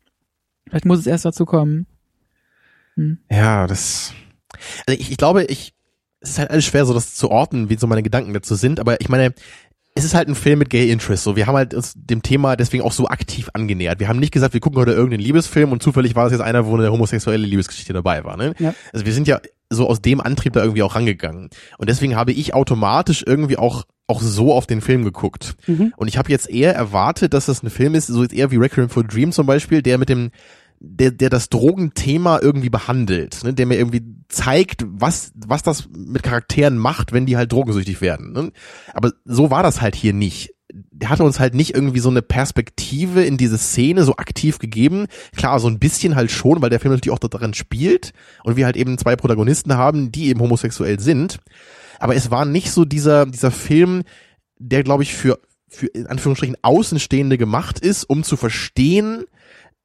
Vielleicht 0.68 0.84
muss 0.84 1.00
es 1.00 1.06
erst 1.06 1.24
dazu 1.24 1.44
kommen. 1.44 1.86
Hm. 2.94 3.18
Ja, 3.30 3.66
das. 3.66 4.12
Also 4.86 5.00
ich, 5.00 5.10
ich 5.10 5.16
glaube, 5.16 5.44
ich. 5.44 5.74
Es 6.20 6.30
ist 6.30 6.38
halt 6.38 6.50
alles 6.50 6.64
schwer, 6.64 6.84
so 6.84 6.94
das 6.94 7.14
zu 7.14 7.30
orten, 7.30 7.70
wie 7.70 7.76
so 7.76 7.86
meine 7.86 8.02
Gedanken 8.02 8.34
dazu 8.34 8.54
sind, 8.54 8.80
aber 8.80 9.00
ich 9.00 9.08
meine, 9.08 9.34
es 9.94 10.04
ist 10.04 10.14
halt 10.14 10.28
ein 10.28 10.36
Film 10.36 10.60
mit 10.60 10.70
Gay 10.70 10.90
Interest. 10.90 11.24
So, 11.24 11.34
wir 11.34 11.46
haben 11.46 11.56
halt 11.56 11.74
uns 11.74 11.92
dem 11.96 12.22
Thema 12.22 12.54
deswegen 12.54 12.84
auch 12.84 12.92
so 12.92 13.08
aktiv 13.08 13.50
angenähert. 13.52 13.98
Wir 13.98 14.08
haben 14.08 14.20
nicht 14.20 14.32
gesagt, 14.32 14.54
wir 14.54 14.60
gucken 14.60 14.78
heute 14.78 14.92
irgendeinen 14.92 15.22
Liebesfilm 15.22 15.72
und 15.72 15.82
zufällig 15.82 16.14
war 16.14 16.26
es 16.26 16.32
jetzt 16.32 16.40
einer, 16.40 16.66
wo 16.66 16.76
eine 16.76 16.92
homosexuelle 16.92 17.44
Liebesgeschichte 17.44 17.92
dabei 17.92 18.24
war. 18.24 18.36
Ne? 18.36 18.54
Ja. 18.60 18.74
Also 18.92 19.06
wir 19.06 19.12
sind 19.12 19.26
ja 19.26 19.40
so 19.70 19.88
aus 19.88 20.00
dem 20.00 20.20
Antrieb 20.20 20.52
da 20.52 20.60
irgendwie 20.60 20.84
auch 20.84 20.94
rangegangen. 20.94 21.50
Und 21.78 21.88
deswegen 21.88 22.14
habe 22.14 22.32
ich 22.32 22.54
automatisch 22.54 23.24
irgendwie 23.26 23.58
auch 23.58 23.84
auch 24.10 24.22
so 24.22 24.54
auf 24.54 24.66
den 24.66 24.80
Film 24.80 25.04
geguckt. 25.04 25.54
Mhm. 25.66 25.92
Und 25.96 26.08
ich 26.08 26.16
habe 26.16 26.30
jetzt 26.30 26.48
eher 26.48 26.74
erwartet, 26.74 27.34
dass 27.34 27.44
das 27.44 27.62
ein 27.62 27.68
Film 27.68 27.94
ist, 27.94 28.06
so 28.06 28.22
jetzt 28.22 28.32
eher 28.32 28.50
wie 28.50 28.56
Requiem 28.56 28.88
for 28.88 29.04
Dream 29.04 29.32
zum 29.32 29.46
Beispiel, 29.46 29.82
der 29.82 29.98
mit 29.98 30.08
dem 30.08 30.30
der, 30.80 31.10
der 31.10 31.30
das 31.30 31.48
Drogenthema 31.48 32.38
irgendwie 32.40 32.70
behandelt, 32.70 33.42
ne? 33.42 33.52
der 33.52 33.66
mir 33.66 33.78
irgendwie 33.78 34.02
zeigt, 34.28 34.84
was, 34.86 35.32
was 35.34 35.62
das 35.62 35.88
mit 35.90 36.22
Charakteren 36.22 36.78
macht, 36.78 37.12
wenn 37.12 37.26
die 37.26 37.36
halt 37.36 37.52
drogensüchtig 37.52 38.00
werden. 38.00 38.32
Ne? 38.32 38.52
Aber 38.94 39.12
so 39.24 39.50
war 39.50 39.62
das 39.62 39.80
halt 39.80 39.96
hier 39.96 40.12
nicht. 40.12 40.54
Der 40.70 41.08
hatte 41.08 41.24
uns 41.24 41.40
halt 41.40 41.54
nicht 41.54 41.74
irgendwie 41.74 41.98
so 41.98 42.10
eine 42.10 42.22
Perspektive 42.22 43.24
in 43.24 43.38
diese 43.38 43.58
Szene 43.58 44.04
so 44.04 44.16
aktiv 44.16 44.58
gegeben. 44.58 45.06
Klar, 45.34 45.58
so 45.60 45.68
ein 45.68 45.78
bisschen 45.78 46.14
halt 46.14 46.30
schon, 46.30 46.60
weil 46.60 46.70
der 46.70 46.78
Film 46.78 46.92
natürlich 46.92 47.14
auch 47.14 47.18
daran 47.18 47.54
spielt 47.54 48.12
und 48.44 48.56
wir 48.56 48.66
halt 48.66 48.76
eben 48.76 48.98
zwei 48.98 49.16
Protagonisten 49.16 49.74
haben, 49.76 50.12
die 50.12 50.26
eben 50.26 50.40
homosexuell 50.40 51.00
sind. 51.00 51.38
Aber 51.98 52.14
es 52.14 52.30
war 52.30 52.44
nicht 52.44 52.70
so 52.70 52.84
dieser, 52.84 53.26
dieser 53.26 53.50
Film, 53.50 54.02
der, 54.58 54.84
glaube 54.84 55.02
ich, 55.02 55.14
für, 55.14 55.40
für 55.68 55.86
in 55.86 56.06
Anführungsstrichen 56.06 56.58
Außenstehende 56.62 57.38
gemacht 57.38 57.80
ist, 57.80 58.04
um 58.04 58.22
zu 58.22 58.36
verstehen, 58.36 59.24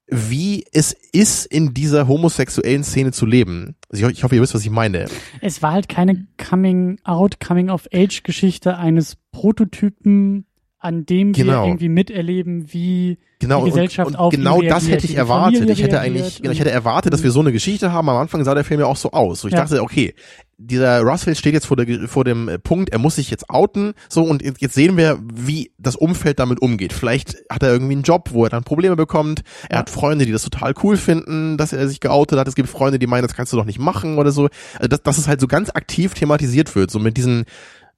wie 0.08 0.66
es 0.72 0.95
ist, 1.12 1.45
in 1.45 1.74
dieser 1.74 2.08
homosexuellen 2.08 2.84
Szene 2.84 3.12
zu 3.12 3.26
leben. 3.26 3.76
Also 3.89 4.08
ich, 4.08 4.18
ich 4.18 4.24
hoffe, 4.24 4.36
ihr 4.36 4.41
wisst, 4.41 4.54
was 4.54 4.64
ich 4.64 4.70
meine. 4.70 5.06
Es 5.41 5.62
war 5.62 5.72
halt 5.72 5.88
keine 5.89 6.28
Coming-out, 6.38 7.39
Coming-of-Age-Geschichte 7.39 8.78
eines 8.78 9.18
Prototypen, 9.32 10.45
an 10.80 11.06
dem 11.06 11.36
wir 11.36 11.45
Genau. 11.45 11.66
irgendwie 11.66 11.89
miterleben, 11.89 12.74
wie 12.74 13.18
Genau, 13.39 13.64
die 13.64 13.72
Gesellschaft 13.72 14.08
und, 14.08 14.16
auf 14.16 14.34
und 14.34 14.39
ihn 14.39 14.43
genau 14.43 14.62
das 14.62 14.89
hätte 14.89 15.06
ich 15.06 15.16
erwartet. 15.16 15.70
Ich 15.70 15.82
hätte 15.82 15.99
eigentlich, 15.99 16.43
ich 16.43 16.60
hätte 16.60 16.72
erwartet, 16.72 17.14
dass 17.14 17.24
wir 17.24 17.32
so 17.32 17.39
eine 17.39 17.51
Geschichte 17.54 17.91
haben. 17.91 18.10
Am 18.10 18.18
Anfang 18.18 18.43
sah 18.43 18.54
der 18.54 18.64
Film 18.66 18.80
ja 18.82 18.86
auch 18.88 18.95
so 18.97 19.12
aus. 19.12 19.41
So, 19.41 19.47
ich 19.47 19.54
Ja. 19.54 19.62
dachte, 19.62 19.82
okay, 19.82 20.14
dieser 20.68 21.01
Russell 21.01 21.36
steht 21.36 21.53
jetzt 21.53 21.66
vor, 21.66 21.78
der, 21.78 22.07
vor 22.07 22.24
dem 22.24 22.47
äh, 22.47 22.59
Punkt, 22.59 22.91
er 22.91 22.99
muss 22.99 23.16
sich 23.16 23.30
jetzt 23.30 23.49
outen. 23.49 23.93
So, 24.09 24.24
und 24.24 24.43
jetzt 24.43 24.74
sehen 24.74 24.97
wir, 24.97 25.20
wie 25.34 25.72
das 25.78 25.95
Umfeld 25.95 26.39
damit 26.39 26.61
umgeht. 26.61 26.93
Vielleicht 26.93 27.38
hat 27.49 27.64
er 27.64 27.72
irgendwie 27.72 27.93
einen 27.93 28.03
Job, 28.03 28.30
wo 28.32 28.43
er 28.43 28.49
dann 28.49 28.64
Probleme 28.64 28.95
bekommt. 28.95 29.43
Er 29.70 29.80
hat 29.80 29.89
Freunde, 29.89 30.26
die 30.26 30.32
das 30.32 30.43
total 30.43 30.74
cool 30.84 30.97
finden, 30.97 31.57
dass 31.57 31.74
er 31.74 31.88
sich 31.88 31.99
geoutet 31.99 32.39
hat. 32.39 32.47
Es 32.47 32.55
gibt 32.55 32.70
Freunde, 32.70 32.99
die 32.99 33.07
meinen, 33.07 33.24
das 33.24 33.36
kannst 33.36 33.53
du 33.53 33.57
doch 33.57 33.66
nicht 33.66 33.80
machen 33.80 34.18
oder 34.18 34.32
so. 34.32 34.49
Also, 34.76 34.88
dass, 34.88 35.03
dass 35.03 35.18
es 35.18 35.28
halt 35.28 35.41
so 35.41 35.47
ganz 35.47 35.70
aktiv 35.70 36.14
thematisiert 36.14 36.76
wird, 36.76 36.91
so 36.91 36.99
mit 36.99 37.18
diesen 37.18 37.45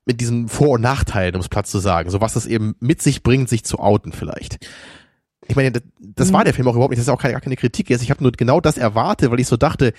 mit 0.07 0.22
diesen 0.22 0.49
Vor- 0.49 0.76
und 0.76 0.82
Nachteilen, 0.82 1.34
um 1.34 1.41
es 1.41 1.49
platt 1.49 1.66
zu 1.66 1.80
sagen. 1.80 2.11
So 2.11 2.22
was 2.22 2.36
es 2.36 2.45
eben 2.45 2.76
mit 2.80 3.01
sich 3.01 3.24
bringt, 3.24 3.49
sich 3.49 3.63
zu 3.63 3.80
outen 3.80 4.11
vielleicht. 4.11 4.59
Ich 5.47 5.55
meine, 5.55 5.72
das, 5.72 5.84
das 5.99 6.34
war 6.34 6.43
der 6.43 6.53
Film 6.53 6.68
auch 6.68 6.74
überhaupt 6.74 6.91
nicht. 6.91 6.99
Das 6.99 7.07
ist 7.07 7.13
auch 7.13 7.22
keine, 7.22 7.34
gar 7.34 7.41
keine 7.41 7.55
Kritik 7.55 7.89
jetzt. 7.89 8.01
Ich 8.01 8.09
habe 8.09 8.24
nur 8.24 8.32
genau 8.32 8.61
das 8.61 8.78
erwartet, 8.78 9.32
weil 9.32 9.39
ich 9.39 9.47
so 9.47 9.57
dachte, 9.57 9.93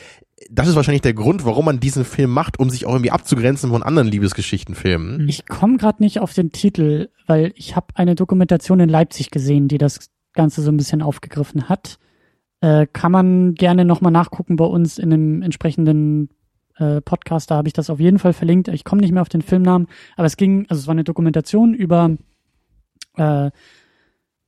das 0.51 0.68
ist 0.68 0.76
wahrscheinlich 0.76 1.03
der 1.03 1.14
Grund, 1.14 1.45
warum 1.45 1.64
man 1.64 1.80
diesen 1.80 2.05
Film 2.05 2.30
macht, 2.30 2.59
um 2.59 2.68
sich 2.68 2.87
auch 2.87 2.93
irgendwie 2.93 3.11
abzugrenzen 3.11 3.70
von 3.70 3.82
anderen 3.82 4.09
Liebesgeschichtenfilmen. 4.09 5.26
Ich 5.28 5.47
komme 5.47 5.78
gerade 5.78 6.03
nicht 6.03 6.20
auf 6.20 6.34
den 6.34 6.53
Titel, 6.53 7.09
weil 7.26 7.53
ich 7.57 7.74
habe 7.74 7.87
eine 7.95 8.14
Dokumentation 8.14 8.80
in 8.80 8.89
Leipzig 8.89 9.30
gesehen, 9.30 9.68
die 9.68 9.78
das 9.78 10.11
Ganze 10.34 10.61
so 10.62 10.70
ein 10.70 10.76
bisschen 10.76 11.01
aufgegriffen 11.01 11.68
hat. 11.68 11.99
Äh, 12.61 12.87
kann 12.93 13.12
man 13.12 13.55
gerne 13.55 13.84
nochmal 13.84 14.12
nachgucken 14.12 14.57
bei 14.57 14.64
uns 14.66 14.99
in 14.99 15.11
dem 15.11 15.43
entsprechenden 15.43 16.28
äh, 16.76 17.01
Podcast, 17.01 17.51
da 17.51 17.57
habe 17.57 17.68
ich 17.68 17.74
das 17.74 17.91
auf 17.91 18.01
jeden 18.01 18.18
Fall 18.18 18.34
verlinkt. 18.34 18.68
Ich 18.68 18.84
komme 18.84 19.01
nicht 19.01 19.12
mehr 19.12 19.22
auf 19.22 19.28
den 19.30 19.43
Filmnamen, 19.43 19.89
aber 20.16 20.26
es 20.26 20.37
ging, 20.37 20.66
also 20.68 20.80
es 20.80 20.87
war 20.87 20.93
eine 20.93 21.05
Dokumentation 21.05 21.72
über 21.72 22.16
äh, 23.16 23.51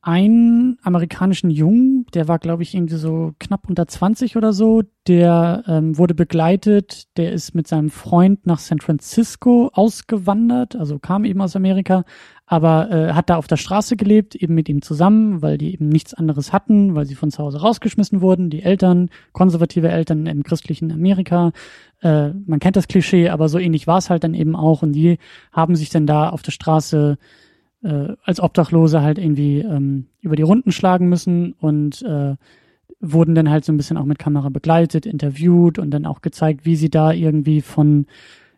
einen 0.09 0.79
amerikanischen 0.83 1.51
Jungen, 1.51 2.07
der 2.15 2.29
war, 2.29 2.39
glaube 2.39 2.63
ich, 2.63 2.75
irgendwie 2.75 2.97
so 2.97 3.35
knapp 3.39 3.69
unter 3.69 3.87
20 3.87 4.39
oder 4.39 4.55
so, 4.55 4.83
der 5.07 5.65
ähm, 5.67 5.99
wurde 5.99 6.15
begleitet, 6.15 7.15
der 7.19 7.31
ist 7.33 7.55
mit 7.55 7.69
seinem 7.69 7.91
Freund 7.91 8.47
nach 8.47 8.59
San 8.59 8.79
Francisco 8.79 9.71
ausgewandert, 9.75 10.77
also 10.77 10.99
kam 10.99 11.27
eben 11.27 11.43
aus 11.43 11.57
Amerika, 11.57 12.05
aber 12.47 12.91
äh, 12.91 13.13
hat 13.13 13.29
da 13.29 13.37
auf 13.37 13.49
der 13.49 13.59
Straße 13.59 13.99
gelebt, 13.99 14.35
eben 14.35 14.55
mit 14.55 14.71
ihm 14.71 14.81
zusammen, 14.81 15.43
weil 15.43 15.59
die 15.59 15.75
eben 15.75 15.91
nichts 15.91 16.15
anderes 16.15 16.55
hatten, 16.55 16.95
weil 16.95 17.05
sie 17.05 17.15
von 17.15 17.31
zu 17.31 17.43
Hause 17.43 17.61
rausgeschmissen 17.61 18.23
wurden, 18.23 18.49
die 18.49 18.63
Eltern, 18.63 19.11
konservative 19.33 19.91
Eltern 19.91 20.25
im 20.25 20.43
christlichen 20.43 20.91
Amerika. 20.91 21.53
Äh, 22.01 22.31
man 22.47 22.61
kennt 22.61 22.77
das 22.77 22.89
Klischee, 22.89 23.29
aber 23.29 23.51
so 23.51 23.59
ähnlich 23.59 23.87
war 23.87 23.99
es 23.99 24.09
halt 24.09 24.25
dann 24.25 24.33
eben 24.33 24.57
auch 24.57 24.81
und 24.81 24.93
die 24.93 25.19
haben 25.53 25.77
sich 25.77 25.91
dann 25.91 26.07
da 26.07 26.31
auf 26.31 26.41
der 26.41 26.53
Straße 26.53 27.19
äh, 27.83 28.15
als 28.23 28.41
Obdachlose 28.41 29.03
halt 29.03 29.19
irgendwie 29.19 29.61
ähm, 29.61 30.07
über 30.21 30.37
die 30.37 30.43
Runden 30.43 30.73
schlagen 30.73 31.09
müssen 31.09 31.53
und 31.53 32.03
äh, 32.03 32.37
wurden 33.01 33.35
dann 33.35 33.51
halt 33.51 33.65
so 33.65 33.73
ein 33.73 33.77
bisschen 33.77 33.97
auch 33.97 34.05
mit 34.05 34.19
Kamera 34.19 34.49
begleitet, 34.49 35.07
interviewt 35.07 35.79
und 35.79 35.91
dann 35.91 36.07
auch 36.07 36.21
gezeigt, 36.21 36.65
wie 36.65 36.77
sie 36.77 36.91
da 36.91 37.13
irgendwie 37.13 37.61
von 37.61 38.07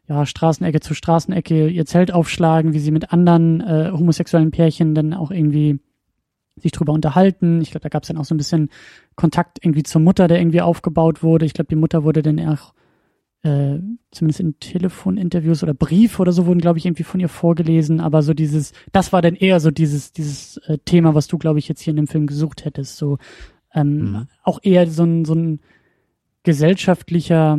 ja, 0.09 0.27
Straßenecke 0.27 0.81
zu 0.81 0.95
Straßenecke 0.95 1.69
ihr 1.69 1.87
Zelt 1.87 2.13
aufschlagen, 2.13 2.73
wie 2.73 2.79
sie 2.79 2.91
mit 2.91 3.13
anderen 3.13 3.61
äh, 3.61 3.91
homosexuellen 3.93 4.51
Pärchen 4.51 4.95
dann 4.95 5.15
auch 5.15 5.31
irgendwie 5.31 5.79
sich 6.57 6.73
drüber 6.73 6.93
unterhalten. 6.93 7.61
Ich 7.61 7.71
glaube, 7.71 7.83
da 7.83 7.89
gab 7.89 8.03
es 8.03 8.09
dann 8.09 8.17
auch 8.17 8.25
so 8.25 8.35
ein 8.35 8.39
bisschen 8.39 8.71
Kontakt 9.15 9.59
irgendwie 9.63 9.83
zur 9.83 10.01
Mutter, 10.01 10.29
der 10.29 10.41
irgendwie 10.41 10.61
aufgebaut 10.63 11.23
wurde. 11.23 11.47
Ich 11.47 11.55
glaube, 11.55 11.69
die 11.69 11.77
Mutter 11.77 12.05
wurde 12.05 12.23
dann 12.23 12.41
auch 12.41 12.75
äh, 13.43 13.79
zumindest 14.11 14.41
in 14.41 14.59
Telefoninterviews 14.61 15.63
oder 15.63 15.73
Brief 15.75 16.21
oder 16.21 16.33
so 16.33 16.47
wurden, 16.47 16.61
glaube 16.61 16.79
ich, 16.79 16.87
irgendwie 16.87 17.05
von 17.05 17.21
ihr 17.21 17.29
vorgelesen. 17.29 18.01
Aber 18.01 18.23
so 18.23 18.35
dieses, 18.35 18.73
das 18.93 19.13
war 19.13 19.23
dann 19.23 19.35
eher 19.35 19.61
so 19.61 19.71
dieses, 19.71 20.13
dieses 20.13 20.59
äh, 20.67 20.79
Thema, 20.85 21.15
was 21.15 21.27
du, 21.27 21.39
glaube 21.39 21.59
ich, 21.59 21.69
jetzt 21.69 21.81
hier 21.81 21.93
in 21.93 21.97
dem 21.97 22.07
Film 22.07 22.27
gesucht 22.27 22.65
hättest. 22.65 22.97
So 22.97 23.19
ähm, 23.75 23.99
Mhm. 24.13 24.27
auch 24.43 24.59
eher 24.63 24.87
so 24.89 25.05
ein, 25.05 25.25
so 25.25 25.35
ein 25.35 25.61
gesellschaftlicher 26.43 27.59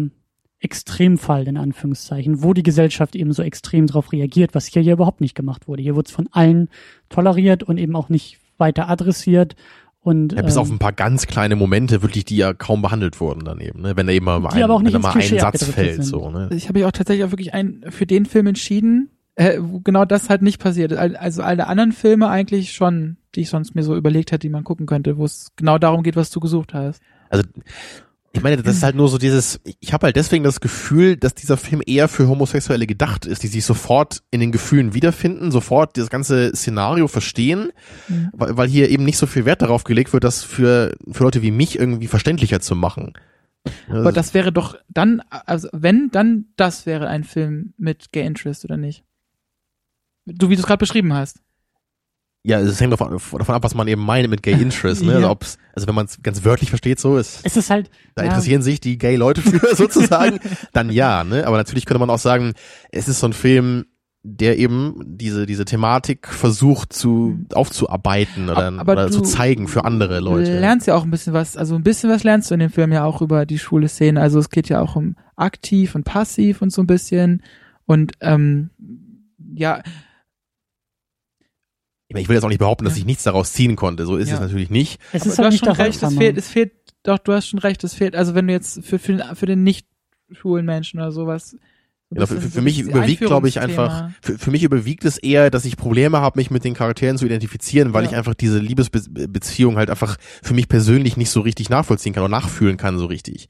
Extremfall, 0.60 1.48
in 1.48 1.58
Anführungszeichen, 1.58 2.44
wo 2.44 2.54
die 2.54 2.64
Gesellschaft 2.64 3.16
eben 3.16 3.32
so 3.34 3.42
extrem 3.42 3.88
darauf 3.88 4.12
reagiert, 4.12 4.54
was 4.54 4.68
hier 4.68 4.84
ja 4.84 4.94
überhaupt 4.94 5.22
nicht 5.22 5.34
gemacht 5.34 5.68
wurde. 5.68 5.82
Hier 5.82 5.96
wurde 5.96 6.08
es 6.08 6.14
von 6.14 6.28
allen 6.32 6.70
toleriert 7.10 7.64
und 7.64 7.78
eben 7.78 7.96
auch 7.96 8.10
nicht 8.10 8.40
weiter 8.58 8.88
adressiert. 8.90 9.56
Und, 10.04 10.34
Ja, 10.34 10.42
bis 10.42 10.56
ähm, 10.56 10.62
auf 10.62 10.72
ein 10.72 10.80
paar 10.80 10.94
ganz 10.94 11.28
kleine 11.28 11.56
Momente 11.56 12.02
wirklich, 12.02 12.26
die 12.26 12.38
ja 12.38 12.54
kaum 12.54 12.82
behandelt 12.82 13.20
wurden 13.20 13.46
daneben, 13.46 13.82
ne? 13.82 13.96
Wenn 13.96 14.08
da 14.08 14.14
eben 14.14 14.26
mal, 14.26 14.38
ein, 14.48 14.64
aber 14.64 14.74
auch 14.74 14.82
nicht 14.82 14.94
wenn 14.94 15.02
mal 15.02 15.14
ein 15.14 15.40
Satz 15.40 15.64
fällt, 15.66 15.96
sind. 15.96 16.06
so, 16.06 16.32
ne? 16.32 16.50
Ich 16.54 16.68
habe 16.68 16.80
mich 16.80 16.88
auch 16.88 16.92
tatsächlich 16.92 17.24
auch 17.24 17.32
wirklich 17.32 17.54
ein, 17.54 17.86
für 17.90 18.08
den 18.08 18.26
Film 18.26 18.48
entschieden, 18.48 19.12
äh, 19.36 19.60
wo 19.62 19.80
genau 19.80 20.06
das 20.06 20.30
halt 20.30 20.42
nicht 20.42 20.60
passiert. 20.60 20.94
Also 20.94 21.44
alle 21.44 21.68
anderen 21.68 21.92
Filme 21.92 22.30
eigentlich 22.30 22.74
schon, 22.74 23.18
die 23.36 23.42
ich 23.42 23.50
sonst 23.50 23.76
mir 23.76 23.84
so 23.84 23.96
überlegt 23.96 24.32
hätte, 24.32 24.48
die 24.48 24.50
man 24.50 24.64
gucken 24.64 24.88
könnte, 24.88 25.18
wo 25.18 25.26
es 25.26 25.52
genau 25.56 25.78
darum 25.78 26.02
geht, 26.02 26.16
was 26.16 26.32
du 26.32 26.40
gesucht 26.40 26.74
hast. 26.74 27.02
Also 27.30 27.44
ich 28.34 28.42
meine, 28.42 28.62
das 28.62 28.78
ist 28.78 28.84
halt 28.84 28.96
nur 28.96 29.10
so 29.10 29.18
dieses, 29.18 29.60
ich 29.80 29.92
habe 29.92 30.06
halt 30.06 30.16
deswegen 30.16 30.44
das 30.44 30.62
Gefühl, 30.62 31.18
dass 31.18 31.34
dieser 31.36 31.58
Film 31.58 31.82
eher 31.86 32.08
für 32.08 32.28
Homosexuelle 32.28 32.88
gedacht 32.88 33.26
ist, 33.26 33.44
die 33.44 33.48
sich 33.48 33.66
sofort 33.66 34.24
in 34.32 34.40
den 34.40 34.52
Gefühlen 34.52 34.94
wiederfinden, 34.94 35.52
sofort 35.52 35.98
das 35.98 36.10
ganze 36.10 36.56
Szenario 36.56 37.08
verstehen, 37.08 37.72
Mhm. 38.08 38.30
weil, 38.34 38.58
weil 38.58 38.70
hier 38.70 38.90
eben 38.90 39.04
nicht 39.04 39.18
so 39.18 39.28
viel 39.28 39.46
Wert 39.46 39.62
darauf 39.62 39.84
gelegt 39.84 40.14
wird, 40.14 40.24
das 40.24 40.44
für, 40.44 40.96
für 41.12 41.24
Leute 41.24 41.42
wie 41.42 41.52
mich 41.52 41.78
irgendwie 41.78 42.08
verständlicher 42.08 42.62
zu 42.62 42.76
machen. 42.76 43.14
Aber 43.90 44.12
das 44.12 44.34
wäre 44.34 44.52
doch 44.52 44.76
dann, 44.88 45.22
also 45.30 45.68
wenn, 45.72 46.10
dann 46.12 46.46
das 46.56 46.86
wäre 46.86 47.08
ein 47.08 47.24
Film 47.24 47.74
mit 47.78 48.12
Gay 48.12 48.26
Interest 48.26 48.66
oder 48.66 48.78
nicht? 48.78 49.04
Du, 50.26 50.50
wie 50.50 50.56
du 50.56 50.62
es 50.62 50.68
gerade 50.68 50.80
beschrieben 50.80 51.14
hast. 51.14 51.42
Ja, 52.44 52.60
es 52.60 52.80
hängt 52.82 52.92
davon, 52.92 53.12
davon 53.12 53.56
ab, 53.56 53.64
was 53.64 53.76
man 53.76 53.88
eben 53.88 54.04
meint 54.04 54.30
mit 54.30 54.42
Gay 54.44 54.54
Interest, 54.60 55.04
ne? 55.04 55.12
Ja. 55.12 55.16
Also, 55.18 55.30
ob's, 55.30 55.58
also 55.76 55.88
wenn 55.88 55.96
man 55.96 56.06
es 56.06 56.22
ganz 56.24 56.44
wörtlich 56.44 56.70
versteht, 56.70 57.00
so 57.00 57.18
ist, 57.18 57.42
es 57.44 57.56
ist 57.58 57.70
halt, 57.70 57.90
da 58.16 58.24
ja, 58.24 58.30
interessieren 58.30 58.62
sich 58.62 58.80
die 58.80 58.98
gay 58.98 59.16
Leute 59.16 59.42
für 59.42 59.76
sozusagen, 59.76 60.40
dann 60.74 60.90
ja, 60.92 61.24
ne? 61.24 61.46
Aber 61.46 61.58
natürlich 61.58 61.86
könnte 61.86 62.00
man 62.00 62.10
auch 62.10 62.20
sagen, 62.20 62.54
es 62.92 63.08
ist 63.08 63.20
so 63.20 63.28
ein 63.28 63.34
Film, 63.34 63.86
der 64.24 64.60
eben 64.60 65.02
diese 65.04 65.48
diese 65.48 65.66
Thematik 65.66 66.28
versucht 66.28 66.94
zu 66.94 67.40
aufzuarbeiten 67.54 68.50
oder, 68.52 68.68
Ab- 68.68 68.74
aber 68.80 68.92
oder 68.94 69.12
zu 69.12 69.22
zeigen 69.22 69.68
für 69.68 69.84
andere 69.84 70.20
Leute. 70.20 70.52
Du 70.52 70.60
lernst 70.60 70.86
ja 70.86 70.94
auch 70.96 71.04
ein 71.04 71.10
bisschen 71.10 71.34
was, 71.34 71.58
also 71.58 71.74
ein 71.76 71.82
bisschen 71.84 72.10
was 72.12 72.24
lernst 72.24 72.52
du 72.52 72.54
in 72.54 72.60
dem 72.60 72.70
Film 72.70 72.92
ja 72.92 73.04
auch 73.04 73.22
über 73.24 73.48
die 73.48 73.58
schwule 73.58 73.88
Szene. 73.88 74.22
Also 74.22 74.38
es 74.38 74.52
geht 74.52 74.70
ja 74.70 74.80
auch 74.80 74.96
um 74.96 75.16
aktiv 75.36 75.96
und 75.96 76.04
passiv 76.04 76.62
und 76.62 76.72
so 76.72 76.84
ein 76.84 76.88
bisschen. 76.88 77.42
Und 77.88 78.12
ähm, 78.22 78.70
ja, 79.56 79.82
Ich 82.12 82.14
meine, 82.14 82.24
ich 82.24 82.28
will 82.28 82.36
jetzt 82.36 82.44
auch 82.44 82.50
nicht 82.50 82.58
behaupten, 82.60 82.84
dass 82.84 82.96
Ja. 82.96 83.00
ich 83.00 83.06
nichts 83.06 83.24
daraus 83.24 83.54
ziehen 83.54 83.78
konnte. 83.78 84.06
So 84.06 84.18
ist 84.18 84.28
Ja. 84.28 84.36
es 84.36 84.42
natürlich 84.42 84.70
nicht. 84.70 85.00
es 85.14 85.22
aber 85.22 85.30
ist 85.32 85.38
du 85.38 85.44
halt 85.44 85.46
hast 85.48 85.54
nicht 85.54 85.66
schon 85.66 85.74
recht, 85.86 86.04
es 86.04 86.14
fehlt, 86.18 86.38
es 86.38 86.48
fehlt, 86.50 86.72
doch, 87.04 87.18
du 87.20 87.32
hast 87.32 87.48
schon 87.48 87.60
recht, 87.60 87.82
es 87.86 87.94
fehlt, 87.94 88.18
also 88.18 88.36
wenn 88.36 88.48
du 88.48 88.54
jetzt 88.54 88.84
für, 88.84 89.00
für, 89.00 89.14
den, 89.14 89.36
für 89.36 89.46
den 89.46 89.64
nicht 89.64 89.88
schwulen 90.30 90.66
Menschen 90.66 91.00
oder 91.00 91.14
sowas. 91.14 91.56
Genau, 92.10 92.26
für, 92.26 92.42
für, 92.42 92.50
für 92.50 92.62
mich 92.62 92.80
überwiegt, 92.82 93.22
glaube 93.22 93.48
ich, 93.48 93.62
einfach, 93.62 94.10
für, 94.22 94.38
für 94.38 94.52
mich 94.52 94.64
überwiegt 94.64 95.06
es 95.06 95.18
eher, 95.18 95.50
dass 95.50 95.64
ich 95.64 95.78
Probleme 95.78 96.20
habe, 96.20 96.38
mich 96.38 96.52
mit 96.52 96.66
den 96.66 96.74
Charakteren 96.74 97.18
zu 97.18 97.26
identifizieren, 97.26 97.94
weil 97.94 98.04
Ja. 98.04 98.10
ich 98.10 98.16
einfach 98.18 98.34
diese 98.34 98.60
Liebesbeziehung 98.60 99.78
halt 99.78 99.90
einfach 99.90 100.18
für 100.44 100.54
mich 100.54 100.68
persönlich 100.68 101.16
nicht 101.16 101.30
so 101.30 101.40
richtig 101.40 101.70
nachvollziehen 101.70 102.12
kann 102.12 102.24
oder 102.24 102.30
nachfühlen 102.32 102.76
kann 102.76 102.98
so 102.98 103.06
richtig. 103.06 103.48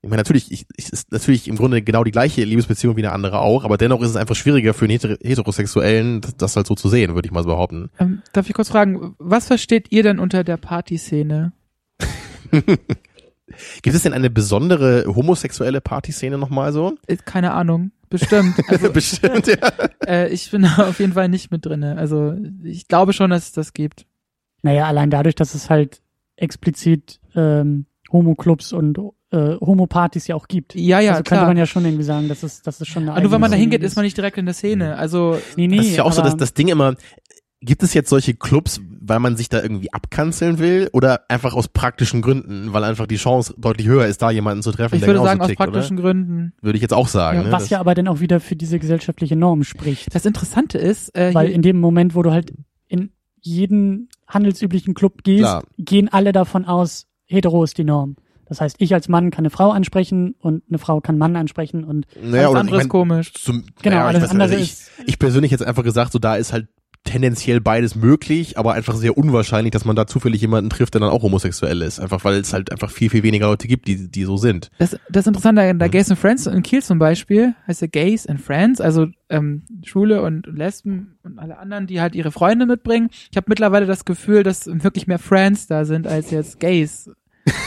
Ich 0.00 0.08
meine, 0.08 0.20
natürlich, 0.20 0.52
ich, 0.52 0.66
ich 0.76 0.92
ist 0.92 1.10
natürlich 1.10 1.48
im 1.48 1.56
Grunde 1.56 1.82
genau 1.82 2.04
die 2.04 2.12
gleiche 2.12 2.44
Liebesbeziehung 2.44 2.96
wie 2.96 3.04
eine 3.04 3.12
andere 3.12 3.40
auch, 3.40 3.64
aber 3.64 3.76
dennoch 3.78 4.00
ist 4.00 4.10
es 4.10 4.16
einfach 4.16 4.36
schwieriger 4.36 4.72
für 4.72 4.84
einen 4.84 4.92
Heter 4.92 5.16
Heterosexuellen, 5.20 6.20
das, 6.20 6.36
das 6.36 6.56
halt 6.56 6.68
so 6.68 6.76
zu 6.76 6.88
sehen, 6.88 7.14
würde 7.14 7.26
ich 7.26 7.32
mal 7.32 7.42
so 7.42 7.48
behaupten. 7.48 7.90
Ähm, 7.98 8.22
darf 8.32 8.48
ich 8.48 8.54
kurz 8.54 8.68
fragen, 8.68 9.16
was 9.18 9.46
versteht 9.48 9.90
ihr 9.90 10.04
denn 10.04 10.20
unter 10.20 10.44
der 10.44 10.56
Partyszene? 10.56 11.52
Gibt 13.82 13.96
es 13.96 14.02
denn 14.02 14.12
eine 14.12 14.30
besondere 14.30 15.04
homosexuelle 15.06 15.80
Partyszene 15.80 16.38
nochmal 16.38 16.72
so? 16.72 16.96
Äh, 17.06 17.16
Keine 17.16 17.52
Ahnung, 17.52 17.90
bestimmt. 18.08 18.54
Also, 18.68 18.92
Bestimmt, 18.92 19.46
ja. 19.46 19.72
äh, 20.06 20.28
ich 20.32 20.50
bin 20.50 20.62
da 20.62 20.88
auf 20.88 21.00
jeden 21.00 21.14
Fall 21.14 21.28
nicht 21.28 21.50
mit 21.50 21.66
drinne. 21.66 21.96
Also 21.96 22.34
ich 22.62 22.88
glaube 22.88 23.12
schon, 23.12 23.30
dass 23.30 23.46
es 23.46 23.52
das 23.52 23.72
gibt. 23.72 24.06
Naja, 24.62 24.86
allein 24.86 25.10
dadurch, 25.10 25.34
dass 25.34 25.54
es 25.54 25.70
halt 25.70 26.02
explizit 26.36 27.20
ähm, 27.34 27.86
Homo-Clubs 28.12 28.72
und 28.72 28.98
äh, 29.30 29.56
Homo-Partys 29.60 30.26
ja 30.26 30.34
auch 30.36 30.48
gibt. 30.48 30.74
Ja, 30.74 31.00
ja, 31.00 31.12
also 31.12 31.22
klar. 31.22 31.40
könnte 31.40 31.50
man 31.50 31.56
ja 31.56 31.66
schon 31.66 31.84
irgendwie 31.84 32.04
sagen, 32.04 32.28
dass 32.28 32.42
es, 32.42 32.62
dass 32.62 32.80
es 32.80 32.88
schon 32.88 33.02
eine 33.04 33.12
Aber 33.12 33.20
nur 33.22 33.32
wenn 33.32 33.40
man 33.40 33.50
da 33.50 33.56
hingeht, 33.56 33.82
ist 33.82 33.96
man 33.96 34.04
nicht 34.04 34.16
direkt 34.16 34.38
in 34.38 34.46
der 34.46 34.54
Szene. 34.54 34.96
Also 34.96 35.38
Nee, 35.56 35.66
nee, 35.68 35.76
Das 35.76 35.86
ist 35.86 35.96
ja 35.96 36.04
auch 36.04 36.12
so 36.12 36.20
aber 36.22 36.30
das, 36.30 36.36
das 36.38 36.54
Ding 36.54 36.68
immer, 36.68 36.94
gibt 37.60 37.82
es 37.82 37.92
jetzt 37.92 38.08
solche 38.08 38.34
Clubs, 38.34 38.80
weil 39.00 39.18
man 39.18 39.36
sich 39.36 39.48
da 39.48 39.60
irgendwie 39.60 39.92
abkanzeln 39.92 40.58
will 40.60 40.88
oder 40.92 41.22
einfach 41.28 41.54
aus 41.54 41.66
praktischen 41.68 42.22
Gründen, 42.22 42.72
weil 42.72 42.84
einfach 42.84 43.06
die 43.06 43.16
Chance 43.16 43.54
deutlich 43.58 43.86
höher 43.88 44.06
ist, 44.06 44.22
da 44.22 44.30
jemanden 44.30 44.62
zu 44.62 44.70
treffen, 44.70 44.94
ich 44.94 45.00
der 45.00 45.08
würde 45.08 45.18
genauso 45.18 45.28
sagen, 45.30 45.40
aus 45.40 45.46
tickt, 45.48 45.58
praktischen 45.58 45.96
Gründen. 45.96 46.52
oder? 46.56 46.66
Würde 46.66 46.76
ich 46.76 46.82
jetzt 46.82 46.94
auch 46.94 47.08
sagen. 47.08 47.38
Ja, 47.38 47.44
ne? 47.44 47.52
was 47.52 47.64
Das- 47.64 47.70
ja 47.70 47.80
aber 47.80 47.94
dann 47.94 48.06
auch 48.08 48.20
wieder 48.20 48.38
für 48.40 48.54
diese 48.56 48.78
gesellschaftliche 48.78 49.34
Norm 49.36 49.64
spricht. 49.64 50.14
Das 50.14 50.24
Interessante 50.24 50.78
ist, 50.78 51.14
äh, 51.16 51.34
Weil 51.34 51.50
in 51.50 51.62
dem 51.62 51.80
Moment, 51.80 52.14
wo 52.14 52.22
du 52.22 52.30
halt 52.32 52.52
in 52.86 53.10
jeden 53.40 54.08
handelsüblichen 54.26 54.94
Club 54.94 55.22
gehst, 55.24 55.40
Klar. 55.42 55.64
gehen 55.78 56.08
alle 56.08 56.32
davon 56.32 56.64
aus, 56.64 57.06
hetero 57.26 57.64
ist 57.64 57.76
die 57.76 57.84
Norm. 57.84 58.16
Das 58.48 58.60
heißt, 58.60 58.76
ich 58.78 58.94
als 58.94 59.08
Mann 59.08 59.30
kann 59.30 59.42
eine 59.42 59.50
Frau 59.50 59.70
ansprechen 59.70 60.34
und 60.40 60.62
eine 60.68 60.78
Frau 60.78 61.00
kann 61.00 61.14
einen 61.14 61.18
Mann 61.18 61.36
ansprechen 61.36 61.84
und 61.84 62.06
naja, 62.20 62.48
alles 62.48 62.60
andere 62.60 62.76
ich 62.76 62.82
ist 62.82 62.84
mein, 62.86 62.88
komisch. 62.88 63.32
zum, 63.34 63.64
genau, 63.82 63.96
naja, 63.96 64.06
alles 64.06 64.18
ich, 64.18 64.24
weiß, 64.24 64.30
andere 64.30 64.48
also 64.50 64.56
ich, 64.56 64.70
ist 64.72 64.90
ich 65.06 65.18
persönlich 65.18 65.50
jetzt 65.50 65.62
einfach 65.62 65.84
gesagt, 65.84 66.12
so 66.12 66.18
da 66.18 66.36
ist 66.36 66.52
halt 66.52 66.68
tendenziell 67.04 67.60
beides 67.60 67.94
möglich, 67.94 68.58
aber 68.58 68.74
einfach 68.74 68.94
sehr 68.94 69.16
unwahrscheinlich, 69.16 69.72
dass 69.72 69.84
man 69.84 69.96
da 69.96 70.06
zufällig 70.06 70.40
jemanden 70.40 70.68
trifft, 70.68 70.94
der 70.94 71.00
dann 71.00 71.10
auch 71.10 71.22
homosexuell 71.22 71.80
ist. 71.82 72.00
Einfach 72.00 72.24
weil 72.24 72.34
es 72.34 72.52
halt 72.52 72.70
einfach 72.70 72.90
viel, 72.90 73.08
viel 73.08 73.22
weniger 73.22 73.46
Leute 73.46 73.66
gibt, 73.66 73.88
die, 73.88 74.10
die 74.10 74.24
so 74.24 74.36
sind. 74.36 74.70
Das, 74.78 74.96
das 75.08 75.26
Interessante 75.26 75.62
an 75.62 75.78
der. 75.78 75.88
Gays 75.88 76.10
and 76.10 76.18
Friends 76.18 76.46
in 76.46 76.62
Kiel 76.62 76.82
zum 76.82 76.98
Beispiel 76.98 77.54
heißt 77.66 77.80
ja 77.80 77.86
Gays 77.86 78.26
and 78.26 78.40
Friends, 78.40 78.80
also 78.80 79.06
ähm, 79.30 79.62
Schwule 79.84 80.22
und 80.22 80.46
Lesben 80.46 81.18
und 81.22 81.38
alle 81.38 81.58
anderen, 81.58 81.86
die 81.86 82.00
halt 82.00 82.14
ihre 82.14 82.30
Freunde 82.30 82.66
mitbringen. 82.66 83.08
Ich 83.30 83.36
habe 83.36 83.46
mittlerweile 83.48 83.86
das 83.86 84.04
Gefühl, 84.04 84.42
dass 84.42 84.66
wirklich 84.66 85.06
mehr 85.06 85.18
Friends 85.18 85.66
da 85.66 85.86
sind 85.86 86.06
als 86.06 86.30
jetzt 86.30 86.60
Gays. 86.60 87.10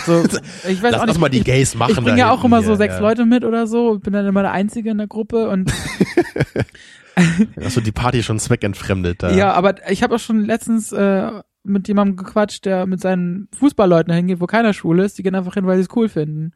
So, 0.06 0.24
ich 0.68 0.82
weiß 0.82 0.92
Lass 0.94 1.02
auch 1.02 1.06
nicht. 1.06 1.20
mal 1.20 1.30
die 1.30 1.44
Gays 1.44 1.76
machen. 1.76 1.92
ich 1.92 1.98
bringe 1.98 2.12
da 2.12 2.18
ja 2.18 2.32
auch 2.32 2.44
immer 2.44 2.60
hier, 2.60 2.68
so 2.68 2.76
sechs 2.76 2.96
ja. 2.96 3.00
Leute 3.00 3.26
mit 3.26 3.44
oder 3.46 3.68
so, 3.68 4.00
bin 4.00 4.14
dann 4.14 4.26
immer 4.26 4.42
der 4.42 4.52
Einzige 4.52 4.92
in 4.92 4.98
der 4.98 5.08
Gruppe 5.08 5.50
und 5.50 5.72
Hast 7.62 7.78
du 7.78 7.82
die 7.82 7.92
Party 7.92 8.24
schon 8.24 8.40
zweckentfremdet 8.40 9.22
da? 9.22 9.32
ja, 9.32 9.52
aber 9.54 9.76
ich 9.92 10.02
habe 10.02 10.16
auch 10.16 10.20
schon 10.20 10.46
letztens 10.46 10.92
äh, 10.92 11.30
mit 11.64 11.88
jemandem 11.88 12.16
gequatscht, 12.16 12.66
der 12.66 12.86
mit 12.86 13.02
seinen 13.02 13.48
Fußballleuten 13.58 14.14
hingeht, 14.14 14.40
wo 14.40 14.48
keiner 14.48 14.74
schwul 14.74 15.00
ist, 15.00 15.18
die 15.18 15.24
gehen 15.24 15.36
einfach 15.36 15.54
hin, 15.54 15.66
weil 15.66 15.78
sie 15.78 15.84
es 15.84 15.96
cool 15.96 16.10
finden. 16.10 16.54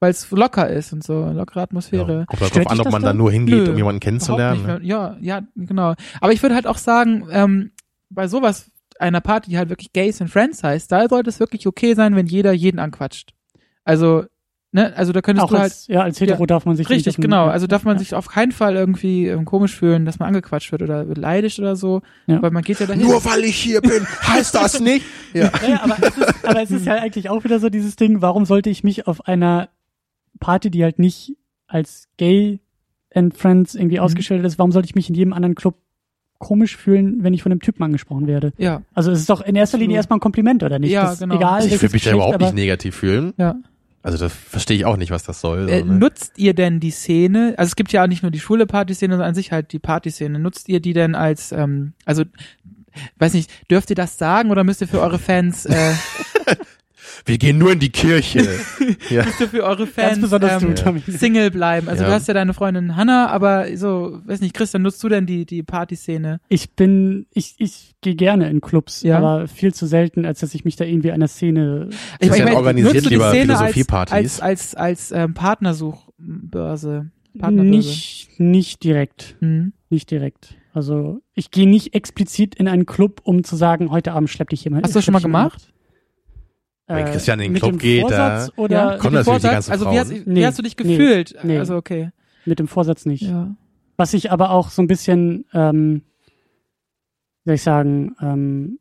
Weil 0.00 0.10
es 0.10 0.28
locker 0.32 0.68
ist 0.68 0.92
und 0.92 1.04
so, 1.04 1.30
lockere 1.30 1.62
Atmosphäre. 1.62 2.20
Ja, 2.20 2.24
kommt 2.24 2.40
halt 2.40 2.54
drauf 2.56 2.66
an, 2.66 2.80
ob 2.80 2.90
man 2.90 3.02
da 3.02 3.12
nur 3.12 3.30
hingeht, 3.30 3.66
Nö, 3.66 3.70
um 3.70 3.76
jemanden 3.76 4.00
kennenzulernen. 4.00 4.66
Ne? 4.66 4.80
Ja, 4.82 5.16
ja, 5.20 5.42
genau. 5.54 5.94
Aber 6.20 6.32
ich 6.32 6.42
würde 6.42 6.56
halt 6.56 6.66
auch 6.66 6.78
sagen, 6.78 7.28
ähm, 7.30 7.70
bei 8.10 8.26
sowas, 8.26 8.71
einer 9.02 9.20
Party, 9.20 9.50
die 9.50 9.58
halt 9.58 9.68
wirklich 9.68 9.92
Gays 9.92 10.20
and 10.22 10.30
Friends 10.30 10.62
heißt, 10.64 10.90
da 10.90 11.08
sollte 11.08 11.28
es 11.28 11.38
wirklich 11.40 11.66
okay 11.66 11.94
sein, 11.94 12.16
wenn 12.16 12.26
jeder 12.26 12.52
jeden 12.52 12.78
anquatscht. 12.78 13.34
Also, 13.84 14.24
ne, 14.72 14.94
also 14.96 15.12
da 15.12 15.20
könntest 15.20 15.44
auch 15.44 15.50
du 15.50 15.54
halt, 15.56 15.64
als, 15.64 15.86
ja, 15.88 16.02
als 16.02 16.20
hetero 16.20 16.46
darf 16.46 16.64
man 16.64 16.76
sich 16.76 16.88
nicht 16.88 16.96
richtig, 16.96 17.16
den- 17.16 17.22
genau, 17.22 17.46
also 17.46 17.66
darf 17.66 17.84
man 17.84 17.96
ja. 17.96 17.98
sich 17.98 18.14
auf 18.14 18.28
keinen 18.28 18.52
Fall 18.52 18.74
irgendwie 18.76 19.26
ähm, 19.26 19.44
komisch 19.44 19.74
fühlen, 19.76 20.04
dass 20.06 20.18
man 20.18 20.28
angequatscht 20.28 20.72
wird 20.72 20.82
oder 20.82 21.04
beleidigt 21.04 21.58
oder 21.58 21.76
so, 21.76 22.00
Ja. 22.26 22.40
weil 22.40 22.50
man 22.52 22.62
geht 22.62 22.80
ja 22.80 22.86
dahin. 22.86 23.02
Nur 23.02 23.24
weil 23.24 23.44
ich 23.44 23.56
hier 23.56 23.80
bin, 23.82 24.06
heißt 24.26 24.54
das 24.54 24.80
nicht. 24.80 25.04
Ja. 25.34 25.50
Ja, 25.68 25.82
aber, 25.82 25.96
es 26.00 26.16
ist, 26.16 26.44
aber 26.44 26.62
es 26.62 26.70
ist 26.70 26.86
ja 26.86 26.94
eigentlich 26.94 27.28
auch 27.28 27.44
wieder 27.44 27.58
so 27.58 27.68
dieses 27.68 27.96
Ding, 27.96 28.22
warum 28.22 28.44
sollte 28.46 28.70
ich 28.70 28.84
mich 28.84 29.06
auf 29.06 29.26
einer 29.26 29.68
Party, 30.40 30.70
die 30.70 30.82
halt 30.84 30.98
nicht 30.98 31.36
als 31.66 32.08
Gay 32.16 32.60
and 33.14 33.36
Friends 33.36 33.74
irgendwie 33.74 33.96
Mhm. 33.98 34.04
ausgestellt 34.04 34.44
ist, 34.44 34.58
warum 34.58 34.72
sollte 34.72 34.86
ich 34.86 34.94
mich 34.94 35.08
in 35.08 35.14
jedem 35.14 35.32
anderen 35.32 35.54
Club 35.54 35.74
komisch 36.42 36.76
fühlen, 36.76 37.22
wenn 37.22 37.32
ich 37.32 37.42
von 37.42 37.52
einem 37.52 37.60
Typen 37.60 37.82
angesprochen 37.84 38.26
werde? 38.26 38.52
ja, 38.58 38.82
Also 38.92 39.12
es 39.12 39.20
ist 39.20 39.30
doch 39.30 39.40
in 39.40 39.54
erster 39.54 39.78
Linie 39.78 39.96
erstmal 39.96 40.18
ein 40.18 40.20
Kompliment, 40.20 40.62
oder 40.62 40.78
nicht? 40.78 40.90
Ja, 40.90 41.04
das 41.04 41.14
ist 41.14 41.20
genau. 41.20 41.36
Egal, 41.36 41.64
Ich 41.64 41.80
würde 41.80 41.92
mich 41.94 42.04
da 42.04 42.12
überhaupt 42.12 42.40
nicht 42.40 42.54
negativ 42.54 42.96
fühlen. 42.96 43.32
ja. 43.38 43.54
Also 44.04 44.18
das 44.18 44.32
verstehe 44.32 44.76
ich 44.76 44.84
auch 44.84 44.96
nicht, 44.96 45.12
was 45.12 45.22
das 45.22 45.40
soll. 45.40 45.68
Äh, 45.68 45.78
so, 45.78 45.84
ne? 45.84 45.92
Nutzt 45.94 46.36
ihr 46.36 46.54
denn 46.54 46.80
die 46.80 46.90
Szene, 46.90 47.54
also 47.56 47.68
es 47.68 47.76
gibt 47.76 47.92
ja 47.92 48.02
auch 48.02 48.08
nicht 48.08 48.22
nur 48.24 48.32
die 48.32 48.40
schwule 48.40 48.66
Partyszene, 48.66 49.14
sondern 49.14 49.28
an 49.28 49.34
sich 49.36 49.52
halt 49.52 49.72
die 49.72 49.78
Partyszene, 49.78 50.40
nutzt 50.40 50.68
ihr 50.68 50.80
die 50.80 50.92
denn 50.92 51.14
als, 51.14 51.52
ähm, 51.52 51.92
also, 52.04 52.24
weiß 53.20 53.34
nicht, 53.34 53.48
dürft 53.70 53.90
ihr 53.90 53.94
das 53.96 54.18
sagen 54.18 54.50
oder 54.50 54.64
müsst 54.64 54.80
ihr 54.80 54.88
für 54.88 55.00
eure 55.00 55.20
Fans, 55.20 55.66
äh, 55.66 55.92
Wir 57.24 57.38
gehen 57.38 57.58
nur 57.58 57.72
in 57.72 57.78
die 57.78 57.90
Kirche. 57.90 58.40
ja. 59.10 59.24
müsst 59.24 59.40
ihr 59.40 59.48
für 59.48 59.64
eure 59.64 59.84
ganz 59.84 59.90
Fans 59.90 60.20
besonders 60.20 60.60
du, 60.60 60.68
ähm, 60.68 60.74
Tommy. 60.74 61.00
Single 61.06 61.50
bleiben? 61.50 61.88
Also 61.88 62.02
Ja. 62.02 62.08
du 62.08 62.14
hast 62.14 62.28
ja 62.28 62.34
deine 62.34 62.54
Freundin 62.54 62.96
Hannah, 62.96 63.28
aber 63.28 63.76
so, 63.76 64.20
weiß 64.24 64.40
nicht, 64.40 64.54
Christian, 64.54 64.82
nutzt 64.82 65.02
du 65.02 65.08
denn 65.08 65.26
die, 65.26 65.44
die 65.46 65.62
Partyszene? 65.62 66.40
Ich 66.48 66.72
bin, 66.72 67.26
ich, 67.32 67.54
ich 67.58 67.94
gehe 68.00 68.14
gerne 68.14 68.48
in 68.50 68.60
Clubs, 68.60 69.02
Ja. 69.02 69.18
aber 69.18 69.48
viel 69.48 69.72
zu 69.74 69.86
selten, 69.86 70.24
als 70.24 70.40
dass 70.40 70.54
ich 70.54 70.64
mich 70.64 70.76
da 70.76 70.84
irgendwie 70.84 71.12
einer 71.12 71.28
Szene 71.28 71.88
Christian 72.20 72.52
organisiert 72.54 72.94
nutzt 72.94 73.06
du 73.06 73.08
die 73.10 73.14
lieber 73.14 73.30
Szene 73.30 73.52
als, 73.52 73.60
Philosophiepartys. 73.72 74.12
als, 74.14 74.40
als, 74.40 74.74
als 74.74 75.12
ähm, 75.12 75.34
Partnersuchbörse? 75.34 77.10
Partnerbörse. 77.38 77.70
nicht, 77.76 78.28
nicht 78.38 78.84
direkt. 78.84 79.36
Hm. 79.40 79.72
Nicht 79.88 80.10
direkt. 80.10 80.54
Also 80.74 81.20
ich 81.34 81.50
gehe 81.50 81.68
nicht 81.68 81.94
explizit 81.94 82.54
in 82.54 82.68
einen 82.68 82.86
Club, 82.86 83.20
um 83.24 83.44
zu 83.44 83.56
sagen, 83.56 83.90
heute 83.90 84.12
Abend 84.12 84.30
schlepp 84.30 84.50
dich 84.50 84.64
jemand. 84.64 84.84
Hast 84.84 84.94
du 84.94 84.98
das 84.98 85.04
schon 85.04 85.12
mal 85.12 85.20
jemand 85.20 85.52
gemacht? 85.52 85.66
ab. 85.68 85.72
Wenn 86.88 87.06
Christian 87.06 87.40
in 87.40 87.54
den 87.54 87.60
Club 87.62 87.78
geht, 87.78 88.02
Vorsatz 88.02 88.50
da- 88.54 88.62
oder 88.62 88.74
Ja, 88.76 88.82
Kommen 88.82 88.94
mit 88.94 89.02
dem 89.04 89.12
natürlich 89.12 89.24
die 89.24 89.30
Vorsatz, 89.30 89.52
ganzen 89.52 89.72
also 89.72 89.90
wie 89.90 89.98
hast, 89.98 90.10
wie 90.10 90.22
Nee, 90.30 90.44
hast 90.44 90.58
du 90.58 90.62
dich 90.62 90.76
gefühlt? 90.76 91.36
nee. 91.42 91.58
Also 91.58 91.76
okay. 91.76 92.10
mit 92.44 92.58
dem 92.58 92.68
Vorsatz 92.68 93.06
nicht. 93.06 93.22
Ja. 93.22 93.54
Was 93.96 94.14
ich 94.14 94.30
aber 94.32 94.50
auch 94.50 94.70
so 94.70 94.82
ein 94.82 94.88
bisschen, 94.88 95.44
ähm, 95.54 96.02
wie 97.44 97.50
soll 97.50 97.54
ich 97.54 97.62
sagen, 97.62 98.14
ähm, 98.20 98.78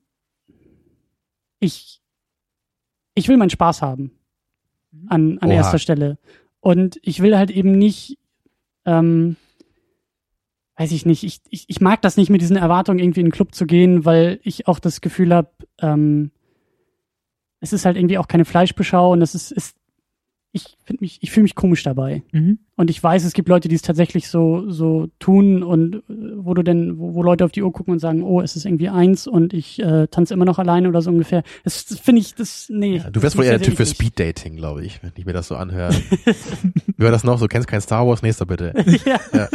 ich 1.60 2.02
ich 3.14 3.28
will 3.28 3.38
meinen 3.38 3.49
Spaß 3.49 3.82
haben 3.82 4.12
an, 5.08 5.38
an 5.39 5.49
Oha. 5.49 5.58
erster 5.58 5.80
Stelle. 5.80 6.18
Und 6.60 6.97
ich 7.04 7.22
will 7.22 7.38
halt 7.38 7.52
eben 7.52 7.78
nicht, 7.78 8.18
ähm, 8.86 9.36
weiß 10.78 10.91
ich 10.91 11.06
nicht, 11.06 11.24
ich, 11.24 11.41
ich, 11.49 11.66
ich 11.68 11.82
mag 11.82 12.02
das 12.02 12.18
nicht 12.18 12.30
mit 12.30 12.41
diesen 12.41 12.56
Erwartungen 12.56 12.99
irgendwie 12.99 13.20
in 13.20 13.28
den 13.28 13.32
Club 13.32 13.54
zu 13.54 13.66
gehen, 13.66 14.06
weil 14.06 14.39
ich 14.43 14.68
auch 14.68 14.80
das 14.80 15.02
Gefühl 15.02 15.34
habe, 15.34 15.49
ähm, 15.80 16.32
es 17.62 17.72
ist 17.74 17.86
halt 17.86 17.95
irgendwie 17.95 18.18
auch 18.18 18.28
keine 18.28 18.45
Fleischbeschau 18.45 19.12
und 19.14 19.22
es 19.22 19.34
ist, 19.34 19.51
ist 19.51 19.78
ich 20.51 20.78
finde 20.84 21.01
mich, 21.01 21.20
ich 21.22 21.32
fühle 21.32 21.43
mich 21.43 21.55
komisch 21.55 21.84
dabei. 21.84 22.24
Mhm. 22.32 22.59
Und 22.82 22.89
ich 22.89 23.03
weiß, 23.03 23.25
es 23.25 23.34
gibt 23.34 23.47
Leute, 23.47 23.67
die 23.67 23.75
es 23.75 23.84
tatsächlich 23.84 24.27
so, 24.27 24.67
so 24.71 25.07
tun 25.19 25.61
und 25.61 25.97
äh, 25.97 25.99
wo 26.38 26.55
du 26.55 26.63
denn, 26.63 26.97
wo, 26.97 27.13
wo 27.13 27.21
Leute 27.21 27.45
auf 27.45 27.51
die 27.51 27.61
Uhr 27.61 27.71
gucken 27.71 27.93
und 27.93 27.99
sagen, 27.99 28.23
oh, 28.23 28.41
es 28.41 28.55
ist 28.55 28.65
irgendwie 28.65 28.89
eins 28.89 29.27
und 29.27 29.53
ich 29.53 29.79
äh, 29.79 30.07
tanze 30.07 30.34
immer 30.34 30.45
noch 30.45 30.57
alleine 30.57 30.89
oder 30.89 31.03
so 31.03 31.11
ungefähr. 31.11 31.43
Das, 31.63 31.86
das 31.86 31.99
finde 31.99 32.21
ich, 32.21 32.34
das, 32.34 32.69
nee. 32.69 32.97
Ja, 32.97 33.11
du 33.11 33.21
wärst 33.21 33.38
wohl 33.38 33.45
eher 33.45 33.59
der 33.59 33.61
Typ 33.61 33.77
für. 33.77 33.86
Speeddating, 33.86 34.55
glaube 34.55 34.84
ich, 34.84 35.03
wenn 35.03 35.11
ich 35.15 35.27
mir 35.27 35.34
das 35.34 35.47
so 35.47 35.57
anhöre. 35.57 35.93
Wie 36.97 37.03
war 37.03 37.11
das 37.11 37.23
noch? 37.23 37.38
So, 37.38 37.47
kennst 37.47 37.67
kein 37.67 37.82
Star 37.82 38.07
Wars? 38.07 38.23
Nächster 38.23 38.47
bitte. 38.47 38.73
ja. 39.05 39.19
Ja. 39.32 39.49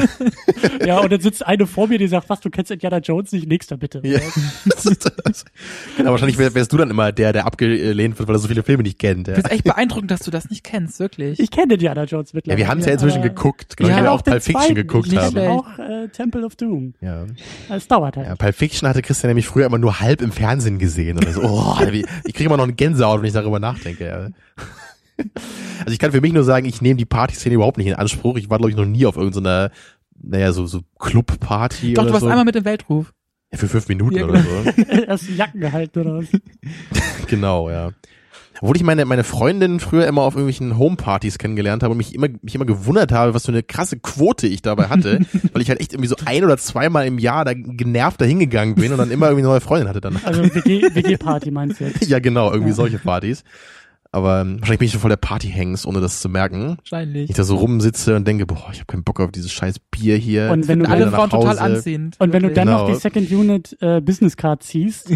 ja, 0.86 1.00
und 1.00 1.10
dann 1.10 1.20
sitzt 1.20 1.44
eine 1.44 1.66
vor 1.66 1.88
mir, 1.88 1.98
die 1.98 2.06
sagt, 2.06 2.28
was, 2.28 2.38
du 2.38 2.50
kennst 2.50 2.70
Indiana 2.70 2.98
Jones 2.98 3.32
nicht? 3.32 3.48
Nächster 3.48 3.76
bitte. 3.76 4.02
Ja. 4.04 4.20
genau, 5.96 6.10
wahrscheinlich 6.12 6.38
wär, 6.38 6.54
wärst 6.54 6.72
du 6.72 6.76
dann 6.76 6.90
immer 6.90 7.10
der, 7.10 7.32
der 7.32 7.46
abgelehnt 7.46 8.20
wird, 8.20 8.28
weil 8.28 8.36
er 8.36 8.38
so 8.38 8.46
viele 8.46 8.62
Filme 8.62 8.84
nicht 8.84 9.00
kennt. 9.00 9.26
Ja, 9.26 9.34
Das 9.34 9.44
ist 9.44 9.50
echt 9.50 9.64
beeindruckend, 9.64 10.12
dass 10.12 10.20
du 10.20 10.30
das 10.30 10.48
nicht 10.48 10.62
kennst, 10.62 11.00
wirklich. 11.00 11.40
Ich 11.40 11.50
kenne 11.50 11.74
Indiana 11.74 12.04
Jones 12.04 12.32
ja 12.32 12.36
mittlerweile. 12.36 12.58
wir 12.58 12.68
haben 12.68 12.80
es 12.80 12.86
ja 12.86 12.92
inzwischen 12.92 13.15
aber 13.20 13.28
geguckt. 13.28 13.76
Genau, 13.76 13.88
Ja, 13.88 13.94
ich 13.94 14.00
habe 14.00 14.10
auch 14.12 14.22
Pulp 14.24 14.42
Fiction 14.42 14.74
geguckt 14.74 15.08
nicht 15.10 15.20
haben. 15.20 15.38
Auch 15.38 15.78
äh, 15.78 16.08
Temple 16.08 16.44
of 16.44 16.56
Doom. 16.56 16.94
Ja. 17.00 17.24
Es 17.68 17.86
dauert 17.88 18.16
halt. 18.16 18.26
ja, 18.26 18.34
Pulp 18.36 18.54
Fiction 18.54 18.88
hatte 18.88 19.02
Christian 19.02 19.28
nämlich 19.30 19.46
früher 19.46 19.66
immer 19.66 19.78
nur 19.78 20.00
halb 20.00 20.22
im 20.22 20.32
Fernsehen 20.32 20.78
gesehen. 20.78 21.18
Oder 21.18 21.32
so. 21.32 21.42
Oh, 21.42 21.76
ich 22.24 22.34
kriege 22.34 22.44
immer 22.44 22.56
noch 22.56 22.64
eine 22.64 22.72
Gänsehaut, 22.74 23.20
wenn 23.20 23.26
ich 23.28 23.32
darüber 23.34 23.58
nachdenke. 23.60 24.06
Ja. 24.06 24.28
Also 25.80 25.92
ich 25.92 25.98
kann 25.98 26.12
für 26.12 26.20
mich 26.20 26.34
nur 26.34 26.44
sagen, 26.44 26.66
ich 26.66 26.82
nehme 26.82 26.96
die 26.98 27.06
Partyszene 27.06 27.54
überhaupt 27.54 27.78
nicht 27.78 27.86
in 27.86 27.94
Anspruch. 27.94 28.36
Ich 28.36 28.50
war, 28.50 28.58
glaube 28.58 28.70
ich, 28.70 28.76
noch 28.76 28.84
nie 28.84 29.06
auf 29.06 29.16
irgendeiner, 29.16 29.70
naja, 30.22 30.52
so, 30.52 30.66
so 30.66 30.82
Club-Party 30.98 31.94
Doch, 31.94 32.02
oder 32.02 32.08
du 32.08 32.12
warst 32.12 32.24
so. 32.24 32.28
einmal 32.28 32.44
mit 32.44 32.54
dem 32.54 32.66
Weltruf. 32.66 33.14
ja, 33.50 33.56
für 33.56 33.66
fünf 33.68 33.88
Minuten 33.88 34.16
Ja, 34.18 34.24
oder 34.26 34.42
so. 34.42 34.82
Erst 35.06 35.30
Jacken 35.30 35.60
gehalten 35.60 36.00
oder 36.00 36.18
was? 36.18 36.26
Genau, 37.28 37.70
ja. 37.70 37.92
Obwohl 38.60 38.76
ich 38.76 38.82
meine, 38.82 39.04
meine 39.04 39.24
Freundin 39.24 39.80
früher 39.80 40.06
immer 40.06 40.22
auf 40.22 40.34
irgendwelchen 40.34 40.78
Homepartys 40.78 41.38
kennengelernt 41.38 41.82
habe 41.82 41.92
und 41.92 41.98
mich 41.98 42.14
immer, 42.14 42.28
mich 42.42 42.54
immer 42.54 42.64
gewundert 42.64 43.12
habe, 43.12 43.34
was 43.34 43.46
für 43.46 43.52
eine 43.52 43.62
krasse 43.62 43.98
Quote 43.98 44.46
ich 44.46 44.62
dabei 44.62 44.88
hatte, 44.88 45.20
weil 45.52 45.62
ich 45.62 45.68
halt 45.68 45.80
echt 45.80 45.92
irgendwie 45.92 46.08
so 46.08 46.16
ein 46.24 46.44
oder 46.44 46.56
zweimal 46.58 47.06
im 47.06 47.18
Jahr 47.18 47.44
da 47.44 47.52
genervt 47.54 48.20
dahingegangen 48.20 48.74
bin 48.74 48.92
und 48.92 48.98
dann 48.98 49.10
immer 49.10 49.26
irgendwie 49.26 49.42
eine 49.42 49.48
neue 49.50 49.60
Freundin 49.60 49.88
hatte 49.88 50.00
dann. 50.00 50.18
Also 50.24 50.42
WG, 50.42 50.82
WG-Party 50.94 51.50
meinst 51.50 51.80
du 51.80 51.84
jetzt? 51.84 52.06
Ja, 52.08 52.18
genau, 52.18 52.50
irgendwie 52.50 52.70
Ja. 52.70 52.76
solche 52.76 52.98
Partys. 52.98 53.44
Aber 54.12 54.40
ähm, 54.40 54.60
wahrscheinlich 54.60 54.78
bin 54.78 54.86
ich 54.86 54.92
schon 54.92 55.00
voll 55.00 55.10
der 55.10 55.16
Partyhengst, 55.16 55.84
ohne 55.84 56.00
das 56.00 56.20
zu 56.22 56.28
merken. 56.30 56.76
Wahrscheinlich. 56.78 57.28
Ich 57.28 57.36
da 57.36 57.44
so 57.44 57.56
rumsitze 57.56 58.16
und 58.16 58.26
denke, 58.26 58.46
boah, 58.46 58.68
ich 58.72 58.78
habe 58.78 58.86
keinen 58.86 59.04
Bock 59.04 59.20
auf 59.20 59.30
dieses 59.32 59.52
scheiß 59.52 59.78
Bier 59.90 60.16
hier. 60.16 60.50
Und 60.50 60.68
wenn 60.68 60.78
du 60.78 60.88
Alle 60.88 61.10
Frauen 61.10 61.28
total 61.28 61.58
anziehend. 61.58 62.16
Und 62.18 62.32
wenn 62.32 62.42
du 62.44 62.50
dann 62.50 62.66
noch 62.68 62.86
Genau. 62.86 62.94
die 62.94 63.00
Second 63.00 63.30
Unit 63.30 63.76
äh, 63.80 64.00
Business 64.00 64.36
Card 64.38 64.62
ziehst, 64.62 65.10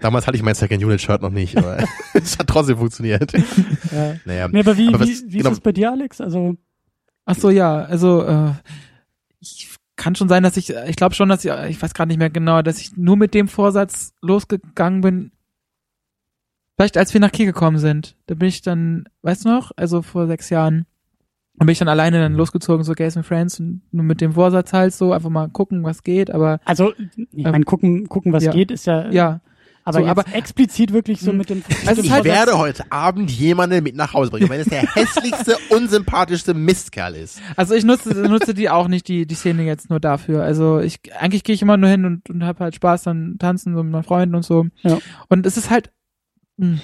Damals 0.00 0.26
hatte 0.26 0.36
ich 0.36 0.42
mein 0.42 0.54
Second 0.54 0.82
Unit 0.84 1.00
Shirt 1.00 1.22
noch 1.22 1.30
nicht, 1.30 1.56
aber 1.56 1.78
es 2.14 2.38
hat 2.38 2.46
trotzdem 2.46 2.78
funktioniert. 2.78 3.32
äh, 3.34 4.14
Naja. 4.24 4.48
nee, 4.48 4.60
aber 4.60 4.76
wie, 4.76 4.88
Aber 4.88 5.00
was- 5.00 5.08
wie, 5.08 5.32
wie 5.32 5.38
genau. 5.38 5.50
ist 5.50 5.58
es 5.58 5.60
bei 5.60 5.72
dir, 5.72 5.90
Alex? 5.92 6.20
Also, 6.20 6.56
Ach 7.26 7.36
so, 7.36 7.50
ja, 7.50 7.82
also 7.84 8.24
äh, 8.24 8.52
ich 9.40 9.68
kann 9.96 10.14
schon 10.16 10.28
sein, 10.28 10.42
dass 10.42 10.56
ich, 10.56 10.70
ich 10.70 10.96
glaube 10.96 11.14
schon, 11.14 11.28
dass 11.28 11.44
ich, 11.44 11.52
ich 11.68 11.80
weiß 11.80 11.92
gerade 11.94 12.08
nicht 12.08 12.18
mehr 12.18 12.30
genau, 12.30 12.62
dass 12.62 12.80
ich 12.80 12.96
nur 12.96 13.16
mit 13.16 13.34
dem 13.34 13.46
Vorsatz 13.46 14.14
losgegangen 14.22 15.02
bin. 15.02 15.30
Vielleicht 16.76 16.96
als 16.96 17.12
wir 17.12 17.20
nach 17.20 17.30
Kiel 17.30 17.46
gekommen 17.46 17.78
sind, 17.78 18.16
da 18.26 18.34
bin 18.34 18.48
ich 18.48 18.62
dann, 18.62 19.04
weißt 19.22 19.44
du 19.44 19.50
noch, 19.50 19.70
also 19.76 20.00
vor 20.02 20.26
sechs 20.26 20.48
Jahren, 20.48 20.86
da 21.56 21.66
bin 21.66 21.72
ich 21.72 21.78
dann 21.78 21.88
alleine 21.88 22.18
dann 22.20 22.34
losgezogen, 22.34 22.82
so 22.84 22.94
Gays 22.94 23.18
and 23.18 23.26
Friends 23.26 23.60
und 23.60 23.82
nur 23.92 24.04
mit 24.04 24.22
dem 24.22 24.32
Vorsatz 24.32 24.72
halt 24.72 24.94
so, 24.94 25.12
einfach 25.12 25.28
mal 25.28 25.50
gucken, 25.50 25.84
was 25.84 26.02
geht, 26.02 26.30
aber 26.30 26.58
also, 26.64 26.94
ich 27.32 27.44
meine, 27.44 27.64
gucken, 27.64 28.08
gucken, 28.08 28.32
was 28.32 28.44
ja. 28.44 28.50
geht, 28.52 28.70
ist 28.70 28.86
ja, 28.86 29.10
ja, 29.10 29.40
aber, 29.84 29.98
so, 29.98 30.00
jetzt 30.06 30.10
aber- 30.10 30.34
explizit 30.34 30.92
wirklich 30.92 31.20
so 31.20 31.30
Hm. 31.30 31.38
mit 31.38 31.50
dem, 31.50 31.62
Also 31.86 32.02
halt- 32.10 32.24
Ich 32.26 32.32
werde 32.32 32.58
heute 32.58 32.90
Abend 32.92 33.30
jemanden 33.30 33.82
mit 33.82 33.96
nach 33.96 34.12
Hause 34.14 34.30
bringen, 34.30 34.48
wenn 34.48 34.60
es 34.60 34.68
der 34.68 34.82
hässlichste, 34.94 35.56
unsympathischste 35.70 36.54
Mistkerl 36.54 37.14
ist. 37.14 37.40
Also 37.56 37.74
ich 37.74 37.84
nutze, 37.84 38.10
nutze 38.28 38.54
die 38.54 38.68
auch 38.70 38.88
nicht, 38.88 39.08
die, 39.08 39.26
die 39.26 39.34
Szene 39.34 39.62
jetzt 39.64 39.90
nur 39.90 40.00
dafür. 40.00 40.42
Also 40.42 40.80
ich, 40.80 40.98
eigentlich 41.18 41.44
gehe 41.44 41.54
ich 41.54 41.62
immer 41.62 41.76
nur 41.76 41.88
hin 41.90 42.04
und, 42.04 42.28
und 42.30 42.44
habe 42.44 42.64
halt 42.64 42.74
Spaß 42.74 43.02
dann 43.04 43.36
tanzen 43.38 43.74
so 43.74 43.82
mit 43.82 43.92
meinen 43.92 44.04
Freunden 44.04 44.34
und 44.34 44.44
so. 44.44 44.66
Ja. 44.82 44.98
Und 45.28 45.46
es 45.46 45.56
ist 45.56 45.70
halt, 45.70 45.90
mh, 46.58 46.66
mh, 46.76 46.80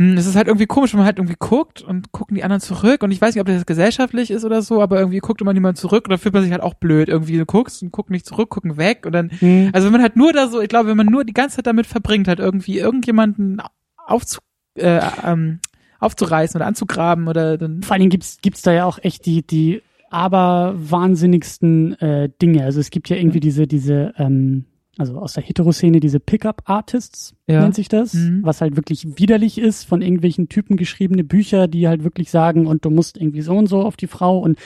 es 0.00 0.26
ist 0.26 0.34
halt 0.34 0.46
irgendwie 0.46 0.66
komisch, 0.66 0.92
wenn 0.94 0.98
man 0.98 1.06
halt 1.06 1.18
irgendwie 1.18 1.36
guckt 1.38 1.82
und 1.82 2.10
gucken 2.10 2.34
die 2.34 2.42
anderen 2.42 2.62
zurück 2.62 3.02
und 3.02 3.10
ich 3.10 3.20
weiß 3.20 3.34
nicht, 3.34 3.40
ob 3.42 3.46
das 3.46 3.66
gesellschaftlich 3.66 4.30
ist 4.30 4.44
oder 4.46 4.62
so, 4.62 4.80
aber 4.80 4.98
irgendwie 4.98 5.18
guckt 5.18 5.42
immer 5.42 5.52
niemand 5.52 5.76
zurück 5.76 6.04
und 6.06 6.10
dann 6.10 6.18
fühlt 6.18 6.32
man 6.32 6.42
sich 6.42 6.52
halt 6.52 6.62
auch 6.62 6.74
blöd. 6.74 7.10
Irgendwie 7.10 7.36
du 7.36 7.44
guckst 7.44 7.82
und 7.82 7.92
gucken 7.92 8.14
nicht 8.14 8.24
zurück, 8.24 8.48
gucken 8.48 8.78
weg 8.78 9.04
und 9.04 9.12
dann, 9.12 9.30
Hm. 9.40 9.70
also 9.74 9.86
wenn 9.86 9.92
man 9.92 10.02
halt 10.02 10.16
nur 10.16 10.32
da 10.32 10.48
so, 10.48 10.60
ich 10.60 10.68
glaube, 10.68 10.88
wenn 10.88 10.96
man 10.96 11.06
nur 11.06 11.24
die 11.24 11.34
ganze 11.34 11.56
Zeit 11.56 11.66
damit 11.66 11.86
verbringt, 11.86 12.28
halt 12.28 12.38
irgendwie 12.38 12.78
irgendjemanden 12.78 13.60
aufzu, 14.06 14.40
äh, 14.74 15.00
ähm, 15.24 15.60
aufzureißen 15.98 16.58
oder 16.58 16.66
anzugraben 16.66 17.28
oder 17.28 17.58
dann 17.58 17.82
Vor 17.82 17.92
allen 17.92 18.00
Dingen 18.00 18.10
gibt's 18.10 18.38
gibt's 18.40 18.62
da 18.62 18.72
ja 18.72 18.86
auch 18.86 18.98
echt 19.02 19.26
die 19.26 19.46
die 19.46 19.82
aber 20.08 20.74
wahnsinnigsten 20.76 22.00
äh, 22.00 22.30
Dinge. 22.40 22.64
Also 22.64 22.80
es 22.80 22.90
gibt 22.90 23.10
ja 23.10 23.16
irgendwie 23.16 23.40
diese 23.40 23.66
diese 23.66 24.14
ähm, 24.16 24.64
also 24.98 25.18
aus 25.18 25.34
der 25.34 25.42
Heteroszene 25.44 26.00
diese 26.00 26.20
Pickup 26.20 26.62
Artists 26.66 27.34
Ja. 27.46 27.62
nennt 27.62 27.74
sich 27.74 27.88
das, 27.88 28.12
Mhm. 28.14 28.40
was 28.42 28.60
halt 28.60 28.76
wirklich 28.76 29.06
widerlich 29.18 29.56
ist 29.58 29.84
von 29.84 30.02
irgendwelchen 30.02 30.48
Typen 30.48 30.76
geschriebene 30.76 31.24
Bücher, 31.24 31.68
die 31.68 31.88
halt 31.88 32.04
wirklich 32.04 32.30
sagen 32.30 32.66
und 32.66 32.84
du 32.84 32.90
musst 32.90 33.16
irgendwie 33.16 33.42
so 33.42 33.56
und 33.56 33.66
so 33.68 33.82
auf 33.82 33.96
die 33.96 34.08
Frau 34.08 34.38
und 34.38 34.58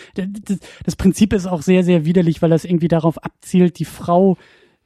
das 0.85 0.97
Prinzip 0.97 1.33
ist 1.33 1.47
auch 1.47 1.63
sehr 1.63 1.85
sehr 1.85 2.05
widerlich, 2.05 2.43
weil 2.43 2.51
das 2.51 2.65
irgendwie 2.65 2.89
darauf 2.89 3.23
abzielt, 3.23 3.79
die 3.79 3.85
Frau 3.85 4.37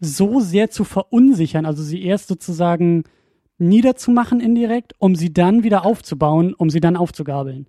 so 0.00 0.40
sehr 0.40 0.70
zu 0.70 0.84
verunsichern, 0.84 1.66
also 1.66 1.82
sie 1.82 2.02
erst 2.02 2.28
sozusagen 2.28 3.04
niederzumachen 3.58 4.40
indirekt, 4.40 4.94
um 4.98 5.14
sie 5.16 5.32
dann 5.32 5.62
wieder 5.64 5.84
aufzubauen, 5.84 6.54
um 6.54 6.70
sie 6.70 6.80
dann 6.80 6.96
aufzugabeln. 6.96 7.66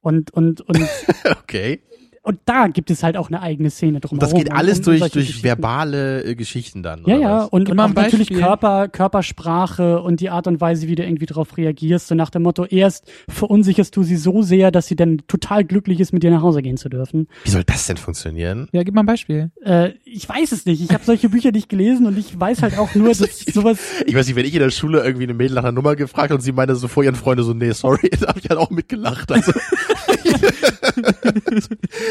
Und, 0.00 0.30
und, 0.32 0.60
und, 0.60 0.78
Okay. 1.42 1.80
Und 2.24 2.38
da 2.46 2.68
gibt 2.68 2.90
es 2.90 3.02
halt 3.02 3.18
auch 3.18 3.28
eine 3.28 3.42
eigene 3.42 3.68
Szene 3.68 4.00
drum. 4.00 4.16
Und 4.16 4.22
das 4.22 4.32
geht 4.32 4.50
alles 4.50 4.80
durch, 4.80 5.00
durch 5.12 5.44
verbale 5.44 6.24
äh, 6.24 6.34
Geschichten 6.34 6.82
dann. 6.82 7.02
Ja, 7.04 7.16
oder 7.16 7.22
ja, 7.22 7.38
was? 7.40 7.48
und, 7.48 7.68
und 7.68 7.76
natürlich. 7.76 8.30
Körper, 8.30 8.88
Körpersprache 8.88 10.00
und 10.00 10.20
die 10.20 10.30
Art 10.30 10.46
und 10.46 10.58
Weise, 10.58 10.88
wie 10.88 10.94
du 10.94 11.04
irgendwie 11.04 11.26
drauf 11.26 11.58
reagierst, 11.58 12.08
so 12.08 12.14
nach 12.14 12.30
dem 12.30 12.42
Motto, 12.42 12.64
erst 12.64 13.06
verunsicherst 13.28 13.94
du 13.94 14.02
sie 14.02 14.16
so 14.16 14.40
sehr, 14.40 14.70
dass 14.70 14.86
sie 14.86 14.96
dann 14.96 15.18
total 15.28 15.64
glücklich 15.64 16.00
ist, 16.00 16.14
mit 16.14 16.22
dir 16.22 16.30
nach 16.30 16.40
Hause 16.40 16.62
gehen 16.62 16.78
zu 16.78 16.88
dürfen. 16.88 17.28
Wie 17.44 17.50
soll 17.50 17.62
das 17.62 17.86
denn 17.86 17.98
funktionieren? 17.98 18.68
Ja, 18.72 18.84
gib 18.84 18.94
mal 18.94 19.02
ein 19.02 19.06
Beispiel. 19.06 19.50
Äh, 19.62 19.90
ich 20.06 20.26
weiß 20.26 20.52
es 20.52 20.64
nicht, 20.64 20.82
ich 20.82 20.94
habe 20.94 21.04
solche 21.04 21.28
Bücher 21.28 21.52
nicht 21.52 21.68
gelesen 21.68 22.06
und 22.06 22.16
ich 22.16 22.40
weiß 22.40 22.62
halt 22.62 22.78
auch 22.78 22.94
nur, 22.94 23.08
dass 23.14 23.18
sowas, 23.18 23.78
Ich 24.06 24.14
weiß 24.14 24.26
nicht, 24.26 24.36
wenn 24.36 24.46
ich 24.46 24.54
in 24.54 24.60
der 24.60 24.70
Schule 24.70 25.04
irgendwie 25.04 25.24
eine 25.24 25.34
Mädel 25.34 25.56
nach 25.56 25.64
einer 25.64 25.72
Nummer 25.72 25.94
gefragt 25.94 26.30
habe 26.30 26.36
und 26.36 26.40
sie 26.40 26.52
meinte 26.52 26.74
so 26.74 26.88
vor 26.88 27.04
ihren 27.04 27.16
Freunden 27.16 27.44
so, 27.44 27.52
nee, 27.52 27.72
sorry, 27.72 28.08
da 28.20 28.28
habe 28.28 28.40
ich 28.40 28.48
halt 28.48 28.58
auch 28.58 28.70
mitgelacht. 28.70 29.30
Also, 29.30 29.52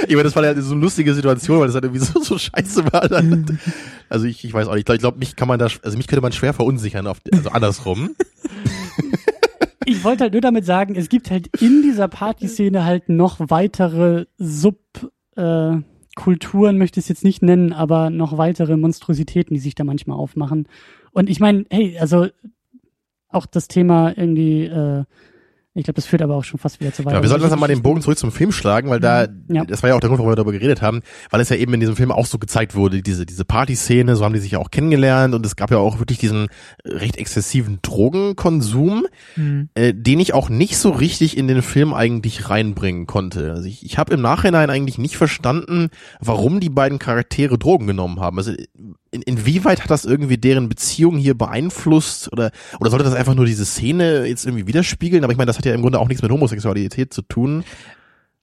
ich 0.07 0.10
meine, 0.10 0.23
das 0.23 0.35
war 0.35 0.43
ja 0.43 0.60
so 0.61 0.73
eine 0.73 0.81
lustige 0.81 1.14
Situation, 1.14 1.60
weil 1.60 1.68
das 1.68 1.76
halt 1.76 1.85
irgendwie 1.85 2.03
so, 2.05 2.22
so 2.22 2.38
scheiße 2.38 2.91
war. 2.91 3.10
Also 4.10 4.26
ich, 4.26 4.43
ich 4.43 4.53
weiß 4.53 4.68
auch 4.68 4.73
nicht, 4.73 4.81
ich 4.81 4.85
glaube, 4.85 4.99
glaub, 4.99 5.18
mich 5.18 5.35
kann 5.35 5.47
man 5.47 5.60
da, 5.60 5.68
also 5.81 5.97
mich 5.97 6.07
könnte 6.07 6.22
man 6.22 6.31
schwer 6.31 6.53
verunsichern, 6.53 7.07
auf, 7.07 7.19
also 7.31 7.49
andersrum. 7.49 8.15
ich 9.85 10.03
wollte 10.03 10.23
halt 10.23 10.34
nur 10.34 10.41
damit 10.41 10.65
sagen, 10.65 10.95
es 10.95 11.10
gibt 11.10 11.31
halt 11.31 11.49
in 11.61 11.81
dieser 11.81 12.07
Partyszene 12.07 12.85
halt 12.85 13.10
noch 13.10 13.38
weitere 13.39 14.26
Sub, 14.38 14.77
äh, 15.35 15.77
möchte 16.15 16.99
ich 16.99 17.05
es 17.05 17.10
jetzt 17.10 17.23
nicht 17.23 17.41
nennen, 17.41 17.73
aber 17.73 18.10
noch 18.10 18.38
weitere 18.38 18.77
Monstrositäten, 18.77 19.55
die 19.55 19.60
sich 19.60 19.76
da 19.76 19.84
manchmal 19.84 20.18
aufmachen. 20.18 20.68
Und 21.11 21.30
ich 21.30 21.39
meine, 21.39 21.65
hey, 21.69 21.97
also 21.97 22.27
auch 23.30 23.45
das 23.45 23.68
Thema 23.68 24.15
irgendwie, 24.15 24.65
äh, 24.65 25.05
ich 25.76 25.84
glaube, 25.86 25.95
das 25.95 26.06
führt 26.06 26.22
aber 26.22 26.36
auch 26.36 26.44
schon 26.44 26.60
fast 26.60 26.80
wieder 26.80 26.94
zu 26.94 27.04
weit. 27.04 27.14
Genau, 27.14 27.22
wir 27.24 27.30
sollten 27.30 27.41
langsam 27.41 27.60
mal 27.60 27.68
den 27.68 27.82
Bogen 27.82 28.02
zurück 28.02 28.18
zum 28.18 28.32
Film 28.32 28.52
schlagen, 28.52 28.90
weil 28.90 29.00
da, 29.00 29.28
Ja. 29.48 29.66
das 29.66 29.82
war 29.82 29.90
ja 29.90 29.95
auch 29.95 30.00
der 30.00 30.10
Grund, 30.10 30.20
warum 30.20 30.32
wir 30.32 30.36
darüber 30.36 30.52
geredet 30.52 30.82
haben, 30.82 31.02
weil 31.32 31.41
es 31.41 31.50
ja 31.50 31.56
eben 31.56 31.74
in 31.74 31.80
diesem 31.80 31.95
Film 31.95 32.12
auch 32.12 32.26
so 32.28 32.38
gezeigt 32.38 32.76
wurde, 32.76 33.02
diese, 33.02 33.26
diese 33.26 33.44
Partyszene, 33.45 34.16
so 34.16 34.24
haben 34.24 34.34
die 34.34 34.40
sich 34.40 34.52
ja 34.52 34.60
auch 34.60 34.70
kennengelernt 34.72 35.34
und 35.34 35.45
es 35.45 35.56
gab 35.56 35.72
ja 35.72 35.78
auch 35.78 36.00
wirklich 36.00 36.20
diesen 36.20 36.48
recht 36.86 37.18
exzessiven 37.18 37.80
Drogenkonsum, 37.82 39.06
Hm. 39.36 39.70
äh, 39.74 39.94
den 39.94 40.20
ich 40.20 40.34
auch 40.34 40.50
nicht 40.50 40.78
so 40.78 40.91
richtig 40.91 41.38
in 41.38 41.48
den 41.48 41.62
Film 41.62 41.94
eigentlich 41.94 42.50
reinbringen 42.50 43.08
konnte. 43.08 43.52
Also 43.52 43.68
ich, 43.68 43.86
ich 43.86 43.98
habe 43.98 44.14
im 44.14 44.22
Nachhinein 44.22 44.70
eigentlich 44.70 44.98
nicht 44.98 45.18
verstanden, 45.18 45.90
warum 46.20 46.60
die 46.60 46.70
beiden 46.70 47.00
Charaktere 47.00 47.58
Drogen 47.58 47.88
genommen 47.88 48.20
haben. 48.20 48.38
Also 48.38 48.54
in, 49.14 49.22
inwieweit 49.22 49.81
hat 49.84 49.90
das 49.91 50.03
irgendwie 50.06 50.38
deren 50.38 50.68
Beziehung 50.69 51.18
hier 51.18 51.38
beeinflusst 51.38 52.31
oder 52.34 52.52
oder 52.80 52.90
sollte 52.90 53.06
das 53.06 53.14
einfach 53.15 53.35
nur 53.35 53.45
diese 53.45 53.65
Szene 53.65 54.26
jetzt 54.26 54.45
irgendwie 54.45 54.68
widerspiegeln? 54.68 55.23
Aber 55.23 55.31
ich 55.31 55.38
meine, 55.38 55.48
das 55.48 55.57
hat 55.57 55.65
ja 55.65 55.73
im 55.73 55.81
Grunde 55.81 55.99
auch 55.99 56.07
nichts 56.07 56.22
mit 56.23 56.31
Homosexualität 56.31 57.14
zu 57.14 57.22
tun. 57.22 57.64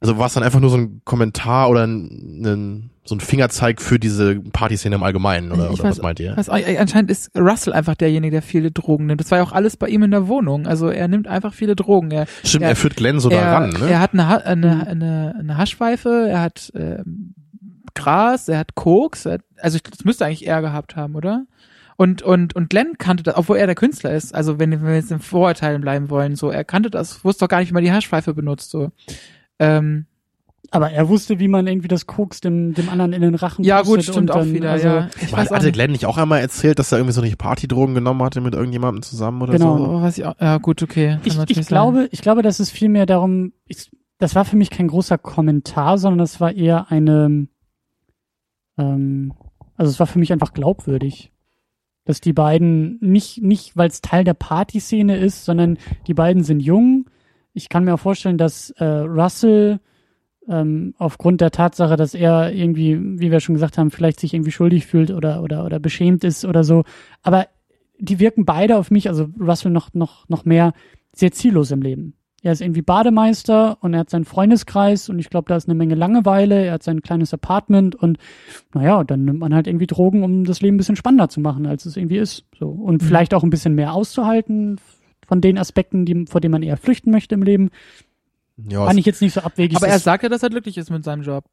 Also 0.03 0.17
war 0.17 0.29
es 0.29 0.33
dann 0.33 0.43
einfach 0.43 0.61
nur 0.61 0.71
so 0.71 0.79
ein 0.79 1.03
Kommentar 1.05 1.69
oder 1.69 1.87
ein, 1.87 2.41
ein, 2.43 2.91
so 3.05 3.15
ein 3.15 3.21
Fingerzeig 3.21 3.83
für 3.83 3.99
diese 3.99 4.37
Partyszene 4.37 4.95
im 4.95 5.03
Allgemeinen 5.03 5.53
oder, 5.53 5.71
oder 5.71 5.83
weiß- 5.85 5.89
was 5.91 6.01
meint 6.01 6.21
ihr? 6.21 6.33
Was, 6.37 6.49
äh, 6.49 6.79
anscheinend 6.79 7.11
ist 7.11 7.31
Russell 7.37 7.75
einfach 7.75 7.97
derjenige, 7.97 8.31
der 8.31 8.41
viele 8.43 8.71
Drogen 8.71 9.05
nimmt. 9.05 9.21
Das 9.21 9.31
war 9.31 9.37
ja 9.39 9.45
auch 9.45 9.53
alles 9.53 9.77
bei 9.77 9.89
ihm 9.89 10.03
in 10.03 10.11
der 10.11 10.27
Wohnung. 10.27 10.67
Also 10.67 10.89
er 10.89 11.07
nimmt 11.07 11.29
einfach 11.29 11.53
viele 11.53 11.77
Drogen. 11.77 12.13
Er, 12.13 12.27
Stimmt, 12.45 12.63
er- 12.63 12.71
er 12.71 12.77
führt 12.77 12.97
Glenn 12.97 13.21
so 13.21 13.29
da 13.29 13.37
er, 13.37 13.53
ran, 13.53 13.71
ne? 13.71 13.91
er 13.91 14.01
hat 14.01 14.15
eine, 14.15 14.27
Ha- 14.27 14.37
eine, 14.39 14.87
eine, 14.87 15.35
eine 15.39 15.57
Haschpfeife, 15.59 16.29
er 16.31 16.41
hat 16.41 16.73
ähm, 16.75 17.35
Gras, 17.95 18.49
er 18.49 18.59
hat 18.59 18.75
Koks. 18.75 19.27
Er 19.27 19.35
hat, 19.35 19.43
also 19.59 19.77
ich, 19.77 19.83
das 19.83 20.05
müsste 20.05 20.25
eigentlich 20.27 20.47
er 20.47 20.61
gehabt 20.61 20.97
haben, 20.97 21.15
oder? 21.17 21.45
Und, 21.97 22.23
und, 22.23 22.57
und 22.57 22.71
Glenn 22.71 22.97
kannte 22.99 23.23
das, 23.23 23.37
obwohl 23.37 23.59
er 23.59 23.67
der 23.67 23.75
Künstler 23.75 24.13
ist. 24.15 24.35
Also 24.35 24.59
wenn, 24.59 24.71
wenn 24.73 24.85
wir 24.87 24.95
jetzt 24.95 25.11
in 25.13 25.19
Vorurteilen 25.21 25.83
bleiben 25.83 26.09
wollen, 26.09 26.35
so, 26.35 26.51
er 26.51 26.65
kannte 26.65 26.91
das, 26.91 27.25
wusste 27.25 27.45
doch 27.45 27.49
gar 27.49 27.61
nicht, 27.61 27.69
wie 27.71 27.75
man 27.75 27.85
die 27.85 27.93
Haschpfeife 27.93 28.33
benutzt, 28.33 28.71
so. 28.71 28.91
Ähm, 29.59 30.07
Aber 30.71 30.91
er 30.93 31.09
wusste, 31.11 31.39
wie 31.41 31.49
man 31.49 31.67
irgendwie 31.67 31.89
das 31.89 32.07
Koks 32.07 32.41
dem, 32.41 32.73
dem 32.73 32.89
anderen 32.89 33.13
in 33.13 33.21
den 33.21 33.35
Rachen 33.35 33.65
ja, 33.65 33.83
gut, 33.83 34.03
stimmt 34.03 34.17
und 34.19 34.31
auch 34.31 34.37
dann, 34.37 34.55
wieder, 34.55 34.71
also, 34.71 34.87
ja. 34.89 35.09
Ich 35.21 35.31
weiß 35.33 35.51
auch 35.51 35.57
hatte. 35.57 35.73
Glenn 35.73 35.91
nicht 35.91 36.07
auch 36.07 36.17
einmal 36.17 36.41
erzählt, 36.41 36.79
dass 36.79 36.91
er 36.93 36.99
irgendwie 36.99 37.13
so 37.13 37.21
nicht 37.21 37.37
Partydrogen 37.37 37.95
genommen 37.95 38.23
hatte 38.23 38.41
mit 38.41 38.55
irgendjemandem 38.55 39.03
zusammen 39.03 39.43
oder 39.43 39.53
Genau. 39.53 39.77
so? 39.77 39.85
Oh, 39.85 40.01
weiß 40.01 40.17
ich 40.17 40.25
auch, 40.25 40.37
ja, 40.41 40.57
gut, 40.59 40.83
okay. 40.83 41.19
Kann 41.19 41.21
Ich, 41.25 41.39
ich 41.51 41.57
sein. 41.57 41.65
glaube, 41.67 42.09
ich 42.13 42.23
glaube, 42.23 42.41
dass 42.43 42.61
es 42.61 42.71
vielmehr 42.71 43.05
darum, 43.05 43.53
ich, 43.67 43.91
das 44.19 44.35
war 44.35 44.47
für 44.47 44.57
mich 44.57 44.71
kein 44.71 44.89
großer 44.89 45.19
Kommentar, 45.19 45.99
sondern 45.99 46.19
das 46.21 46.41
war 46.41 46.53
eher 46.55 46.91
eine, 46.91 47.47
ähm, 48.81 49.33
also 49.77 49.91
es 49.91 50.01
war 50.01 50.07
für 50.07 50.19
mich 50.19 50.33
einfach 50.33 50.53
glaubwürdig, 50.53 51.33
dass 52.05 52.21
die 52.21 52.33
beiden 52.33 52.99
nicht, 53.01 53.43
nicht, 53.43 53.77
weil 53.77 53.89
es 53.89 54.01
Teil 54.01 54.25
der 54.25 54.35
Partyszene 54.35 55.17
ist, 55.17 55.45
sondern 55.45 55.79
die 56.07 56.15
beiden 56.15 56.43
sind 56.43 56.61
jung. 56.61 57.09
Ich 57.53 57.69
kann 57.69 57.85
mir 57.85 57.95
auch 57.95 58.01
vorstellen, 58.01 58.39
dass 58.39 58.71
äh, 58.71 58.85
Russell 58.85 59.81
ähm, 60.49 60.95
aufgrund 60.99 61.41
der 61.41 61.51
Tatsache, 61.51 61.97
dass 61.97 62.15
er 62.15 62.53
irgendwie, 62.53 62.99
wie 63.21 63.31
wir 63.31 63.41
schon 63.41 63.55
gesagt 63.55 63.79
haben, 63.79 63.91
vielleicht 63.91 64.21
sich 64.21 64.35
irgendwie 64.35 64.51
schuldig 64.51 64.87
fühlt 64.87 65.11
oder 65.11 65.43
oder 65.43 65.65
oder 65.65 65.79
beschämt 65.79 66.25
ist 66.25 66.45
oder 66.45 66.65
so. 66.65 66.85
Aber 67.23 67.49
die 67.99 68.19
wirken 68.19 68.45
beide 68.45 68.77
auf 68.77 68.91
mich, 68.91 69.09
also 69.09 69.29
Russell 69.39 69.71
noch 69.71 69.93
noch 69.93 70.29
noch 70.29 70.45
mehr 70.45 70.73
sehr 71.13 71.33
ziellos 71.33 71.71
im 71.71 71.83
Leben. 71.83 72.15
Er 72.43 72.53
ist 72.53 72.61
irgendwie 72.63 72.83
Bademeister 72.83 73.77
und 73.83 73.93
er 73.93 74.01
hat 74.01 74.11
seinen 74.11 74.25
Freundeskreis 74.25 75.09
und 75.11 75.19
ich 75.19 75.29
glaube, 75.29 75.49
da 75.49 75.57
ist 75.57 75.69
eine 75.69 75.75
Menge 75.75 75.95
Langeweile. 75.95 76.65
Er 76.65 76.73
hat 76.75 76.83
sein 76.83 77.03
kleines 77.03 77.35
Apartment 77.35 77.95
und 77.95 78.19
naja, 78.73 79.05
dann 79.05 79.25
nimmt 79.27 79.41
man 79.41 79.55
halt 79.55 79.67
irgendwie 79.67 79.87
Drogen, 79.87 80.23
um 80.23 80.45
das 80.45 80.63
Leben 80.63 80.77
ein 80.77 80.79
bisschen 80.79 80.97
spannender 80.97 81.29
zu 81.29 81.41
machen, 81.41 81.67
als 81.67 81.85
es 81.85 81.97
irgendwie 81.97 82.17
ist. 82.19 82.45
So 82.59 82.69
und 82.71 83.03
Mhm. 83.03 83.07
vielleicht 83.07 83.35
auch 83.35 83.43
ein 83.43 83.51
bisschen 83.51 83.75
mehr 83.75 83.93
auszuhalten 83.93 84.81
von 85.27 85.41
den 85.43 85.59
Aspekten, 85.59 86.07
die, 86.07 86.25
vor 86.29 86.41
denen 86.41 86.53
man 86.53 86.63
eher 86.63 86.77
flüchten 86.79 87.11
möchte 87.11 87.35
im 87.35 87.43
Leben. 87.43 87.71
Ja, 88.69 88.87
Fand 88.87 88.99
ich 88.99 89.07
jetzt 89.07 89.23
nicht 89.23 89.35
so 89.35 89.41
abwegig. 89.43 89.77
Aber 89.77 89.89
er 89.89 89.99
sagt 89.99 90.23
ja, 90.23 90.29
dass 90.29 90.43
er 90.43 90.51
glücklich 90.51 90.77
ist 90.79 90.91
mit 90.91 91.05
seinem 91.05 91.23
Job. 91.23 91.45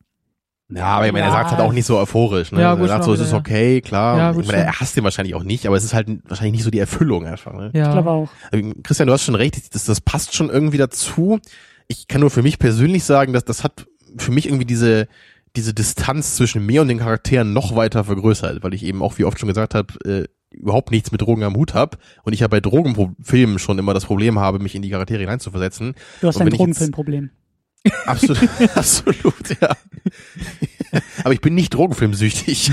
Ja, 0.70 0.86
aber 0.86 1.08
ich 1.08 1.14
meine, 1.14 1.26
er 1.26 1.32
Ja. 1.32 1.38
sagt 1.38 1.52
halt 1.52 1.62
auch 1.62 1.72
nicht 1.74 1.86
so 1.86 1.98
euphorisch. 1.98 2.52
Ne? 2.52 2.62
Ja, 2.62 2.72
er 2.74 2.78
gut, 2.78 2.88
sagt 2.90 3.06
schon 3.06 3.16
so, 3.16 3.22
es 3.22 3.28
ist 3.30 3.34
okay, 3.34 3.82
klar. 3.82 4.18
Ja, 4.18 4.30
ich 4.32 4.36
gut, 4.38 4.48
meine, 4.48 4.64
er 4.64 4.80
hasst 4.80 4.98
ihn 4.98 5.04
wahrscheinlich 5.04 5.36
auch 5.36 5.44
nicht, 5.44 5.66
aber 5.66 5.76
es 5.78 5.84
ist 5.84 5.94
halt 5.94 6.08
wahrscheinlich 6.28 6.54
nicht 6.54 6.64
so 6.64 6.72
die 6.72 6.80
Erfüllung 6.80 7.26
einfach. 7.26 7.54
Ne? 7.54 7.72
Ja. 7.74 7.86
ich 7.88 7.92
glaube 7.92 8.10
auch. 8.10 8.30
Also, 8.52 8.72
Christian, 8.84 9.08
du 9.08 9.14
hast 9.14 9.24
schon 9.24 9.36
recht, 9.36 9.74
das, 9.76 9.86
das 9.86 10.02
passt 10.02 10.36
schon 10.36 10.50
irgendwie 10.50 10.78
dazu. 10.78 11.40
Ich 11.88 12.08
kann 12.08 12.22
nur 12.22 12.30
für 12.30 12.44
mich 12.44 12.60
persönlich 12.60 13.04
sagen, 13.06 13.34
dass 13.34 13.46
das 13.46 13.64
hat 13.64 13.88
für 14.18 14.32
mich 14.32 14.46
irgendwie 14.48 14.66
diese 14.66 15.08
diese 15.56 15.74
Distanz 15.74 16.36
zwischen 16.36 16.64
mir 16.64 16.82
und 16.84 16.88
den 16.88 17.00
Charakteren 17.00 17.52
noch 17.52 17.76
weiter 17.76 18.04
vergrößert, 18.04 18.62
weil 18.62 18.76
ich 18.76 18.84
eben 18.84 19.02
auch, 19.02 19.18
wie 19.18 19.24
oft 19.24 19.40
schon 19.40 19.48
gesagt 19.48 19.74
habe, 19.74 19.94
äh, 20.06 20.26
überhaupt 20.56 20.92
nichts 20.92 21.12
mit 21.12 21.22
Drogen 21.22 21.44
am 21.44 21.56
Hut 21.56 21.74
hab 21.74 21.98
und 22.24 22.34
ich 22.34 22.42
ja 22.42 22.48
bei 22.48 22.60
Drogenfilmen 22.60 23.58
schon 23.58 23.80
immer 23.80 23.96
das 23.96 24.06
Problem 24.06 24.38
habe, 24.38 24.60
mich 24.60 24.76
in 24.76 24.84
die 24.84 24.90
Charaktere 24.92 25.20
hineinzuversetzen. 25.20 25.96
Du 26.22 26.28
hast 26.28 26.36
Und 26.36 26.44
ein 26.44 26.48
ich 26.50 26.54
Drogenfilmproblem. 26.56 27.32
Absolut, 28.06 28.50
absolut, 28.76 29.62
ja. 29.62 29.76
Aber 31.24 31.34
ich 31.34 31.42
bin 31.42 31.56
nicht 31.56 31.74
drogenfilmsüchtig. 31.74 32.72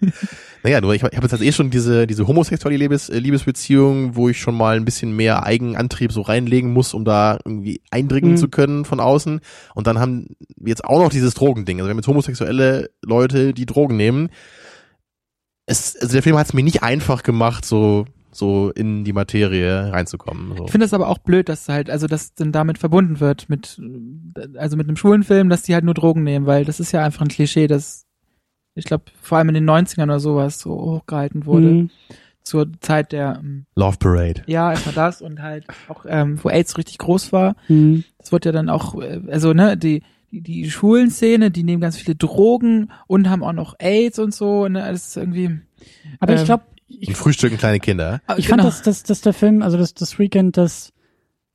naja, 0.62 0.80
nur 0.80 0.94
ich, 0.94 1.02
ich 1.02 1.16
habe 1.16 1.22
jetzt 1.26 1.32
halt 1.32 1.42
eh 1.42 1.52
schon 1.52 1.70
diese, 1.70 2.06
diese 2.06 2.26
homosexuelle 2.26 2.76
Liebes, 2.76 3.08
Liebesbeziehung, 3.08 4.16
wo 4.16 4.28
ich 4.28 4.40
schon 4.40 4.56
mal 4.56 4.76
ein 4.76 4.84
bisschen 4.84 5.14
mehr 5.14 5.44
Eigenantrieb 5.44 6.12
so 6.12 6.22
reinlegen 6.22 6.72
muss, 6.72 6.94
um 6.94 7.04
da 7.04 7.38
irgendwie 7.44 7.82
eindringen 7.90 8.32
Mhm. 8.32 8.36
zu 8.36 8.48
können 8.48 8.84
von 8.84 9.00
außen. 9.00 9.40
Und 9.74 9.86
dann 9.86 9.98
haben 9.98 10.36
wir 10.56 10.70
jetzt 10.70 10.84
auch 10.84 11.00
noch 11.00 11.10
dieses 11.10 11.34
Drogending. 11.34 11.78
Also 11.78 11.86
wir 11.88 11.90
haben 11.90 11.98
jetzt 11.98 12.08
homosexuelle 12.08 12.90
Leute, 13.02 13.52
die 13.52 13.66
Drogen 13.66 13.96
nehmen. 13.96 14.30
Es, 15.66 15.96
also 15.96 16.12
der 16.12 16.22
Film 16.22 16.36
hat 16.36 16.46
es 16.48 16.54
mir 16.54 16.64
nicht 16.64 16.82
einfach 16.82 17.22
gemacht, 17.22 17.64
so 17.64 18.06
so 18.40 18.70
in 18.70 19.04
die 19.04 19.12
Materie 19.12 19.92
reinzukommen. 19.92 20.56
So. 20.56 20.64
Ich 20.64 20.70
finde 20.72 20.84
das 20.86 20.92
aber 20.94 21.08
auch 21.08 21.18
blöd, 21.18 21.48
dass 21.48 21.68
halt, 21.68 21.88
also 21.90 22.08
das 22.08 22.34
dann 22.34 22.50
damit 22.50 22.78
verbunden 22.78 23.20
wird 23.20 23.48
mit, 23.48 23.80
also 24.56 24.76
mit 24.76 24.88
einem 24.88 24.96
schwulen 24.96 25.22
Film, 25.22 25.48
dass 25.48 25.62
die 25.62 25.74
halt 25.74 25.84
nur 25.84 25.94
Drogen 25.94 26.24
nehmen, 26.24 26.46
weil 26.46 26.64
das 26.64 26.80
ist 26.80 26.90
ja 26.90 27.04
einfach 27.04 27.22
ein 27.22 27.28
Klischee, 27.28 27.68
das, 27.68 28.06
ich 28.74 28.84
glaube, 28.86 29.04
vor 29.22 29.38
allem 29.38 29.50
in 29.50 29.54
den 29.54 29.70
90ern 29.70 30.02
oder 30.04 30.18
sowas 30.20 30.58
so 30.58 30.72
hochgehalten 30.72 31.46
wurde, 31.46 31.66
Mhm. 31.66 31.90
zur 32.42 32.66
Zeit 32.80 33.12
der, 33.12 33.38
ähm, 33.40 33.66
Love 33.76 33.98
Parade. 33.98 34.42
ja, 34.46 34.70
erstmal 34.72 34.94
das 34.94 35.22
und 35.22 35.40
halt 35.42 35.66
auch, 35.88 36.04
ähm, 36.08 36.38
wo 36.42 36.48
AIDS 36.48 36.76
richtig 36.78 36.98
groß 36.98 37.32
war. 37.32 37.54
Mhm. 37.68 38.02
Das 38.18 38.32
wird 38.32 38.44
ja 38.44 38.50
dann 38.52 38.68
auch, 38.68 39.00
äh, 39.00 39.20
also, 39.30 39.52
ne, 39.52 39.76
die, 39.76 40.02
die, 40.32 40.40
die 40.42 40.70
schwulen 40.70 41.10
Szene, 41.10 41.50
die 41.50 41.64
nehmen 41.64 41.80
ganz 41.82 41.96
viele 41.98 42.14
Drogen 42.16 42.90
und 43.08 43.28
haben 43.28 43.42
auch 43.42 43.52
noch 43.52 43.74
AIDS 43.78 44.18
und 44.18 44.32
so, 44.34 44.68
ne, 44.68 44.80
das 44.90 45.08
ist 45.08 45.16
irgendwie, 45.16 45.60
Aber 46.20 46.34
ich 46.34 46.40
Ähm, 46.40 46.46
glaube, 46.46 46.64
Und 46.90 47.02
ich, 47.08 47.16
frühstücken 47.16 47.56
kleine 47.58 47.78
Kinder. 47.80 48.20
ich 48.36 48.48
fand, 48.48 48.60
genau. 48.60 48.64
dass, 48.64 48.82
dass, 48.82 49.02
dass 49.02 49.20
der 49.20 49.32
Film, 49.32 49.62
also 49.62 49.76
das, 49.78 49.94
das 49.94 50.18
Weekend, 50.18 50.56
das 50.56 50.92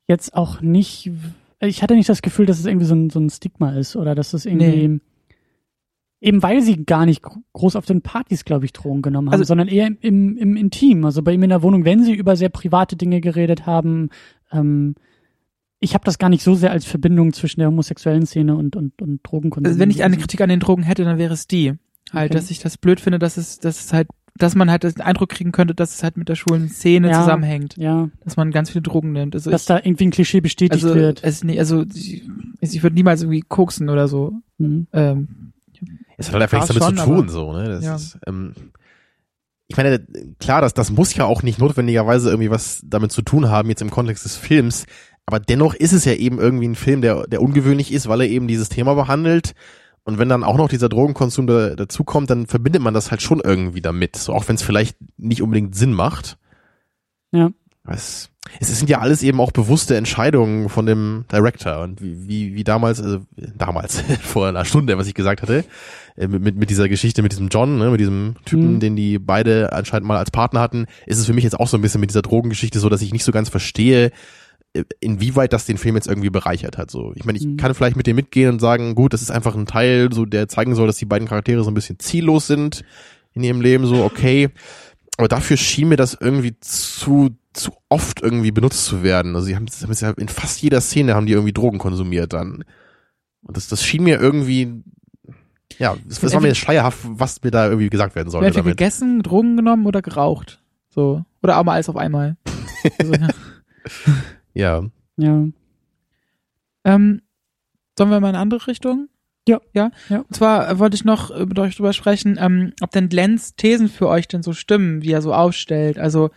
jetzt 0.07 0.35
auch 0.35 0.61
nicht, 0.61 1.11
ich 1.59 1.83
hatte 1.83 1.95
nicht 1.95 2.09
das 2.09 2.21
Gefühl, 2.21 2.45
dass 2.45 2.59
es 2.59 2.65
irgendwie 2.65 2.85
so 2.85 2.95
ein, 2.95 3.09
so 3.09 3.19
ein 3.19 3.29
Stigma 3.29 3.71
ist 3.71 3.95
oder 3.95 4.15
dass 4.15 4.33
es 4.33 4.45
irgendwie, 4.45 4.99
eben 6.21 6.41
weil 6.43 6.61
sie 6.61 6.85
gar 6.85 7.05
nicht 7.05 7.21
gro- 7.21 7.41
groß 7.53 7.75
auf 7.75 7.85
den 7.85 8.01
Partys, 8.01 8.45
glaube 8.45 8.65
ich, 8.65 8.73
Drogen 8.73 9.01
genommen 9.01 9.27
haben, 9.29 9.33
Also- 9.33 9.43
sondern 9.45 9.67
eher 9.67 9.87
im, 9.87 9.97
im, 10.01 10.37
im 10.37 10.55
Intim. 10.55 11.05
Also 11.05 11.21
bei 11.21 11.33
ihm 11.33 11.43
in 11.43 11.49
der 11.49 11.61
Wohnung, 11.61 11.85
wenn 11.85 12.03
sie 12.03 12.13
über 12.13 12.35
sehr 12.35 12.49
private 12.49 12.95
Dinge 12.95 13.21
geredet 13.21 13.65
haben, 13.65 14.09
ähm, 14.51 14.95
ich 15.79 15.93
habe 15.93 16.05
das 16.05 16.17
gar 16.17 16.29
nicht 16.29 16.41
so 16.43 16.55
sehr 16.55 16.71
als 16.71 16.85
Verbindung 16.85 17.33
zwischen 17.33 17.59
der 17.59 17.67
homosexuellen 17.67 18.25
Szene 18.25 18.55
und, 18.55 18.75
und, 18.75 18.99
und 19.01 19.19
Drogenkonsum. 19.23 19.67
Also 19.67 19.79
wenn 19.79 19.91
ich 19.91 20.03
eine. 20.03 20.17
Kritik 20.17 20.41
an 20.41 20.49
den 20.49 20.59
Drogen 20.61 20.83
hätte, 20.83 21.03
dann 21.03 21.17
wäre 21.17 21.33
es 21.33 21.47
die. 21.47 21.73
Halt, 22.11 22.31
Okay. 22.31 22.39
dass 22.39 22.49
ich 22.49 22.59
das 22.59 22.77
blöd 22.77 22.99
finde, 22.99 23.19
dass 23.19 23.37
es, 23.37 23.59
dass 23.59 23.83
es 23.85 23.93
halt, 23.93 24.07
dass 24.37 24.53
man 24.55 24.69
halt 24.69 24.83
den 24.83 24.99
Eindruck 25.01 25.29
kriegen 25.29 25.51
könnte, 25.51 25.73
dass 25.73 25.95
es 25.95 26.03
halt 26.03 26.17
mit 26.17 26.27
der 26.27 26.35
schwulen 26.35 26.67
Szene 26.69 27.09
Ja. 27.09 27.21
zusammenhängt. 27.21 27.77
Ja, 27.77 28.09
Dass 28.23 28.35
man 28.35 28.51
ganz 28.51 28.69
viele 28.69 28.81
Drogen 28.81 29.13
nimmt. 29.13 29.33
Also 29.33 29.49
dass 29.49 29.61
ich, 29.61 29.67
da 29.67 29.77
irgendwie 29.77 30.07
ein 30.07 30.11
Klischee 30.11 30.41
bestätigt 30.41 30.83
also, 30.83 30.93
wird. 30.95 31.23
es, 31.23 31.43
nee, 31.43 31.57
also 31.57 31.85
ich, 31.93 32.23
ich 32.59 32.83
würde 32.83 32.95
niemals 32.95 33.21
irgendwie 33.21 33.41
koksen 33.41 33.89
oder 33.89 34.07
so. 34.09 34.33
Mhm. 34.57 34.87
Ähm, 34.91 35.53
Es 36.17 36.27
hat 36.27 36.33
halt 36.33 36.43
einfach 36.43 36.57
nichts 36.59 36.67
damit 36.73 36.83
schon, 36.83 36.97
zu 36.97 37.05
tun, 37.05 37.19
aber- 37.19 37.29
so, 37.29 37.53
ne? 37.53 37.69
Das 37.69 37.83
Ja. 37.85 37.95
ist, 37.95 38.17
ähm, 38.27 38.53
ich 39.67 39.77
meine, 39.77 40.05
klar, 40.39 40.61
das, 40.61 40.73
das 40.73 40.91
muss 40.91 41.15
ja 41.15 41.25
auch 41.25 41.41
nicht 41.41 41.57
notwendigerweise 41.59 42.29
irgendwie 42.29 42.51
was 42.51 42.81
damit 42.85 43.11
zu 43.11 43.21
tun 43.21 43.49
haben, 43.49 43.69
jetzt 43.69 43.81
im 43.81 43.89
Kontext 43.89 44.25
des 44.25 44.35
Films. 44.37 44.85
Aber 45.25 45.39
dennoch 45.39 45.73
ist 45.73 45.91
es 45.93 46.05
ja 46.05 46.13
eben 46.13 46.37
irgendwie 46.39 46.67
ein 46.67 46.75
Film, 46.75 47.01
der, 47.01 47.25
der 47.27 47.41
ungewöhnlich 47.41 47.91
ist, 47.91 48.07
weil 48.07 48.21
er 48.21 48.27
eben 48.29 48.47
dieses 48.47 48.69
Thema 48.69 48.93
behandelt. 48.93 49.53
Und 50.05 50.19
wenn 50.19 50.29
dann 50.29 50.43
auch 50.43 50.57
noch 50.57 50.69
dieser 50.69 50.87
Drogenkonsum 50.87 51.47
da, 51.47 51.75
dazukommt, 51.75 52.29
dann 52.29 52.45
verbindet 52.45 52.81
man 52.81 52.93
das 52.93 53.09
halt 53.09 53.23
schon 53.23 53.41
irgendwie 53.43 53.81
damit. 53.81 54.15
So, 54.15 54.33
auch 54.33 54.47
wenn 54.47 54.55
es 54.55 54.61
vielleicht 54.61 54.97
nicht 55.17 55.41
unbedingt 55.41 55.75
Sinn 55.75 55.93
macht. 55.93 56.37
Ja. 57.31 57.49
Es, 57.87 58.29
es 58.59 58.77
sind 58.77 58.89
ja 58.89 58.99
alles 58.99 59.23
eben 59.23 59.39
auch 59.41 59.51
bewusste 59.51 59.95
Entscheidungen 59.95 60.69
von 60.69 60.85
dem 60.85 61.25
Director 61.31 61.81
und 61.81 62.01
wie, 62.01 62.27
wie, 62.27 62.55
wie 62.55 62.63
damals, 62.63 63.01
also 63.01 63.21
damals, 63.35 64.01
vor 64.21 64.47
einer 64.47 64.65
Stunde, 64.65 64.97
was 64.97 65.07
ich 65.07 65.15
gesagt 65.15 65.41
hatte, 65.41 65.65
äh, 66.15 66.27
mit, 66.27 66.55
mit, 66.55 66.69
dieser 66.69 66.87
Geschichte 66.87 67.21
mit 67.21 67.31
diesem 67.31 67.49
John, 67.49 67.77
ne, 67.77 67.89
mit 67.89 67.99
diesem 67.99 68.35
Typen, 68.45 68.75
Mhm. 68.75 68.79
den 68.79 68.95
die 68.95 69.19
beide 69.19 69.73
anscheinend 69.73 70.07
mal 70.07 70.17
als 70.17 70.31
Partner 70.31 70.61
hatten, 70.61 70.85
ist 71.05 71.19
es 71.19 71.25
für 71.25 71.33
mich 71.33 71.43
jetzt 71.43 71.59
auch 71.59 71.67
so 71.67 71.77
ein 71.77 71.81
bisschen 71.81 72.01
mit 72.01 72.11
dieser 72.11 72.21
Drogengeschichte 72.21 72.79
so, 72.79 72.89
dass 72.89 73.01
ich 73.01 73.11
nicht 73.11 73.23
so 73.23 73.31
ganz 73.31 73.49
verstehe, 73.49 74.11
inwieweit 74.99 75.53
das 75.53 75.65
den 75.65 75.77
Film 75.77 75.95
jetzt 75.95 76.07
irgendwie 76.07 76.29
bereichert 76.29 76.77
hat. 76.77 76.91
So, 76.91 77.13
ich 77.15 77.25
meine, 77.25 77.37
ich 77.37 77.45
Mhm. 77.45 77.57
kann 77.57 77.73
vielleicht 77.73 77.95
mit 77.95 78.07
dir 78.07 78.13
mitgehen 78.13 78.49
und 78.49 78.59
sagen, 78.59 78.95
gut, 78.95 79.13
das 79.13 79.21
ist 79.21 79.31
einfach 79.31 79.55
ein 79.55 79.65
Teil, 79.65 80.11
so 80.11 80.25
der 80.25 80.47
zeigen 80.47 80.75
soll, 80.75 80.87
dass 80.87 80.97
die 80.97 81.05
beiden 81.05 81.27
Charaktere 81.27 81.63
so 81.63 81.71
ein 81.71 81.75
bisschen 81.75 81.99
ziellos 81.99 82.47
sind 82.47 82.83
in 83.33 83.43
ihrem 83.43 83.61
Leben, 83.61 83.85
so 83.85 84.03
okay. 84.03 84.49
Aber 85.17 85.27
dafür 85.27 85.57
schien 85.57 85.89
mir 85.89 85.97
das 85.97 86.17
irgendwie 86.19 86.59
zu 86.59 87.35
zu 87.55 87.71
oft 87.89 88.21
irgendwie 88.21 88.51
benutzt 88.51 88.85
zu 88.85 89.01
werden. 89.01 89.33
Also 89.35 89.47
sie 89.47 89.55
haben, 89.55 89.65
es 89.67 90.01
ja 90.01 90.11
in 90.11 90.27
fast 90.27 90.61
jeder 90.61 90.81
Szene 90.81 91.15
haben 91.15 91.25
die 91.25 91.31
irgendwie 91.33 91.53
Drogen 91.53 91.77
konsumiert 91.77 92.33
dann. 92.33 92.65
Und 93.43 93.57
das, 93.57 93.67
das 93.67 93.83
schien 93.83 94.03
mir 94.03 94.19
irgendwie, 94.19 94.83
ja, 95.77 95.95
es 96.09 96.21
war 96.21 96.41
mir 96.41 96.55
schleierhaft, 96.55 96.99
was 97.03 97.41
mir 97.43 97.51
da 97.51 97.67
irgendwie 97.67 97.89
gesagt 97.89 98.15
werden 98.15 98.29
sollte 98.29 98.47
entweder 98.47 98.69
gegessen, 98.69 99.23
Drogen 99.23 99.55
genommen 99.55 99.85
oder 99.85 100.01
geraucht. 100.01 100.61
So. 100.89 101.23
Oder 101.41 101.59
auch 101.59 101.63
mal 101.63 101.73
alles 101.73 101.89
auf 101.89 101.97
einmal. 101.97 102.37
also, 102.99 103.13
ja. 104.55 104.83
Ja. 105.17 105.47
Ähm, 106.83 107.21
sollen 107.97 108.09
wir 108.09 108.19
mal 108.19 108.29
in 108.29 108.35
eine 108.35 108.39
andere 108.39 108.67
Richtung? 108.67 109.09
Ja. 109.47 109.61
Ja. 109.73 109.91
Ja. 110.09 110.19
Und 110.19 110.35
zwar 110.35 110.69
äh, 110.69 110.79
wollte 110.79 110.95
ich 110.95 111.05
noch 111.05 111.31
äh, 111.31 111.45
mit 111.45 111.57
euch 111.59 111.75
drüber 111.75 111.93
sprechen, 111.93 112.37
ähm, 112.39 112.73
ob 112.81 112.91
denn 112.91 113.09
Glens 113.09 113.55
Thesen 113.55 113.89
für 113.89 114.07
euch 114.07 114.27
denn 114.27 114.43
so 114.43 114.53
stimmen, 114.53 115.03
wie 115.03 115.11
er 115.11 115.21
so 115.21 115.33
aufstellt. 115.33 115.99
Also 115.99 116.31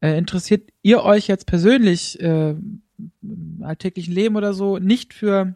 äh, 0.00 0.16
interessiert 0.16 0.70
ihr 0.82 1.02
euch 1.02 1.26
jetzt 1.26 1.46
persönlich 1.46 2.20
äh, 2.20 2.50
im 3.22 3.62
alltäglichen 3.62 4.14
Leben 4.14 4.36
oder 4.36 4.54
so 4.54 4.78
nicht 4.78 5.14
für 5.14 5.54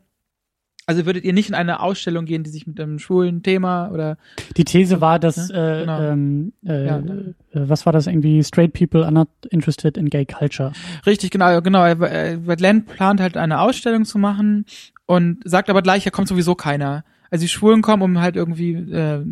Also 0.92 1.06
würdet 1.06 1.24
ihr 1.24 1.32
nicht 1.32 1.48
in 1.48 1.54
eine 1.54 1.80
Ausstellung 1.80 2.24
gehen, 2.24 2.42
die 2.44 2.50
sich 2.50 2.66
mit 2.66 2.78
einem 2.80 2.98
schwulen 2.98 3.42
Thema 3.42 3.90
oder 3.90 4.16
Die 4.56 4.64
These 4.64 5.00
war, 5.00 5.18
dass, 5.18 5.48
Ja, 5.48 5.76
äh, 5.76 5.80
genau. 5.80 6.00
ähm, 6.02 6.52
äh, 6.66 6.86
Ja. 6.86 6.98
äh, 6.98 7.32
was 7.52 7.84
war 7.86 7.92
das 7.92 8.06
irgendwie? 8.06 8.42
Straight 8.44 8.72
people 8.72 9.02
are 9.04 9.12
not 9.12 9.28
interested 9.50 9.96
in 9.96 10.08
gay 10.10 10.24
culture. 10.26 10.72
Richtig, 11.06 11.30
genau, 11.30 11.60
genau. 11.62 11.84
Len 11.86 12.84
plant 12.84 13.20
halt 13.20 13.36
eine 13.36 13.60
Ausstellung 13.60 14.04
zu 14.04 14.18
machen 14.18 14.66
und 15.06 15.38
sagt 15.44 15.68
aber 15.70 15.82
gleich, 15.82 16.04
ja 16.04 16.10
kommt 16.10 16.28
sowieso 16.28 16.54
keiner. 16.54 17.04
Also 17.32 17.44
die 17.44 17.48
Schwulen 17.48 17.80
kommen, 17.80 18.02
um 18.02 18.20
halt 18.20 18.36
irgendwie 18.36 18.72
äh, 18.74 19.24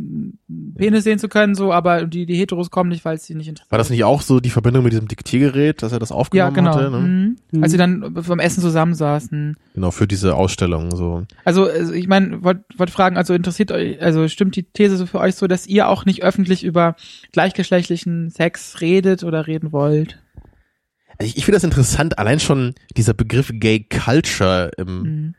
Penis 0.75 1.05
sehen 1.05 1.19
zu 1.19 1.29
können, 1.29 1.55
so, 1.55 1.71
aber 1.71 2.07
die, 2.07 2.25
die 2.25 2.35
Heteros 2.35 2.71
kommen 2.71 2.89
nicht, 2.89 3.05
weil 3.05 3.17
es 3.17 3.27
sie 3.27 3.35
nicht 3.35 3.47
interessiert. 3.47 3.71
War 3.71 3.77
das 3.77 3.91
nicht 3.91 4.05
auch 4.05 4.23
so 4.23 4.41
die 4.41 4.49
Verbindung 4.49 4.85
mit 4.85 4.95
diesem 4.95 5.07
Diktiergerät, 5.07 5.83
dass 5.83 5.93
er 5.93 5.99
das 5.99 6.09
Ja, 6.09 6.17
aufgenommen 6.17 6.55
genau. 6.55 6.75
hatte? 6.75 6.91
Ne? 6.91 6.99
Mhm. 6.99 7.37
Mhm. 7.51 7.63
Als 7.63 7.73
sie 7.73 7.77
dann 7.77 8.15
beim 8.15 8.39
Essen 8.39 8.63
zusammensaßen. 8.63 9.55
Genau, 9.75 9.91
für 9.91 10.07
diese 10.09 10.35
Ausstellung 10.35 10.97
so. 10.97 11.25
Also, 11.45 11.65
also 11.69 11.93
ich 11.93 12.09
meine, 12.09 12.43
wollte 12.43 12.65
wollt 12.75 12.89
fragen, 12.89 13.19
also 13.19 13.35
interessiert 13.35 13.71
euch, 13.71 14.01
also 14.01 14.27
stimmt 14.29 14.57
die 14.57 14.63
These 14.63 14.97
so 14.97 15.05
für 15.05 15.21
euch 15.21 15.35
so, 15.35 15.47
dass 15.47 15.67
ihr 15.67 15.87
auch 15.87 16.07
nicht 16.07 16.23
öffentlich 16.23 16.65
über 16.65 16.97
gleichgeschlechtlichen 17.33 18.31
Sex 18.31 18.81
redet 18.81 19.25
oder 19.25 19.47
reden 19.47 19.73
wollt? 19.73 20.19
Also 21.19 21.29
ich, 21.29 21.37
ich 21.37 21.45
finde 21.45 21.57
das 21.57 21.65
interessant, 21.65 22.19
allein 22.19 22.41
schon 22.41 22.75
dieser 22.97 23.13
Begriff 23.13 23.51
Gay 23.53 23.87
Culture 23.91 24.71
im, 24.79 25.03
Mhm. 25.03 25.35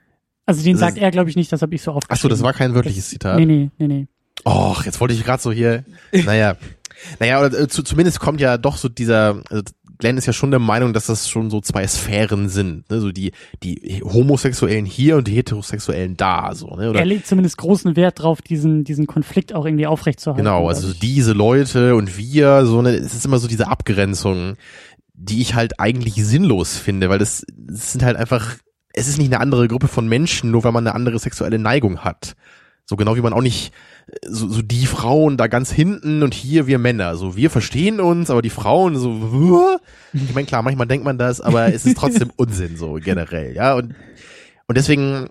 Also 0.45 0.63
den 0.63 0.73
Das 0.73 0.81
sagt 0.81 0.97
er, 0.97 1.11
glaube 1.11 1.29
ich, 1.29 1.35
nicht, 1.35 1.51
das 1.51 1.61
habe 1.61 1.75
ich 1.75 1.81
so 1.81 1.91
aufgeschrieben. 1.91 2.17
Ach 2.17 2.21
so, 2.21 2.27
das 2.27 2.41
war 2.43 2.53
kein 2.53 2.73
wörtliches 2.73 3.09
Zitat. 3.09 3.37
Nee, 3.37 3.45
nee, 3.45 3.71
nee, 3.77 3.87
nee. 3.87 4.07
Och, 4.45 4.85
jetzt 4.85 4.99
wollte 4.99 5.13
ich 5.13 5.23
gerade 5.23 5.41
so 5.41 5.51
hier, 5.51 5.85
naja, 6.11 6.57
naja, 7.19 7.39
oder 7.39 7.59
äh, 7.59 7.67
zu, 7.67 7.83
zumindest 7.83 8.19
kommt 8.19 8.41
ja 8.41 8.57
doch 8.57 8.77
so 8.77 8.89
dieser, 8.89 9.41
also 9.49 9.63
Glenn 9.99 10.17
ist 10.17 10.25
ja 10.25 10.33
schon 10.33 10.49
der 10.49 10.59
Meinung, 10.59 10.93
dass 10.93 11.05
das 11.05 11.29
schon 11.29 11.51
so 11.51 11.61
zwei 11.61 11.85
Sphären 11.87 12.49
sind, 12.49 12.89
ne? 12.89 12.99
so 12.99 13.11
die, 13.11 13.31
die 13.61 14.01
Homosexuellen 14.03 14.85
hier 14.85 15.15
und 15.15 15.27
die 15.27 15.35
Heterosexuellen 15.35 16.17
da, 16.17 16.55
so, 16.55 16.75
ne? 16.75 16.89
Oder 16.89 16.99
Er 16.99 17.05
legt 17.05 17.27
zumindest 17.27 17.57
großen 17.57 17.95
Wert 17.95 18.19
drauf, 18.19 18.41
diesen, 18.41 18.83
diesen 18.83 19.05
Konflikt 19.05 19.53
auch 19.53 19.63
irgendwie 19.63 19.85
aufrechtzuerhalten. 19.85 20.43
Genau, 20.43 20.67
also 20.67 20.91
diese 20.93 21.33
Leute 21.33 21.95
und 21.95 22.17
wir, 22.17 22.65
so 22.65 22.79
eine, 22.79 22.89
es 22.95 23.13
ist 23.13 23.25
immer 23.25 23.37
so 23.37 23.47
diese 23.47 23.67
Abgrenzung, 23.67 24.55
die 25.13 25.41
ich 25.41 25.53
halt 25.53 25.79
eigentlich 25.79 26.15
sinnlos 26.15 26.77
finde, 26.77 27.09
weil 27.09 27.19
das, 27.19 27.45
das 27.55 27.91
sind 27.91 28.03
halt 28.03 28.17
einfach, 28.17 28.55
es 28.93 29.07
ist 29.07 29.17
nicht 29.17 29.31
eine 29.31 29.39
andere 29.39 29.67
Gruppe 29.67 29.87
von 29.87 30.07
Menschen, 30.07 30.51
nur 30.51 30.63
weil 30.63 30.71
man 30.71 30.85
eine 30.85 30.95
andere 30.95 31.19
sexuelle 31.19 31.59
Neigung 31.59 31.99
hat. 31.99 32.35
So 32.85 32.95
genau 32.95 33.15
wie 33.15 33.21
man 33.21 33.33
auch 33.33 33.41
nicht 33.41 33.71
so, 34.27 34.49
so 34.49 34.61
die 34.61 34.85
Frauen 34.85 35.37
da 35.37 35.47
ganz 35.47 35.71
hinten 35.71 36.23
und 36.23 36.33
hier 36.33 36.67
wir 36.67 36.79
Männer. 36.79 37.15
So 37.15 37.35
wir 37.35 37.49
verstehen 37.49 37.99
uns, 37.99 38.29
aber 38.29 38.41
die 38.41 38.49
Frauen 38.49 38.97
so. 38.97 39.79
Ich 40.13 40.33
meine 40.33 40.47
klar, 40.47 40.61
manchmal 40.61 40.87
denkt 40.87 41.05
man 41.05 41.17
das, 41.17 41.39
aber 41.41 41.73
es 41.73 41.85
ist 41.85 41.97
trotzdem 41.97 42.31
Unsinn 42.35 42.77
so 42.77 42.93
generell, 42.95 43.55
ja 43.55 43.75
und 43.75 43.95
und 44.67 44.77
deswegen 44.77 45.29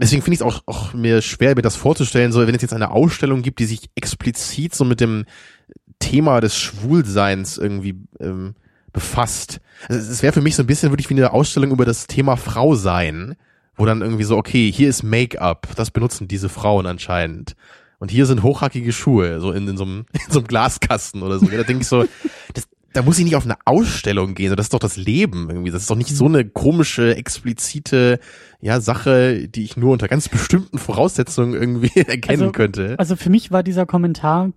deswegen 0.00 0.22
finde 0.22 0.34
ich 0.34 0.40
es 0.40 0.46
auch, 0.46 0.62
auch 0.66 0.94
mir 0.94 1.22
schwer, 1.22 1.54
mir 1.54 1.62
das 1.62 1.76
vorzustellen, 1.76 2.32
so 2.32 2.46
wenn 2.46 2.54
es 2.54 2.62
jetzt 2.62 2.74
eine 2.74 2.90
Ausstellung 2.90 3.42
gibt, 3.42 3.58
die 3.58 3.66
sich 3.66 3.90
explizit 3.94 4.74
so 4.74 4.84
mit 4.84 5.00
dem 5.00 5.24
Thema 5.98 6.40
des 6.40 6.56
Schwulseins 6.56 7.58
irgendwie 7.58 7.96
ähm, 8.20 8.54
befasst. 8.92 9.60
Also 9.88 10.10
es 10.10 10.22
wäre 10.22 10.32
für 10.32 10.40
mich 10.40 10.56
so 10.56 10.62
ein 10.62 10.66
bisschen 10.66 10.90
wirklich 10.90 11.10
wie 11.10 11.14
eine 11.14 11.32
Ausstellung 11.32 11.70
über 11.70 11.84
das 11.84 12.06
Thema 12.06 12.36
Frau 12.36 12.74
sein, 12.74 13.36
wo 13.76 13.84
dann 13.86 14.02
irgendwie 14.02 14.24
so, 14.24 14.36
okay, 14.36 14.70
hier 14.72 14.88
ist 14.88 15.02
Make-up, 15.02 15.68
das 15.76 15.90
benutzen 15.90 16.28
diese 16.28 16.48
Frauen 16.48 16.86
anscheinend. 16.86 17.54
Und 18.00 18.10
hier 18.10 18.26
sind 18.26 18.42
hochhackige 18.42 18.92
Schuhe, 18.92 19.40
so 19.40 19.50
in, 19.52 19.66
in, 19.68 19.76
so, 19.76 19.84
einem, 19.84 20.06
in 20.12 20.32
so 20.32 20.38
einem 20.40 20.48
Glaskasten 20.48 21.22
oder 21.22 21.38
so. 21.38 21.46
Da 21.46 21.62
denke 21.64 21.82
ich 21.82 21.88
so, 21.88 22.04
das, 22.54 22.68
da 22.92 23.02
muss 23.02 23.18
ich 23.18 23.24
nicht 23.24 23.36
auf 23.36 23.44
eine 23.44 23.56
Ausstellung 23.64 24.34
gehen, 24.34 24.54
das 24.56 24.66
ist 24.66 24.74
doch 24.74 24.78
das 24.78 24.96
Leben 24.96 25.48
irgendwie. 25.50 25.70
Das 25.70 25.82
ist 25.82 25.90
doch 25.90 25.96
nicht 25.96 26.10
so 26.14 26.26
eine 26.26 26.44
komische, 26.48 27.14
explizite 27.16 28.18
ja, 28.60 28.80
Sache, 28.80 29.48
die 29.48 29.62
ich 29.64 29.76
nur 29.76 29.92
unter 29.92 30.08
ganz 30.08 30.28
bestimmten 30.28 30.78
Voraussetzungen 30.78 31.54
irgendwie 31.54 31.90
erkennen 32.00 32.42
Also- 32.42 32.52
könnte. 32.52 32.94
Also 32.98 33.16
für 33.16 33.30
mich 33.30 33.50
war 33.50 33.62
dieser 33.62 33.86
Kommentar 33.86 34.52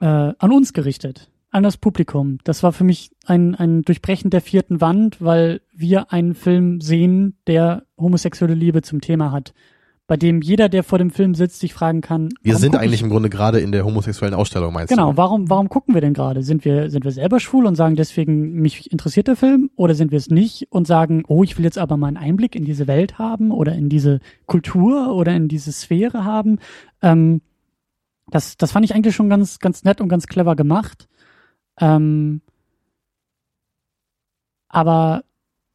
äh, 0.00 0.06
an 0.06 0.52
uns 0.52 0.72
gerichtet, 0.72 1.30
an 1.50 1.62
das 1.62 1.76
Publikum. 1.76 2.38
Das 2.44 2.62
war 2.62 2.72
für 2.72 2.84
mich 2.84 3.10
ein, 3.24 3.54
ein 3.54 3.82
Durchbrechen 3.82 4.30
der 4.30 4.40
vierten 4.40 4.80
Wand, 4.80 5.22
weil 5.22 5.60
wir 5.72 6.12
einen 6.12 6.34
Film 6.34 6.80
sehen, 6.80 7.36
der 7.46 7.84
homosexuelle 7.98 8.54
Liebe 8.54 8.82
zum 8.82 9.00
Thema 9.00 9.32
hat. 9.32 9.54
Bei 10.08 10.16
dem 10.16 10.40
jeder, 10.40 10.68
der 10.68 10.84
vor 10.84 10.98
dem 10.98 11.10
Film 11.10 11.34
sitzt, 11.34 11.58
sich 11.58 11.74
fragen 11.74 12.00
kann, 12.00 12.28
Wir 12.40 12.56
sind 12.56 12.76
eigentlich 12.76 13.00
ich, 13.00 13.02
im 13.02 13.10
Grunde 13.10 13.28
gerade 13.28 13.58
in 13.58 13.72
der 13.72 13.84
homosexuellen 13.84 14.34
Ausstellung, 14.36 14.72
meinst 14.72 14.90
Genau, 14.90 15.12
du? 15.12 15.16
warum, 15.16 15.50
warum 15.50 15.68
gucken 15.68 15.94
wir 15.94 16.00
denn 16.00 16.14
gerade? 16.14 16.44
Sind 16.44 16.64
wir, 16.64 16.90
sind 16.90 17.04
wir 17.04 17.10
selber 17.10 17.40
schwul 17.40 17.66
und 17.66 17.74
sagen 17.74 17.96
deswegen, 17.96 18.52
mich 18.52 18.92
interessiert 18.92 19.26
der 19.26 19.34
Film? 19.34 19.70
Oder 19.74 19.96
sind 19.96 20.12
wir 20.12 20.18
es 20.18 20.30
nicht 20.30 20.68
und 20.70 20.86
sagen, 20.86 21.24
oh, 21.26 21.42
ich 21.42 21.58
will 21.58 21.64
jetzt 21.64 21.78
aber 21.78 21.96
mal 21.96 22.06
einen 22.06 22.18
Einblick 22.18 22.54
in 22.54 22.64
diese 22.64 22.86
Welt 22.86 23.18
haben 23.18 23.50
oder 23.50 23.74
in 23.74 23.88
diese 23.88 24.20
Kultur 24.46 25.12
oder 25.12 25.34
in 25.34 25.48
diese 25.48 25.72
Sphäre 25.72 26.24
haben? 26.24 26.60
Ähm, 27.02 27.40
das, 28.30 28.56
das 28.56 28.70
fand 28.72 28.84
ich 28.84 28.94
eigentlich 28.94 29.14
schon 29.16 29.28
ganz, 29.28 29.58
ganz 29.58 29.82
nett 29.82 30.00
und 30.00 30.08
ganz 30.08 30.28
clever 30.28 30.54
gemacht. 30.54 31.08
Ähm, 31.80 32.40
aber 34.68 35.24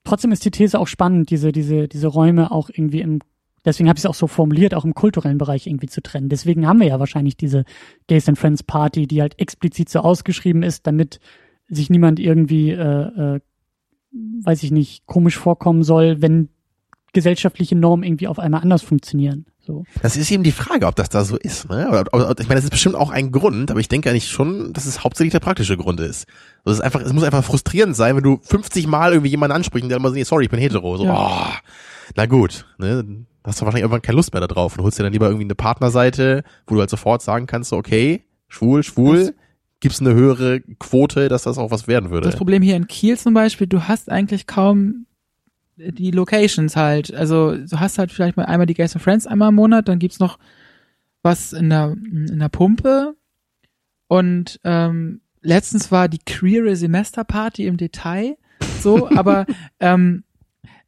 trotzdem 0.03 0.31
ist 0.31 0.45
die 0.45 0.51
These 0.51 0.79
auch 0.79 0.87
spannend, 0.87 1.29
diese, 1.29 1.51
diese, 1.51 1.87
diese 1.87 2.07
Räume 2.07 2.51
auch 2.51 2.69
irgendwie 2.69 3.01
im, 3.01 3.19
deswegen 3.65 3.89
habe 3.89 3.97
ich 3.97 4.03
es 4.03 4.09
auch 4.09 4.15
so 4.15 4.27
formuliert, 4.27 4.73
auch 4.73 4.85
im 4.85 4.93
kulturellen 4.93 5.37
Bereich 5.37 5.67
irgendwie 5.67 5.87
zu 5.87 6.01
trennen. 6.01 6.29
Deswegen 6.29 6.67
haben 6.67 6.79
wir 6.79 6.87
ja 6.87 6.99
wahrscheinlich 6.99 7.37
diese 7.37 7.65
Gays 8.07 8.27
and 8.27 8.37
Friends 8.37 8.63
Party, 8.63 9.07
die 9.07 9.21
halt 9.21 9.39
explizit 9.39 9.89
so 9.89 9.99
ausgeschrieben 9.99 10.63
ist, 10.63 10.87
damit 10.87 11.19
sich 11.67 11.89
niemand 11.89 12.19
irgendwie, 12.19 12.71
äh, 12.71 13.35
äh, 13.35 13.39
weiß 14.11 14.63
ich 14.63 14.71
nicht, 14.71 15.05
komisch 15.05 15.37
vorkommen 15.37 15.83
soll, 15.83 16.21
wenn 16.21 16.49
gesellschaftliche 17.13 17.75
Normen 17.75 18.03
irgendwie 18.03 18.27
auf 18.27 18.39
einmal 18.39 18.61
anders 18.61 18.81
funktionieren. 18.81 19.45
So. 19.59 19.83
Das 20.01 20.17
ist 20.17 20.31
eben 20.31 20.43
die 20.43 20.51
Frage, 20.51 20.87
ob 20.87 20.95
das 20.95 21.09
da 21.09 21.23
so 21.23 21.37
ist. 21.37 21.69
Ne? 21.69 22.03
Ich 22.39 22.47
meine, 22.47 22.55
das 22.55 22.63
ist 22.63 22.71
bestimmt 22.71 22.95
auch 22.95 23.11
ein 23.11 23.31
Grund, 23.31 23.69
aber 23.69 23.79
ich 23.79 23.87
denke 23.89 24.09
eigentlich 24.09 24.27
schon, 24.29 24.73
dass 24.73 24.85
es 24.85 25.03
hauptsächlich 25.03 25.31
der 25.33 25.39
praktische 25.39 25.77
Grund 25.77 25.99
ist. 25.99 26.25
Das 26.65 26.75
ist 26.75 26.81
einfach, 26.81 27.01
es 27.01 27.13
muss 27.13 27.23
einfach 27.23 27.43
frustrierend 27.43 27.95
sein, 27.95 28.15
wenn 28.15 28.23
du 28.23 28.39
50 28.41 28.87
Mal 28.87 29.11
irgendwie 29.13 29.29
jemanden 29.29 29.55
ansprichst 29.55 29.83
und 29.83 29.89
der 29.89 29.97
immer 29.97 30.09
so, 30.09 30.15
nee, 30.15 30.23
sorry, 30.23 30.45
ich 30.45 30.49
bin 30.49 30.59
hetero. 30.59 30.97
So, 30.97 31.03
oh, 31.05 31.53
na 32.15 32.25
gut, 32.25 32.65
ne? 32.79 32.97
Dann 33.03 33.27
hast 33.43 33.61
du 33.61 33.65
wahrscheinlich 33.65 33.83
irgendwann 33.83 34.01
keine 34.01 34.15
Lust 34.15 34.33
mehr 34.33 34.41
da 34.41 34.47
drauf 34.47 34.77
und 34.77 34.83
holst 34.83 34.97
dir 34.99 35.03
dann 35.03 35.13
lieber 35.13 35.27
irgendwie 35.27 35.45
eine 35.45 35.55
Partnerseite, 35.55 36.43
wo 36.67 36.75
du 36.75 36.81
halt 36.81 36.89
sofort 36.89 37.21
sagen 37.21 37.45
kannst, 37.45 37.69
so, 37.69 37.77
okay, 37.77 38.23
schwul, 38.47 38.83
schwul, 38.83 39.25
Das- 39.25 39.33
gibt's 39.79 39.99
eine 39.99 40.13
höhere 40.13 40.61
Quote, 40.79 41.27
dass 41.27 41.43
das 41.43 41.57
auch 41.57 41.71
was 41.71 41.87
werden 41.87 42.09
würde. 42.11 42.27
Das 42.27 42.35
Problem 42.35 42.61
hier 42.61 42.75
in 42.75 42.87
Kiel 42.87 43.17
zum 43.17 43.33
Beispiel, 43.33 43.65
du 43.67 43.87
hast 43.87 44.11
eigentlich 44.11 44.45
kaum 44.47 45.05
die 45.89 46.11
Locations 46.11 46.75
halt. 46.75 47.13
Also 47.13 47.55
du 47.55 47.79
hast 47.79 47.97
halt 47.97 48.11
vielleicht 48.11 48.37
mal 48.37 48.45
einmal 48.45 48.67
die 48.67 48.73
Gays 48.73 48.95
and 48.95 49.03
Friends 49.03 49.27
einmal 49.27 49.49
im 49.49 49.55
Monat, 49.55 49.87
dann 49.87 49.99
gibt's 49.99 50.19
noch 50.19 50.37
was 51.23 51.53
in 51.53 51.69
der, 51.69 51.91
in 51.91 52.39
der 52.39 52.49
Pumpe. 52.49 53.15
Und 54.07 54.59
ähm, 54.63 55.21
letztens 55.41 55.91
war 55.91 56.09
die 56.09 56.19
queere 56.19 56.75
Semesterparty 56.75 57.65
im 57.65 57.77
Detail. 57.77 58.37
So, 58.81 59.09
aber 59.15 59.45
ähm, 59.79 60.23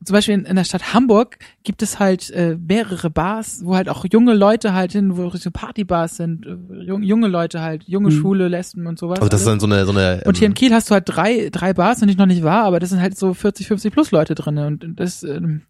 zum 0.04 0.14
Beispiel 0.14 0.36
in, 0.36 0.46
in 0.46 0.56
der 0.56 0.64
Stadt 0.64 0.94
Hamburg 0.94 1.38
gibt 1.64 1.82
es 1.82 2.00
halt 2.00 2.30
äh, 2.32 2.58
mehrere 2.58 3.10
Bars, 3.10 3.62
wo 3.64 3.76
halt 3.76 3.90
auch 3.90 4.06
junge 4.12 4.34
Leute 4.34 4.74
halt 4.74 4.92
hin, 4.92 5.18
wo 5.18 5.30
so 5.30 5.52
Partybars 5.52 6.18
sind, 6.18 6.46
äh, 6.46 6.84
jung, 6.84 7.04
junge 7.04 7.28
Leute 7.28 7.62
halt, 7.62 7.84
junge 7.86 8.10
Mhm. 8.10 8.20
Schwule, 8.20 8.48
Lesben 8.48 8.88
und 8.88 9.00
sowas. 9.00 9.20
also 9.20 9.30
das 9.30 9.42
ist 9.42 9.48
dann 9.48 9.60
so 9.60 9.66
eine, 9.68 9.86
so 9.86 9.92
eine 9.92 10.22
Und 10.26 10.38
hier 10.38 10.46
in 10.48 10.52
ähm, 10.52 10.56
Kiel 10.56 10.74
hast 10.74 10.90
du 10.90 10.94
halt 10.94 11.04
drei, 11.08 11.50
drei 11.52 11.74
Bars, 11.74 12.02
und 12.02 12.10
ich 12.10 12.18
noch 12.18 12.26
nicht 12.26 12.44
war, 12.44 12.64
aber 12.64 12.80
das 12.80 12.90
sind 12.90 13.02
halt 13.02 13.18
so 13.18 13.34
40, 13.34 13.68
50 13.68 13.94
plus 13.94 14.12
Leute 14.12 14.36
drin 14.36 14.58
und 14.58 14.84
und 14.84 15.00
das 15.00 15.24
ähm, 15.24 15.62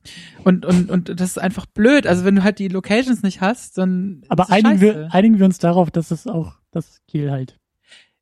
und 0.44 0.66
und 0.66 0.90
und 0.90 1.10
das 1.20 1.30
ist 1.32 1.40
einfach 1.40 1.66
blöd. 1.66 2.08
Also 2.08 2.26
wenn 2.26 2.36
du 2.36 2.44
halt 2.44 2.60
die 2.60 2.68
Locations 2.68 3.24
nicht 3.24 3.42
hast, 3.42 3.78
dann 3.78 4.24
Aber 4.30 4.50
einigen 4.50 4.80
scheiße. 4.80 4.82
wir, 4.82 5.08
einigen 5.14 5.38
wir 5.40 5.46
uns 5.46 5.58
darauf, 5.60 5.92
dass 5.92 6.12
es 6.12 6.28
auch, 6.28 6.54
dass 6.72 7.02
Kiel 7.08 7.32
halt 7.32 7.58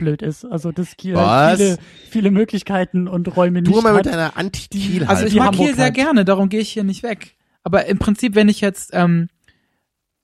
blöd 0.02 0.22
ist. 0.22 0.44
Also 0.44 0.72
dass 0.72 0.98
Kiel 0.98 1.16
halt 1.16 1.60
viele, 1.60 1.78
viele 2.10 2.32
Möglichkeiten 2.32 3.08
und 3.08 3.36
Räume 3.38 3.62
du 3.62 3.72
nicht 3.72 3.84
mal 3.84 3.94
hat. 3.94 4.06
mit 4.06 4.14
deiner 4.14 4.36
Anti-Kiel 4.36 5.06
Also 5.06 5.26
ich 5.26 5.36
mag 5.36 5.54
Kiel 5.54 5.76
sehr 5.76 5.86
hat. 5.86 5.94
gerne, 5.94 6.26
darum 6.26 6.50
gehe 6.50 6.60
ich 6.60 6.72
hier 6.72 6.84
nicht 6.84 7.04
weg. 7.04 7.38
Aber 7.64 7.86
im 7.86 8.00
Prinzip, 8.00 8.34
wenn 8.36 8.50
ich 8.50 8.60
jetzt, 8.60 8.90
ähm, 8.94 9.30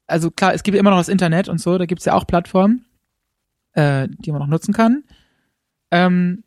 also 0.08 0.32
klar, 0.32 0.54
es 0.54 0.64
gibt 0.64 0.76
ja 0.76 0.80
immer 0.80 0.90
noch 0.90 0.98
das 0.98 1.10
Internet 1.10 1.48
und 1.48 1.62
so, 1.62 1.78
da 1.78 1.86
gibt's 1.86 2.06
ja 2.06 2.14
auch 2.14 2.26
Plattformen, 2.26 2.86
äh, 3.74 4.08
die 4.10 4.32
man 4.32 4.42
noch 4.42 4.48
nutzen 4.48 4.74
kann. 4.74 5.04
Ähm, 5.92 6.44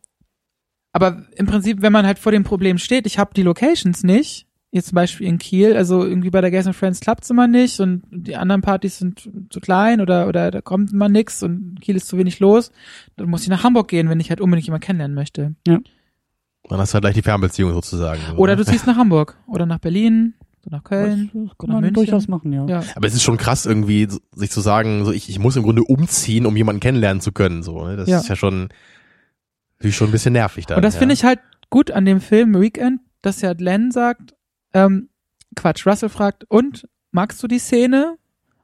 aber 0.93 1.25
im 1.37 1.47
Prinzip, 1.47 1.83
wenn 1.83 1.93
man 1.93 2.05
halt 2.07 2.19
vor 2.19 2.33
dem 2.33 2.43
Problem 2.43 2.79
steht, 2.79 3.07
ich 3.07 3.19
habe 3.19 3.33
die 3.35 3.43
Locations 3.45 4.03
nicht, 4.03 4.47
jetzt 4.73 4.89
zum 4.89 4.95
Beispiel 4.97 5.27
in 5.27 5.39
Kiel, 5.39 5.77
also 5.77 6.05
irgendwie 6.05 6.31
bei 6.31 6.41
der 6.41 6.51
Gays 6.51 6.67
and 6.67 6.77
Friends 6.77 7.01
klappt's 7.01 7.29
immer 7.31 7.49
nicht 7.49 7.81
und 7.81 8.03
die 8.11 8.37
anderen 8.37 8.61
Partys 8.63 8.99
sind 8.99 9.29
zu 9.51 9.59
klein 9.61 10.01
oder 10.01 10.29
oder 10.29 10.51
da 10.53 10.61
kommt 10.61 10.93
immer 10.93 11.09
nix 11.09 11.43
und 11.43 11.79
Kiel 11.81 11.97
ist 11.97 12.07
zu 12.07 12.17
wenig 12.19 12.39
los, 12.39 12.71
dann 13.17 13.29
muss 13.29 13.43
ich 13.43 13.49
nach 13.49 13.65
Hamburg 13.65 13.89
gehen, 13.89 14.09
wenn 14.09 14.21
ich 14.21 14.31
halt 14.31 14.41
unbedingt 14.41 14.67
jemanden 14.67 14.87
kennenlernen 14.87 15.15
möchte. 15.17 15.55
Dann 15.65 15.83
hast 16.79 16.93
du 16.93 16.95
halt 16.95 17.03
gleich 17.03 17.15
die 17.15 17.23
Fernbeziehung 17.23 17.73
sozusagen. 17.73 18.21
so, 18.29 18.37
Oder 18.37 18.55
ne? 18.55 18.63
du 18.65 18.71
ziehst 18.71 18.87
nach 18.87 18.97
Hamburg 18.97 19.37
oder 19.49 19.67
nach 19.67 19.79
Berlin 19.81 20.35
oder 20.67 20.77
nach 20.77 20.85
Köln. 20.85 21.31
Das 21.33 21.59
kann 21.59 21.71
Oder 21.71 21.73
man 21.73 21.81
München. 21.81 21.95
durchaus 21.95 22.29
machen, 22.29 22.53
ja. 22.53 22.67
Ja. 22.67 22.83
Aber 22.95 23.09
es 23.09 23.15
ist 23.15 23.23
schon 23.23 23.39
krass 23.39 23.67
irgendwie, 23.67 24.07
so- 24.09 24.21
sich 24.37 24.51
zu 24.53 24.61
sagen, 24.61 25.05
so 25.05 25.11
ich, 25.11 25.29
ich 25.31 25.39
muss 25.41 25.57
im 25.57 25.63
Grunde 25.65 25.83
umziehen, 25.83 26.47
um 26.47 26.57
jemanden 26.57 26.79
kennenlernen 26.81 27.21
zu 27.21 27.33
können. 27.33 27.63
So, 27.65 27.85
ne? 27.87 27.97
Das 27.97 28.09
Ja. 28.09 28.19
ist 28.21 28.29
ja 28.29 28.37
schon, 28.37 28.69
natürlich 29.79 29.97
schon 29.97 30.11
ein 30.11 30.13
bisschen 30.13 30.35
nervig 30.35 30.67
da. 30.67 30.77
Und 30.77 30.83
das 30.83 30.95
ja. 30.95 30.99
finde 31.01 31.15
ich 31.15 31.25
halt 31.25 31.41
gut 31.71 31.91
an 31.91 32.05
dem 32.05 32.21
Film 32.21 32.55
Weekend, 32.61 33.01
dass 33.23 33.41
ja 33.41 33.53
Len 33.57 33.91
sagt, 33.91 34.35
ähm, 34.75 35.09
Quatsch, 35.57 35.87
Russell 35.87 36.09
fragt, 36.09 36.45
und 36.49 36.89
magst 37.11 37.43
du 37.43 37.47
die 37.49 37.59
Szene? 37.59 38.17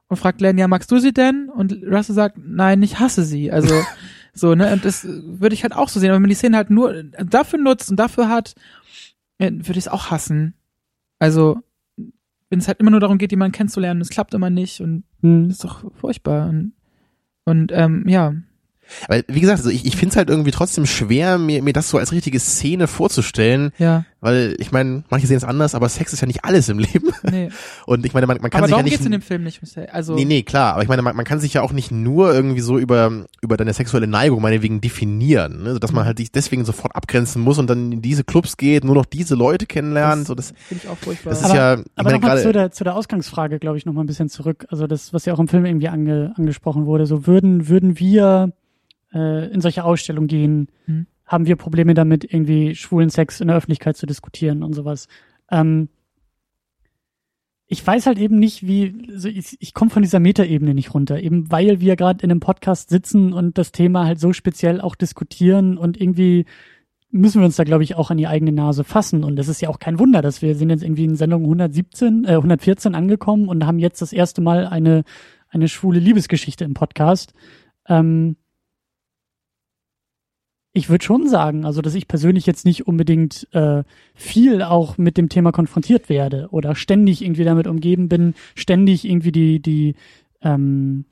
Und 0.09 0.17
fragt 0.17 0.39
Len, 0.39 0.57
ja, 0.57 0.69
magst 0.69 0.89
du 0.89 0.99
sie 0.99 1.11
denn? 1.11 1.49
Und 1.49 1.73
Russell 1.83 2.15
sagt, 2.15 2.37
nein, 2.37 2.81
ich 2.81 2.99
hasse 2.99 3.25
sie. 3.25 3.51
Also 3.51 3.75
so, 4.33 4.55
ne? 4.55 4.71
Und 4.71 4.85
das 4.85 5.05
würde 5.05 5.53
ich 5.53 5.63
halt 5.63 5.73
auch 5.75 5.89
so 5.89 5.99
sehen. 5.99 6.09
Aber 6.09 6.15
wenn 6.15 6.21
man 6.21 6.29
die 6.29 6.35
Szene 6.35 6.55
halt 6.55 6.69
nur 6.69 7.03
dafür 7.03 7.59
nutzt 7.59 7.89
und 7.89 7.97
dafür 7.97 8.29
hat, 8.29 8.55
ja, 9.39 9.51
würde 9.51 9.71
ich 9.71 9.77
es 9.79 9.87
auch 9.89 10.09
hassen. 10.09 10.53
Also 11.19 11.59
wenn 12.49 12.59
es 12.59 12.67
halt 12.69 12.79
immer 12.79 12.91
nur 12.91 13.01
darum 13.01 13.17
geht, 13.17 13.31
jemanden 13.31 13.51
kennenzulernen, 13.51 13.99
es 13.99 14.09
klappt 14.09 14.33
immer 14.33 14.49
nicht 14.49 14.79
und 14.79 15.03
Hm. 15.21 15.49
ist 15.49 15.63
doch 15.63 15.91
furchtbar. 15.95 16.47
Und, 16.47 16.73
und 17.43 17.71
ähm, 17.73 18.07
ja, 18.07 18.33
Weil, 19.07 19.23
wie 19.27 19.39
gesagt, 19.41 19.59
also 19.59 19.69
ich, 19.69 19.85
ich 19.85 19.95
finde 19.95 20.11
es 20.13 20.17
halt 20.17 20.29
irgendwie 20.29 20.51
trotzdem 20.51 20.85
schwer, 20.85 21.37
mir, 21.37 21.61
mir 21.63 21.73
das 21.73 21.89
so 21.89 21.97
als 21.97 22.11
richtige 22.11 22.39
Szene 22.39 22.87
vorzustellen, 22.87 23.71
ja, 23.77 24.05
weil 24.19 24.55
ich 24.59 24.71
meine, 24.71 25.03
manche 25.09 25.27
sehen 25.27 25.37
es 25.37 25.43
anders, 25.43 25.75
aber 25.75 25.87
Sex 25.89 26.11
ist 26.13 26.21
ja 26.21 26.27
nicht 26.27 26.43
alles 26.43 26.69
im 26.69 26.79
Leben. 26.79 27.11
nee. 27.29 27.49
Und 27.85 28.05
ich 28.05 28.13
meine, 28.13 28.25
man, 28.27 28.37
man 28.41 28.49
kann 28.49 28.59
Aber 28.59 28.67
sich 28.67 28.71
ja 28.71 28.77
darum 28.77 28.83
nicht. 28.85 28.93
geht's 28.93 29.05
in 29.05 29.11
dem 29.11 29.21
Film 29.21 29.43
nicht. 29.43 29.61
Marcel. 29.61 29.87
Also 29.91 30.15
Nee, 30.15 30.25
nee, 30.25 30.41
klar. 30.43 30.73
Aber 30.73 30.81
ich 30.83 30.89
meine, 30.89 31.01
man, 31.03 31.15
man 31.15 31.23
kann 31.25 31.39
sich 31.39 31.53
ja 31.53 31.61
auch 31.61 31.71
nicht 31.71 31.91
nur 31.91 32.33
irgendwie 32.33 32.61
so 32.61 32.77
über, 32.79 33.25
über 33.41 33.57
deine 33.57 33.73
sexuelle 33.73 34.07
Neigung 34.07 34.41
meinetwegen 34.41 34.81
definieren. 34.81 35.63
Ne? 35.63 35.79
Dass 35.79 35.91
man 35.91 36.03
Mhm. 36.03 36.07
halt 36.07 36.17
sich 36.17 36.31
deswegen 36.31 36.65
sofort 36.65 36.95
abgrenzen 36.95 37.41
muss 37.41 37.57
und 37.59 37.69
dann 37.69 37.91
in 37.91 38.01
diese 38.01 38.23
Clubs 38.23 38.57
geht, 38.57 38.83
nur 38.83 38.95
noch 38.95 39.05
diese 39.05 39.35
Leute 39.35 39.65
kennenlernt. 39.67 40.21
Das- 40.21 40.27
so 40.27 40.35
das, 40.35 40.53
finde 40.67 40.83
ich 40.83 40.89
auch 40.89 40.97
furchtbar. 40.97 41.29
das 41.31 41.39
ist 41.41 41.45
Aber- 41.45 41.55
ja, 41.55 41.73
ich 41.75 41.79
Aber 41.95 42.03
meine, 42.09 42.15
nochmal 42.19 42.37
zu 42.37 42.43
gerade, 42.43 42.53
der, 42.53 42.71
zu 42.71 42.83
der 42.83 42.95
Ausgangsfrage, 42.95 43.59
glaube 43.59 43.77
ich, 43.77 43.85
nochmal 43.85 44.03
ein 44.03 44.07
bisschen 44.07 44.29
zurück. 44.29 44.65
Also 44.69 44.87
das, 44.87 45.13
was 45.13 45.25
ja 45.25 45.33
auch 45.33 45.39
im 45.39 45.47
Film 45.47 45.65
irgendwie 45.65 45.89
ange, 45.89 46.33
angesprochen 46.35 46.85
wurde. 46.87 47.05
So 47.05 47.27
würden, 47.27 47.67
würden 47.69 47.99
wir 47.99 48.51
äh, 49.17 49.47
in 49.47 49.61
solche 49.61 49.83
Ausstellungen 49.83 50.27
gehen, 50.27 50.67
Hm. 50.85 51.07
haben 51.25 51.45
wir 51.47 51.55
Probleme 51.55 51.93
damit, 51.93 52.23
irgendwie 52.23 52.75
schwulen 52.75 53.09
Sex 53.09 53.41
in 53.41 53.47
der 53.47 53.57
Öffentlichkeit 53.57 53.97
zu 53.97 54.05
diskutieren 54.05 54.63
und 54.63 54.73
sowas. 54.73 55.07
Ähm, 55.51 55.89
ich 57.69 57.85
weiß 57.85 58.05
halt 58.05 58.17
eben 58.17 58.39
nicht, 58.39 58.65
wie, 58.65 59.07
also 59.11 59.27
ich, 59.27 59.57
ich 59.59 59.73
komme 59.73 59.91
von 59.91 60.01
dieser 60.01 60.21
Metaebene 60.21 60.73
nicht 60.73 60.93
runter, 60.93 61.19
eben 61.21 61.51
weil 61.51 61.81
wir 61.81 61.97
gerade 61.97 62.23
in 62.23 62.31
einem 62.31 62.39
Podcast 62.39 62.89
sitzen 62.89 63.33
und 63.33 63.57
das 63.57 63.73
Thema 63.73 64.05
halt 64.05 64.21
so 64.21 64.31
speziell 64.31 64.79
auch 64.79 64.95
diskutieren 64.95 65.77
und 65.77 65.99
irgendwie 65.99 66.45
müssen 67.11 67.41
wir 67.41 67.45
uns 67.45 67.57
da, 67.57 67.63
glaube 67.63 67.83
ich, 67.83 67.95
auch 67.95 68.09
an 68.09 68.17
die 68.17 68.27
eigene 68.27 68.51
Nase 68.51 68.83
fassen. 68.83 69.23
Und 69.23 69.39
es 69.39 69.47
ist 69.47 69.61
ja 69.61 69.69
auch 69.69 69.79
kein 69.79 69.99
Wunder, 69.99 70.21
dass 70.21 70.41
wir 70.41 70.55
sind 70.55 70.69
jetzt 70.69 70.83
irgendwie 70.83 71.05
in 71.05 71.15
Sendung 71.15 71.43
117, 71.43 72.25
äh, 72.25 72.33
114 72.33 72.95
angekommen 72.95 73.47
und 73.47 73.65
haben 73.65 73.79
jetzt 73.79 74.01
das 74.01 74.13
erste 74.13 74.41
Mal 74.41 74.67
eine, 74.67 75.03
eine 75.49 75.67
schwule 75.67 75.99
Liebesgeschichte 75.99 76.65
im 76.65 76.73
Podcast. 76.73 77.33
Ähm, 77.87 78.35
ich 80.77 80.89
würde 80.89 81.03
schon 81.03 81.27
sagen, 81.27 81.65
also 81.65 81.81
dass 81.81 81.95
ich 81.95 82.07
persönlich 82.07 82.45
jetzt 82.45 82.63
nicht 82.63 82.87
unbedingt 82.87 83.47
äh, 83.51 83.83
viel 84.13 84.61
auch 84.61 84.97
mit 84.99 85.17
dem 85.17 85.27
Thema 85.27 85.51
konfrontiert 85.51 86.07
werde 86.07 86.47
oder 86.51 86.75
ständig 86.75 87.23
irgendwie 87.23 87.43
damit 87.43 87.65
umgeben 87.65 88.07
bin, 88.09 88.35
ständig 88.53 89.03
irgendwie 89.03 89.31
die, 89.31 89.59
die, 89.59 89.95
ähm, 90.41 91.05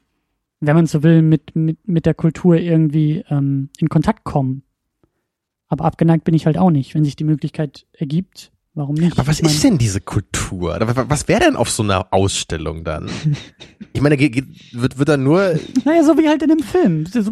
wenn 0.60 0.76
man 0.76 0.86
so 0.86 1.02
will, 1.02 1.24
mit, 1.24 1.56
mit, 1.56 1.88
mit 1.88 2.06
der 2.06 2.14
Kultur 2.14 2.58
irgendwie 2.58 3.26
ähm, 3.30 3.70
in 3.80 3.90
Kontakt 3.90 4.24
kommen. 4.24 4.62
Aber 5.68 5.86
abgeneigt 5.86 6.26
bin 6.26 6.36
ich 6.36 6.46
halt 6.46 6.60
auch 6.60 6.70
nicht, 6.70 6.94
wenn 6.94 7.04
sich 7.04 7.16
die 7.16 7.24
Möglichkeit 7.24 7.88
ergibt. 7.94 8.52
Warum 8.76 8.96
nicht? 8.96 9.18
aber 9.18 9.28
was 9.28 9.38
Ich 9.38 9.44
mein, 9.44 9.54
ist 9.54 9.64
denn 9.64 9.78
diese 9.78 10.02
Kultur? 10.02 10.78
Was 11.08 11.28
wäre 11.28 11.40
denn 11.40 11.56
auf 11.56 11.70
so 11.72 11.82
einer 11.84 12.08
Ausstellung 12.12 12.84
dann? 12.84 13.10
Ich 13.94 14.02
meine, 14.02 14.18
geht, 14.18 14.34
geht, 14.34 14.46
wird, 14.74 14.98
wird 14.98 15.08
da 15.08 15.16
nur, 15.16 15.58
Naja, 15.86 16.04
so 16.04 16.18
wie 16.18 16.28
halt 16.28 16.42
in 16.44 16.50
dem 16.50 16.60
Film. 16.60 17.06
So, 17.06 17.32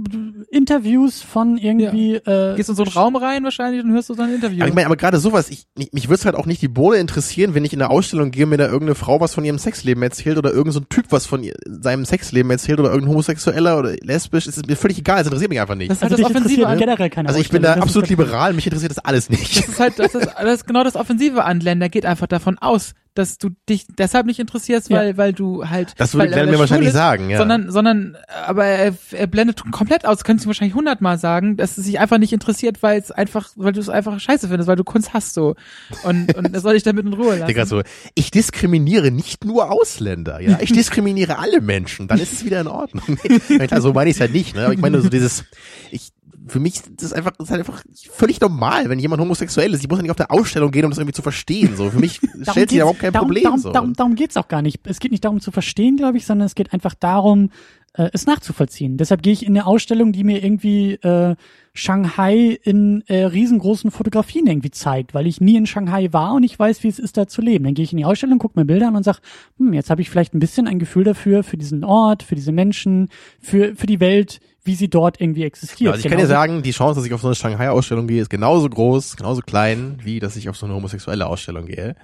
Interviews 0.50 1.22
von 1.22 1.58
irgendwie. 1.58 2.16
Äh, 2.16 2.56
Gehst 2.56 2.70
du 2.70 2.74
in 2.74 2.78
so 2.78 2.84
einen 2.84 2.92
Raum 2.94 3.16
rein 3.18 3.44
wahrscheinlich 3.44 3.84
und 3.84 3.92
hörst 3.92 4.10
du 4.10 4.14
so 4.14 4.22
ein 4.22 4.34
Interview. 4.36 4.60
aber 4.62 4.70
ich 4.70 4.74
meine, 4.74 4.86
aber 4.88 4.96
gerade 4.96 5.18
sowas, 5.20 5.50
ich, 5.50 5.66
mich, 5.78 5.92
mich 5.92 6.06
würde 6.08 6.16
es 6.20 6.26
halt 6.26 6.36
auch 6.36 6.46
nicht 6.46 6.62
die 6.62 6.68
Bohne 6.70 6.98
interessieren, 6.98 7.54
wenn 7.54 7.66
ich 7.66 7.74
in 7.74 7.82
eine 7.82 7.90
Ausstellung 7.90 8.32
gehe, 8.32 8.46
mir 8.46 8.56
da 8.58 8.66
irgendeine 8.66 8.96
Frau 8.96 9.20
was 9.20 9.34
von 9.34 9.44
ihrem 9.44 9.58
Sexleben 9.60 10.02
erzählt 10.04 10.38
oder 10.38 10.52
irgendein 10.52 10.72
so 10.74 10.80
ein 10.80 10.88
Typ 10.90 11.06
was 11.10 11.26
von 11.26 11.44
ihr, 11.44 11.54
seinem 11.66 12.06
Sexleben 12.06 12.50
erzählt 12.52 12.80
oder 12.80 12.90
irgendein 12.90 13.12
Homosexueller 13.12 13.78
oder 13.80 13.94
lesbisch, 14.02 14.48
es 14.48 14.56
ist 14.58 14.68
mir 14.68 14.78
völlig 14.78 15.00
egal, 15.00 15.20
es 15.20 15.26
interessiert 15.28 15.50
mich 15.50 15.60
einfach 15.60 15.76
nicht. 15.76 15.92
Das 15.92 15.98
ist 15.98 16.04
also 16.04 16.16
halt 16.16 16.24
das 16.24 16.30
dich 16.30 16.38
interessiert 16.38 16.66
Offensive. 16.66 16.86
generell 16.86 17.10
keine 17.10 17.28
Also 17.28 17.42
ich 17.42 17.50
bin 17.50 17.62
da 17.62 17.76
Das 17.76 17.84
absolut 17.84 18.04
das- 18.06 18.10
liberal, 18.10 18.54
mich 18.54 18.66
interessiert 18.66 18.92
das 18.92 19.00
alles 19.00 19.30
nicht. 19.30 19.58
Das 19.58 19.68
ist 19.68 19.80
halt, 19.80 20.00
das 20.00 20.16
ist, 20.16 20.28
das 20.42 20.54
ist 20.56 20.66
genau 20.68 20.84
das 20.86 20.96
Offensive 20.96 21.33
an 21.40 21.60
Len. 21.60 21.80
Der 21.80 21.90
geht 21.90 22.06
einfach 22.06 22.28
davon 22.28 22.58
aus, 22.58 22.94
dass 23.16 23.38
du 23.38 23.50
dich 23.70 23.86
deshalb 24.00 24.26
nicht 24.26 24.40
interessierst, 24.40 24.90
Ja. 24.90 24.98
weil, 24.98 25.18
weil 25.18 25.34
du 25.34 25.70
halt. 25.70 25.94
Das 25.98 26.18
weil, 26.18 26.30
würde 26.30 26.42
weil 26.42 26.48
mir 26.48 26.58
wahrscheinlich 26.58 26.88
ist, 26.88 26.94
sagen, 26.96 27.30
ja. 27.30 27.38
Sondern, 27.38 27.70
sondern, 27.70 28.18
aber 28.48 28.66
er, 28.66 28.96
er 29.12 29.28
blendet 29.28 29.62
komplett 29.72 30.06
aus, 30.06 30.24
könntest 30.24 30.46
du 30.46 30.48
wahrscheinlich 30.48 30.74
hundertmal 30.74 31.20
sagen, 31.20 31.56
dass 31.56 31.78
es 31.78 31.86
sich 31.86 32.00
einfach 32.00 32.18
nicht 32.18 32.34
interessiert, 32.34 32.82
weil 32.82 33.00
es 33.00 33.12
einfach, 33.12 33.50
weil 33.56 33.72
du 33.72 33.80
es 33.80 33.90
einfach 33.90 34.20
scheiße 34.20 34.48
findest, 34.48 34.68
weil 34.68 34.78
du 34.78 34.84
Kunst 34.84 35.14
hast 35.14 35.34
so. 35.36 35.56
Und, 36.04 36.34
und 36.36 36.54
er 36.56 36.60
soll 36.60 36.74
dich 36.74 36.82
damit 36.84 37.06
in 37.06 37.14
Ruhe 37.14 37.36
lassen. 37.38 37.48
Digga, 37.48 37.68
so, 37.68 37.84
ich 38.16 38.32
diskriminiere 38.32 39.12
nicht 39.12 39.46
nur 39.46 39.70
Ausländer, 39.70 40.40
ja, 40.42 40.58
ich 40.60 40.72
diskriminiere 40.74 41.38
alle 41.38 41.62
Menschen, 41.62 42.08
dann 42.08 42.20
ist 42.20 42.34
es 42.34 42.46
wieder 42.46 42.62
in 42.62 42.68
Ordnung. 42.68 43.18
Nee, 43.48 43.68
klar, 43.68 43.82
so 43.82 43.94
meine 43.94 44.10
ich 44.10 44.16
es 44.16 44.22
halt 44.22 44.34
nicht, 44.34 44.56
ne? 44.56 44.66
Aber 44.66 44.74
ich 44.74 44.80
meine 44.80 45.00
so 45.02 45.10
dieses, 45.10 45.44
ich, 45.92 46.10
für 46.48 46.60
mich 46.60 46.76
ist 46.76 46.92
das 46.98 47.14
einfach, 47.14 47.32
das 47.38 47.48
ist 47.48 47.52
halt 47.52 47.60
einfach 47.60 47.84
völlig 48.12 48.40
normal, 48.42 48.90
wenn 48.90 49.00
jemand 49.00 49.22
homosexuell 49.22 49.74
ist. 49.74 49.82
Ich 49.84 49.90
muss 49.90 50.00
ja 50.00 50.04
nicht 50.04 50.12
auf 50.12 50.18
der 50.18 50.32
Ausstellung 50.32 50.72
gehen, 50.72 50.86
um 50.86 50.92
das 50.92 50.98
irgendwie 50.98 51.14
zu 51.14 51.22
verstehen. 51.22 51.76
So, 51.76 51.90
für 51.90 52.00
mich 52.00 52.20
stellt 52.50 52.70
sich 52.70 52.80
da 52.80 52.84
überhaupt 52.84 53.00
kein 53.00 53.14
darum, 53.14 53.28
Problem. 53.28 53.44
Darum, 53.44 53.60
so. 53.60 53.72
darum, 53.72 53.94
darum 53.94 54.16
geht's 54.16 54.38
auch 54.38 54.48
gar 54.48 54.62
nicht. 54.62 54.80
Es 54.86 55.00
geht 55.00 55.12
nicht 55.12 55.24
darum 55.26 55.42
zu 55.42 55.52
verstehen, 55.52 55.98
glaube 55.98 56.18
ich, 56.18 56.26
sondern 56.26 56.46
es 56.46 56.56
geht 56.56 56.74
einfach 56.74 56.94
darum, 56.96 57.50
äh, 57.94 58.10
es 58.14 58.26
nachzuvollziehen. 58.26 58.98
Deshalb 58.98 59.22
gehe 59.22 59.34
ich 59.34 59.46
in 59.46 59.56
eine 59.56 59.66
Ausstellung, 59.66 60.12
die 60.12 60.24
mir 60.24 60.44
irgendwie 60.44 60.94
äh, 60.94 61.36
Shanghai 61.74 62.60
in 62.64 63.04
äh, 63.08 63.26
riesengroßen 63.26 63.92
Fotografien 63.92 64.48
irgendwie 64.48 64.72
zeigt, 64.72 65.14
weil 65.14 65.28
ich 65.28 65.42
nie 65.42 65.56
in 65.56 65.66
Shanghai 65.66 66.10
war 66.12 66.34
und 66.34 66.44
ich 66.44 66.58
weiß, 66.58 66.84
wie 66.84 66.88
es 66.88 67.00
ist, 67.00 67.18
da 67.18 67.28
zu 67.28 67.42
leben. 67.42 67.66
Dann 67.66 67.74
gehe 67.74 67.84
ich 67.84 67.92
in 67.92 67.98
die 67.98 68.06
Ausstellung, 68.06 68.40
gucke 68.40 68.60
mir 68.60 68.66
Bilder 68.66 68.88
an 68.88 68.96
und 68.96 69.04
sag, 69.04 69.20
hm, 69.58 69.74
jetzt 69.74 69.90
habe 69.90 70.02
ich 70.02 70.10
vielleicht 70.10 70.34
ein 70.34 70.40
bisschen 70.40 70.68
ein 70.68 70.80
Gefühl 70.80 71.04
dafür, 71.04 71.44
für 71.44 71.58
diesen 71.58 71.84
Ort, 71.84 72.24
für 72.24 72.36
diese 72.36 72.52
Menschen, 72.52 73.10
für, 73.40 73.76
für 73.76 73.88
die 73.88 74.00
Welt, 74.00 74.40
wie 74.66 74.76
sie 74.76 74.90
dort 74.90 75.20
irgendwie 75.20 75.44
existiert. 75.44 75.92
also 75.94 76.00
ich 76.00 76.04
kann 76.10 76.18
dir 76.18 76.26
Genauso- 76.28 76.34
sagen, 76.34 76.62
die 76.64 76.72
Chance, 76.72 77.00
dass 77.00 77.06
ich 77.06 77.14
auf 77.14 77.22
so 77.22 77.28
eine 77.28 77.36
Shanghai-Ausstellung 77.36 78.08
gehe, 78.08 78.22
ist 78.22 78.30
genauso 78.30 78.70
groß, 78.70 79.18
genauso 79.18 79.42
klein, 79.42 79.98
wie 80.04 80.20
dass 80.20 80.36
ich 80.36 80.48
auf 80.50 80.56
so 80.58 80.66
eine 80.66 80.76
homosexuelle 80.76 81.28
Ausstellung 81.28 81.66
gehe. 81.66 81.96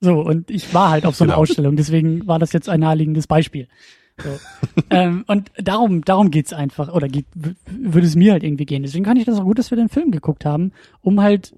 So, 0.00 0.20
und 0.20 0.48
ich 0.50 0.72
war 0.72 0.90
halt 0.90 1.04
auf 1.06 1.16
so 1.16 1.24
einer 1.24 1.32
Genau. 1.32 1.42
Ausstellung, 1.42 1.74
deswegen 1.76 2.26
war 2.28 2.38
das 2.38 2.52
jetzt 2.52 2.68
ein 2.68 2.80
naheliegendes 2.80 3.26
Beispiel. 3.26 3.66
So. 4.22 4.28
ähm, 4.90 5.24
und 5.26 5.50
darum, 5.58 6.04
darum 6.04 6.30
geht's 6.30 6.52
einfach, 6.52 6.92
oder 6.92 7.08
geht, 7.08 7.26
würde 7.34 8.06
es 8.06 8.14
mir 8.14 8.32
halt 8.32 8.44
irgendwie 8.44 8.64
gehen. 8.66 8.82
Deswegen 8.84 9.04
kann 9.04 9.16
ich 9.16 9.24
das 9.24 9.38
auch 9.40 9.44
gut, 9.44 9.58
dass 9.58 9.70
wir 9.72 9.76
den 9.76 9.88
Film 9.88 10.12
geguckt 10.12 10.44
haben, 10.44 10.70
um 11.00 11.20
halt, 11.20 11.54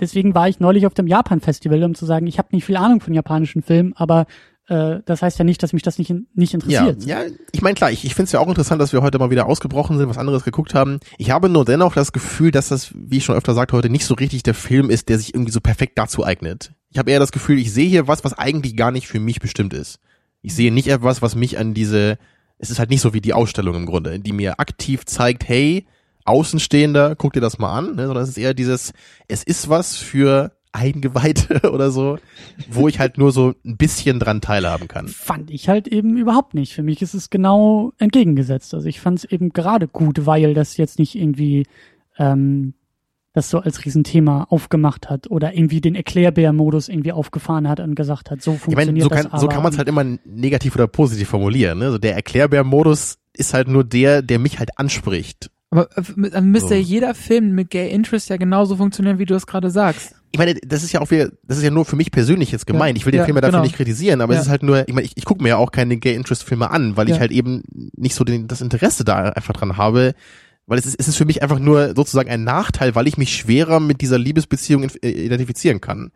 deswegen 0.00 0.34
war 0.36 0.48
ich 0.48 0.60
neulich 0.60 0.86
auf 0.86 0.94
dem 0.94 1.08
Japan-Festival, 1.08 1.82
um 1.82 1.94
zu 1.96 2.06
sagen, 2.06 2.26
ich 2.28 2.38
habe 2.38 2.48
nicht 2.52 2.64
viel 2.64 2.76
Ahnung 2.76 3.00
von 3.00 3.12
japanischen 3.14 3.62
Filmen, 3.62 3.92
aber 3.96 4.26
äh, 4.68 5.00
das 5.04 5.22
heißt 5.22 5.38
ja 5.38 5.44
nicht, 5.44 5.62
dass 5.62 5.72
mich 5.72 5.82
das 5.82 5.98
nicht, 5.98 6.12
nicht 6.34 6.52
Ja, 6.66 6.86
interessiert. 6.88 7.04
ja, 7.04 7.20
ich 7.52 7.62
meine 7.62 7.74
klar, 7.74 7.90
ich, 7.90 8.04
ich 8.04 8.14
finde 8.14 8.24
es 8.26 8.32
ja 8.32 8.40
auch 8.40 8.48
interessant, 8.48 8.80
dass 8.80 8.92
wir 8.92 9.02
heute 9.02 9.18
mal 9.18 9.30
wieder 9.30 9.46
ausgebrochen 9.46 9.98
sind, 9.98 10.08
was 10.08 10.18
anderes 10.18 10.44
geguckt 10.44 10.74
haben. 10.74 11.00
Ich 11.18 11.30
habe 11.30 11.48
nur 11.48 11.64
dennoch 11.64 11.94
das 11.94 12.12
Gefühl, 12.12 12.50
dass 12.50 12.68
das, 12.68 12.90
wie 12.94 13.16
ich 13.18 13.24
schon 13.24 13.34
öfter 13.36 13.54
sagte, 13.54 13.76
heute 13.76 13.90
nicht 13.90 14.04
so 14.04 14.14
richtig 14.14 14.42
der 14.42 14.54
Film 14.54 14.90
ist, 14.90 15.08
der 15.08 15.18
sich 15.18 15.34
irgendwie 15.34 15.52
so 15.52 15.60
perfekt 15.60 15.98
dazu 15.98 16.24
eignet. 16.24 16.72
Ich 16.90 16.98
habe 16.98 17.10
eher 17.10 17.20
das 17.20 17.32
Gefühl, 17.32 17.58
ich 17.58 17.72
sehe 17.72 17.88
hier 17.88 18.08
was, 18.08 18.24
was 18.24 18.32
eigentlich 18.38 18.76
gar 18.76 18.90
nicht 18.90 19.08
für 19.08 19.20
mich 19.20 19.40
bestimmt 19.40 19.74
ist. 19.74 19.98
Ich 20.42 20.54
sehe 20.54 20.72
nicht 20.72 20.88
etwas, 20.88 21.20
was 21.22 21.34
mich 21.34 21.58
an 21.58 21.74
diese, 21.74 22.18
es 22.58 22.70
ist 22.70 22.78
halt 22.78 22.90
nicht 22.90 23.00
so 23.00 23.12
wie 23.14 23.20
die 23.20 23.34
Ausstellung 23.34 23.74
im 23.74 23.86
Grunde, 23.86 24.20
die 24.20 24.32
mir 24.32 24.60
aktiv 24.60 25.04
zeigt, 25.04 25.48
hey, 25.48 25.86
Außenstehender, 26.24 27.16
guck 27.16 27.32
dir 27.32 27.40
das 27.40 27.58
mal 27.58 27.72
an, 27.76 27.96
ne, 27.96 28.06
sondern 28.06 28.22
es 28.22 28.28
ist 28.30 28.38
eher 28.38 28.52
dieses, 28.52 28.92
es 29.28 29.42
ist 29.42 29.70
was 29.70 29.96
für 29.96 30.52
Eingeweihte 30.72 31.70
oder 31.72 31.90
so, 31.90 32.18
wo 32.70 32.88
ich 32.88 32.98
halt 32.98 33.18
nur 33.18 33.32
so 33.32 33.54
ein 33.64 33.76
bisschen 33.76 34.20
dran 34.20 34.40
teilhaben 34.40 34.88
kann. 34.88 35.08
Fand 35.08 35.50
ich 35.50 35.68
halt 35.68 35.88
eben 35.88 36.16
überhaupt 36.16 36.54
nicht. 36.54 36.74
Für 36.74 36.82
mich 36.82 37.02
ist 37.02 37.14
es 37.14 37.30
genau 37.30 37.92
entgegengesetzt. 37.98 38.74
Also 38.74 38.86
ich 38.88 39.00
fand 39.00 39.18
es 39.18 39.24
eben 39.24 39.50
gerade 39.50 39.88
gut, 39.88 40.26
weil 40.26 40.54
das 40.54 40.76
jetzt 40.76 40.98
nicht 40.98 41.14
irgendwie 41.14 41.66
ähm, 42.18 42.74
das 43.32 43.50
so 43.50 43.58
als 43.60 43.84
Riesenthema 43.84 44.46
aufgemacht 44.50 45.10
hat 45.10 45.30
oder 45.30 45.54
irgendwie 45.54 45.80
den 45.80 45.94
Erklärbär-Modus 45.94 46.88
irgendwie 46.88 47.12
aufgefahren 47.12 47.68
hat 47.68 47.78
und 47.80 47.94
gesagt 47.94 48.30
hat, 48.30 48.42
so 48.42 48.54
Ich 48.54 48.60
funktioniert 48.60 48.88
meine, 48.94 49.02
so 49.02 49.08
das 49.08 49.22
kann, 49.22 49.32
aber. 49.32 49.40
so 49.40 49.48
kann 49.48 49.62
man 49.62 49.72
es 49.72 49.78
halt 49.78 49.88
immer 49.88 50.04
negativ 50.24 50.74
oder 50.74 50.86
positiv 50.88 51.28
formulieren. 51.28 51.78
Ne? 51.78 51.86
Also 51.86 51.98
der 51.98 52.14
Erklärbär-Modus 52.16 53.18
ist 53.34 53.54
halt 53.54 53.68
nur 53.68 53.84
der, 53.84 54.22
der 54.22 54.38
mich 54.38 54.58
halt 54.58 54.70
anspricht. 54.78 55.50
Aber 55.70 55.88
äh, 55.96 56.30
dann 56.30 56.46
müsste 56.50 56.70
So. 56.70 56.74
ja 56.74 56.80
jeder 56.80 57.14
Film 57.14 57.54
mit 57.54 57.70
Gay 57.70 57.90
Interest 57.90 58.28
ja 58.30 58.36
genauso 58.38 58.76
funktionieren, 58.76 59.18
wie 59.18 59.26
du 59.26 59.34
es 59.34 59.46
gerade 59.46 59.70
sagst. 59.70 60.14
Ich 60.30 60.38
meine, 60.38 60.54
das 60.54 60.82
ist 60.82 60.92
ja 60.92 61.00
auch 61.00 61.10
wieder, 61.10 61.30
das 61.44 61.56
ist 61.58 61.64
ja 61.64 61.70
nur 61.70 61.84
für 61.84 61.96
mich 61.96 62.10
persönlich 62.10 62.52
jetzt 62.52 62.66
gemeint. 62.66 62.98
Ich 62.98 63.06
will 63.06 63.12
den 63.12 63.20
ja, 63.20 63.24
Film 63.24 63.36
ja 63.36 63.40
dafür 63.40 63.52
genau. 63.52 63.62
nicht 63.64 63.76
kritisieren, 63.76 64.20
aber 64.20 64.34
Ja. 64.34 64.40
es 64.40 64.46
ist 64.46 64.50
halt 64.50 64.62
nur, 64.62 64.86
ich 64.86 64.94
meine, 64.94 65.06
ich, 65.06 65.12
ich 65.16 65.24
gucke 65.24 65.42
mir 65.42 65.48
ja 65.50 65.56
auch 65.56 65.72
keine 65.72 65.96
Gay 65.96 66.14
Interest 66.14 66.44
Filme 66.44 66.70
an, 66.70 66.96
weil 66.96 67.08
Ja. 67.08 67.14
ich 67.14 67.20
halt 67.20 67.30
eben 67.30 67.62
nicht 67.96 68.14
so 68.14 68.24
den, 68.24 68.46
das 68.46 68.60
Interesse 68.60 69.04
da 69.04 69.30
einfach 69.30 69.54
dran 69.54 69.76
habe. 69.76 70.14
Weil 70.66 70.78
es 70.78 70.84
ist, 70.84 70.96
es 71.00 71.08
ist 71.08 71.16
für 71.16 71.24
mich 71.24 71.42
einfach 71.42 71.58
nur 71.58 71.94
sozusagen 71.96 72.28
ein 72.28 72.44
Nachteil, 72.44 72.94
weil 72.94 73.06
ich 73.08 73.16
mich 73.16 73.34
schwerer 73.34 73.80
mit 73.80 74.02
dieser 74.02 74.18
Liebesbeziehung 74.18 74.82
äh, 75.02 75.08
identifizieren 75.08 75.80
kann. 75.80 76.10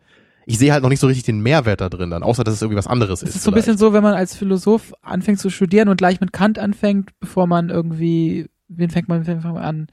Ich 0.45 0.59
sehe 0.59 0.73
halt 0.75 0.83
noch 0.83 0.91
nicht 0.91 1.01
so 1.01 1.07
richtig 1.07 1.25
den 1.25 1.41
Mehrwert 1.41 1.81
da 1.81 1.89
drin 1.89 2.11
dann, 2.11 2.23
außer 2.23 2.45
dass 2.45 2.53
es 2.55 2.61
irgendwie 2.61 2.77
was 2.77 2.87
anderes 2.87 3.23
Es 3.23 3.31
ist. 3.31 3.37
ist 3.37 3.45
so 3.45 3.51
ein 3.51 3.55
bisschen 3.55 3.79
so, 3.79 3.95
wenn 3.95 4.03
man 4.03 4.13
als 4.13 4.37
Philosoph 4.37 4.93
anfängt 5.01 5.39
zu 5.39 5.49
studieren 5.49 5.89
und 5.89 5.97
gleich 5.97 6.21
mit 6.21 6.35
Kant 6.35 6.59
anfängt, 6.59 7.13
bevor 7.19 7.47
man 7.47 7.71
irgendwie, 7.71 8.51
wen 8.69 8.91
fängt 8.91 9.09
man, 9.09 9.27
wen 9.27 9.41
fängt 9.41 9.55
man 9.55 9.57
an? 9.65 9.87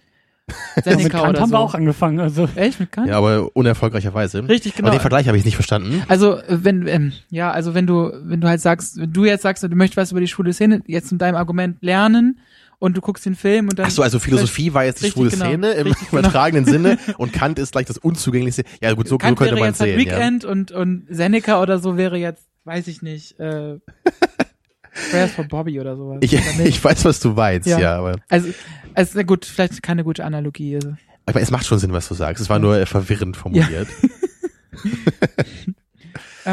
mit 0.76 0.85
Seneca 0.85 1.09
Kant 1.19 1.30
oder 1.30 1.41
haben 1.41 1.49
so. 1.49 1.55
wir 1.55 1.59
auch 1.59 1.73
angefangen. 1.73 2.19
Also 2.19 2.47
Echt 2.55 2.80
mit 2.80 2.91
Kant? 2.91 3.07
Ja, 3.07 3.17
aber 3.17 3.55
unerfolgreicherweise. 3.55 4.47
Richtig, 4.47 4.76
genau. 4.76 4.88
Aber 4.88 4.97
den 4.97 5.01
Vergleich 5.01 5.27
habe 5.27 5.38
ich 5.38 5.45
nicht 5.45 5.55
verstanden. 5.55 6.03
Also 6.07 6.38
äh, 6.38 6.63
wenn 6.63 6.88
ähm, 6.88 7.13
ja, 7.30 7.51
also 7.51 7.73
wenn 7.73 7.88
du 7.88 8.11
wenn 8.23 8.41
du 8.41 8.47
halt 8.47 8.61
sagst, 8.61 8.97
wenn 8.97 9.13
du 9.13 9.26
jetzt 9.26 9.43
sagst, 9.43 9.63
du 9.63 9.67
möchtest 9.69 9.97
was 9.97 10.11
über 10.11 10.21
die 10.21 10.27
schwule 10.27 10.53
Szene 10.53 10.81
jetzt 10.88 11.11
mit 11.11 11.21
deinem 11.21 11.35
Argument 11.35 11.77
lernen 11.81 12.39
und 12.80 12.95
du 12.95 13.01
guckst 13.01 13.26
den 13.26 13.35
Film 13.35 13.67
und 13.67 13.77
dann 13.77 13.88
Ach 13.88 13.91
so, 13.91 14.01
also 14.01 14.19
Philosophie 14.19 14.73
war 14.73 14.85
jetzt 14.85 15.01
die 15.01 15.07
Richtig, 15.07 15.13
schwule 15.13 15.30
genau. 15.31 15.45
Szene 15.45 15.71
im 15.71 15.88
Richtig, 15.88 16.09
genau. 16.11 16.21
übertragenen 16.21 16.65
Sinne 16.65 16.97
und 17.17 17.34
Kant 17.34 17.59
ist 17.59 17.73
gleich 17.73 17.85
das 17.85 17.97
unzugänglichste. 17.97 18.63
Ja 18.81 18.93
gut, 18.93 19.07
so, 19.07 19.15
so 19.15 19.17
Kant 19.17 19.38
könnte 19.38 19.55
wäre 19.55 19.61
man 19.61 19.69
jetzt 19.69 19.81
halt 19.81 19.91
sehen. 19.91 20.07
Ja. 20.07 20.17
Weekend 20.17 20.45
und 20.45 20.71
und 20.71 21.05
Seneca 21.09 21.61
oder 21.61 21.80
so 21.80 21.97
wäre 21.97 22.17
jetzt, 22.17 22.47
weiß 22.63 22.88
ich 22.88 23.01
nicht, 23.01 23.39
äh, 23.39 23.80
Prayers 25.11 25.31
for 25.31 25.45
Bobby 25.45 25.80
oder 25.80 25.95
sowas. 25.95 26.19
Ich, 26.21 26.34
ich 26.34 26.84
weiß, 26.84 27.05
was 27.05 27.19
du 27.19 27.31
meinst, 27.31 27.67
Ja. 27.67 27.80
ja, 27.80 27.97
aber, 27.97 28.19
also, 28.30 28.49
also 28.93 29.11
na 29.15 29.23
gut, 29.23 29.45
vielleicht 29.45 29.81
keine 29.81 30.03
gute 30.03 30.23
Analogie. 30.26 30.76
Also. 30.76 30.93
aber 31.26 31.41
es 31.41 31.51
macht 31.51 31.65
schon 31.65 31.80
Sinn, 31.80 31.93
was 31.93 32.07
du 32.07 32.13
sagst. 32.13 32.41
Es 32.41 32.49
war 32.49 32.59
nur 32.59 32.85
verwirrend 32.85 33.38
formuliert. 33.38 33.88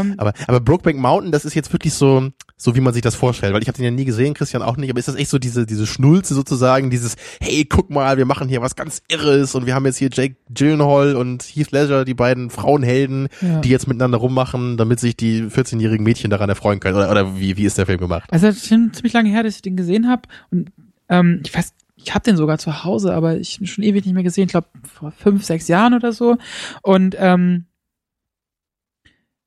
Ähm, 0.01 0.15
Aber, 0.19 0.33
aber 0.47 0.61
Brokeback 0.61 0.97
Mountain, 0.97 1.33
das 1.33 1.45
ist 1.45 1.55
jetzt 1.55 1.73
wirklich 1.73 1.95
so, 1.95 2.29
so 2.57 2.75
wie 2.77 2.81
man 2.81 2.93
sich 2.95 3.03
das 3.03 3.15
vorstellt, 3.15 3.53
weil 3.55 3.63
ich 3.63 3.69
habe 3.69 3.77
den 3.77 3.85
ja 3.85 3.91
nie 3.91 4.05
gesehen, 4.05 4.35
Christian 4.35 4.63
auch 4.63 4.77
nicht, 4.77 4.91
aber 4.91 4.99
ist 4.99 5.09
das 5.09 5.15
echt 5.17 5.31
so 5.31 5.39
diese, 5.39 5.67
diese 5.67 5.87
Schnulze 5.87 6.35
sozusagen, 6.35 6.91
dieses, 6.91 7.17
hey, 7.41 7.65
guck 7.65 7.91
mal, 7.91 8.17
wir 8.19 8.25
machen 8.27 8.49
hier 8.49 8.63
was 8.63 8.77
ganz 8.77 9.03
Irres 9.09 9.55
und 9.55 9.67
wir 9.67 9.75
haben 9.75 9.85
jetzt 9.87 9.99
hier 9.99 10.11
Jake 10.13 10.37
Gyllenhaal 10.51 11.17
und 11.17 11.43
Heath 11.43 11.71
Ledger, 11.73 12.05
die 12.05 12.15
beiden 12.15 12.51
Frauenhelden, 12.51 13.29
Ja. 13.41 13.61
die 13.61 13.69
jetzt 13.69 13.89
miteinander 13.89 14.19
rummachen, 14.19 14.77
damit 14.77 15.01
sich 15.01 15.17
die 15.17 15.43
14-jährigen 15.45 16.05
Mädchen 16.05 16.31
daran 16.31 16.49
erfreuen 16.49 16.81
können. 16.81 16.97
Oder, 16.97 17.11
oder 17.11 17.39
wie, 17.39 17.57
wie 17.57 17.65
ist 17.65 17.79
der 17.79 17.87
Film 17.87 17.99
gemacht? 17.99 18.29
Also 18.33 18.47
es 18.47 18.57
ist 18.57 18.69
schon 18.69 18.93
ziemlich 18.93 19.13
lange 19.13 19.31
her, 19.31 19.43
dass 19.43 19.57
ich 19.57 19.63
den 19.63 19.77
gesehen 19.77 20.09
habe 20.09 20.23
und 20.51 20.71
ähm, 21.09 21.41
ich 21.45 21.55
weiß, 21.55 21.73
ich 21.97 22.15
habe 22.15 22.23
den 22.25 22.37
sogar 22.37 22.59
zu 22.59 22.85
Hause, 22.85 23.15
aber 23.15 23.37
ich 23.39 23.59
schon 23.65 23.83
ewig 23.83 24.05
nicht 24.05 24.15
mehr 24.15 24.23
gesehen. 24.23 24.45
Ich 24.45 24.51
glaube 24.51 24.69
vor 24.85 25.11
fünf, 25.13 25.45
sechs 25.45 25.67
Jahren 25.69 25.95
oder 25.95 26.13
so. 26.13 26.37
Und 26.83 27.17
ähm, 27.19 27.65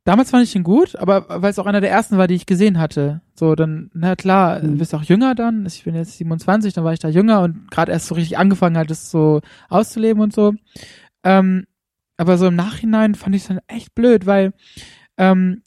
damals 0.10 0.32
fand 0.32 0.44
ich 0.44 0.52
den 0.54 0.64
gut, 0.64 0.96
aber 0.96 1.26
weil 1.44 1.52
es 1.52 1.60
auch 1.60 1.68
einer 1.68 1.82
der 1.82 1.92
ersten 1.92 2.18
war, 2.18 2.28
die 2.28 2.34
ich 2.34 2.46
gesehen 2.48 2.80
hatte. 2.80 3.22
So 3.36 3.54
dann, 3.54 3.92
na 3.94 4.16
klar, 4.16 4.60
Mhm. 4.60 4.72
du 4.74 4.78
bist 4.80 4.96
auch 4.96 5.04
jünger 5.04 5.36
dann. 5.36 5.66
Ich 5.68 5.84
bin 5.84 5.94
jetzt 5.94 6.18
27, 6.18 6.74
dann 6.74 6.84
war 6.84 6.94
ich 6.94 7.00
da 7.00 7.10
jünger 7.10 7.42
und 7.42 7.70
gerade 7.70 7.92
erst 7.92 8.08
so 8.08 8.16
richtig 8.16 8.38
angefangen 8.38 8.76
halt, 8.78 8.90
das 8.90 9.12
so 9.12 9.42
auszuleben 9.70 10.22
und 10.24 10.34
so. 10.34 10.54
Ähm, 11.24 11.66
aber 12.18 12.38
so 12.38 12.48
im 12.48 12.56
Nachhinein 12.56 13.14
fand 13.16 13.36
ich 13.36 13.44
es 13.44 13.48
dann 13.50 13.60
echt 13.68 13.94
blöd, 13.94 14.26
weil 14.26 14.54
ähm, 15.18 15.62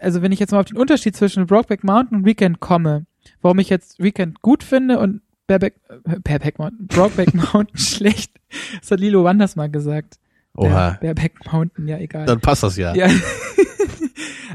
also 0.00 0.20
wenn 0.22 0.32
ich 0.32 0.40
jetzt 0.40 0.50
mal 0.52 0.60
auf 0.60 0.66
den 0.66 0.76
Unterschied 0.76 1.16
zwischen 1.16 1.46
Brokeback 1.46 1.84
Mountain 1.84 2.18
und 2.18 2.24
Weekend 2.26 2.60
komme, 2.60 3.06
warum 3.42 3.58
ich 3.60 3.68
jetzt 3.68 4.02
Weekend 4.02 4.42
gut 4.42 4.62
finde 4.62 4.98
und 4.98 5.22
Bareback, 5.46 5.74
äh, 5.88 6.18
Bareback 6.20 6.58
Mountain, 6.58 6.86
Brokeback 6.88 7.34
Mountain 7.52 7.78
schlecht, 7.78 8.32
das 8.80 8.90
hat 8.90 9.00
Lilo 9.00 9.22
Wanders 9.24 9.54
mal 9.56 9.70
gesagt. 9.70 10.18
Oha, 10.54 10.68
Bare- 10.68 10.98
Bareback 11.00 11.34
Mountain, 11.52 11.86
ja 11.88 11.98
egal. 11.98 12.26
dann 12.26 12.40
passt 12.40 12.62
das 12.62 12.76
ja. 12.76 12.94
Ja. 12.94 13.08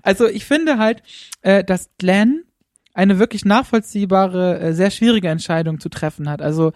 also 0.03 0.27
ich 0.27 0.45
finde 0.45 0.77
halt, 0.77 1.03
äh, 1.41 1.63
dass 1.63 1.89
Glenn 1.97 2.43
eine 2.93 3.19
wirklich 3.19 3.45
nachvollziehbare, 3.45 4.59
äh, 4.59 4.73
sehr 4.73 4.91
schwierige 4.91 5.30
Entscheidung 5.30 5.80
zu 5.80 5.89
treffen 5.89 6.30
hat. 6.30 6.41
Also 6.41 6.73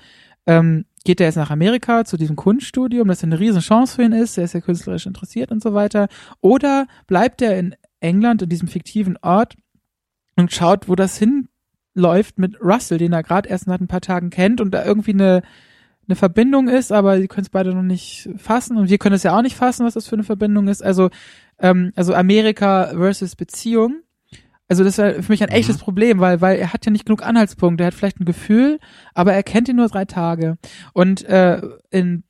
ähm, 0.47 0.85
geht 1.03 1.19
er 1.19 1.27
jetzt 1.27 1.35
nach 1.35 1.51
Amerika 1.51 2.05
zu 2.05 2.17
diesem 2.17 2.35
Kunststudium, 2.35 3.07
das 3.07 3.23
eine 3.23 3.39
riesen 3.39 3.61
Chance 3.61 3.95
für 3.95 4.03
ihn 4.03 4.11
ist, 4.11 4.37
er 4.37 4.45
ist 4.45 4.53
ja 4.53 4.61
künstlerisch 4.61 5.05
interessiert 5.05 5.51
und 5.51 5.61
so 5.61 5.73
weiter, 5.73 6.07
oder 6.41 6.87
bleibt 7.07 7.41
er 7.41 7.57
in 7.57 7.75
England, 7.99 8.41
in 8.41 8.49
diesem 8.49 8.67
fiktiven 8.67 9.17
Ort 9.21 9.55
und 10.35 10.51
schaut, 10.51 10.89
wo 10.89 10.95
das 10.95 11.17
hinläuft 11.17 12.39
mit 12.39 12.59
Russell, 12.61 12.97
den 12.97 13.13
er 13.13 13.23
gerade 13.23 13.49
erst 13.49 13.67
nach 13.67 13.79
ein 13.79 13.87
paar 13.87 14.01
Tagen 14.01 14.29
kennt 14.29 14.61
und 14.61 14.71
da 14.71 14.83
irgendwie 14.83 15.13
eine 15.13 15.41
eine 16.07 16.15
Verbindung 16.15 16.67
ist, 16.67 16.91
aber 16.91 17.19
sie 17.19 17.27
können 17.27 17.45
es 17.45 17.49
beide 17.49 17.73
noch 17.73 17.81
nicht 17.83 18.29
fassen 18.37 18.77
und 18.77 18.89
wir 18.89 18.97
können 18.97 19.15
es 19.15 19.23
ja 19.23 19.37
auch 19.37 19.41
nicht 19.41 19.55
fassen, 19.55 19.85
was 19.85 19.93
das 19.95 20.07
für 20.07 20.15
eine 20.15 20.23
Verbindung 20.23 20.67
ist. 20.67 20.83
Also 20.83 21.09
ähm, 21.59 21.91
also 21.95 22.13
Amerika 22.13 22.87
versus 22.95 23.35
Beziehung. 23.35 24.01
Also 24.67 24.83
das 24.83 24.97
war 24.97 25.13
für 25.21 25.31
mich 25.31 25.43
ein 25.43 25.49
Mhm. 25.49 25.55
echtes 25.55 25.77
Problem, 25.77 26.19
weil 26.19 26.41
weil 26.41 26.57
er 26.57 26.73
hat 26.73 26.85
ja 26.85 26.91
nicht 26.91 27.05
genug 27.05 27.23
Anhaltspunkte. 27.23 27.83
Er 27.83 27.87
hat 27.87 27.93
vielleicht 27.93 28.19
ein 28.19 28.25
Gefühl, 28.25 28.79
aber 29.13 29.33
er 29.33 29.43
kennt 29.43 29.69
ihn 29.69 29.75
nur 29.75 29.87
drei 29.87 30.05
Tage. 30.05 30.57
Und 30.93 31.23
äh, 31.25 31.61
in 31.91 32.23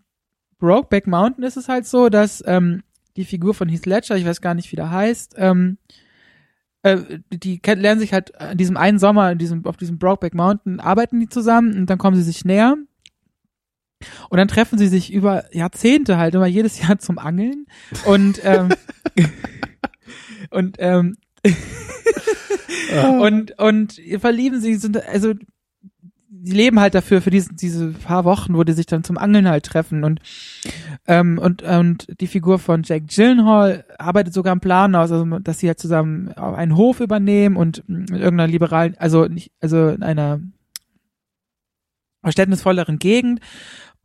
Brokeback 0.59 1.07
Mountain 1.07 1.43
ist 1.43 1.57
es 1.57 1.67
halt 1.69 1.85
so, 1.85 2.09
dass 2.09 2.43
ähm, 2.45 2.83
die 3.17 3.25
Figur 3.25 3.53
von 3.53 3.69
Heath 3.69 3.85
Ledger, 3.85 4.17
ich 4.17 4.25
weiß 4.25 4.41
gar 4.41 4.53
nicht, 4.53 4.71
wie 4.71 4.75
der 4.75 4.91
heißt, 4.91 5.35
ähm, 5.37 5.77
äh, 6.83 6.97
die 7.31 7.59
kenn- 7.61 7.79
lernen 7.79 7.99
sich 7.99 8.13
halt 8.13 8.39
an 8.39 8.57
diesem 8.57 8.75
einen 8.77 8.99
Sommer, 8.99 9.31
in 9.31 9.37
diesem, 9.37 9.65
auf 9.65 9.77
diesem 9.77 9.97
Brokeback 9.97 10.33
Mountain, 10.33 10.79
arbeiten 10.79 11.19
die 11.19 11.29
zusammen 11.29 11.73
und 11.77 11.89
dann 11.89 11.97
kommen 11.97 12.15
sie 12.17 12.23
sich 12.23 12.45
näher. 12.45 12.75
Und 14.29 14.37
dann 14.37 14.47
treffen 14.47 14.77
sie 14.77 14.87
sich 14.87 15.11
über 15.11 15.45
Jahrzehnte 15.53 16.17
halt 16.17 16.35
immer 16.35 16.47
jedes 16.47 16.79
Jahr 16.81 16.99
zum 16.99 17.19
Angeln. 17.19 17.65
Und 18.05 18.41
ähm, 18.43 18.69
und 20.49 20.77
ähm, 20.79 21.17
und 23.19 23.59
und 23.59 24.01
verlieben 24.19 24.61
sie 24.61 24.75
sind 24.75 25.03
also 25.07 25.33
die 26.45 26.51
leben 26.51 26.79
halt 26.79 26.93
dafür 26.93 27.21
für 27.21 27.31
diese 27.31 27.53
diese 27.55 27.91
paar 27.91 28.23
Wochen, 28.23 28.55
wo 28.55 28.63
die 28.63 28.73
sich 28.73 28.85
dann 28.85 29.03
zum 29.03 29.17
Angeln 29.17 29.47
halt 29.47 29.65
treffen. 29.65 30.03
Und 30.03 30.19
ähm, 31.07 31.39
und 31.39 31.63
und 31.63 32.07
die 32.19 32.27
Figur 32.27 32.59
von 32.59 32.83
Jack 32.83 33.07
Gyllenhaal 33.07 33.85
arbeitet 33.97 34.33
sogar 34.33 34.51
einen 34.51 34.61
Plan 34.61 34.93
aus, 34.95 35.11
also 35.11 35.39
dass 35.39 35.59
sie 35.59 35.67
halt 35.67 35.79
zusammen 35.79 36.29
einen 36.33 36.75
Hof 36.75 36.99
übernehmen 36.99 37.55
und 37.55 37.87
mit 37.87 38.11
irgendeiner 38.11 38.47
liberalen, 38.47 38.95
also 38.99 39.25
nicht, 39.25 39.51
also 39.59 39.89
in 39.89 40.03
einer 40.03 40.39
verständnisvolleren 42.21 42.99
Gegend 42.99 43.39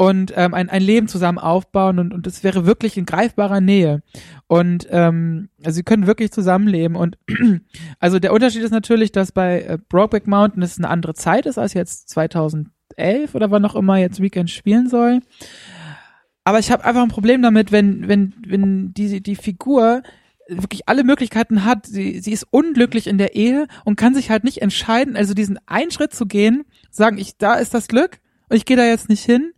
und 0.01 0.33
ähm, 0.35 0.55
ein, 0.55 0.71
ein 0.71 0.81
Leben 0.81 1.09
zusammen 1.09 1.37
aufbauen 1.37 1.99
und 1.99 2.15
und 2.15 2.27
es 2.27 2.43
wäre 2.43 2.65
wirklich 2.65 2.97
in 2.97 3.05
greifbarer 3.05 3.61
Nähe 3.61 4.03
und 4.47 4.87
ähm, 4.91 5.51
also 5.63 5.77
sie 5.77 5.83
können 5.83 6.07
wirklich 6.07 6.33
zusammenleben 6.33 6.97
und 6.97 7.19
also 7.99 8.19
der 8.19 8.33
Unterschied 8.33 8.63
ist 8.63 8.71
natürlich, 8.71 9.13
dass 9.13 9.31
bei 9.31 9.61
äh, 9.61 9.79
Brokeback 9.91 10.27
Mountain 10.27 10.63
es 10.63 10.79
eine 10.79 10.89
andere 10.89 11.13
Zeit 11.13 11.45
ist 11.45 11.59
als 11.59 11.75
jetzt 11.75 12.09
2011 12.09 13.35
oder 13.35 13.51
wann 13.51 13.67
auch 13.67 13.75
immer 13.75 13.99
jetzt 13.99 14.23
Weekend 14.23 14.49
spielen 14.49 14.89
soll. 14.89 15.21
Aber 16.45 16.61
ich 16.61 16.73
habe 16.73 16.83
einfach 16.87 17.03
ein 17.03 17.09
Problem 17.09 17.43
damit, 17.43 17.71
wenn 17.71 18.09
wenn 18.09 18.33
wenn 18.47 18.95
die 18.95 19.23
die 19.23 19.37
Figur 19.37 20.03
wirklich 20.49 20.89
alle 20.89 21.05
Möglichkeiten 21.05 21.67
hat. 21.67 21.85
Sie, 21.85 22.21
sie 22.21 22.33
ist 22.33 22.47
unglücklich 22.51 23.07
in 23.07 23.19
der 23.19 23.35
Ehe 23.37 23.67
und 23.85 23.97
kann 23.97 24.15
sich 24.15 24.31
halt 24.31 24.45
nicht 24.45 24.63
entscheiden, 24.63 25.15
also 25.15 25.35
diesen 25.35 25.59
einen 25.67 25.91
Schritt 25.91 26.15
zu 26.15 26.25
gehen, 26.25 26.65
sagen, 26.91 27.19
ich, 27.19 27.37
da 27.37 27.57
ist 27.57 27.75
das 27.75 27.87
Glück 27.87 28.19
und 28.49 28.57
ich 28.57 28.65
gehe 28.65 28.79
da 28.79 28.85
jetzt 28.85 29.11
nicht 29.11 29.23
hin, 29.23 29.53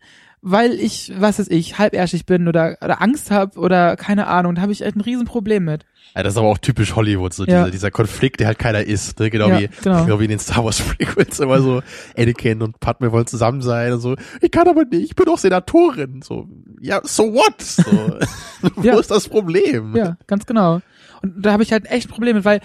weil 0.45 0.73
ich, 0.73 1.13
was 1.17 1.39
weiß 1.39 1.49
ich, 1.51 1.79
halbärschig 1.79 2.27
bin 2.27 2.49
oder, 2.49 2.77
oder 2.83 3.01
Angst 3.01 3.31
habe 3.31 3.59
oder 3.59 3.97
keine 3.97 4.27
Ahnung. 4.27 4.55
Da 4.57 4.63
habe 4.63 4.73
ich 4.73 4.83
echt 4.85 4.97
ein 4.97 5.01
Riesenproblem 5.01 5.65
mit. 5.65 5.85
Ja, 6.17 6.23
das 6.23 6.35
ist 6.35 6.37
aber 6.39 6.49
auch 6.49 6.59
typisch 6.59 6.95
Hollywood, 6.97 7.33
so 7.33 7.45
Ja. 7.45 7.61
dieser, 7.61 7.71
dieser 7.71 7.91
Konflikt, 7.93 8.41
der 8.41 8.49
halt 8.49 8.59
keiner 8.59 8.83
ist. 8.83 9.19
Ne? 9.21 9.31
Genau, 9.31 9.49
Ja, 9.49 9.61
wie, 9.61 9.69
genau. 9.83 10.05
genau 10.05 10.21
wie 10.21 10.25
in 10.25 10.31
den 10.31 10.39
Star 10.41 10.65
Wars 10.65 10.81
Prequels 10.99 11.39
immer 11.41 11.61
so, 11.63 11.81
Anakin 12.19 12.61
und 12.61 12.81
Padme 12.81 13.13
wollen 13.13 13.27
zusammen 13.27 13.63
sein 13.63 13.93
und 13.93 14.01
so, 14.01 14.17
ich 14.41 14.51
kann 14.51 14.69
aber 14.69 14.85
nicht, 14.85 15.05
ich 15.05 15.15
bin 15.17 15.27
doch 15.27 15.39
Senatorin. 15.39 16.21
So, 16.23 16.49
ja, 16.81 17.01
so 17.05 17.33
what? 17.33 17.61
So, 17.63 18.19
wo 18.75 18.83
Ja. 18.83 18.99
ist 18.99 19.11
das 19.11 19.29
Problem? 19.29 19.97
Ja, 19.97 20.19
ganz 20.27 20.45
genau. 20.45 20.81
Und 21.23 21.47
da 21.47 21.53
habe 21.53 21.63
ich 21.63 21.73
halt 21.73 21.87
echt 21.91 22.09
ein 22.09 22.13
Problem 22.13 22.37
mit, 22.37 22.45
weil 22.45 22.61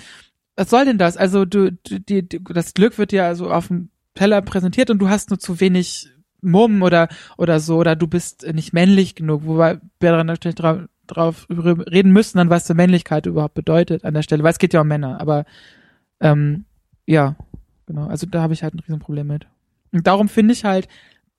was 0.56 0.72
soll 0.72 0.86
denn 0.86 0.98
das? 0.98 1.16
Also 1.16 1.46
du, 1.46 1.72
du 1.72 2.00
die, 2.00 2.28
das 2.28 2.74
Glück 2.74 2.98
wird 2.98 3.12
ja 3.14 3.36
so 3.36 3.52
auf 3.52 3.68
dem 3.68 3.90
Teller 4.16 4.42
präsentiert 4.42 4.90
und 4.90 4.98
du 4.98 5.08
hast 5.10 5.30
nur 5.30 5.38
zu 5.38 5.60
wenig 5.60 6.10
Mumm 6.42 6.82
oder 6.84 7.08
oder 7.38 7.60
so 7.60 7.78
oder 7.78 7.96
du 7.96 8.08
bist 8.08 8.46
nicht 8.54 8.74
männlich 8.74 9.16
genug, 9.16 9.42
wobei 9.46 9.80
wir 10.00 10.12
dann 10.12 10.28
natürlich 10.28 10.56
drauf, 10.56 10.82
drauf 11.08 11.48
reden 11.50 12.12
müssen, 12.12 12.38
dann 12.38 12.50
was 12.50 12.68
für 12.68 12.74
Männlichkeit 12.74 13.26
überhaupt 13.26 13.54
bedeutet 13.56 14.06
an 14.06 14.14
der 14.14 14.22
Stelle, 14.22 14.44
weil 14.44 14.52
es 14.52 14.60
geht 14.60 14.74
ja 14.74 14.82
um 14.82 14.88
Männer, 14.88 15.20
aber 15.20 15.46
ähm, 16.20 16.66
ja, 17.06 17.36
genau, 17.86 18.08
also 18.08 18.26
da 18.28 18.42
habe 18.42 18.54
ich 18.54 18.64
halt 18.64 18.74
ein 18.74 18.80
Riesenproblem 18.80 19.28
mit. 19.28 19.48
Und 19.92 20.06
darum 20.08 20.30
finde 20.30 20.54
ich 20.54 20.64
halt 20.66 20.88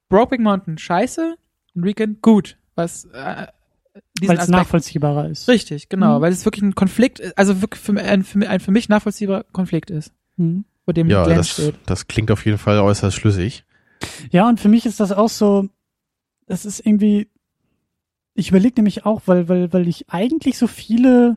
Brokeback 0.08 0.40
Mountain 0.40 0.78
scheiße 0.78 1.36
und 1.74 1.84
Weekend 1.84 2.22
gut, 2.22 2.56
was 2.74 3.04
äh, 3.12 3.46
weil 4.22 4.38
es 4.38 4.48
nachvollziehbarer 4.48 5.28
ist. 5.28 5.48
Richtig, 5.48 5.88
genau, 5.88 6.18
Mhm. 6.18 6.22
weil 6.22 6.32
es 6.32 6.44
wirklich 6.44 6.62
ein 6.62 6.74
Konflikt, 6.74 7.20
ist, 7.20 7.36
also 7.36 7.60
wirklich 7.60 7.80
für, 7.82 7.92
ein, 8.00 8.22
für, 8.24 8.38
mich- 8.38 8.48
ein 8.48 8.60
für 8.60 8.70
mich 8.70 8.88
nachvollziehbarer 8.88 9.44
Konflikt 9.52 9.90
ist, 9.90 10.12
Mhm. 10.36 10.64
vor 10.84 10.94
dem 10.94 11.08
Ja, 11.08 11.24
das, 11.24 11.50
steht. 11.50 11.74
das 11.86 12.06
klingt 12.08 12.30
auf 12.30 12.44
jeden 12.46 12.58
Fall 12.58 12.78
äußerst 12.80 13.16
schlüssig. 13.16 13.64
Ja, 14.30 14.48
und 14.48 14.60
für 14.60 14.68
mich 14.68 14.86
ist 14.86 15.00
das 15.00 15.12
auch 15.12 15.28
so, 15.28 15.68
das 16.46 16.64
ist 16.64 16.84
irgendwie, 16.84 17.28
ich 18.34 18.50
überlege 18.50 18.76
nämlich 18.76 19.04
auch, 19.04 19.22
weil, 19.26 19.48
weil, 19.48 19.72
weil 19.72 19.88
ich 19.88 20.08
eigentlich 20.08 20.58
so 20.58 20.66
viele 20.66 21.36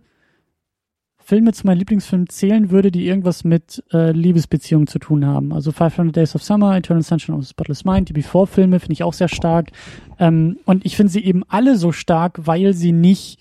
Filme 1.24 1.54
zu 1.54 1.66
meinen 1.66 1.78
Lieblingsfilmen 1.78 2.28
zählen 2.28 2.72
würde, 2.72 2.92
die 2.92 3.08
irgendwas 3.08 3.44
mit 3.44 3.84
äh, 3.94 4.12
Liebesbeziehungen 4.12 4.88
zu 4.88 5.00
tun 5.00 5.26
haben. 5.26 5.54
Also 5.54 5.72
500 5.72 6.16
Days 6.16 6.36
of 6.36 6.44
Summer, 6.44 6.76
Eternal 6.76 7.04
Sunshine 7.04 7.38
of 7.38 7.44
the 7.44 7.50
Spotless 7.50 7.86
Mind, 7.86 8.10
die 8.10 8.14
Before-Filme 8.14 8.80
finde 8.80 8.94
ich 8.94 9.04
auch 9.04 9.14
sehr 9.14 9.28
stark. 9.28 9.72
Ähm, 10.20 10.60
und 10.66 10.86
ich 10.86 10.98
finde 10.98 11.12
sie 11.12 11.24
eben 11.24 11.44
alle 11.48 11.78
so 11.78 11.92
stark, 11.92 12.48
weil 12.48 12.74
sie 12.74 12.92
nicht, 12.92 13.40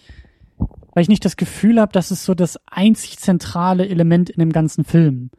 weil 0.94 1.02
ich 1.02 1.08
nicht 1.08 1.24
das 1.24 1.36
Gefühl 1.36 1.80
habe, 1.80 1.92
dass 1.92 2.10
es 2.10 2.24
so 2.24 2.34
das 2.34 2.58
einzig 2.66 3.18
zentrale 3.18 3.88
Element 3.88 4.30
in 4.30 4.40
dem 4.40 4.52
ganzen 4.52 4.84
Film. 4.84 5.30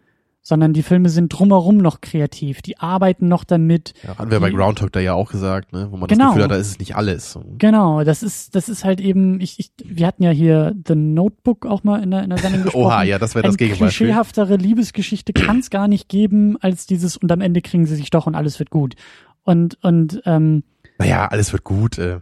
Sondern 0.44 0.74
die 0.74 0.82
Filme 0.82 1.10
sind 1.10 1.30
drumherum 1.30 1.78
noch 1.78 2.02
kreativ. 2.02 2.62
Die 2.64 2.80
arbeiten 2.80 3.28
noch 3.28 3.44
damit. 3.44 3.94
Ja, 4.04 4.18
hatten 4.18 4.32
wir 4.32 4.40
bei 4.40 4.50
Die- 4.50 4.56
Groundhog 4.56 4.92
da 4.92 5.00
ja 5.00 5.14
auch 5.14 5.32
gesagt, 5.32 5.72
ne? 5.72 5.88
wo 5.92 5.98
man 5.98 6.08
Genau. 6.08 6.26
das 6.26 6.30
Gefühl 6.34 6.44
hat, 6.44 6.52
da 6.52 6.56
ist 6.56 6.68
es 6.68 6.80
nicht 6.80 6.96
alles. 6.96 7.38
Genau, 7.60 8.04
das 8.04 8.24
ist, 8.24 8.56
das 8.56 8.68
ist 8.68 8.84
halt 8.84 9.00
eben, 9.02 9.40
ich, 9.40 9.60
ich, 9.60 9.72
wir 9.86 10.08
hatten 10.08 10.24
ja 10.24 10.32
hier 10.32 10.76
The 10.88 10.96
Notebook 10.96 11.66
auch 11.68 11.84
mal 11.84 12.02
in 12.02 12.10
der, 12.12 12.24
in 12.24 12.30
der 12.32 12.40
Sendung 12.40 12.64
gesprochen. 12.64 12.86
Oha, 12.86 13.04
ja, 13.04 13.20
das 13.20 13.36
wäre 13.36 13.44
das 13.44 13.52
Eine 13.52 13.58
Gegenbeispiel. 13.58 14.08
klischeehaftere 14.08 14.56
Liebesgeschichte 14.56 15.32
kann 15.34 15.60
es 15.60 15.70
gar 15.70 15.88
nicht 15.88 16.10
geben, 16.10 16.58
als 16.60 16.88
dieses 16.88 17.18
und 17.18 17.32
am 17.32 17.42
Ende 17.42 17.62
kriegen 17.62 17.86
sie 17.86 17.96
sich 17.96 18.10
doch 18.10 18.26
und 18.26 18.34
alles 18.36 18.58
wird 18.58 18.72
gut. 18.72 18.96
Und, 19.44 19.78
und, 19.84 20.22
ähm, 20.26 20.64
Naja, 20.98 21.28
alles 21.28 21.52
wird 21.54 21.64
gut. 21.64 21.98
Äh. 22.00 22.20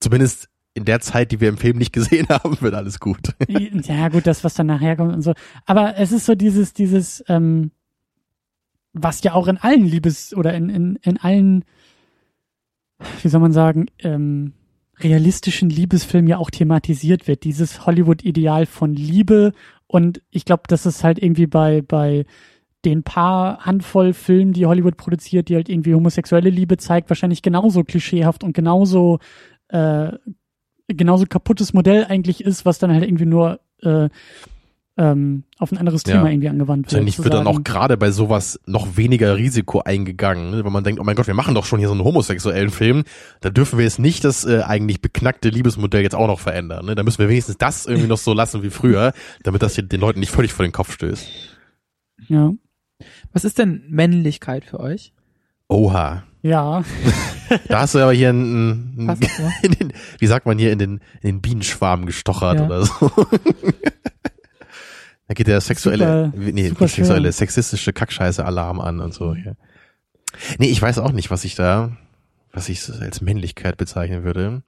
Zumindest 0.00 0.48
in 0.78 0.84
der 0.84 1.00
Zeit, 1.00 1.32
die 1.32 1.40
wir 1.40 1.48
im 1.48 1.58
Film 1.58 1.76
nicht 1.76 1.92
gesehen 1.92 2.26
haben, 2.30 2.60
wird 2.60 2.74
alles 2.74 3.00
gut. 3.00 3.34
ja 3.48 4.08
gut, 4.08 4.26
das, 4.26 4.44
was 4.44 4.54
dann 4.54 4.66
nachher 4.66 4.96
kommt 4.96 5.12
und 5.12 5.22
so. 5.22 5.34
Aber 5.66 5.96
es 5.96 6.12
ist 6.12 6.26
so 6.26 6.34
dieses, 6.34 6.72
dieses, 6.72 7.22
ähm, 7.28 7.70
was 8.92 9.22
ja 9.22 9.34
auch 9.34 9.48
in 9.48 9.58
allen 9.58 9.84
Liebes- 9.84 10.34
oder 10.34 10.54
in, 10.54 10.70
in, 10.70 10.96
in 11.02 11.18
allen, 11.18 11.64
wie 13.22 13.28
soll 13.28 13.40
man 13.40 13.52
sagen, 13.52 13.86
ähm, 13.98 14.54
realistischen 15.00 15.70
Liebesfilmen 15.70 16.28
ja 16.28 16.38
auch 16.38 16.50
thematisiert 16.50 17.28
wird. 17.28 17.44
Dieses 17.44 17.86
Hollywood-Ideal 17.86 18.66
von 18.66 18.94
Liebe. 18.94 19.52
Und 19.86 20.22
ich 20.30 20.44
glaube, 20.44 20.64
das 20.66 20.86
ist 20.86 21.04
halt 21.04 21.22
irgendwie 21.22 21.46
bei, 21.46 21.82
bei 21.82 22.24
den 22.84 23.02
paar 23.02 23.64
Handvoll 23.64 24.12
Filmen, 24.12 24.52
die 24.52 24.66
Hollywood 24.66 24.96
produziert, 24.96 25.48
die 25.48 25.54
halt 25.54 25.68
irgendwie 25.68 25.94
homosexuelle 25.94 26.50
Liebe 26.50 26.76
zeigt, 26.76 27.10
wahrscheinlich 27.10 27.42
genauso 27.42 27.84
klischeehaft 27.84 28.44
und 28.44 28.52
genauso 28.54 29.18
äh, 29.68 30.12
genauso 30.88 31.26
kaputtes 31.26 31.72
Modell 31.72 32.06
eigentlich 32.08 32.42
ist, 32.42 32.64
was 32.64 32.78
dann 32.78 32.92
halt 32.92 33.04
irgendwie 33.04 33.26
nur 33.26 33.60
äh, 33.82 34.08
ähm, 34.98 35.44
auf 35.58 35.70
ein 35.70 35.78
anderes 35.78 36.02
Ja. 36.06 36.14
Thema 36.14 36.30
irgendwie 36.30 36.48
angewandt 36.48 36.86
wird. 36.86 36.92
Wahrscheinlich 36.92 37.18
wird 37.22 37.32
dann 37.32 37.46
auch 37.46 37.62
gerade 37.62 37.96
bei 37.96 38.10
sowas 38.10 38.58
noch 38.66 38.96
weniger 38.96 39.36
Risiko 39.36 39.80
eingegangen, 39.80 40.50
ne? 40.50 40.64
weil 40.64 40.72
man 40.72 40.82
denkt, 40.82 41.00
oh 41.00 41.04
mein 41.04 41.14
Gott, 41.14 41.28
wir 41.28 41.34
machen 41.34 41.54
doch 41.54 41.64
schon 41.64 41.78
hier 41.78 41.86
so 41.86 41.94
einen 41.94 42.02
homosexuellen 42.02 42.70
Film, 42.70 43.04
da 43.40 43.50
dürfen 43.50 43.78
wir 43.78 43.84
jetzt 43.84 44.00
nicht 44.00 44.24
das 44.24 44.44
äh, 44.44 44.62
eigentlich 44.62 45.00
beknackte 45.00 45.50
Liebesmodell 45.50 46.02
jetzt 46.02 46.16
auch 46.16 46.26
noch 46.26 46.40
verändern. 46.40 46.86
Ne? 46.86 46.96
Da 46.96 47.04
müssen 47.04 47.20
wir 47.20 47.28
wenigstens 47.28 47.58
das 47.58 47.86
irgendwie 47.86 48.08
noch 48.08 48.18
so 48.18 48.32
lassen 48.34 48.64
wie 48.64 48.70
früher, 48.70 49.12
damit 49.44 49.62
das 49.62 49.76
hier 49.76 49.84
den 49.84 50.00
Leuten 50.00 50.18
nicht 50.18 50.32
völlig 50.32 50.52
vor 50.52 50.66
den 50.66 50.72
Kopf 50.72 50.92
stößt. 50.92 51.28
Ja. 52.26 52.52
Was 53.32 53.44
ist 53.44 53.58
denn 53.58 53.84
Männlichkeit 53.88 54.64
für 54.64 54.80
euch? 54.80 55.12
Oha. 55.68 56.24
Ja. 56.48 56.84
Da 57.68 57.80
hast 57.80 57.94
du 57.94 57.98
aber 58.00 58.12
hier 58.12 58.30
einen, 58.30 58.94
einen 58.98 59.06
ne? 59.06 59.18
in 59.62 59.72
den, 59.72 59.92
wie 60.18 60.26
sagt 60.26 60.46
man 60.46 60.58
hier, 60.58 60.72
in 60.72 60.78
den, 60.78 60.92
in 61.20 61.36
den 61.36 61.40
Bienenschwarm 61.40 62.06
gestochert 62.06 62.58
Ja. 62.60 62.66
oder 62.66 62.84
so. 62.86 63.10
da 65.28 65.34
geht 65.34 65.46
der 65.46 65.60
sexuelle, 65.60 66.32
Super- 66.34 66.52
nee, 66.52 66.68
super 66.68 66.88
sexuelle, 66.88 67.28
schön. 67.28 67.32
sexistische 67.32 67.92
Kackscheiße-Alarm 67.92 68.80
an 68.80 69.00
und 69.00 69.14
so. 69.14 69.34
Ja. 69.34 69.52
Nee, 70.58 70.68
ich 70.68 70.80
weiß 70.80 70.98
auch 70.98 71.12
nicht, 71.12 71.30
was 71.30 71.44
ich 71.44 71.54
da, 71.54 71.96
was 72.52 72.68
ich 72.68 72.88
als 73.00 73.20
Männlichkeit 73.20 73.76
bezeichnen 73.76 74.24
würde. 74.24 74.62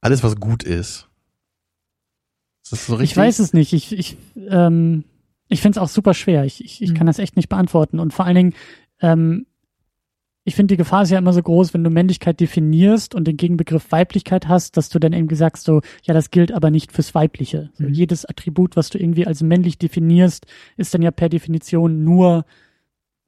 Alles, 0.00 0.22
was 0.22 0.36
gut 0.36 0.62
ist. 0.62 1.08
Ist 2.64 2.72
das 2.72 2.86
so 2.86 2.94
richtig? 2.94 3.12
Ich 3.12 3.16
weiß 3.16 3.38
es 3.38 3.52
nicht. 3.52 3.72
Ich, 3.72 3.92
ich, 3.96 4.16
ähm, 4.48 5.04
ich 5.48 5.60
finde 5.62 5.78
es 5.78 5.82
auch 5.82 5.88
super 5.88 6.14
schwer. 6.14 6.44
Ich, 6.44 6.64
ich, 6.64 6.82
ich 6.82 6.90
Mhm. 6.90 6.94
kann 6.94 7.06
das 7.06 7.18
echt 7.18 7.36
nicht 7.36 7.48
beantworten. 7.48 7.98
Und 7.98 8.12
vor 8.12 8.24
allen 8.24 8.34
Dingen, 8.36 8.54
ähm, 9.00 9.46
ich 10.44 10.56
finde, 10.56 10.72
die 10.72 10.76
Gefahr 10.78 11.02
ist 11.04 11.10
ja 11.10 11.18
immer 11.18 11.32
so 11.32 11.42
groß, 11.42 11.72
wenn 11.72 11.84
du 11.84 11.90
Männlichkeit 11.90 12.40
definierst 12.40 13.14
und 13.14 13.26
den 13.28 13.36
Gegenbegriff 13.36 13.92
Weiblichkeit 13.92 14.48
hast, 14.48 14.76
dass 14.76 14.88
du 14.88 14.98
dann 14.98 15.12
irgendwie 15.12 15.36
sagst, 15.36 15.64
so, 15.64 15.82
ja, 16.02 16.14
das 16.14 16.30
gilt 16.30 16.52
aber 16.52 16.70
nicht 16.70 16.90
fürs 16.90 17.14
Weibliche. 17.14 17.70
So, 17.74 17.84
Mhm. 17.84 17.94
jedes 17.94 18.24
Attribut, 18.24 18.76
was 18.76 18.90
du 18.90 18.98
irgendwie 18.98 19.26
als 19.26 19.42
männlich 19.42 19.78
definierst, 19.78 20.46
ist 20.76 20.92
dann 20.94 21.02
ja 21.02 21.12
per 21.12 21.28
Definition 21.28 22.02
nur 22.02 22.44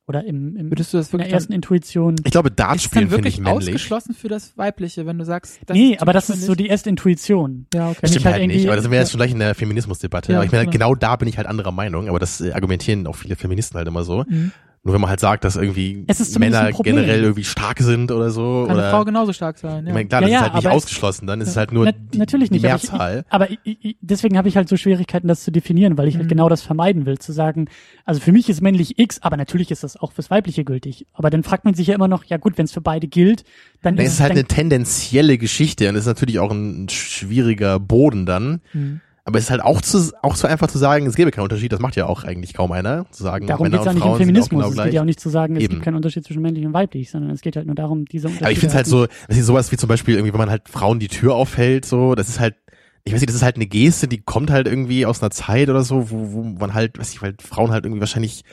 oder 0.06 0.24
im, 0.24 0.54
im 0.56 0.70
Würdest 0.70 0.92
du 0.92 0.98
das 0.98 1.06
in 1.06 1.12
der 1.12 1.20
wirklich 1.20 1.32
ersten 1.32 1.52
dann, 1.52 1.56
Intuition. 1.56 2.16
Ich 2.24 2.30
glaube, 2.32 2.50
Dart 2.50 2.76
ist 2.76 2.84
es 2.84 2.90
dann 2.90 3.04
spielen 3.04 3.10
finde 3.10 3.28
ich 3.28 3.38
wirklich 3.38 3.40
männlich. 3.40 3.74
ausgeschlossen 3.74 4.14
für 4.14 4.28
das 4.28 4.58
Weibliche, 4.58 5.06
wenn 5.06 5.16
du 5.16 5.24
sagst, 5.24 5.60
das 5.64 5.76
nee, 5.76 5.92
ist 5.92 6.02
aber 6.02 6.12
das 6.12 6.28
ist 6.28 6.42
so 6.42 6.54
die 6.54 6.66
erste 6.66 6.90
Intuition. 6.90 7.66
Ja, 7.72 7.88
okay. 7.88 8.08
Stimmt 8.08 8.16
ich 8.16 8.24
halt 8.26 8.34
halt 8.36 8.46
nicht, 8.48 8.66
aber 8.66 8.76
da 8.76 8.82
sind 8.82 8.90
wir 8.90 8.98
jetzt 8.98 9.12
schon 9.12 9.18
gleich 9.18 9.32
in 9.32 9.38
der 9.38 9.54
Feminismusdebatte. 9.54 10.32
Ja, 10.32 10.38
aber 10.38 10.46
ich 10.46 10.52
meine, 10.52 10.64
genau. 10.64 10.90
genau 10.90 10.94
da 10.94 11.16
bin 11.16 11.28
ich 11.28 11.38
halt 11.38 11.46
anderer 11.46 11.72
Meinung, 11.72 12.08
aber 12.08 12.18
das 12.18 12.40
äh, 12.42 12.52
argumentieren 12.52 13.06
auch 13.06 13.16
viele 13.16 13.36
Feministen 13.36 13.78
halt 13.78 13.88
immer 13.88 14.04
so. 14.04 14.24
Mhm. 14.28 14.52
Nur 14.86 14.92
wenn 14.92 15.00
man 15.00 15.08
halt 15.08 15.20
sagt, 15.20 15.44
dass 15.44 15.56
irgendwie 15.56 16.04
ist 16.08 16.38
Männer 16.38 16.70
generell 16.72 17.22
irgendwie 17.22 17.44
stark 17.44 17.78
sind 17.80 18.12
oder 18.12 18.30
so. 18.30 18.64
Kann 18.66 18.76
oder 18.76 18.82
eine 18.84 18.90
Frau 18.90 19.04
genau 19.04 19.20
genauso 19.20 19.32
stark 19.32 19.56
sein. 19.56 19.84
ich 19.84 19.88
Ja. 19.88 19.94
meine, 19.94 20.08
klar, 20.08 20.20
Ja, 20.20 20.26
das 20.26 20.30
ja, 20.32 20.36
ist 20.36 20.42
halt 20.42 20.54
nicht 20.56 20.66
aber 20.66 20.76
es- 20.76 20.82
ausgeschlossen, 20.84 21.26
dann 21.26 21.40
ist 21.40 21.48
es 21.48 21.56
halt 21.56 21.72
nur 21.72 21.86
Na, 21.86 21.92
die, 21.92 22.18
natürlich 22.18 22.48
die 22.50 22.54
nicht, 22.56 22.66
aber 22.66 22.76
ich- 22.76 22.90
Mehrzahl. 22.92 23.24
Aber 23.30 23.50
ich, 23.50 23.58
ich, 23.64 23.96
deswegen 24.02 24.36
habe 24.36 24.48
ich 24.48 24.56
halt 24.58 24.68
so 24.68 24.76
Schwierigkeiten, 24.76 25.26
das 25.26 25.42
zu 25.42 25.50
definieren, 25.50 25.96
weil 25.96 26.06
ich 26.08 26.16
halt 26.16 26.26
Mhm. 26.26 26.28
genau 26.28 26.50
das 26.50 26.60
vermeiden 26.60 27.06
will, 27.06 27.16
zu 27.18 27.32
sagen, 27.32 27.68
also 28.04 28.20
für 28.20 28.30
mich 28.32 28.50
ist 28.50 28.60
männlich 28.60 28.98
X, 28.98 29.22
aber 29.22 29.38
natürlich 29.38 29.70
ist 29.70 29.84
das 29.84 29.96
auch 29.96 30.12
fürs 30.12 30.30
Weibliche 30.30 30.64
gültig. 30.64 31.06
Aber 31.14 31.30
dann 31.30 31.44
fragt 31.44 31.64
man 31.64 31.72
sich 31.72 31.86
ja 31.86 31.94
immer 31.94 32.08
noch, 32.08 32.24
ja 32.24 32.36
gut, 32.36 32.58
wenn 32.58 32.66
es 32.66 32.72
für 32.72 32.82
beide 32.82 33.06
gilt, 33.08 33.44
dann 33.80 33.94
Nee, 33.94 34.04
es 34.04 34.14
ist 34.14 34.20
halt 34.20 34.32
dann, 34.32 34.38
eine 34.38 34.46
tendenzielle 34.46 35.38
Geschichte 35.38 35.88
und 35.88 35.94
es 35.94 36.02
ist 36.02 36.06
natürlich 36.08 36.38
auch 36.40 36.50
ein 36.50 36.90
schwieriger 36.90 37.80
Boden 37.80 38.26
dann. 38.26 38.60
Mhm. 38.74 39.00
Aber 39.26 39.38
es 39.38 39.44
ist 39.44 39.50
halt 39.50 39.62
auch 39.62 39.80
zu, 39.80 40.12
auch 40.20 40.36
so 40.36 40.46
einfach 40.46 40.66
zu 40.66 40.76
sagen, 40.76 41.06
es 41.06 41.14
gäbe 41.14 41.30
keinen 41.30 41.44
Unterschied. 41.44 41.72
Das 41.72 41.80
macht 41.80 41.96
ja 41.96 42.04
auch 42.04 42.24
eigentlich 42.24 42.52
kaum 42.52 42.72
einer. 42.72 43.06
Zu 43.10 43.22
sagen, 43.22 43.46
darum 43.46 43.64
Männer 43.64 43.78
geht 43.78 43.80
es 43.80 43.86
ja 43.86 43.90
und 43.90 43.94
nicht 43.96 44.04
um 44.04 44.08
Frauen 44.08 44.18
sind 44.18 44.26
Feminismus. 44.26 44.50
genau 44.50 44.68
es 44.68 44.74
gleich. 44.74 44.84
geht 44.84 44.94
ja 44.94 45.00
auch 45.00 45.06
nicht 45.06 45.20
zu 45.20 45.28
sagen, 45.30 45.56
es 45.56 45.62
Eben. 45.62 45.70
gibt 45.74 45.84
keinen 45.84 45.94
Unterschied 45.94 46.24
zwischen 46.26 46.42
männlich 46.42 46.66
und 46.66 46.74
weiblich, 46.74 47.10
sondern 47.10 47.30
es 47.30 47.40
geht 47.40 47.56
halt 47.56 47.64
nur 47.66 47.74
darum, 47.74 48.04
diese 48.04 48.26
Unterschiede. 48.26 48.44
Aber 48.44 48.52
ich 48.52 48.58
finde 48.58 48.72
es 48.72 48.76
halt 48.76 48.86
so, 48.86 49.06
das 49.28 49.38
ist 49.38 49.46
sowas 49.46 49.72
wie 49.72 49.78
zum 49.78 49.88
Beispiel 49.88 50.16
irgendwie, 50.16 50.34
wenn 50.34 50.40
man 50.40 50.50
halt 50.50 50.68
Frauen 50.68 50.98
die 50.98 51.08
Tür 51.08 51.34
aufhält, 51.36 51.86
so, 51.86 52.14
das 52.14 52.28
ist 52.28 52.38
halt, 52.38 52.56
ich 53.04 53.14
weiß 53.14 53.20
nicht, 53.20 53.30
das 53.30 53.36
ist 53.36 53.42
halt 53.42 53.56
eine 53.56 53.66
Geste, 53.66 54.08
die 54.08 54.20
kommt 54.20 54.50
halt 54.50 54.66
irgendwie 54.66 55.06
aus 55.06 55.22
einer 55.22 55.30
Zeit 55.30 55.70
oder 55.70 55.84
so, 55.84 56.10
wo, 56.10 56.32
wo 56.32 56.42
man 56.42 56.74
halt, 56.74 56.98
weiß 56.98 57.12
ich, 57.14 57.22
weil 57.22 57.34
Frauen 57.42 57.70
halt 57.70 57.86
irgendwie 57.86 58.00
wahrscheinlich 58.00 58.44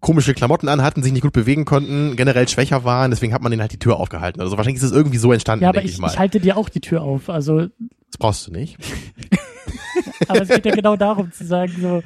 komische 0.00 0.34
Klamotten 0.34 0.68
anhatten, 0.68 1.04
sich 1.04 1.12
nicht 1.12 1.22
gut 1.22 1.32
bewegen 1.32 1.64
konnten, 1.64 2.16
generell 2.16 2.48
schwächer 2.48 2.82
waren, 2.82 3.12
deswegen 3.12 3.32
hat 3.32 3.42
man 3.42 3.50
denen 3.50 3.62
halt 3.62 3.72
die 3.72 3.78
Tür 3.78 3.96
aufgehalten. 3.96 4.40
Also 4.40 4.56
wahrscheinlich 4.56 4.82
ist 4.82 4.90
es 4.90 4.92
irgendwie 4.92 5.18
so 5.18 5.32
entstanden, 5.32 5.62
ja, 5.62 5.68
aber 5.68 5.84
ich, 5.84 5.98
ich 5.98 6.04
ich 6.04 6.18
halte 6.18 6.40
dir 6.40 6.56
auch 6.56 6.68
die 6.68 6.80
Tür 6.80 7.02
auf. 7.02 7.30
Also, 7.30 7.60
das 7.60 8.18
brauchst 8.18 8.48
du 8.48 8.50
nicht. 8.50 8.76
aber 10.28 10.42
es 10.42 10.48
geht 10.48 10.66
ja 10.66 10.74
genau 10.74 10.96
darum 10.96 11.32
zu 11.32 11.44
sagen, 11.46 11.72
so. 11.80 12.02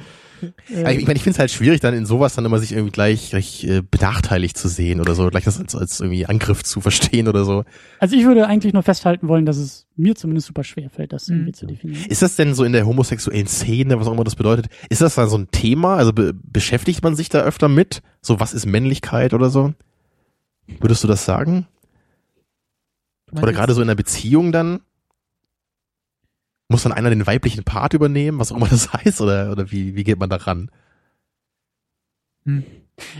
Äh, 0.74 0.96
ich 0.96 1.06
meine, 1.06 1.16
ich 1.16 1.22
finde 1.22 1.32
es 1.32 1.38
halt 1.38 1.50
schwierig, 1.50 1.80
dann 1.80 1.92
in 1.92 2.06
sowas 2.06 2.34
dann 2.34 2.46
immer 2.46 2.58
sich 2.58 2.72
irgendwie 2.72 2.92
gleich, 2.92 3.28
gleich 3.28 3.62
äh, 3.64 3.82
benachteiligt 3.82 4.56
zu 4.56 4.68
sehen 4.68 4.98
oder 5.00 5.14
so, 5.14 5.28
gleich 5.28 5.44
das 5.44 5.60
als, 5.60 5.74
als 5.74 6.00
irgendwie 6.00 6.24
Angriff 6.24 6.62
zu 6.62 6.80
verstehen 6.80 7.28
oder 7.28 7.44
so. 7.44 7.64
also 7.98 8.16
ich 8.16 8.24
würde 8.24 8.46
eigentlich 8.46 8.72
nur 8.72 8.82
festhalten 8.82 9.28
wollen, 9.28 9.44
dass 9.44 9.58
es 9.58 9.86
mir 9.96 10.14
zumindest 10.16 10.46
super 10.46 10.64
schwer 10.64 10.88
fällt, 10.88 11.12
das 11.12 11.28
Mhm. 11.28 11.34
irgendwie 11.34 11.52
zu 11.52 11.66
definieren. 11.66 12.06
Ist 12.08 12.22
das 12.22 12.36
denn 12.36 12.54
so 12.54 12.64
in 12.64 12.72
der 12.72 12.86
homosexuellen 12.86 13.48
Szene, 13.48 14.00
was 14.00 14.06
auch 14.06 14.12
immer 14.14 14.24
das 14.24 14.34
bedeutet, 14.36 14.68
ist 14.88 15.02
das 15.02 15.14
dann 15.16 15.28
so 15.28 15.36
ein 15.36 15.50
Thema? 15.50 15.96
Also 15.96 16.14
be 16.14 16.32
beschäftigt 16.32 17.02
man 17.02 17.14
sich 17.16 17.28
da 17.28 17.40
öfter 17.42 17.68
mit? 17.68 18.00
So, 18.22 18.40
was 18.40 18.54
ist 18.54 18.64
Männlichkeit 18.64 19.34
oder 19.34 19.50
so? 19.50 19.74
Würdest 20.80 21.04
du 21.04 21.08
das 21.08 21.26
sagen? 21.26 21.66
Oder 23.32 23.52
gerade 23.52 23.74
so 23.74 23.82
in 23.82 23.88
einer 23.88 23.94
Beziehung 23.96 24.52
dann? 24.52 24.80
Muss 26.70 26.84
dann 26.84 26.92
einer 26.92 27.10
den 27.10 27.26
weiblichen 27.26 27.64
Part 27.64 27.94
übernehmen, 27.94 28.38
was 28.38 28.52
auch 28.52 28.56
immer 28.56 28.68
das 28.68 28.92
heißt? 28.92 29.20
Oder, 29.20 29.50
oder 29.50 29.70
wie, 29.70 29.96
wie 29.96 30.04
geht 30.04 30.20
man 30.20 30.30
da 30.30 30.36
ran? 30.36 30.70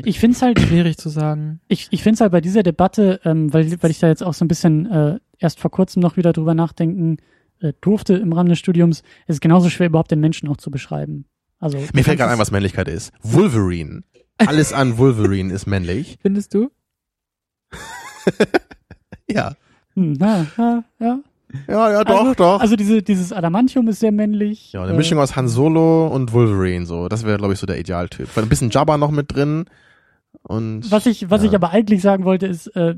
Ich 0.05 0.21
finde 0.21 0.37
es 0.37 0.43
halt 0.43 0.61
schwierig 0.61 0.97
zu 0.97 1.09
sagen. 1.09 1.61
ich, 1.69 1.89
ich 1.91 2.03
finde 2.03 2.15
es 2.15 2.21
halt 2.21 2.33
bei 2.33 2.41
dieser 2.41 2.63
Debatte, 2.63 3.21
ähm, 3.25 3.53
weil, 3.53 3.83
weil 3.83 3.91
ich 3.91 3.99
da 3.99 4.09
jetzt 4.09 4.23
auch 4.23 4.35
so 4.35 4.45
ein 4.45 4.49
bisschen 4.49 4.87
äh, 4.87 5.19
erst 5.39 5.59
vor 5.59 5.71
kurzem 5.71 6.01
noch 6.01 6.17
wieder 6.17 6.33
drüber 6.33 6.55
nachdenken 6.55 7.19
äh, 7.61 7.73
durfte 7.81 8.15
im 8.15 8.33
Rahmen 8.33 8.49
des 8.49 8.59
Studiums, 8.59 9.03
es 9.27 9.37
ist 9.37 9.41
genauso 9.41 9.69
schwer, 9.69 9.89
überhaupt 9.89 10.11
den 10.11 10.21
Menschen 10.21 10.49
auch 10.49 10.57
zu 10.57 10.71
beschreiben. 10.71 11.27
Also 11.59 11.79
Mir 11.93 12.05
fällt 12.05 12.19
gerade 12.19 12.33
ein, 12.33 12.39
was 12.39 12.51
Männlichkeit 12.51 12.89
ist. 12.89 13.13
Wolverine. 13.21 14.05
Alles 14.39 14.73
an 14.73 14.97
Wolverine 14.97 15.53
ist 15.53 15.67
männlich. 15.67 16.19
Findest 16.23 16.55
du? 16.55 16.71
Ja. 19.31 19.55
Hm, 19.95 20.15
ja, 20.15 20.47
ja, 20.59 20.85
ja. 20.99 21.21
Ja, 21.69 21.91
ja, 21.91 22.05
doch, 22.05 22.21
also, 22.21 22.35
doch. 22.35 22.61
Also 22.61 22.77
diese, 22.77 23.03
dieses 23.03 23.33
Adamantium 23.33 23.89
ist 23.89 24.01
sehr 24.01 24.13
männlich. 24.13 24.73
ja, 24.73 24.83
eine 24.83 24.93
Äh, 24.93 24.97
Mischung 24.97 25.19
aus 25.19 25.37
Han 25.37 25.49
Solo 25.49 26.07
und 26.09 26.33
Wolverine, 26.33 26.87
so. 26.87 27.09
Das 27.09 27.25
wäre, 27.25 27.39
glaube 27.39 27.55
ich, 27.55 27.59
so 27.61 27.67
der 27.67 27.79
Idealtyp. 27.79 28.29
Ein 28.37 28.49
bisschen 28.49 28.71
Jabba 28.71 28.97
noch 28.99 29.11
mit 29.11 29.35
drin. 29.35 29.67
Und 30.43 30.91
Was 30.91 31.07
ich, 31.07 31.29
was 31.29 31.43
ja. 31.43 31.49
ich 31.49 31.55
aber 31.55 31.71
eigentlich 31.71 32.01
sagen 32.03 32.25
wollte, 32.25 32.47
ist, 32.47 32.69
äh, 32.69 32.95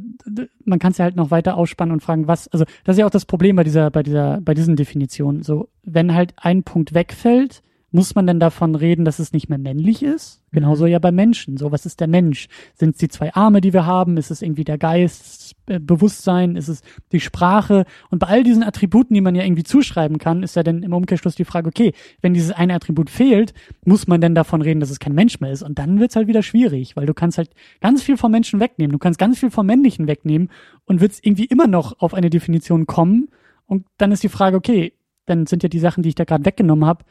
man 0.64 0.78
kann 0.78 0.92
es 0.92 0.98
ja 0.98 1.04
halt 1.04 1.16
noch 1.16 1.30
weiter 1.30 1.56
ausspannen 1.56 1.92
und 1.92 2.00
fragen, 2.02 2.28
was, 2.28 2.46
also 2.48 2.64
das 2.84 2.94
ist 2.94 3.00
ja 3.00 3.06
auch 3.06 3.10
das 3.10 3.24
Problem 3.24 3.56
bei 3.56 3.64
dieser, 3.64 3.90
bei 3.90 4.02
dieser, 4.02 4.40
bei 4.42 4.54
diesen 4.54 4.76
Definitionen. 4.76 5.42
So, 5.42 5.68
wenn 5.82 6.14
halt 6.14 6.34
ein 6.36 6.62
Punkt 6.62 6.94
wegfällt, 6.94 7.62
muss 7.92 8.14
man 8.14 8.26
denn 8.26 8.40
davon 8.40 8.74
reden, 8.74 9.04
dass 9.04 9.18
es 9.18 9.32
nicht 9.32 9.50
mehr 9.50 9.58
männlich 9.58 10.02
ist? 10.02 10.42
Genauso 10.50 10.86
ja 10.86 10.98
bei 10.98 11.12
Menschen. 11.12 11.58
So, 11.58 11.70
was 11.72 11.84
ist 11.84 12.00
der 12.00 12.08
Mensch? 12.08 12.48
Sind 12.74 12.94
es 12.94 12.98
die 12.98 13.08
zwei 13.08 13.34
Arme, 13.34 13.60
die 13.60 13.74
wir 13.74 13.84
haben? 13.84 14.16
Ist 14.16 14.30
es 14.30 14.40
irgendwie 14.40 14.64
der 14.64 14.78
Geist, 14.78 15.54
äh, 15.66 15.78
Bewusstsein? 15.78 16.56
Ist 16.56 16.68
es 16.68 16.82
die 17.12 17.20
Sprache? 17.20 17.84
Und 18.10 18.18
bei 18.18 18.28
all 18.28 18.44
diesen 18.44 18.62
Attributen, 18.62 19.14
die 19.14 19.20
man 19.20 19.34
ja 19.34 19.44
irgendwie 19.44 19.62
zuschreiben 19.62 20.16
kann, 20.16 20.42
ist 20.42 20.56
ja 20.56 20.62
dann 20.62 20.82
im 20.82 20.94
Umkehrschluss 20.94 21.34
die 21.34 21.44
Frage, 21.44 21.68
okay, 21.68 21.92
wenn 22.22 22.32
dieses 22.32 22.50
eine 22.50 22.74
Attribut 22.74 23.10
fehlt, 23.10 23.52
muss 23.84 24.06
man 24.06 24.22
denn 24.22 24.34
davon 24.34 24.62
reden, 24.62 24.80
dass 24.80 24.90
es 24.90 24.98
kein 24.98 25.14
Mensch 25.14 25.40
mehr 25.40 25.52
ist? 25.52 25.62
Und 25.62 25.78
dann 25.78 26.00
wird's 26.00 26.16
halt 26.16 26.28
wieder 26.28 26.42
schwierig, 26.42 26.96
weil 26.96 27.06
du 27.06 27.14
kannst 27.14 27.36
halt 27.36 27.50
ganz 27.80 28.02
viel 28.02 28.16
vom 28.16 28.32
Menschen 28.32 28.58
wegnehmen. 28.58 28.92
Du 28.92 28.98
kannst 28.98 29.18
ganz 29.18 29.38
viel 29.38 29.50
vom 29.50 29.66
Männlichen 29.66 30.06
wegnehmen 30.06 30.48
und 30.86 31.02
willst 31.02 31.24
irgendwie 31.26 31.44
immer 31.44 31.66
noch 31.66 32.00
auf 32.00 32.14
eine 32.14 32.30
Definition 32.30 32.86
kommen. 32.86 33.28
Und 33.66 33.84
dann 33.98 34.12
ist 34.12 34.22
die 34.22 34.30
Frage, 34.30 34.56
okay, 34.56 34.94
dann 35.26 35.46
sind 35.46 35.62
ja 35.62 35.68
die 35.68 35.78
Sachen, 35.78 36.02
die 36.02 36.08
ich 36.08 36.14
da 36.14 36.24
gerade 36.24 36.44
weggenommen 36.44 36.86
habe, 36.86 37.04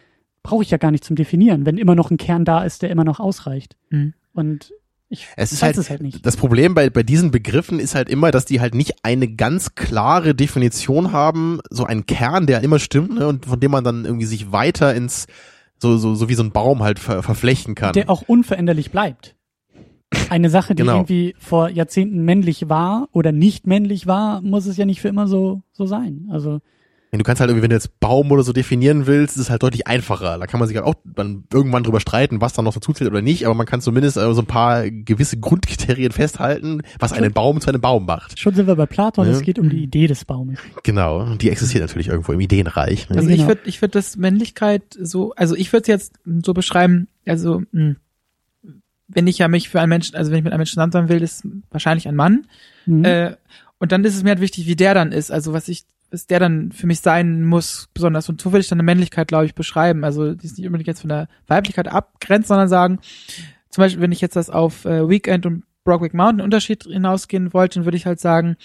brauche 0.44 0.64
ich 0.64 0.72
ja 0.72 0.78
gar 0.78 0.92
nicht 0.92 1.04
zum 1.04 1.16
Definieren, 1.16 1.66
wenn 1.66 1.78
immer 1.78 1.96
noch 1.96 2.12
ein 2.12 2.18
Kern 2.18 2.46
da 2.46 2.64
ist, 2.64 2.82
der 2.82 2.90
immer 2.90 3.04
noch 3.04 3.20
ausreicht. 3.20 3.76
Mhm. 3.90 4.14
Und 4.34 4.72
ich 5.10 5.28
Es 5.36 5.52
ist 5.52 5.62
weiß 5.62 5.68
halt, 5.68 5.78
es 5.78 5.90
halt 5.90 6.02
nicht. 6.02 6.26
das 6.26 6.38
Problem 6.38 6.74
bei, 6.74 6.90
bei 6.90 7.04
diesen 7.04 7.32
Begriffen 7.32 7.80
ist 7.80 7.96
halt 7.96 8.10
immer, 8.10 8.32
dass 8.32 8.46
die 8.46 8.62
halt 8.62 8.74
nicht 8.76 9.04
eine 9.04 9.28
ganz 9.28 9.76
klare 9.76 10.34
Definition 10.34 11.12
haben, 11.12 11.60
so 11.70 11.84
einen 11.84 12.06
Kern, 12.06 12.48
der 12.48 12.62
immer 12.62 12.80
stimmt, 12.80 13.16
ne, 13.16 13.28
und 13.28 13.46
von 13.46 13.60
dem 13.60 13.72
man 13.72 13.84
dann 13.84 14.06
irgendwie 14.06 14.26
sich 14.26 14.52
weiter 14.52 14.96
ins, 14.96 15.28
so, 15.78 15.98
so, 15.98 16.16
so 16.16 16.30
wie 16.30 16.34
so 16.36 16.44
ein 16.44 16.52
Baum 16.52 16.82
halt 16.82 16.98
ver, 17.00 17.24
verflechten 17.24 17.76
kann. 17.76 17.94
Der 17.94 18.10
auch 18.10 18.22
unveränderlich 18.22 18.92
bleibt. 18.92 19.36
Eine 20.30 20.50
Sache, 20.50 20.76
die 20.76 20.84
Genau. 20.84 20.96
irgendwie 20.98 21.36
vor 21.40 21.70
Jahrzehnten 21.70 22.24
männlich 22.24 22.68
war 22.70 23.08
oder 23.12 23.32
nicht 23.32 23.66
männlich 23.68 24.08
war, 24.08 24.42
muss 24.42 24.66
es 24.66 24.78
ja 24.78 24.86
nicht 24.86 25.02
für 25.02 25.08
immer 25.08 25.28
so, 25.28 25.62
so 25.72 25.86
sein. 25.86 26.28
Also, 26.32 26.60
du 27.20 27.24
kannst 27.26 27.42
halt 27.42 27.50
irgendwie, 27.50 27.64
wenn 27.64 27.70
du 27.72 27.76
jetzt 27.76 28.00
Baum 28.00 28.32
oder 28.32 28.42
so 28.44 28.54
definieren 28.54 29.06
willst, 29.06 29.36
ist 29.36 29.42
es 29.44 29.50
halt 29.50 29.62
deutlich 29.64 29.86
einfacher. 29.88 30.38
Da 30.40 30.48
kann 30.48 30.60
man 30.60 30.68
sich 30.70 30.78
halt 30.78 30.86
auch 30.88 30.96
dann 31.04 31.44
irgendwann 31.52 31.84
drüber 31.84 32.00
streiten, 32.00 32.40
was 32.40 32.54
da 32.54 32.62
noch 32.62 32.74
dazu 32.74 32.94
zählt 32.94 33.10
oder 33.12 33.22
nicht, 33.22 33.46
aber 33.46 33.54
man 33.54 33.66
kann 33.66 33.82
zumindest 33.82 34.16
äh, 34.16 34.34
so 34.34 34.42
ein 34.42 34.46
paar 34.46 34.90
gewisse 34.90 35.38
Grundkriterien 35.38 36.12
festhalten, 36.14 36.84
was 37.00 37.12
einen 37.12 37.34
Baum 37.34 37.60
zu 37.60 37.68
einem 37.70 37.82
Baum 37.82 38.06
macht. 38.06 38.40
schon 38.40 38.56
sind 38.56 38.68
wir 38.68 38.76
bei 38.76 38.86
Platon, 38.86 39.26
Ja. 39.28 39.34
es 39.34 39.42
geht 39.42 39.60
um 39.60 39.70
die 39.70 39.84
Idee 39.84 40.08
des 40.08 40.24
Baumes. 40.24 40.60
Genau. 40.84 41.20
Und 41.22 41.42
die 41.42 41.50
existiert 41.50 41.84
natürlich 41.84 42.08
irgendwo 42.08 42.32
im 42.32 42.40
Ideenreich. 42.40 43.10
Ne? 43.10 43.18
Also 43.18 43.28
Genau. 43.28 43.42
ich 43.42 43.48
würde 43.48 43.62
ich 43.66 43.82
würd 43.82 43.94
das 43.96 44.16
Männlichkeit 44.16 44.84
so, 45.00 45.34
also 45.36 45.56
ich 45.56 45.74
würde 45.74 45.82
es 45.82 45.88
jetzt 45.88 46.14
so 46.46 46.54
beschreiben, 46.54 47.08
also 47.26 47.62
mh, 47.74 47.96
wenn 49.14 49.28
ich 49.28 49.38
ja 49.40 49.50
mich 49.50 49.68
für 49.70 49.82
einen 49.82 49.90
Menschen, 49.90 50.16
also 50.16 50.32
wenn 50.32 50.38
ich 50.38 50.44
mit 50.46 50.54
einem 50.54 50.60
Menschen 50.60 50.76
zusammen 50.76 50.94
sein 50.94 51.10
will, 51.10 51.22
ist 51.22 51.46
wahrscheinlich 51.70 52.08
ein 52.08 52.16
Mann. 52.16 52.46
Mhm. 52.86 53.04
Äh, 53.04 53.36
und 53.80 53.92
dann 53.92 54.06
ist 54.06 54.16
es 54.16 54.24
mir 54.24 54.30
halt 54.30 54.40
wichtig, 54.42 54.68
wie 54.68 54.76
der 54.78 54.94
dann 54.94 55.12
ist, 55.12 55.32
also 55.32 55.52
was 55.54 55.68
ich, 55.68 55.84
was 56.12 56.28
der 56.28 56.40
dann 56.40 56.72
für 56.72 56.88
mich 56.88 57.00
sein 57.00 57.46
muss, 57.46 57.90
besonders. 57.94 58.28
Und 58.30 58.42
so 58.42 58.52
würde 58.52 58.60
ich 58.60 58.68
dann 58.68 58.80
eine 58.80 58.86
Männlichkeit, 58.86 59.30
glaube 59.30 59.46
ich, 59.46 59.56
beschreiben. 59.56 60.04
Also 60.04 60.34
die 60.34 60.46
ist 60.46 60.58
nicht 60.58 60.68
unbedingt 60.68 60.88
jetzt 60.88 61.02
von 61.02 61.10
der 61.10 61.28
Weiblichkeit 61.48 61.88
abgrenzt, 61.88 62.50
sondern 62.50 62.68
sagen, 62.68 63.00
zum 63.70 63.84
Beispiel, 63.84 64.02
wenn 64.02 64.12
ich 64.12 64.22
jetzt 64.22 64.36
das 64.36 64.50
auf 64.50 64.86
äh, 64.86 65.08
Weekend 65.08 65.46
und 65.46 65.64
Brockwick 65.84 66.14
Mountain 66.14 66.42
Unterschied 66.42 66.84
hinausgehen 66.84 67.54
wollte, 67.54 67.80
dann 67.80 67.86
würde 67.86 67.98
ich 67.98 68.06
halt 68.06 68.20
sagen, 68.20 68.56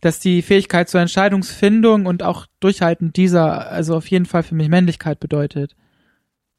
dass 0.00 0.20
die 0.20 0.42
Fähigkeit 0.42 0.88
zur 0.88 1.00
Entscheidungsfindung 1.00 2.06
und 2.06 2.22
auch 2.22 2.46
Durchhalten 2.60 3.12
dieser, 3.12 3.70
also 3.70 3.96
auf 3.96 4.06
jeden 4.06 4.26
Fall 4.26 4.42
für 4.42 4.54
mich 4.54 4.68
Männlichkeit 4.68 5.18
bedeutet. 5.18 5.74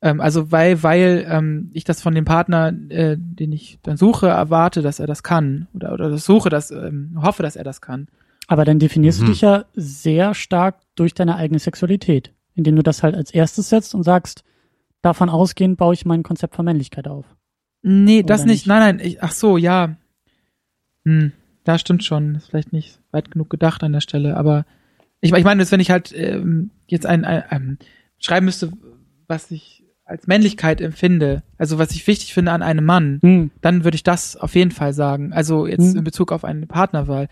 Ähm, 0.01 0.19
also 0.19 0.51
weil, 0.51 0.84
weil 0.84 1.26
ähm, 1.30 1.69
ich 1.73 1.84
das 1.84 2.01
von 2.01 2.15
dem 2.15 2.26
Partner, 2.26 2.73
äh, 2.89 3.15
den 3.18 3.51
ich 3.51 3.80
dann 3.84 3.97
suche, 3.97 4.27
erwarte, 4.27 4.81
dass 4.81 4.99
er 4.99 5.07
das 5.07 5.23
kann. 5.23 5.68
Oder, 5.73 5.93
oder 5.93 6.09
das 6.09 6.26
suche, 6.26 6.49
dass, 6.49 6.72
ähm, 6.72 7.19
hoffe, 7.22 7.43
dass 7.43 7.55
er 7.55 7.63
das 7.63 7.80
kann. 7.80 8.07
Aber 8.47 8.65
dann 8.65 8.80
definierst 8.80 9.22
Mhm. 9.22 9.26
du 9.26 9.31
dich 9.31 9.41
ja 9.41 9.65
sehr 9.73 10.34
stark 10.34 10.81
durch 10.95 11.13
deine 11.13 11.35
eigene 11.35 11.59
Sexualität, 11.59 12.34
indem 12.55 12.76
du 12.76 12.84
das 12.84 13.01
halt 13.03 13.15
als 13.15 13.31
erstes 13.31 13.69
setzt 13.69 13.95
und 13.95 14.03
sagst, 14.03 14.43
davon 15.01 15.30
ausgehend 15.30 15.77
baue 15.77 15.93
ich 15.93 16.05
mein 16.05 16.23
Konzept 16.23 16.55
von 16.55 16.65
Männlichkeit 16.65 17.07
auf. 17.07 17.26
Nee, 17.81 18.23
das 18.23 18.41
Oder 18.41 18.47
nicht. 18.47 18.53
nicht? 18.61 18.68
Nein, 18.68 18.97
nein. 18.97 19.05
Ich, 19.07 19.23
ach 19.23 19.31
so, 19.31 19.57
ja. 19.57 19.95
Hm, 21.05 21.31
da 21.63 21.77
stimmt 21.77 22.03
schon. 22.03 22.35
Ist 22.35 22.49
vielleicht 22.49 22.73
nicht 22.73 22.99
weit 23.11 23.31
genug 23.31 23.49
gedacht 23.49 23.84
an 23.84 23.93
der 23.93 24.01
Stelle. 24.01 24.38
Aber 24.38 24.65
ich, 25.19 25.34
ich 25.34 25.43
meine, 25.43 25.69
wenn 25.72 25.80
ich 25.80 25.91
halt 25.91 26.11
ähm, 26.15 26.72
jetzt 26.88 27.05
ein, 27.05 27.26
ein, 27.26 27.43
ein 27.49 27.80
schreiben 28.19 28.45
müsste, 28.45 28.72
was 29.27 29.49
ich 29.51 29.84
als 30.05 30.27
Männlichkeit 30.27 30.81
empfinde, 30.81 31.41
also 31.57 31.77
was 31.80 31.91
ich 31.91 32.05
wichtig 32.05 32.34
finde 32.34 32.51
an 32.51 32.61
einem 32.61 32.85
Mann, 32.85 33.19
Hm. 33.22 33.51
dann 33.61 33.84
würde 33.84 33.95
ich 33.95 34.03
das 34.03 34.35
auf 34.35 34.55
jeden 34.55 34.72
Fall 34.72 34.93
sagen. 34.93 35.31
Also 35.34 35.65
jetzt 35.68 35.91
Hm. 35.91 35.99
in 35.99 36.03
Bezug 36.03 36.31
auf 36.31 36.43
eine 36.43 36.68
Partnerwahl. 36.68 37.30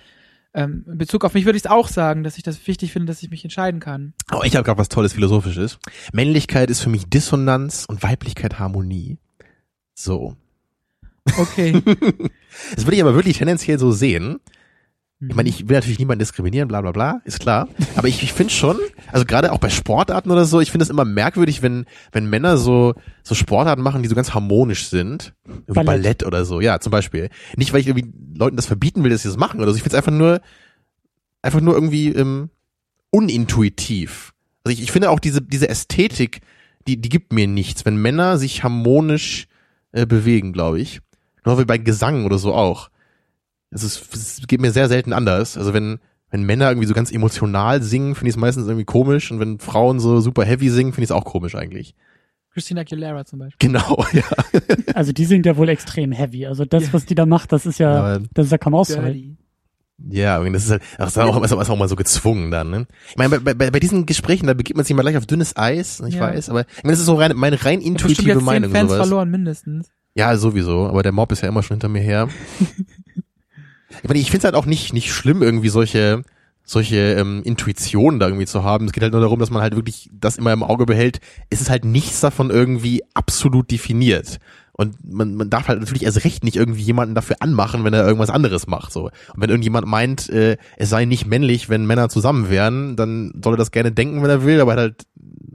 Ähm, 0.54 0.84
in 0.88 0.98
Bezug 0.98 1.26
auf 1.26 1.34
mich 1.34 1.46
würde 1.46 1.58
ich 1.58 1.64
es 1.66 1.70
auch 1.70 1.88
sagen, 1.88 2.24
dass 2.24 2.38
ich 2.38 2.44
das 2.44 2.66
wichtig 2.68 2.92
finde, 2.92 3.06
dass 3.12 3.22
ich 3.22 3.30
mich 3.30 3.44
entscheiden 3.44 3.80
kann. 3.80 4.14
Oh, 4.32 4.42
ich 4.44 4.56
habe 4.56 4.64
gerade 4.64 4.80
was 4.80 4.90
Tolles 4.90 5.14
Philosophisches. 5.14 5.80
Männlichkeit 6.12 6.70
ist 6.70 6.82
für 6.82 6.90
mich 6.90 7.06
Dissonanz 7.06 7.86
und 7.88 8.02
Weiblichkeit 8.02 8.60
Harmonie. 8.60 9.18
So. 9.94 10.36
Okay. 11.38 11.82
Das 12.76 12.86
würde 12.86 12.96
ich 12.96 13.02
aber 13.02 13.14
wirklich 13.14 13.38
tendenziell 13.38 13.78
so 13.78 13.92
sehen. 13.92 14.40
Ich 15.22 15.28
Mhm. 15.28 15.36
meine, 15.36 15.50
ich 15.50 15.68
will 15.68 15.76
natürlich 15.76 16.00
niemanden 16.00 16.20
diskriminieren, 16.20 16.70
bla 16.70 16.80
bla 16.80 16.92
bla, 16.94 17.22
ist 17.26 17.42
klar. 17.42 17.68
Aber 17.98 18.08
ich, 18.08 18.24
ich 18.24 18.32
finde 18.32 18.54
schon, 18.54 18.78
also 19.12 19.26
gerade 19.26 19.52
auch 19.52 19.58
bei 19.58 19.70
Sportarten 19.70 20.32
oder 20.32 20.46
so, 20.46 20.62
ich 20.62 20.72
finde 20.72 20.84
es 20.84 20.90
immer 20.90 21.04
merkwürdig, 21.04 21.62
wenn, 21.62 21.86
wenn 22.14 22.30
Männer 22.30 22.56
so, 22.58 22.94
so 23.24 23.36
Sportarten 23.36 23.84
machen, 23.84 24.02
die 24.02 24.08
so 24.08 24.16
ganz 24.16 24.34
harmonisch 24.34 24.88
sind. 24.88 25.34
Irgendwie 25.46 25.74
Ballett. 25.74 25.86
Ballett. 25.86 26.24
oder 26.26 26.46
so, 26.46 26.62
ja, 26.62 26.80
zum 26.80 26.92
Beispiel. 26.92 27.30
Nicht, 27.58 27.74
weil 27.74 27.82
ich 27.82 27.88
irgendwie 27.88 28.10
Leuten 28.38 28.56
das 28.56 28.66
verbieten 28.66 29.04
will, 29.04 29.10
dass 29.12 29.24
sie 29.24 29.28
das 29.28 29.36
machen 29.38 29.60
oder 29.60 29.72
so. 29.72 29.76
Ich 29.76 29.84
finde 29.84 29.96
es 29.96 29.98
einfach 29.98 30.18
nur, 30.18 30.40
einfach 31.42 31.60
nur 31.60 31.74
irgendwie 31.74 32.10
ähm, 32.14 32.50
unintuitiv. 33.12 34.34
Also 34.64 34.74
ich, 34.78 34.84
ich 34.84 34.92
finde 34.92 35.10
auch 35.10 35.20
diese, 35.20 35.42
diese 35.42 35.68
Ästhetik, 35.70 36.42
die, 36.88 36.96
die 37.02 37.10
gibt 37.10 37.34
mir 37.34 37.48
nichts, 37.48 37.86
wenn 37.86 37.98
Männer 37.98 38.38
sich 38.38 38.64
harmonisch 38.64 39.48
äh, 39.92 40.06
bewegen, 40.06 40.54
glaube 40.54 40.80
ich. 40.80 41.02
Genau 41.44 41.60
wie 41.60 41.66
bei 41.66 41.78
Gesang 41.78 42.26
oder 42.26 42.38
so 42.38 42.54
auch. 42.54 42.90
Es, 43.72 43.84
ist, 43.84 44.14
es 44.16 44.42
geht 44.48 44.62
mir 44.62 44.72
sehr 44.72 44.88
selten 44.88 45.14
anders. 45.14 45.58
Also 45.58 45.74
wenn, 45.74 46.00
wenn 46.32 46.44
Männer 46.44 46.70
irgendwie 46.70 46.88
so 46.88 46.94
ganz 46.94 47.12
emotional 47.12 47.82
singen, 47.84 48.16
finde 48.16 48.30
ich 48.30 48.36
es 48.36 48.40
meistens 48.40 48.66
irgendwie 48.68 48.86
komisch. 48.86 49.32
Und 49.32 49.40
wenn 49.40 49.60
Frauen 49.60 50.00
so 50.00 50.22
super 50.22 50.44
heavy 50.46 50.70
singen, 50.70 50.92
finde 50.94 51.04
ich 51.04 51.10
es 51.10 51.16
auch 51.16 51.26
komisch 51.26 51.56
eigentlich. 51.56 51.96
Christina 52.52 52.82
Aguilera 52.82 53.26
zum 53.26 53.40
Beispiel. 53.40 53.68
Genau, 53.68 54.04
ja. 54.14 54.24
Also 54.96 55.12
die 55.14 55.26
sind 55.26 55.46
ja 55.46 55.56
wohl 55.56 55.70
extrem 55.70 56.12
heavy. 56.12 56.48
Also 56.48 56.66
das, 56.66 56.86
Ja. 56.88 56.94
was 56.94 57.06
die 57.06 57.16
da 57.16 57.26
macht, 57.28 57.52
das 57.52 57.66
ist 57.68 57.78
ja, 57.80 57.92
Aber, 58.16 58.24
das 58.34 58.48
ist 58.48 58.52
ja 58.52 58.58
kaum 58.58 58.74
auszuhalten. 58.74 59.38
Ja, 60.10 60.40
und 60.40 60.54
das 60.54 60.64
ist 60.64 60.72
halt, 60.72 60.82
das 60.98 61.10
ist 61.10 61.18
auch, 61.18 61.44
ist 61.44 61.52
auch, 61.52 61.62
ist 61.62 61.70
auch 61.70 61.78
mal 61.78 61.90
so 61.90 61.98
gezwungen 61.98 62.52
dann, 62.52 62.70
ne? 62.70 62.88
Ich 63.10 63.18
meine, 63.18 63.40
bei, 63.42 63.54
bei, 63.54 63.70
bei 63.70 63.80
diesen 63.82 64.06
Gesprächen, 64.06 64.48
da 64.48 64.54
begibt 64.54 64.78
man 64.78 64.86
sich 64.86 64.96
mal 64.96 65.02
gleich 65.02 65.18
auf 65.18 65.26
dünnes 65.26 65.58
Eis, 65.58 66.02
ich 66.08 66.16
Ja. 66.16 66.22
weiß, 66.22 66.50
aber 66.50 66.62
ich 66.62 66.84
meine, 66.84 66.94
das 66.94 67.00
ist 67.02 67.06
so 67.06 67.16
rein, 67.16 67.34
meine 67.36 67.64
rein 67.66 67.82
Ich 67.82 67.88
intuitive 67.88 68.30
jetzt 68.30 68.38
zehn 68.38 68.46
Meinung, 68.46 68.72
Fans 68.72 68.92
sowas. 68.92 69.06
verloren, 69.08 69.30
mindestens. 69.30 69.90
Ja, 70.16 70.36
sowieso, 70.38 70.88
aber 70.88 71.04
der 71.04 71.12
Mob 71.12 71.32
ist 71.34 71.42
ja 71.42 71.50
immer 71.50 71.64
schon 71.64 71.76
hinter 71.76 71.90
mir 71.90 72.02
her. 72.02 72.30
ich 74.02 74.10
meine, 74.10 74.20
ich 74.20 74.32
finde 74.32 74.40
es 74.40 74.44
halt 74.46 74.56
auch 74.56 74.66
nicht, 74.66 74.94
nicht 74.94 75.14
schlimm, 75.14 75.42
irgendwie 75.42 75.70
solche, 75.70 76.24
solche 76.64 77.14
ähm, 77.14 77.42
Intuitionen 77.44 78.20
da 78.20 78.28
irgendwie 78.28 78.46
zu 78.46 78.64
haben. 78.64 78.86
Es 78.86 78.92
geht 78.92 79.04
halt 79.04 79.14
nur 79.14 79.22
darum, 79.22 79.40
dass 79.40 79.50
man 79.50 79.62
halt 79.62 79.76
wirklich 79.76 80.10
das 80.14 80.38
immer 80.38 80.54
im 80.54 80.64
Auge 80.64 80.86
behält. 80.86 81.20
Es 81.50 81.62
ist 81.62 81.70
halt 81.70 81.86
nichts 81.86 82.22
davon 82.22 82.50
irgendwie 82.50 83.04
absolut 83.14 83.72
definiert. 83.72 84.40
Und 84.80 84.96
man, 85.04 85.36
man 85.36 85.50
darf 85.50 85.68
halt 85.68 85.82
natürlich 85.82 86.04
erst 86.04 86.24
recht 86.24 86.46
nicht 86.46 86.56
irgendwie 86.56 86.84
jemanden 86.84 87.14
dafür 87.14 87.36
anmachen, 87.42 87.84
wenn 87.84 87.94
er 87.94 88.08
irgendwas 88.08 88.30
anderes 88.30 88.66
macht. 88.66 88.94
So. 88.94 89.08
Und 89.08 89.12
wenn 89.36 89.50
irgendjemand 89.50 89.88
meint, 89.88 90.30
äh, 90.30 90.56
es 90.78 90.90
sei 90.90 91.04
nicht 91.04 91.26
männlich, 91.26 91.68
wenn 91.68 91.86
Männer 91.86 92.08
zusammen 92.08 92.50
wären, 92.50 92.96
dann 92.96 93.34
soll 93.44 93.56
er 93.56 93.58
das 93.58 93.72
gerne 93.72 93.92
denken, 93.92 94.24
wenn 94.24 94.30
er 94.30 94.46
will, 94.46 94.62
aber 94.62 94.78
halt 94.78 95.06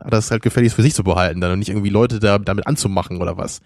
hat 0.04 0.12
das 0.12 0.30
halt 0.30 0.42
gefälligst 0.42 0.76
für 0.76 0.82
sich 0.82 0.94
zu 0.94 1.04
behalten, 1.04 1.40
dann 1.40 1.52
und 1.52 1.60
nicht 1.60 1.70
irgendwie 1.70 1.88
Leute 1.88 2.18
da, 2.18 2.38
damit 2.38 2.66
anzumachen 2.66 3.22
oder 3.22 3.38
was. 3.38 3.62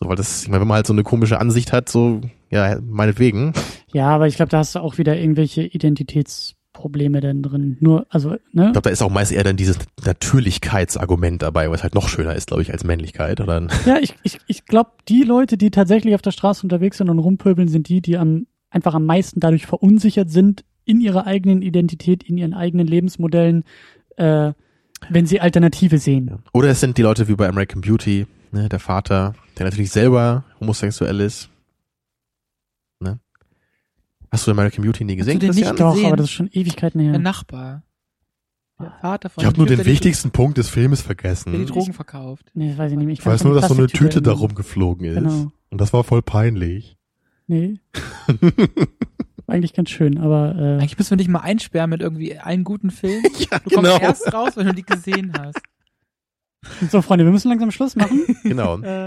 So, 0.00 0.08
weil 0.08 0.16
das, 0.16 0.42
ich 0.42 0.48
meine, 0.48 0.60
wenn 0.60 0.68
man 0.68 0.76
halt 0.76 0.86
so 0.86 0.92
eine 0.92 1.02
komische 1.02 1.40
Ansicht 1.40 1.72
hat, 1.72 1.88
so, 1.88 2.20
ja, 2.50 2.78
meinetwegen. 2.80 3.52
Ja, 3.92 4.08
aber 4.10 4.26
ich 4.26 4.36
glaube, 4.36 4.50
da 4.50 4.58
hast 4.58 4.74
du 4.74 4.80
auch 4.80 4.98
wieder 4.98 5.18
irgendwelche 5.18 5.62
Identitätsprobleme 5.62 7.20
denn 7.20 7.42
drin. 7.42 7.76
Nur, 7.80 8.06
also, 8.08 8.30
ne? 8.30 8.66
Ich 8.66 8.72
glaube, 8.72 8.82
da 8.82 8.90
ist 8.90 9.02
auch 9.02 9.10
meist 9.10 9.32
eher 9.32 9.42
dann 9.44 9.56
dieses 9.56 9.78
Natürlichkeitsargument 10.04 11.42
dabei, 11.42 11.70
was 11.70 11.82
halt 11.82 11.94
noch 11.94 12.08
schöner 12.08 12.34
ist, 12.34 12.46
glaube 12.48 12.62
ich, 12.62 12.72
als 12.72 12.84
Männlichkeit. 12.84 13.40
Oder 13.40 13.66
Ja, 13.86 13.98
ich, 14.00 14.14
ich, 14.22 14.38
ich 14.46 14.66
glaube, 14.66 14.90
die 15.08 15.24
Leute, 15.24 15.58
die 15.58 15.70
tatsächlich 15.70 16.14
auf 16.14 16.22
der 16.22 16.30
Straße 16.30 16.62
unterwegs 16.62 16.98
sind 16.98 17.10
und 17.10 17.18
rumpöbeln, 17.18 17.68
sind 17.68 17.88
die, 17.88 18.00
die 18.00 18.18
am, 18.18 18.46
einfach 18.70 18.94
am 18.94 19.04
meisten 19.04 19.40
dadurch 19.40 19.66
verunsichert 19.66 20.30
sind 20.30 20.64
in 20.84 21.00
ihrer 21.00 21.26
eigenen 21.26 21.60
Identität, 21.60 22.22
in 22.22 22.38
ihren 22.38 22.54
eigenen 22.54 22.86
Lebensmodellen, 22.86 23.64
äh, 24.16 24.52
wenn 25.10 25.26
sie 25.26 25.40
Alternative 25.40 25.98
sehen. 25.98 26.38
Oder 26.52 26.68
es 26.68 26.80
sind 26.80 26.98
die 26.98 27.02
Leute 27.02 27.28
wie 27.28 27.34
bei 27.34 27.48
American 27.48 27.82
Beauty, 27.82 28.26
ne, 28.52 28.68
der 28.68 28.80
Vater, 28.80 29.34
der 29.58 29.66
natürlich 29.66 29.90
selber 29.90 30.44
homosexuell 30.60 31.20
ist. 31.20 31.50
Ne? 33.00 33.18
Hast 34.30 34.46
du 34.46 34.50
American 34.50 34.84
Beauty 34.84 35.04
nie 35.04 35.16
gesehen, 35.16 35.38
du 35.38 35.46
den 35.46 35.54
nicht? 35.54 35.80
Doch, 35.80 36.04
aber 36.04 36.16
das 36.16 36.26
ist 36.26 36.32
schon 36.32 36.48
Ewigkeiten 36.52 37.00
her. 37.00 37.12
Der 37.12 37.20
Nachbar. 37.20 37.82
Der 38.80 38.92
Vater 39.00 39.28
von 39.28 39.42
Ich 39.42 39.46
habe 39.46 39.56
nur 39.56 39.66
Typ, 39.66 39.78
den 39.78 39.86
wichtigsten 39.86 40.30
Punkt 40.30 40.56
des 40.56 40.68
Filmes 40.68 41.02
Der 41.02 41.08
die 41.08 41.22
vergessen. 41.22 41.66
Drogen 41.66 41.92
verkauft. 41.92 42.50
Nee, 42.54 42.74
weiß 42.76 42.92
ich 42.92 42.98
nicht. 42.98 43.18
Ich 43.18 43.26
weiß 43.26 43.42
nur, 43.44 43.54
dass 43.54 43.68
so 43.68 43.74
eine 43.74 43.88
Tüte 43.88 44.22
da 44.22 44.30
darum. 44.30 44.46
rumgeflogen 44.48 45.04
ist. 45.04 45.14
Genau. 45.16 45.52
Und 45.70 45.80
das 45.80 45.92
war 45.92 46.04
voll 46.04 46.22
peinlich. 46.22 46.96
Nee. 47.48 47.80
Eigentlich 49.48 49.72
ganz 49.72 49.88
schön, 49.90 50.18
aber 50.18 50.54
äh, 50.56 50.74
Eigentlich 50.74 50.98
müssen 50.98 51.10
wir 51.10 51.16
dich 51.16 51.28
mal 51.28 51.40
einsperren 51.40 51.88
mit 51.88 52.02
irgendwie 52.02 52.38
allen 52.38 52.64
guten 52.64 52.90
Filmen. 52.90 53.24
ja, 53.50 53.58
Du 53.58 53.74
kommst 53.74 54.00
erst 54.00 54.32
raus, 54.32 54.52
wenn 54.56 54.66
du 54.66 54.74
die 54.74 54.82
gesehen 54.84 55.32
hast. 55.36 55.58
so 56.90 57.00
Freunde, 57.00 57.24
wir 57.24 57.32
müssen 57.32 57.48
langsam 57.48 57.70
Schluss 57.70 57.96
machen. 57.96 58.24
genau. 58.42 58.78
äh, 58.80 59.06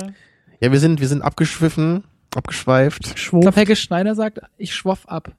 Ja, 0.61 0.71
wir 0.71 0.79
sind, 0.79 0.99
wir 1.01 1.07
sind 1.07 1.21
abgeschwiffen, 1.21 2.03
abgeschweift. 2.35 3.07
Ich 3.15 3.29
glaube, 3.29 3.51
Helge 3.55 3.75
Schneider 3.75 4.15
sagt, 4.15 4.39
ich 4.57 4.73
schwoff 4.75 5.07
ab. 5.07 5.31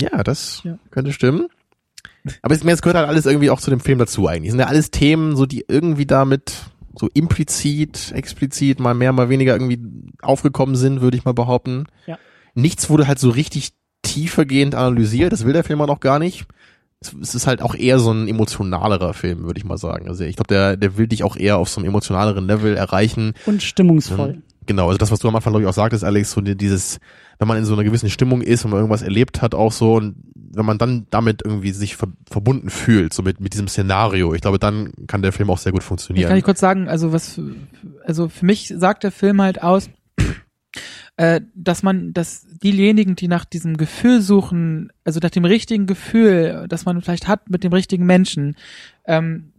Ja, 0.00 0.22
das 0.22 0.62
Ja. 0.64 0.78
könnte 0.90 1.12
stimmen. 1.12 1.48
Aber 2.42 2.54
es, 2.54 2.62
es 2.64 2.82
gehört 2.82 2.96
halt 2.96 3.08
alles 3.08 3.26
irgendwie 3.26 3.50
auch 3.50 3.60
zu 3.60 3.70
dem 3.70 3.80
Film 3.80 3.98
dazu 3.98 4.26
eigentlich. 4.26 4.48
Es 4.48 4.52
sind 4.52 4.60
ja 4.60 4.66
alles 4.66 4.90
Themen, 4.90 5.36
so 5.36 5.46
die 5.46 5.64
irgendwie 5.68 6.06
damit 6.06 6.54
so 6.98 7.08
implizit, 7.14 8.12
explizit, 8.14 8.80
mal 8.80 8.94
mehr, 8.94 9.12
mal 9.12 9.28
weniger 9.28 9.52
irgendwie 9.54 9.80
aufgekommen 10.22 10.76
sind, 10.76 11.00
würde 11.02 11.16
ich 11.16 11.24
mal 11.24 11.34
behaupten. 11.34 11.84
Ja. 12.06 12.18
Nichts 12.54 12.88
wurde 12.88 13.06
halt 13.06 13.18
so 13.18 13.28
richtig 13.30 13.72
tiefergehend 14.02 14.74
analysiert, 14.74 15.32
das 15.32 15.44
will 15.44 15.52
der 15.52 15.64
Film 15.64 15.80
auch 15.82 15.86
noch 15.86 16.00
gar 16.00 16.18
nicht. 16.18 16.46
es, 17.00 17.12
es 17.20 17.34
ist 17.34 17.46
halt 17.46 17.60
auch 17.60 17.74
eher 17.74 17.98
so 17.98 18.10
ein 18.12 18.28
emotionalerer 18.28 19.12
Film, 19.14 19.42
würde 19.44 19.58
ich 19.58 19.64
mal 19.64 19.76
sagen. 19.78 20.08
Also 20.08 20.24
ich 20.24 20.36
glaube, 20.36 20.48
der, 20.48 20.76
der 20.76 20.96
will 20.96 21.06
dich 21.06 21.22
auch 21.22 21.36
eher 21.36 21.58
auf 21.58 21.68
so 21.68 21.80
einem 21.80 21.88
emotionaleren 21.90 22.46
Level 22.46 22.76
erreichen. 22.76 23.34
Und 23.44 23.62
stimmungsvoll. 23.62 24.42
Genau, 24.66 24.88
also 24.88 24.98
das, 24.98 25.10
was 25.10 25.20
du 25.20 25.28
am 25.28 25.36
Anfang, 25.36 25.52
glaube 25.52 25.62
ich, 25.62 25.68
auch 25.68 25.74
sagtest, 25.74 26.04
Alex, 26.04 26.32
so 26.32 26.40
dieses, 26.40 26.98
wenn 27.38 27.48
man 27.48 27.56
in 27.56 27.64
so 27.64 27.74
einer 27.74 27.84
gewissen 27.84 28.10
Stimmung 28.10 28.42
ist 28.42 28.64
und 28.64 28.72
man 28.72 28.80
irgendwas 28.80 29.02
erlebt 29.02 29.40
hat, 29.42 29.54
auch 29.54 29.72
so, 29.72 29.94
und 29.94 30.16
wenn 30.34 30.64
man 30.64 30.78
dann 30.78 31.06
damit 31.10 31.42
irgendwie 31.44 31.70
sich 31.70 31.96
ver 31.96 32.08
verbunden 32.28 32.70
fühlt, 32.70 33.12
so 33.12 33.22
mit, 33.22 33.40
mit 33.40 33.52
diesem 33.52 33.68
Szenario, 33.68 34.34
ich 34.34 34.40
glaube, 34.40 34.58
dann 34.58 34.92
kann 35.06 35.22
der 35.22 35.32
Film 35.32 35.50
auch 35.50 35.58
sehr 35.58 35.72
gut 35.72 35.82
Ich 35.82 35.86
funktionieren. 35.86 36.28
kann 36.28 36.38
ich 36.38 36.44
kurz 36.44 36.60
sagen, 36.60 36.88
also 36.88 37.12
was, 37.12 37.40
also 38.04 38.28
für 38.28 38.46
mich 38.46 38.72
sagt 38.76 39.04
der 39.04 39.12
Film 39.12 39.40
halt 39.40 39.62
aus, 39.62 39.90
äh, 41.16 41.40
dass 41.54 41.82
man, 41.82 42.12
dass 42.12 42.46
diejenigen, 42.62 43.16
die 43.16 43.28
nach 43.28 43.44
diesem 43.44 43.76
Gefühl 43.76 44.20
suchen, 44.20 44.90
also 45.04 45.20
nach 45.22 45.30
dem 45.30 45.44
richtigen 45.44 45.86
Gefühl, 45.86 46.66
das 46.68 46.84
man 46.84 47.00
vielleicht 47.02 47.28
hat 47.28 47.50
mit 47.50 47.62
dem 47.62 47.72
richtigen 47.72 48.06
Menschen, 48.06 48.56
ähm, 49.06 49.52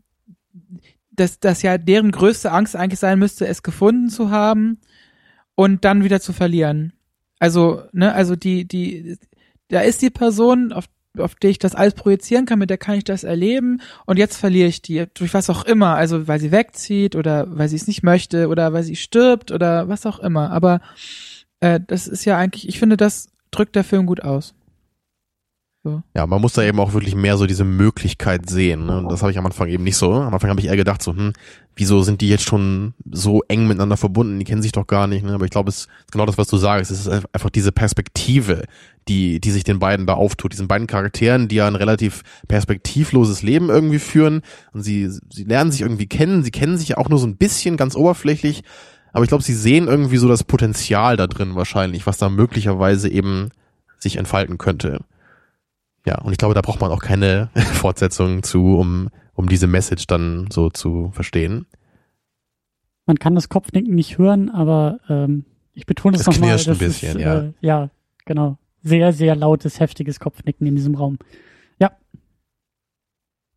dass, 1.12 1.40
dass 1.40 1.62
ja 1.62 1.78
deren 1.78 2.12
größte 2.12 2.52
Angst 2.52 2.76
eigentlich 2.76 3.00
sein 3.00 3.20
müsste, 3.20 3.48
es 3.48 3.64
gefunden 3.64 4.10
zu 4.10 4.30
haben 4.32 4.80
und 5.58 5.84
dann 5.84 6.04
wieder 6.04 6.22
zu 6.22 6.34
verlieren. 6.34 6.94
Also, 7.40 7.82
ne, 7.92 8.14
also 8.14 8.36
die, 8.36 8.66
die, 8.66 9.18
da 9.70 9.82
ist 9.82 10.04
die 10.04 10.12
Person, 10.12 10.72
auf, 10.72 10.86
auf 11.18 11.34
die 11.34 11.48
ich 11.48 11.58
das 11.58 11.74
alles 11.74 11.96
projizieren 11.96 12.46
kann, 12.46 12.60
mit 12.60 12.70
der 12.70 12.78
kann 12.78 12.96
ich 12.96 13.04
das 13.04 13.24
erleben 13.24 13.82
und 14.06 14.18
jetzt 14.18 14.38
verliere 14.38 14.68
ich 14.68 14.84
die, 14.84 15.06
durch 15.16 15.34
was 15.34 15.50
auch 15.50 15.66
immer, 15.66 15.96
also 15.96 16.28
weil 16.28 16.40
sie 16.40 16.52
wegzieht 16.52 17.16
oder 17.16 17.48
weil 17.50 17.70
sie 17.70 17.76
es 17.76 17.88
nicht 17.88 18.04
möchte 18.04 18.50
oder 18.50 18.72
weil 18.72 18.84
sie 18.84 18.96
stirbt 18.96 19.52
oder 19.52 19.90
was 19.90 20.06
auch 20.06 20.20
immer. 20.20 20.52
Aber 20.52 20.80
äh, 21.60 21.80
das 21.86 22.08
ist 22.08 22.26
ja 22.26 22.38
eigentlich, 22.38 22.70
ich 22.70 22.78
finde, 22.78 22.96
das 22.96 23.30
drückt 23.50 23.76
der 23.76 23.84
Film 23.84 24.06
gut 24.06 24.22
aus. 24.22 24.54
Ja, 26.16 26.26
man 26.28 26.42
muss 26.42 26.54
da 26.54 26.64
eben 26.64 26.80
auch 26.80 26.94
wirklich 26.94 27.16
mehr 27.16 27.38
so 27.38 27.46
diese 27.46 27.64
Möglichkeit 27.64 28.50
sehen. 28.50 28.86
Ne? 28.86 28.98
Und 29.00 29.12
das 29.12 29.22
habe 29.22 29.32
ich 29.32 29.38
am 29.38 29.46
Anfang 29.46 29.68
eben 29.68 29.84
nicht 29.84 29.98
so. 29.98 30.14
Am 30.14 30.34
Anfang 30.34 30.50
habe 30.50 30.60
ich 30.60 30.68
eher 30.68 30.76
gedacht 30.76 31.02
so, 31.02 31.14
hm, 31.14 31.34
wieso 31.76 32.02
sind 32.02 32.22
die 32.22 32.30
jetzt 32.30 32.44
schon 32.44 32.94
so 33.12 33.44
eng 33.48 33.68
miteinander 33.68 33.98
verbunden? 33.98 34.40
Die 34.40 34.46
kennen 34.46 34.62
sich 34.62 34.72
doch 34.72 34.88
gar 34.88 35.08
nicht. 35.08 35.26
Ne? 35.26 35.34
Aber 35.34 35.46
ich 35.46 35.52
glaube, 35.52 35.70
es 35.70 35.82
ist 35.82 35.90
genau 36.12 36.26
das, 36.26 36.38
was 36.38 36.48
du 36.48 36.58
sagst. 36.58 36.92
Es 36.92 37.06
ist 37.06 37.10
einfach 37.10 37.50
diese 37.50 37.72
Perspektive, 37.72 38.64
die, 39.08 39.40
die 39.40 39.52
sich 39.52 39.64
den 39.64 39.80
beiden 39.80 40.06
da 40.06 40.14
auftut. 40.14 40.54
Diesen 40.54 40.68
beiden 40.68 40.88
Charakteren, 40.88 41.48
die 41.48 41.56
ja 41.56 41.68
ein 41.68 41.76
relativ 41.76 42.24
perspektivloses 42.48 43.42
Leben 43.42 43.70
irgendwie 43.70 44.00
führen. 44.00 44.42
Und 44.74 44.84
sie, 44.84 45.10
sie 45.30 45.44
lernen 45.44 45.72
sich 45.72 45.82
irgendwie 45.82 46.08
kennen. 46.08 46.44
Sie 46.44 46.52
kennen 46.52 46.78
sich 46.78 46.90
ja 46.90 46.98
auch 46.98 47.10
nur 47.10 47.20
so 47.20 47.28
ein 47.28 47.38
bisschen, 47.38 47.78
ganz 47.78 47.96
oberflächlich. 47.96 48.64
Aber 49.14 49.24
ich 49.24 49.30
glaube, 49.30 49.44
sie 49.44 49.54
sehen 49.54 49.88
irgendwie 49.88 50.18
so 50.18 50.28
das 50.28 50.44
Potenzial 50.44 51.18
da 51.18 51.28
drin 51.28 51.56
wahrscheinlich, 51.56 52.06
was 52.06 52.18
da 52.18 52.30
möglicherweise 52.30 53.10
eben 53.10 53.50
sich 54.00 54.18
entfalten 54.18 54.58
könnte. 54.58 55.02
Ja, 56.08 56.20
und 56.22 56.32
ich 56.32 56.38
glaube, 56.38 56.54
da 56.54 56.62
braucht 56.62 56.82
man 56.82 56.92
auch 56.92 57.02
keine 57.02 57.50
Fortsetzung 57.56 58.44
zu, 58.44 58.78
um, 58.78 59.10
um 59.34 59.48
diese 59.48 59.68
Message 59.68 60.08
dann 60.08 60.48
so 60.52 60.70
zu 60.70 61.12
verstehen. 61.14 61.66
Man 63.06 63.20
kann 63.20 63.36
das 63.36 63.50
Kopfnicken 63.50 63.94
nicht 63.94 64.18
hören, 64.18 64.50
aber 64.50 65.00
ähm, 65.10 65.46
ich 65.74 65.86
betone 65.86 66.16
es 66.16 66.22
Es 66.22 66.28
nochmal. 66.28 66.50
knirscht 66.50 66.70
ein 66.70 66.78
bisschen, 66.78 67.18
ist, 67.18 67.24
ja. 67.24 67.40
Äh, 67.40 67.54
ja, 67.62 67.90
genau. 68.26 68.58
Sehr, 68.82 69.14
sehr 69.14 69.36
lautes, 69.36 69.80
heftiges 69.80 70.20
Kopfnicken 70.20 70.66
in 70.66 70.76
diesem 70.76 70.96
Raum. 70.96 71.18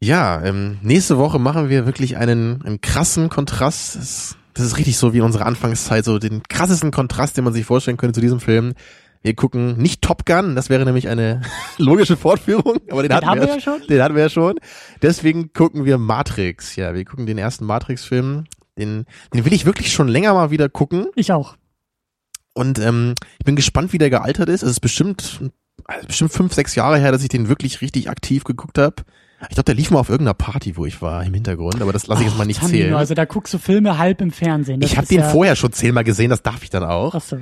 Ja, 0.02 0.42
ähm, 0.42 0.78
nächste 0.80 1.18
Woche 1.18 1.38
machen 1.38 1.68
wir 1.68 1.84
wirklich 1.84 2.16
einen, 2.16 2.62
einen 2.64 2.80
krassen 2.80 3.28
Kontrast. 3.28 3.96
Das, 3.96 4.36
das 4.54 4.64
ist 4.64 4.78
richtig 4.78 4.96
so 4.96 5.12
wie 5.12 5.18
in 5.18 5.24
unserer 5.24 5.44
Anfangszeit, 5.44 6.06
so 6.06 6.18
den 6.18 6.42
krassesten 6.48 6.90
Kontrast, 6.90 7.36
den 7.36 7.44
man 7.44 7.52
sich 7.52 7.66
vorstellen 7.66 7.98
könnte 7.98 8.14
zu 8.14 8.22
diesem 8.22 8.40
Film. 8.40 8.72
Wir 9.22 9.34
gucken 9.34 9.76
nicht 9.76 10.00
Top 10.00 10.24
Gun, 10.24 10.54
das 10.54 10.70
wäre 10.70 10.84
nämlich 10.84 11.08
eine 11.08 11.42
logische 11.78 12.16
Fortführung, 12.16 12.78
aber 12.90 13.02
den, 13.02 13.10
Den 13.10 13.16
hatten 13.16 13.26
haben 13.26 13.40
wir, 13.40 13.48
wir 13.48 13.54
ja 13.54 13.60
schon. 13.60 13.86
Den 13.86 14.02
hatten 14.02 14.14
wir 14.14 14.22
ja 14.22 14.28
schon. 14.30 14.58
Deswegen 15.02 15.52
gucken 15.52 15.84
wir 15.84 15.98
Matrix. 15.98 16.76
Ja, 16.76 16.94
wir 16.94 17.04
gucken 17.04 17.26
den 17.26 17.36
ersten 17.36 17.66
Matrix-Film. 17.66 18.44
Den, 18.78 19.04
den 19.34 19.44
will 19.44 19.52
ich 19.52 19.66
wirklich 19.66 19.92
schon 19.92 20.08
länger 20.08 20.32
mal 20.32 20.50
wieder 20.50 20.70
gucken. 20.70 21.08
Ich 21.16 21.32
auch. 21.32 21.56
Und 22.54 22.78
ähm, 22.78 23.14
ich 23.38 23.44
bin 23.44 23.56
gespannt, 23.56 23.92
wie 23.92 23.98
der 23.98 24.10
gealtert 24.10 24.48
ist. 24.48 24.62
Es 24.62 24.70
ist 24.70 24.80
bestimmt, 24.80 25.40
also 25.84 26.06
bestimmt 26.06 26.32
fünf, 26.32 26.54
sechs 26.54 26.74
Jahre 26.74 26.98
her, 26.98 27.12
dass 27.12 27.22
ich 27.22 27.28
den 27.28 27.48
wirklich 27.48 27.82
richtig 27.82 28.08
aktiv 28.08 28.44
geguckt 28.44 28.78
habe. 28.78 28.96
Ich 29.48 29.54
glaube, 29.54 29.64
der 29.64 29.74
lief 29.74 29.90
mal 29.90 30.00
auf 30.00 30.10
irgendeiner 30.10 30.34
Party, 30.34 30.76
wo 30.76 30.84
ich 30.84 31.00
war, 31.00 31.24
im 31.24 31.32
Hintergrund, 31.32 31.80
aber 31.80 31.92
das 31.92 32.06
lasse 32.06 32.22
ich 32.22 32.28
jetzt 32.28 32.36
mal 32.36 32.44
nicht 32.44 32.60
Tamino, 32.60 32.78
zählen. 32.78 32.94
Also 32.94 33.14
da 33.14 33.24
guckst 33.24 33.54
du 33.54 33.58
Filme 33.58 33.96
halb 33.96 34.20
im 34.20 34.32
Fernsehen. 34.32 34.80
Das 34.80 34.90
ich 34.90 34.98
habe 34.98 35.06
den 35.06 35.20
ja, 35.20 35.28
vorher 35.28 35.56
schon 35.56 35.72
zehnmal 35.72 36.04
gesehen, 36.04 36.28
das 36.28 36.42
darf 36.42 36.62
ich 36.62 36.68
dann 36.68 36.84
auch. 36.84 37.14
Ach 37.14 37.22
so. 37.22 37.38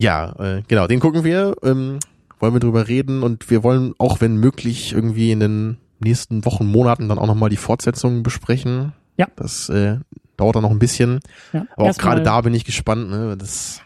Ja, 0.00 0.34
äh, 0.38 0.62
genau, 0.68 0.86
den 0.86 1.00
gucken 1.00 1.24
wir. 1.24 1.56
Ähm, 1.62 1.98
wollen 2.38 2.54
wir 2.54 2.60
drüber 2.60 2.86
reden 2.86 3.22
und 3.22 3.48
wir 3.50 3.62
wollen 3.62 3.94
auch, 3.98 4.20
wenn 4.20 4.36
möglich, 4.36 4.92
irgendwie 4.92 5.30
in 5.30 5.40
den 5.40 5.76
nächsten 6.00 6.44
Wochen, 6.44 6.66
Monaten 6.66 7.08
dann 7.08 7.18
auch 7.18 7.26
nochmal 7.26 7.48
die 7.48 7.56
Fortsetzungen 7.56 8.22
besprechen. 8.22 8.92
Ja. 9.16 9.26
Das 9.36 9.68
äh, 9.70 9.98
dauert 10.36 10.56
dann 10.56 10.62
noch 10.62 10.70
ein 10.70 10.78
bisschen. 10.78 11.20
Ja. 11.52 11.66
Aber 11.76 11.90
auch 11.90 11.96
gerade 11.96 12.22
da 12.22 12.40
bin 12.42 12.54
ich 12.54 12.64
gespannt. 12.64 13.10
Ne? 13.10 13.36
Das, 13.38 13.80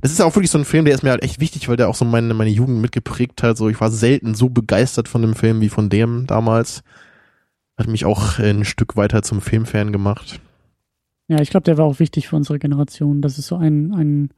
das 0.00 0.12
ist 0.12 0.18
ja 0.18 0.24
auch 0.24 0.34
wirklich 0.34 0.50
so 0.50 0.58
ein 0.58 0.64
Film, 0.64 0.84
der 0.84 0.94
ist 0.94 1.02
mir 1.02 1.10
halt 1.10 1.22
echt 1.22 1.40
wichtig, 1.40 1.68
weil 1.68 1.76
der 1.76 1.88
auch 1.88 1.94
so 1.94 2.04
meine, 2.04 2.32
meine 2.34 2.50
Jugend 2.50 2.80
mitgeprägt 2.80 3.42
hat. 3.42 3.56
So, 3.58 3.68
ich 3.68 3.80
war 3.80 3.90
selten 3.90 4.34
so 4.34 4.48
begeistert 4.48 5.08
von 5.08 5.22
dem 5.22 5.34
Film 5.34 5.60
wie 5.60 5.68
von 5.68 5.88
dem 5.88 6.26
damals. 6.26 6.82
Hat 7.78 7.88
mich 7.88 8.06
auch 8.06 8.38
ein 8.38 8.64
Stück 8.64 8.96
weiter 8.96 9.22
zum 9.22 9.42
Filmfan 9.42 9.92
gemacht. 9.92 10.40
Ja, 11.28 11.40
ich 11.40 11.50
glaube, 11.50 11.64
der 11.64 11.76
war 11.76 11.84
auch 11.84 11.98
wichtig 11.98 12.28
für 12.28 12.36
unsere 12.36 12.58
Generation. 12.58 13.20
Das 13.20 13.38
ist 13.38 13.48
so 13.48 13.56
ein, 13.56 13.92
ein, 13.92 14.30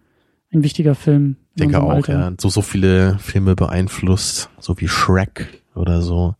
ein 0.53 0.63
wichtiger 0.63 0.95
Film. 0.95 1.37
Ich 1.55 1.61
denke 1.63 1.81
auch, 1.83 1.91
Alter. 1.91 2.13
ja. 2.13 2.33
So, 2.41 2.49
so 2.49 2.63
viele 2.63 3.19
Filme 3.19 3.55
beeinflusst, 3.55 4.49
so 4.61 4.79
wie 4.81 4.89
Shrek 4.89 5.63
oder 5.75 6.01
so. 6.03 6.35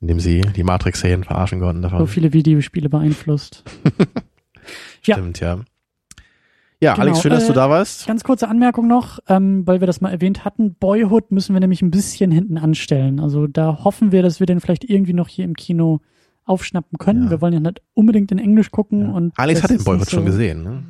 In 0.00 0.08
dem 0.08 0.20
sie 0.20 0.42
die 0.42 0.64
Matrix-Serien 0.64 1.24
verarschen 1.24 1.60
konnten 1.60 1.82
davon. 1.82 1.98
So 1.98 2.06
viele 2.06 2.32
Videospiele 2.32 2.88
beeinflusst. 2.90 3.64
ja. 5.04 5.14
Stimmt, 5.16 5.40
ja. 5.40 5.60
Ja, 6.80 6.92
Genau, 6.94 7.02
Alex, 7.06 7.22
schön, 7.22 7.30
dass 7.30 7.44
äh, 7.44 7.46
du 7.48 7.52
da 7.54 7.70
warst. 7.70 8.06
Ganz 8.06 8.24
kurze 8.24 8.48
Anmerkung 8.48 8.86
noch, 8.86 9.18
ähm, 9.28 9.66
weil 9.66 9.80
wir 9.80 9.86
das 9.86 10.02
mal 10.02 10.10
erwähnt 10.10 10.44
hatten. 10.44 10.74
Boyhood 10.74 11.30
müssen 11.30 11.54
wir 11.54 11.60
nämlich 11.60 11.80
ein 11.80 11.90
bisschen 11.90 12.30
hinten 12.30 12.58
anstellen. 12.58 13.20
Also 13.20 13.46
da 13.46 13.84
hoffen 13.84 14.12
wir, 14.12 14.22
dass 14.22 14.40
wir 14.40 14.46
den 14.46 14.60
vielleicht 14.60 14.84
irgendwie 14.84 15.14
noch 15.14 15.28
hier 15.28 15.46
im 15.46 15.54
Kino 15.54 16.00
aufschnappen 16.44 16.98
können. 16.98 17.24
Ja. 17.24 17.30
Wir 17.30 17.40
wollen 17.40 17.54
ja 17.54 17.60
nicht 17.60 17.80
unbedingt 17.94 18.30
in 18.32 18.38
Englisch 18.38 18.70
gucken. 18.70 19.10
Und 19.10 19.32
Alex 19.38 19.62
hat 19.62 19.70
den 19.70 19.82
Boyhood 19.82 20.00
nicht 20.00 20.10
schon 20.10 20.20
so- 20.20 20.26
gesehen, 20.26 20.62
ne? 20.62 20.82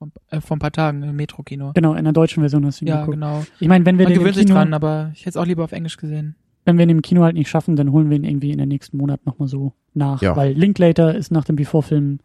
Vor, 0.00 0.08
äh, 0.30 0.40
vor 0.40 0.56
ein 0.56 0.60
paar 0.60 0.72
Tagen 0.72 1.02
im 1.02 1.14
Metro-Kino. 1.14 1.72
Genau, 1.74 1.92
in 1.94 2.04
der 2.04 2.14
deutschen 2.14 2.40
Version 2.42 2.64
hast 2.64 2.80
du 2.80 2.86
ihn 2.86 2.88
Ja, 2.88 3.00
geguckt. 3.00 3.16
genau. 3.16 3.44
Ich 3.60 3.68
meine, 3.68 3.84
wenn 3.84 3.98
wir 3.98 4.04
Man 4.06 4.12
den 4.14 4.16
im 4.16 4.20
gewöhnt 4.22 4.34
sich 4.36 4.46
Kino, 4.46 4.56
dran, 4.58 4.72
aber 4.72 5.10
ich 5.12 5.20
hätte 5.20 5.30
es 5.30 5.36
auch 5.36 5.44
lieber 5.44 5.62
auf 5.64 5.72
Englisch 5.72 5.98
gesehen. 5.98 6.36
wenn 6.64 6.78
wir 6.78 6.84
ihn 6.84 6.88
im 6.90 7.02
Kino 7.02 7.22
halt 7.22 7.34
nicht 7.34 7.50
schaffen, 7.50 7.76
dann 7.76 7.92
holen 7.92 8.08
wir 8.08 8.16
ihn 8.16 8.24
irgendwie 8.24 8.50
in 8.50 8.58
den 8.58 8.68
nächsten 8.68 8.96
Monat 8.96 9.26
nochmal 9.26 9.46
so 9.48 9.74
nach. 9.92 10.22
Ja. 10.22 10.34
Weil 10.36 10.52
Linklater 10.54 11.14
ist 11.14 11.30
nach 11.30 11.44
dem 11.44 11.56
Before-Film 11.56 12.20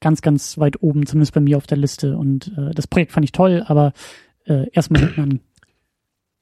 ganz, 0.00 0.22
ganz 0.22 0.58
weit 0.58 0.82
oben, 0.82 1.06
zumindest 1.06 1.32
bei 1.34 1.40
mir 1.40 1.56
auf 1.56 1.66
der 1.68 1.78
Liste. 1.78 2.16
Und 2.18 2.52
äh, 2.58 2.72
das 2.74 2.86
Projekt 2.88 3.12
fand 3.12 3.22
ich 3.24 3.32
toll, 3.32 3.62
aber 3.66 3.92
äh, 4.46 4.66
erstmal 4.72 5.02
hinten 5.02 5.20
an. 5.20 5.40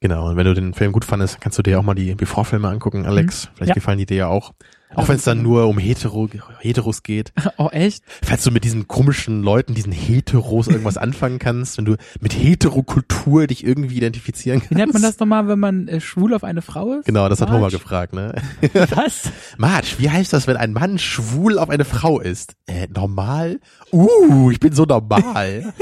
Genau, 0.00 0.28
und 0.28 0.36
wenn 0.36 0.46
du 0.46 0.54
den 0.54 0.74
Film 0.74 0.92
gut 0.92 1.04
fandest, 1.04 1.40
kannst 1.40 1.58
du 1.58 1.62
dir 1.62 1.78
auch 1.80 1.82
mal 1.82 1.94
die 1.94 2.14
Before-Filme 2.14 2.68
angucken, 2.68 3.04
Alex. 3.04 3.48
Vielleicht 3.54 3.60
Mhm. 3.60 3.66
Ja. 3.68 3.74
gefallen 3.74 3.98
die 3.98 4.06
dir 4.06 4.16
ja 4.16 4.26
auch. 4.28 4.52
Auch 4.94 5.06
wenn 5.08 5.16
es 5.16 5.24
dann 5.24 5.42
nur 5.42 5.66
um 5.66 5.76
Hetero, 5.76 6.28
Heteros 6.60 7.02
geht. 7.02 7.32
Oh, 7.58 7.68
echt? 7.72 8.04
Falls 8.22 8.44
du 8.44 8.50
mit 8.52 8.62
diesen 8.64 8.86
komischen 8.88 9.42
Leuten, 9.42 9.74
diesen 9.74 9.92
Heteros 9.92 10.68
irgendwas 10.68 10.96
anfangen 10.98 11.38
kannst, 11.40 11.76
wenn 11.76 11.84
du 11.84 11.96
mit 12.20 12.32
Heterokultur 12.32 13.48
dich 13.48 13.64
irgendwie 13.66 13.96
identifizieren 13.96 14.60
kannst. 14.60 14.70
Wie 14.70 14.76
nennt 14.76 14.92
man 14.92 15.02
das 15.02 15.18
nochmal, 15.18 15.48
wenn 15.48 15.58
man 15.58 15.88
äh, 15.88 16.00
schwul 16.00 16.32
auf 16.32 16.44
eine 16.44 16.62
Frau 16.62 16.94
ist? 16.94 17.06
Genau, 17.06 17.28
das 17.28 17.40
hat 17.40 17.50
Homer 17.50 17.68
gefragt, 17.68 18.12
ne? 18.14 18.34
Was? 18.72 19.30
Marge, 19.58 19.88
wie 19.98 20.08
heißt 20.08 20.32
das, 20.32 20.46
wenn 20.46 20.56
ein 20.56 20.72
Mann 20.72 20.98
schwul 20.98 21.58
auf 21.58 21.68
eine 21.68 21.84
Frau 21.84 22.20
ist? 22.20 22.54
Äh, 22.66 22.86
normal? 22.94 23.58
Uh, 23.92 24.50
ich 24.52 24.60
bin 24.60 24.72
so 24.72 24.84
normal. 24.84 25.74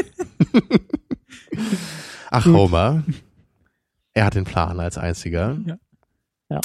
Ach, 2.30 2.46
Homer. 2.46 3.04
Er 4.16 4.24
hat 4.24 4.34
den 4.34 4.44
Plan 4.44 4.80
als 4.80 4.96
einziger. 4.96 5.58
Ja. 5.66 5.76
Ja. 6.48 6.60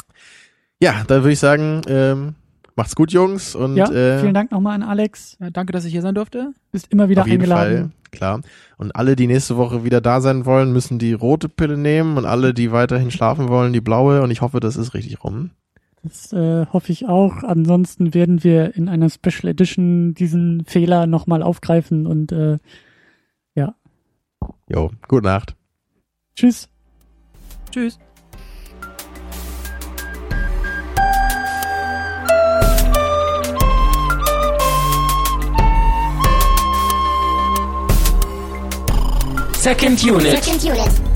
Ja, 0.81 1.03
dann 1.05 1.21
würde 1.21 1.33
ich 1.33 1.39
sagen, 1.39 1.81
ähm, 1.87 2.35
macht's 2.77 2.95
gut, 2.95 3.11
Jungs. 3.11 3.55
Und 3.55 3.75
ja, 3.75 3.91
äh, 3.91 4.19
vielen 4.19 4.33
Dank 4.33 4.51
nochmal 4.51 4.75
an 4.75 4.83
Alex. 4.83 5.37
Ja, 5.39 5.49
danke, 5.49 5.73
dass 5.73 5.83
ich 5.83 5.91
hier 5.91 6.01
sein 6.01 6.15
durfte. 6.15 6.53
Bist 6.71 6.87
immer 6.91 7.09
wieder 7.09 7.21
auf 7.21 7.27
jeden 7.27 7.41
eingeladen. 7.41 7.91
Fall, 7.91 8.09
klar. 8.11 8.41
Und 8.77 8.95
alle, 8.95 9.17
die 9.17 9.27
nächste 9.27 9.57
Woche 9.57 9.83
wieder 9.83 9.99
da 9.99 10.21
sein 10.21 10.45
wollen, 10.45 10.71
müssen 10.71 10.97
die 10.97 11.11
rote 11.11 11.49
Pille 11.49 11.75
nehmen 11.77 12.17
und 12.17 12.25
alle, 12.25 12.53
die 12.53 12.71
weiterhin 12.71 13.11
schlafen 13.11 13.49
wollen, 13.49 13.73
die 13.73 13.81
blaue. 13.81 14.21
Und 14.21 14.31
ich 14.31 14.39
hoffe, 14.41 14.61
das 14.61 14.77
ist 14.77 14.93
richtig 14.93 15.21
rum. 15.23 15.51
Das 16.03 16.31
äh, 16.31 16.65
hoffe 16.67 16.93
ich 16.93 17.09
auch. 17.09 17.43
Ansonsten 17.43 18.13
werden 18.13 18.45
wir 18.45 18.75
in 18.77 18.87
einer 18.87 19.09
Special 19.09 19.49
Edition 19.51 20.13
diesen 20.13 20.63
Fehler 20.63 21.05
nochmal 21.05 21.43
aufgreifen 21.43 22.07
und 22.07 22.31
äh, 22.31 22.57
Jo, 24.69 24.91
gute 25.07 25.25
Nacht. 25.27 25.55
tschüss. 26.35 26.69
Tschüss. 27.71 27.97
Second 39.57 40.03
Unit. 40.03 40.43
Second 40.43 40.63
unit. 40.63 41.10